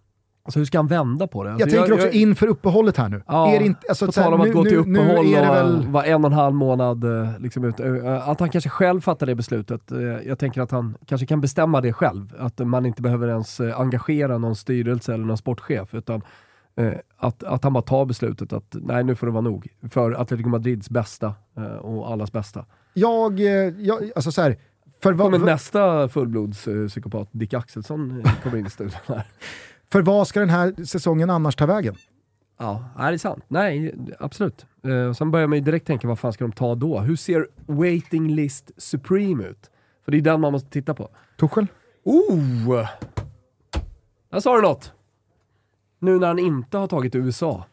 Alltså 0.43 0.59
hur 0.59 0.65
ska 0.65 0.77
han 0.77 0.87
vända 0.87 1.27
på 1.27 1.43
det? 1.43 1.49
Jag 1.49 1.61
Alltså, 1.61 1.77
tänker 1.77 1.93
också 1.93 2.09
inför 2.09 2.47
uppehållet 2.47 2.97
här 2.97 3.09
nu. 3.09 3.21
Ja, 3.27 3.51
är 3.55 3.59
det 3.59 3.65
inte, 3.65 3.79
alltså, 3.89 4.05
På 4.05 4.11
tal 4.11 4.33
om 4.33 4.41
att 4.41 4.47
nu, 4.47 4.53
gå 4.53 4.63
till 4.63 4.71
nu, 4.71 4.99
uppehåll 4.99 5.25
nu 5.25 5.35
är 5.35 5.41
det 5.41 5.49
och 5.49 5.55
väl... 5.55 5.87
vara 5.87 6.05
en 6.05 6.23
och 6.25 6.31
en 6.31 6.37
halv 6.37 6.55
månad 6.55 7.03
eh, 7.03 7.39
liksom 7.39 7.63
ut. 7.65 7.79
eh, 7.79 8.29
Att 8.29 8.39
han 8.39 8.49
kanske 8.49 8.69
själv 8.69 9.01
fattar 9.01 9.25
det 9.25 9.35
beslutet. 9.35 9.91
Eh, 9.91 9.99
Jag 10.01 10.39
tänker 10.39 10.61
att 10.61 10.71
han 10.71 10.97
kanske 11.05 11.27
kan 11.27 11.41
bestämma 11.41 11.81
det 11.81 11.93
själv. 11.93 12.33
Att 12.39 12.59
man 12.59 12.85
inte 12.85 13.01
behöver 13.01 13.27
ens 13.27 13.59
engagera 13.61 14.37
någon 14.37 14.55
styrelse 14.55 15.13
eller 15.13 15.25
någon 15.25 15.37
sportchef. 15.37 15.93
Utan 15.93 16.21
att, 17.17 17.43
att 17.43 17.63
han 17.63 17.73
bara 17.73 17.81
tar 17.83 18.05
beslutet 18.05 18.53
att 18.53 18.75
nej, 18.81 19.03
nu 19.03 19.15
får 19.15 19.27
det 19.27 19.33
vara 19.33 19.41
nog. 19.41 19.67
För 19.91 20.11
Atletico 20.21 20.49
Madrids 20.49 20.89
bästa 20.89 21.33
och 21.81 22.11
allas 22.11 22.31
bästa. 22.31 22.65
Jag, 22.93 23.39
jag 23.79 24.11
alltså 24.15 24.31
så 24.31 24.41
här, 24.41 24.57
för, 25.03 25.13
vad, 25.13 25.31
Kommer 25.33 25.45
nästa 25.45 26.07
fullblodspsykopat, 26.09 27.29
Dick 27.31 27.53
Axelsson, 27.53 28.23
kommer 28.43 28.57
in 28.57 28.65
i 28.65 28.69
studion 28.69 28.99
här. 29.05 29.23
för 29.91 30.01
vad 30.01 30.27
ska 30.27 30.39
den 30.39 30.49
här 30.49 30.85
säsongen 30.85 31.29
annars 31.29 31.55
ta 31.55 31.65
vägen? 31.65 31.95
Ja, 32.59 32.85
det 32.97 33.03
är 33.03 33.17
sant. 33.17 33.43
Nej, 33.47 33.95
absolut. 34.19 34.65
Uh, 34.87 35.13
sen 35.13 35.31
börjar 35.31 35.47
man 35.47 35.57
ju 35.57 35.63
direkt 35.63 35.87
tänka, 35.87 36.07
vad 36.07 36.19
fan 36.19 36.33
ska 36.33 36.43
de 36.43 36.51
ta 36.51 36.75
då? 36.75 36.99
Hur 36.99 37.15
ser 37.15 37.47
waiting 37.65 38.35
list 38.35 38.71
supreme 38.77 39.43
ut? 39.43 39.71
För 40.05 40.11
det 40.11 40.17
är 40.17 40.21
den 40.21 40.41
man 40.41 40.51
måste 40.51 40.69
titta 40.69 40.93
på. 40.93 41.09
Tuchel? 41.39 41.67
Oh! 42.03 42.87
Där 44.29 44.39
sa 44.39 44.55
du 44.55 44.61
något! 44.61 44.93
Nu 45.99 46.19
när 46.19 46.27
han 46.27 46.39
inte 46.39 46.77
har 46.77 46.87
tagit 46.87 47.15
USA. 47.15 47.65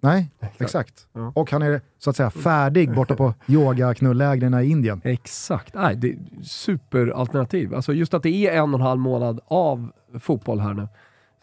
Nej, 0.00 0.30
exakt. 0.58 1.06
Ja. 1.12 1.32
Och 1.34 1.50
han 1.50 1.62
är 1.62 1.80
så 1.98 2.10
att 2.10 2.16
säga 2.16 2.30
färdig 2.30 2.94
borta 2.94 3.16
på 3.16 3.34
yoga-knullägren 3.46 4.54
i 4.54 4.70
Indien. 4.70 5.00
Exakt. 5.04 5.74
Nej, 5.74 5.96
det 5.96 6.10
är 6.10 6.18
superalternativ. 6.42 7.74
Alltså 7.74 7.92
just 7.92 8.14
att 8.14 8.22
det 8.22 8.46
är 8.46 8.62
en 8.62 8.74
och 8.74 8.80
en 8.80 8.86
halv 8.86 9.00
månad 9.00 9.40
av 9.46 9.92
fotboll 10.20 10.60
här 10.60 10.74
nu. 10.74 10.88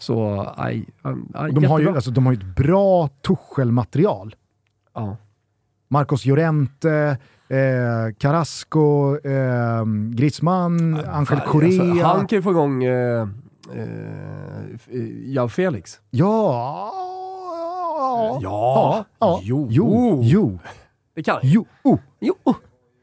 Så, 0.01 0.43
nej. 0.57 0.85
nej 1.03 1.51
De 1.51 1.65
har, 1.65 1.79
ju, 1.79 1.89
alltså, 1.95 2.11
de 2.11 2.25
har 2.25 2.33
ju 2.33 2.39
ett 2.39 2.55
bra 2.55 3.07
Tuchel-material. 3.07 4.35
ja. 4.93 5.17
Marcos 5.87 6.25
Llorente, 6.25 7.17
eh, 7.49 8.15
Carrasco, 8.17 9.17
eh, 9.23 9.85
Griezmann, 10.13 10.93
Angel 10.93 11.25
Fan, 11.25 11.41
Correa. 11.47 11.81
Alltså, 11.81 12.05
han 12.05 12.27
kan 12.27 12.37
ju 12.37 12.41
få 12.41 12.51
igång 12.51 12.83
eh, 12.83 13.27
eh, 15.35 15.47
Felix. 15.47 15.99
Ja. 16.09 16.91
Ja. 17.99 18.39
ja. 18.41 19.05
ja. 19.19 19.39
Jo. 19.43 19.67
Jo. 19.69 20.19
Jo. 20.23 20.59
Det 21.15 21.23
kan 21.23 21.33
han. 21.35 21.41
Jo. 21.43 21.65
Oh. 21.83 21.99
Jo, 22.19 22.35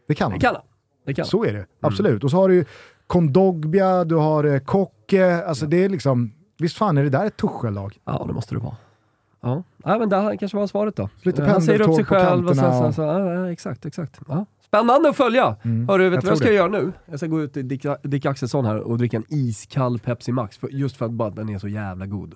Det 0.08 0.14
kan 0.14 0.30
det 0.30 0.34
han. 0.34 0.40
kan 0.40 0.54
han. 0.54 0.64
Det 1.06 1.14
kan 1.14 1.22
han. 1.22 1.30
Så 1.30 1.44
är 1.44 1.52
det, 1.52 1.66
absolut. 1.80 2.24
Och 2.24 2.30
så 2.30 2.36
har 2.36 2.48
du 2.48 2.64
Kondogbia, 3.06 4.04
du 4.04 4.14
har 4.14 4.44
eh, 4.44 4.58
Kocke, 4.58 5.44
alltså 5.44 5.66
det 5.66 5.84
är 5.84 5.88
liksom, 5.88 6.32
visst 6.58 6.76
fan 6.76 6.98
är 6.98 7.04
det 7.04 7.10
där 7.10 7.26
ett 7.26 7.36
Tuchel-lag? 7.36 7.98
Ja, 8.04 8.24
det 8.28 8.32
måste 8.32 8.54
det 8.54 8.58
vara. 8.58 8.76
Ja, 9.40 9.62
nej, 9.76 9.98
men 9.98 10.08
det 10.08 10.36
kanske 10.40 10.56
var 10.56 10.66
svaret 10.66 10.96
då. 10.96 11.08
Lite 11.22 11.44
han 11.44 11.62
säger 11.62 11.80
upp 11.80 11.94
sig 11.94 12.04
själv 12.04 12.48
och 12.48 12.56
sen, 12.56 12.72
sen 12.72 12.92
så, 12.92 13.02
ja, 13.02 13.34
ja, 13.34 13.52
exakt, 13.52 13.86
exakt. 13.86 14.20
Ja. 14.28 14.46
Spännande 14.66 15.08
att 15.08 15.16
följa! 15.16 15.56
Mm, 15.64 15.88
Hörru, 15.88 16.08
vet 16.08 16.20
du 16.20 16.26
vad 16.26 16.32
jag 16.32 16.38
ska 16.38 16.48
det. 16.48 16.54
göra 16.54 16.68
nu? 16.68 16.92
Jag 17.06 17.18
ska 17.18 17.26
gå 17.26 17.42
ut 17.42 17.52
till 17.52 17.68
Dick, 17.68 17.86
Dick 18.02 18.26
Axelsson 18.26 18.64
här 18.64 18.76
och 18.80 18.98
dricka 18.98 19.16
en 19.16 19.24
iskall 19.28 19.98
Pepsi 19.98 20.32
Max, 20.32 20.58
för, 20.58 20.68
just 20.68 20.96
för 20.96 21.04
att 21.04 21.12
bara 21.12 21.30
den 21.30 21.48
är 21.48 21.58
så 21.58 21.68
jävla 21.68 22.06
god. 22.06 22.34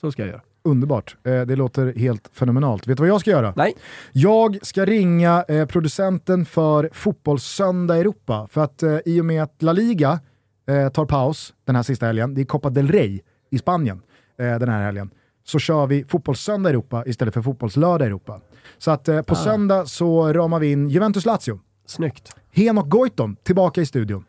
Så 0.00 0.12
ska 0.12 0.22
jag 0.22 0.28
göra. 0.28 0.40
Underbart, 0.64 1.16
eh, 1.24 1.40
det 1.40 1.56
låter 1.56 1.98
helt 1.98 2.30
fenomenalt. 2.32 2.86
Vet 2.86 2.96
du 2.96 3.00
vad 3.00 3.10
jag 3.10 3.20
ska 3.20 3.30
göra? 3.30 3.52
Nej. 3.56 3.74
Jag 4.12 4.58
ska 4.62 4.84
ringa 4.84 5.44
eh, 5.48 5.66
producenten 5.66 6.44
för 6.44 6.90
Fotbollssöndag 6.92 7.96
Europa, 7.96 8.48
för 8.50 8.64
att 8.64 8.82
eh, 8.82 8.98
i 9.04 9.20
och 9.20 9.24
med 9.24 9.42
att 9.42 9.62
La 9.62 9.72
Liga 9.72 10.20
tar 10.92 11.06
paus 11.06 11.54
den 11.64 11.76
här 11.76 11.82
sista 11.82 12.06
helgen, 12.06 12.34
det 12.34 12.40
är 12.40 12.44
Copa 12.44 12.70
del 12.70 12.88
Rey 12.88 13.20
i 13.54 13.58
Spanien 13.58 14.02
eh, 14.38 14.58
den 14.58 14.68
här 14.68 14.84
helgen, 14.84 15.10
så 15.44 15.58
kör 15.58 15.86
vi 15.86 16.04
Fotbollssöndag 16.04 16.70
Europa 16.70 17.04
istället 17.06 17.34
för 17.34 17.42
Fotbollslördag 17.42 18.06
Europa. 18.06 18.40
Så 18.78 18.90
att 18.90 19.08
eh, 19.08 19.22
på 19.22 19.34
söndag 19.34 19.86
så 19.86 20.32
ramar 20.32 20.58
vi 20.58 20.72
in 20.72 20.88
Juventus-Lazio. 20.88 21.60
Snyggt. 21.86 22.36
Henok 22.52 22.88
Goitom 22.88 23.36
tillbaka 23.42 23.80
i 23.80 23.86
studion 23.86 24.24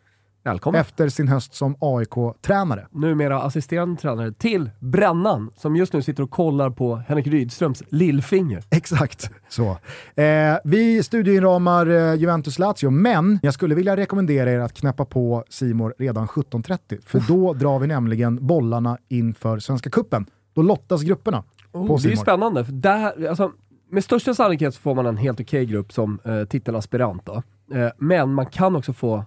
Välkommen. 0.46 0.82
efter 0.82 1.10
sin 1.10 1.28
höst 1.28 1.54
som 1.54 1.76
AIK-tränare. 1.80 2.88
Numera 2.92 3.42
assisterande 3.42 4.02
tränare 4.02 4.32
till 4.32 4.70
Brännan, 4.80 5.52
som 5.58 5.76
just 5.76 5.94
nu 5.94 6.02
sitter 6.02 6.24
och 6.24 6.30
kollar 6.32 6.70
på 6.70 6.96
Henrik 7.08 7.28
Rydströms 7.28 7.84
lillfinger. 7.90 8.64
Exakt 8.70 9.32
så. 9.50 9.78
Eh, 10.22 10.58
vi 10.64 11.04
studioinramar 11.04 11.88
eh, 11.88 12.16
Juventus-Lazio, 12.16 12.90
men 12.90 13.40
jag 13.44 13.54
skulle 13.54 13.76
vilja 13.76 13.98
rekommendera 13.98 14.52
er 14.52 14.60
att 14.60 14.74
knäppa 14.74 15.06
på 15.06 15.44
Simor 15.50 15.94
redan 15.98 16.28
17.30, 16.28 17.00
för 17.06 17.24
då 17.28 17.54
drar 17.54 17.80
vi 17.80 17.88
nämligen 17.88 18.48
bollarna 18.48 18.98
inför 19.08 19.60
Svenska 19.60 19.90
Cupen. 19.90 20.26
Då 20.54 20.62
lottas 20.62 21.02
grupperna 21.02 21.44
på 21.72 21.80
Oh, 21.80 22.02
det 22.02 22.12
är 22.12 22.16
spännande. 22.16 22.66
För 22.66 22.72
där, 22.72 23.28
alltså, 23.28 23.52
med 23.90 24.04
största 24.04 24.34
sannolikhet 24.34 24.76
så 24.76 24.82
får 24.82 24.96
man 24.96 25.06
en 25.06 25.18
helt 25.18 25.40
okej 25.40 25.66
grupp 25.66 25.94
som 25.94 26.20
eh, 26.24 26.44
titelaspirant. 26.44 27.26
Då. 27.26 27.44
Eh, 27.74 27.90
men 27.98 28.34
man 28.34 28.46
kan 28.46 28.76
också 28.76 28.94
få 28.94 29.26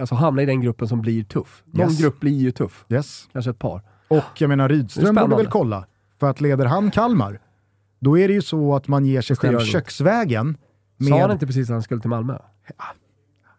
alltså, 0.00 0.14
hamna 0.14 0.42
i 0.42 0.46
den 0.46 0.60
gruppen 0.60 0.88
som 0.88 1.00
blir 1.00 1.24
tuff. 1.24 1.62
Någon 1.66 1.86
Yes. 1.90 2.00
grupp 2.00 2.20
blir 2.20 2.32
ju 2.38 2.50
tuff. 2.50 2.84
Yes. 2.88 3.28
Kanske 3.32 3.50
ett 3.50 3.58
par. 3.58 3.82
Och 4.08 4.24
jag 4.40 4.48
menar 4.48 4.68
Rydström 4.68 5.14
borde 5.14 5.36
väl 5.36 5.46
kolla, 5.46 5.86
för 6.20 6.30
att 6.30 6.40
leder 6.40 6.66
han 6.66 6.90
Kalmar, 6.90 7.40
då 8.00 8.18
är 8.18 8.28
det 8.28 8.34
ju 8.34 8.42
så 8.42 8.76
att 8.76 8.88
man 8.88 9.06
ger 9.06 9.20
sig 9.20 9.36
själv 9.36 9.58
köksvägen. 9.60 10.56
Sa 11.08 11.18
han 11.18 11.28
Med, 11.28 11.30
inte 11.34 11.46
precis 11.46 11.68
att 11.70 11.74
han 11.74 11.82
skulle 11.82 12.00
till 12.00 12.10
Malmö? 12.10 12.38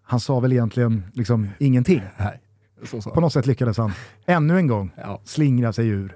han 0.03 0.19
sa 0.19 0.39
väl 0.39 0.51
egentligen 0.53 1.03
liksom 1.13 1.47
ingenting. 1.59 2.01
Nej, 2.17 2.41
På 3.13 3.21
något 3.21 3.33
sätt 3.33 3.45
lyckades 3.47 3.77
han 3.77 3.91
ännu 4.25 4.57
en 4.57 4.67
gång 4.67 4.91
Ja, 4.97 5.21
slingra 5.23 5.73
sig 5.73 5.87
ur 5.87 6.15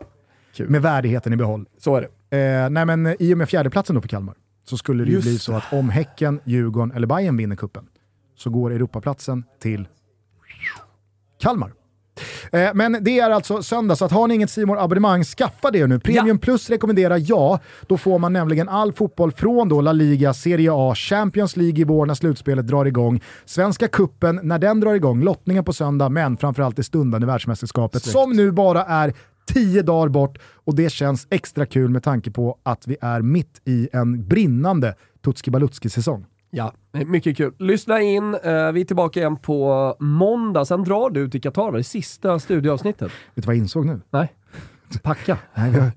Kul. 0.56 0.70
med 0.70 0.82
värdigheten 0.82 1.34
i 1.34 1.36
behåll. 1.36 1.66
så 1.78 1.96
är 1.96 2.02
det. 2.30 2.38
Eh, 2.64 2.70
nej 2.70 2.86
men 2.86 3.16
i 3.20 3.34
och 3.34 3.38
med 3.38 3.50
fjärdeplatsen 3.50 3.96
då 3.96 4.02
för 4.02 4.08
Kalmar 4.10 4.36
så 4.66 4.78
skulle 4.78 5.04
det 5.04 5.10
ju 5.10 5.16
Just 5.16 5.28
bli 5.28 5.38
så 5.40 5.54
att 5.54 5.74
om 5.74 5.90
Häcken, 5.90 6.40
Djurgården 6.44 6.92
eller 6.92 7.08
Bayern 7.08 7.38
vinner 7.38 7.56
kuppen 7.56 7.88
så 8.36 8.50
går 8.50 8.74
Europaplatsen 8.74 9.44
till 9.60 9.88
Kalmar. 11.40 11.74
Eh, 12.52 12.70
men 12.74 12.98
det 13.02 13.20
är 13.20 13.30
alltså 13.30 13.64
söndag, 13.64 13.96
så 13.96 14.06
att 14.06 14.12
har 14.12 14.28
ni 14.28 14.36
inget 14.36 14.50
simor 14.50 14.80
abonnemang 14.80 15.24
skaffa 15.24 15.72
det 15.72 15.88
nu. 15.88 16.00
Premium 16.00 16.40
Plus 16.40 16.70
rekommenderar 16.70 17.22
jag. 17.30 17.60
Då 17.88 17.98
får 17.98 18.20
man 18.20 18.34
nämligen 18.34 18.70
all 18.70 18.94
fotboll 18.94 19.32
från 19.32 19.70
då 19.70 19.82
La 19.82 19.92
Liga, 19.92 20.34
Serie 20.34 20.70
A, 20.74 20.96
Champions 20.96 21.58
League 21.58 21.82
i 21.82 21.84
vår 21.84 22.06
när 22.06 22.14
slutspelet 22.14 22.68
drar 22.68 22.86
igång, 22.86 23.22
Svenska 23.46 23.88
Kuppen 23.88 24.40
när 24.44 24.60
den 24.60 24.80
drar 24.80 24.94
igång, 24.94 25.24
lottningen 25.24 25.64
på 25.64 25.74
söndag, 25.74 26.10
men 26.10 26.38
framförallt 26.38 26.76
det 26.76 26.84
stundande 26.84 27.28
världsmästerskapet 27.28 28.04
Snyggt. 28.04 28.14
som 28.14 28.32
nu 28.32 28.52
bara 28.52 28.84
är 28.84 29.14
tio 29.48 29.82
dagar 29.82 30.10
bort 30.10 30.38
och 30.66 30.76
det 30.76 30.90
känns 30.90 31.28
extra 31.30 31.66
kul 31.66 31.90
med 31.90 32.04
tanke 32.04 32.32
på 32.32 32.58
att 32.64 32.88
vi 32.88 32.98
är 33.02 33.22
mitt 33.22 33.62
i 33.66 33.90
en 33.94 34.28
brinnande 34.28 34.96
Tutski 35.26 35.52
Balutski-säsong. 35.52 36.26
Ja, 36.56 36.74
mycket 36.92 37.38
kul. 37.38 37.54
Lyssna 37.60 38.02
in, 38.02 38.34
eh, 38.34 38.72
vi 38.72 38.82
är 38.82 38.86
tillbaka 38.86 39.20
igen 39.20 39.38
på 39.38 39.96
måndag, 40.00 40.66
sen 40.66 40.84
drar 40.84 41.10
du 41.10 41.30
till 41.30 41.42
Qatar, 41.42 41.72
det 41.72 41.84
sista 41.84 42.40
studioavsnittet. 42.40 43.12
Vet 43.12 43.12
du 43.36 43.42
vad 43.42 43.56
jag 43.56 43.60
insåg 43.62 43.86
nu? 43.86 44.02
Nej, 44.10 44.34
packa. 45.04 45.38
Nej, 45.54 45.72
vi, 45.72 45.80
har, 45.80 45.92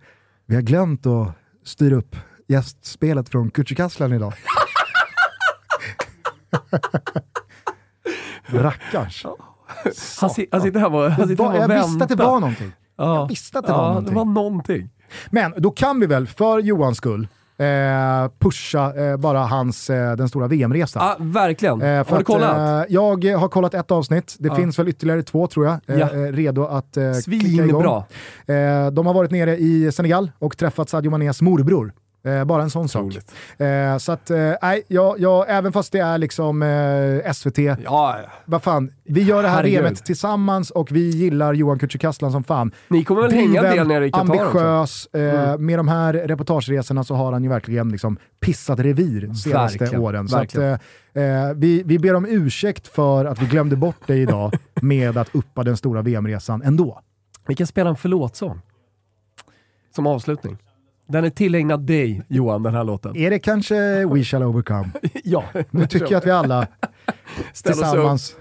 vi 0.46 0.54
har 0.54 0.62
glömt 0.62 1.06
att 1.06 1.28
styra 1.64 1.94
upp 1.96 2.16
gästspelet 2.48 3.28
från 3.28 3.50
Kücükaslan 3.50 4.14
idag. 4.14 4.32
Rackars. 8.46 9.26
Han, 10.20 10.30
si- 10.30 10.48
han 10.52 10.60
sitter 10.60 10.80
hemma 10.80 10.96
och, 11.04 11.10
han 11.10 11.28
sitter 11.28 11.44
hemma 11.44 11.64
och 11.64 11.72
jag 11.72 11.86
visste 11.88 12.04
att 12.04 12.08
det 12.10 12.16
var 12.16 12.40
någonting. 12.40 12.72
Ja. 12.96 13.14
Jag 13.16 13.28
visste 13.28 13.58
att 13.58 13.66
det 13.66 13.72
ja, 13.72 13.76
var 13.78 13.88
det 13.88 13.92
någonting. 13.94 14.14
var 14.14 14.24
någonting. 14.24 14.88
Men 15.30 15.54
då 15.56 15.70
kan 15.70 16.00
vi 16.00 16.06
väl, 16.06 16.26
för 16.26 16.58
Johans 16.58 16.96
skull, 16.98 17.28
eh, 17.58 18.28
pusha 18.38 19.10
eh, 19.10 19.16
bara 19.16 19.38
hans, 19.38 19.90
eh, 19.90 20.16
den 20.16 20.28
stora 20.28 20.46
VM-resan. 20.48 21.02
Ja, 21.06 21.16
verkligen. 21.18 21.82
Eh, 21.82 22.06
Har 22.08 22.18
du 22.18 22.24
kollat? 22.24 22.50
Att, 22.56 22.88
eh, 22.88 22.94
jag 22.94 23.24
har 23.38 23.48
kollat 23.48 23.74
ett 23.74 23.90
avsnitt, 23.90 24.36
det 24.38 24.48
Ja. 24.48 24.54
finns 24.54 24.78
väl 24.78 24.88
ytterligare 24.88 25.22
två 25.22 25.46
tror 25.46 25.66
jag, 25.66 25.74
eh, 25.86 25.98
Ja. 25.98 26.08
redo 26.32 26.64
att 26.64 26.96
eh, 26.96 27.12
kicka 27.24 27.64
igång. 27.64 27.84
Eh, 28.46 28.90
de 28.92 29.06
har 29.06 29.14
varit 29.14 29.30
nere 29.30 29.56
i 29.56 29.92
Senegal 29.92 30.30
och 30.38 30.56
träffat 30.56 30.88
Sadio 30.88 31.10
Manés 31.10 31.42
morbror. 31.42 31.92
Eh, 32.26 32.44
bara 32.44 32.62
en 32.62 32.70
sån 32.70 32.88
sak. 32.88 33.02
Otroligt. 33.04 33.34
Eh, 33.58 33.98
så 33.98 34.12
att, 34.12 34.30
eh, 34.30 34.52
nej, 34.62 34.82
jag, 34.88 35.20
jag, 35.20 35.44
även 35.48 35.72
fast 35.72 35.92
det 35.92 35.98
är 35.98 36.18
liksom 36.18 36.62
eh, 36.62 37.32
SVT, 37.32 37.58
Ja, 37.84 38.16
vad 38.44 38.62
fan, 38.62 38.92
vi 39.04 39.22
gör 39.22 39.42
det 39.42 39.48
här 39.48 39.56
Herregud. 39.56 39.96
Tillsammans 39.96 40.70
och 40.70 40.92
vi 40.92 41.10
gillar 41.10 41.54
Johan 41.54 41.78
Kücükaslan 41.78 42.30
som 42.32 42.44
fan. 42.44 42.72
Ni 42.88 43.04
kommer 43.04 43.22
väl 43.22 43.32
hänga 43.32 43.46
en 43.46 43.64
del 43.64 43.70
Driven, 43.70 43.88
nere 43.88 44.06
i 44.06 44.10
Qatar? 44.10 44.24
Mm. 44.34 44.40
ambitiös, 44.46 45.06
eh, 45.06 45.58
med 45.58 45.78
de 45.78 45.88
här 45.88 46.12
reportageresorna 46.12 47.04
så 47.04 47.14
har 47.14 47.32
han 47.32 47.42
ju 47.42 47.48
verkligen 47.48 47.88
liksom 47.88 48.16
pissat 48.40 48.78
revir 48.80 49.20
de 49.20 49.34
senaste 49.34 49.78
Verkligen, 49.78 50.02
åren. 50.02 50.28
Så 50.28 50.36
att, 50.36 50.42
verkligen. 50.42 50.78
eh, 51.14 51.48
eh, 51.48 51.54
vi, 51.54 51.82
vi 51.82 51.98
ber 51.98 52.14
om 52.14 52.26
ursäkt 52.26 52.88
för 52.88 53.24
att 53.24 53.42
vi 53.42 53.46
glömde 53.46 53.76
bort 53.76 54.00
det 54.06 54.16
idag 54.16 54.52
med 54.82 55.16
att 55.16 55.34
uppa 55.34 55.64
den 55.64 55.76
stora 55.76 56.02
VM-resan 56.02 56.62
ändå. 56.62 57.00
Vi 57.46 57.54
kan 57.54 57.66
spela 57.66 57.90
en 57.90 57.96
förlåtsång. 57.96 58.60
Som 59.94 60.06
avslutning. 60.06 60.58
Den 61.08 61.24
är 61.24 61.30
tillägnad 61.30 61.80
dig, 61.80 62.22
Johan, 62.28 62.62
den 62.62 62.74
här 62.74 62.84
låten. 62.84 63.16
Är 63.16 63.30
det 63.30 63.38
kanske 63.38 64.06
We 64.06 64.24
Shall 64.24 64.42
Overcome? 64.42 64.88
ja, 65.24 65.44
Nu 65.70 65.86
tycker 65.86 66.06
jag 66.10 66.18
att 66.18 66.26
vi 66.26 66.30
alla 66.30 66.66
tillsammans 67.64 68.36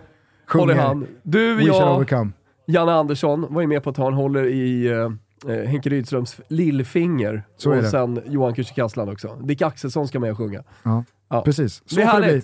sjunger 0.48 0.76
hand. 0.76 1.08
Du, 1.24 1.56
We 1.56 1.62
Shall 1.62 1.68
jag, 1.68 1.96
Overcome. 1.96 2.32
Janne 2.68 2.92
Andersson 2.92 3.48
var 3.50 3.62
ju 3.62 3.68
med 3.68 3.84
på 3.84 3.90
att 3.90 3.98
han 3.98 4.14
håller 4.14 4.46
i 4.46 4.88
eh, 4.88 5.54
eh, 5.54 5.68
Henke 5.68 5.90
Rydströms 5.90 6.36
lillfinger. 6.48 7.44
Så 7.58 7.72
är 7.72 7.80
och 7.80 7.86
sen 7.86 8.22
Johan 8.28 8.54
Kücükaslan 8.54 9.12
också. 9.12 9.36
Dick 9.42 9.62
Axelsson 9.62 10.08
ska 10.08 10.20
med 10.20 10.32
och 10.32 10.38
sjunga. 10.38 10.64
Ja. 10.84 11.04
Ja. 11.30 11.42
Precis, 11.42 11.82
så 11.86 11.96
Det 11.96 12.08
får 12.08 12.22
det 12.22 12.28
bli. 12.28 12.36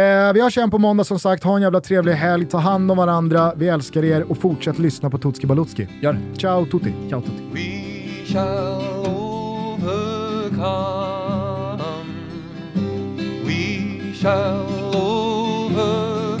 Eh, 0.00 0.32
vi 0.32 0.42
hörs 0.42 0.56
igen 0.56 0.70
på 0.70 0.78
måndag 0.78 1.04
som 1.04 1.18
sagt. 1.18 1.44
Ha 1.44 1.56
en 1.56 1.62
jävla 1.62 1.80
trevlig 1.80 2.12
helg, 2.12 2.46
ta 2.46 2.58
hand 2.58 2.90
om 2.90 2.96
varandra, 2.96 3.52
vi 3.56 3.68
älskar 3.68 4.04
er 4.04 4.30
och 4.30 4.38
fortsätt 4.38 4.78
lyssna 4.78 5.10
på 5.10 5.18
Tutski 5.18 5.46
Balutski. 5.46 5.88
Gör 6.02 6.12
det. 6.12 6.36
Ciao 6.36 6.66
tutti! 6.66 6.94
Ciao 7.08 7.20
tutti. 7.20 7.42
We 10.56 10.62
shall 14.14 14.66
overcome. 14.94 16.40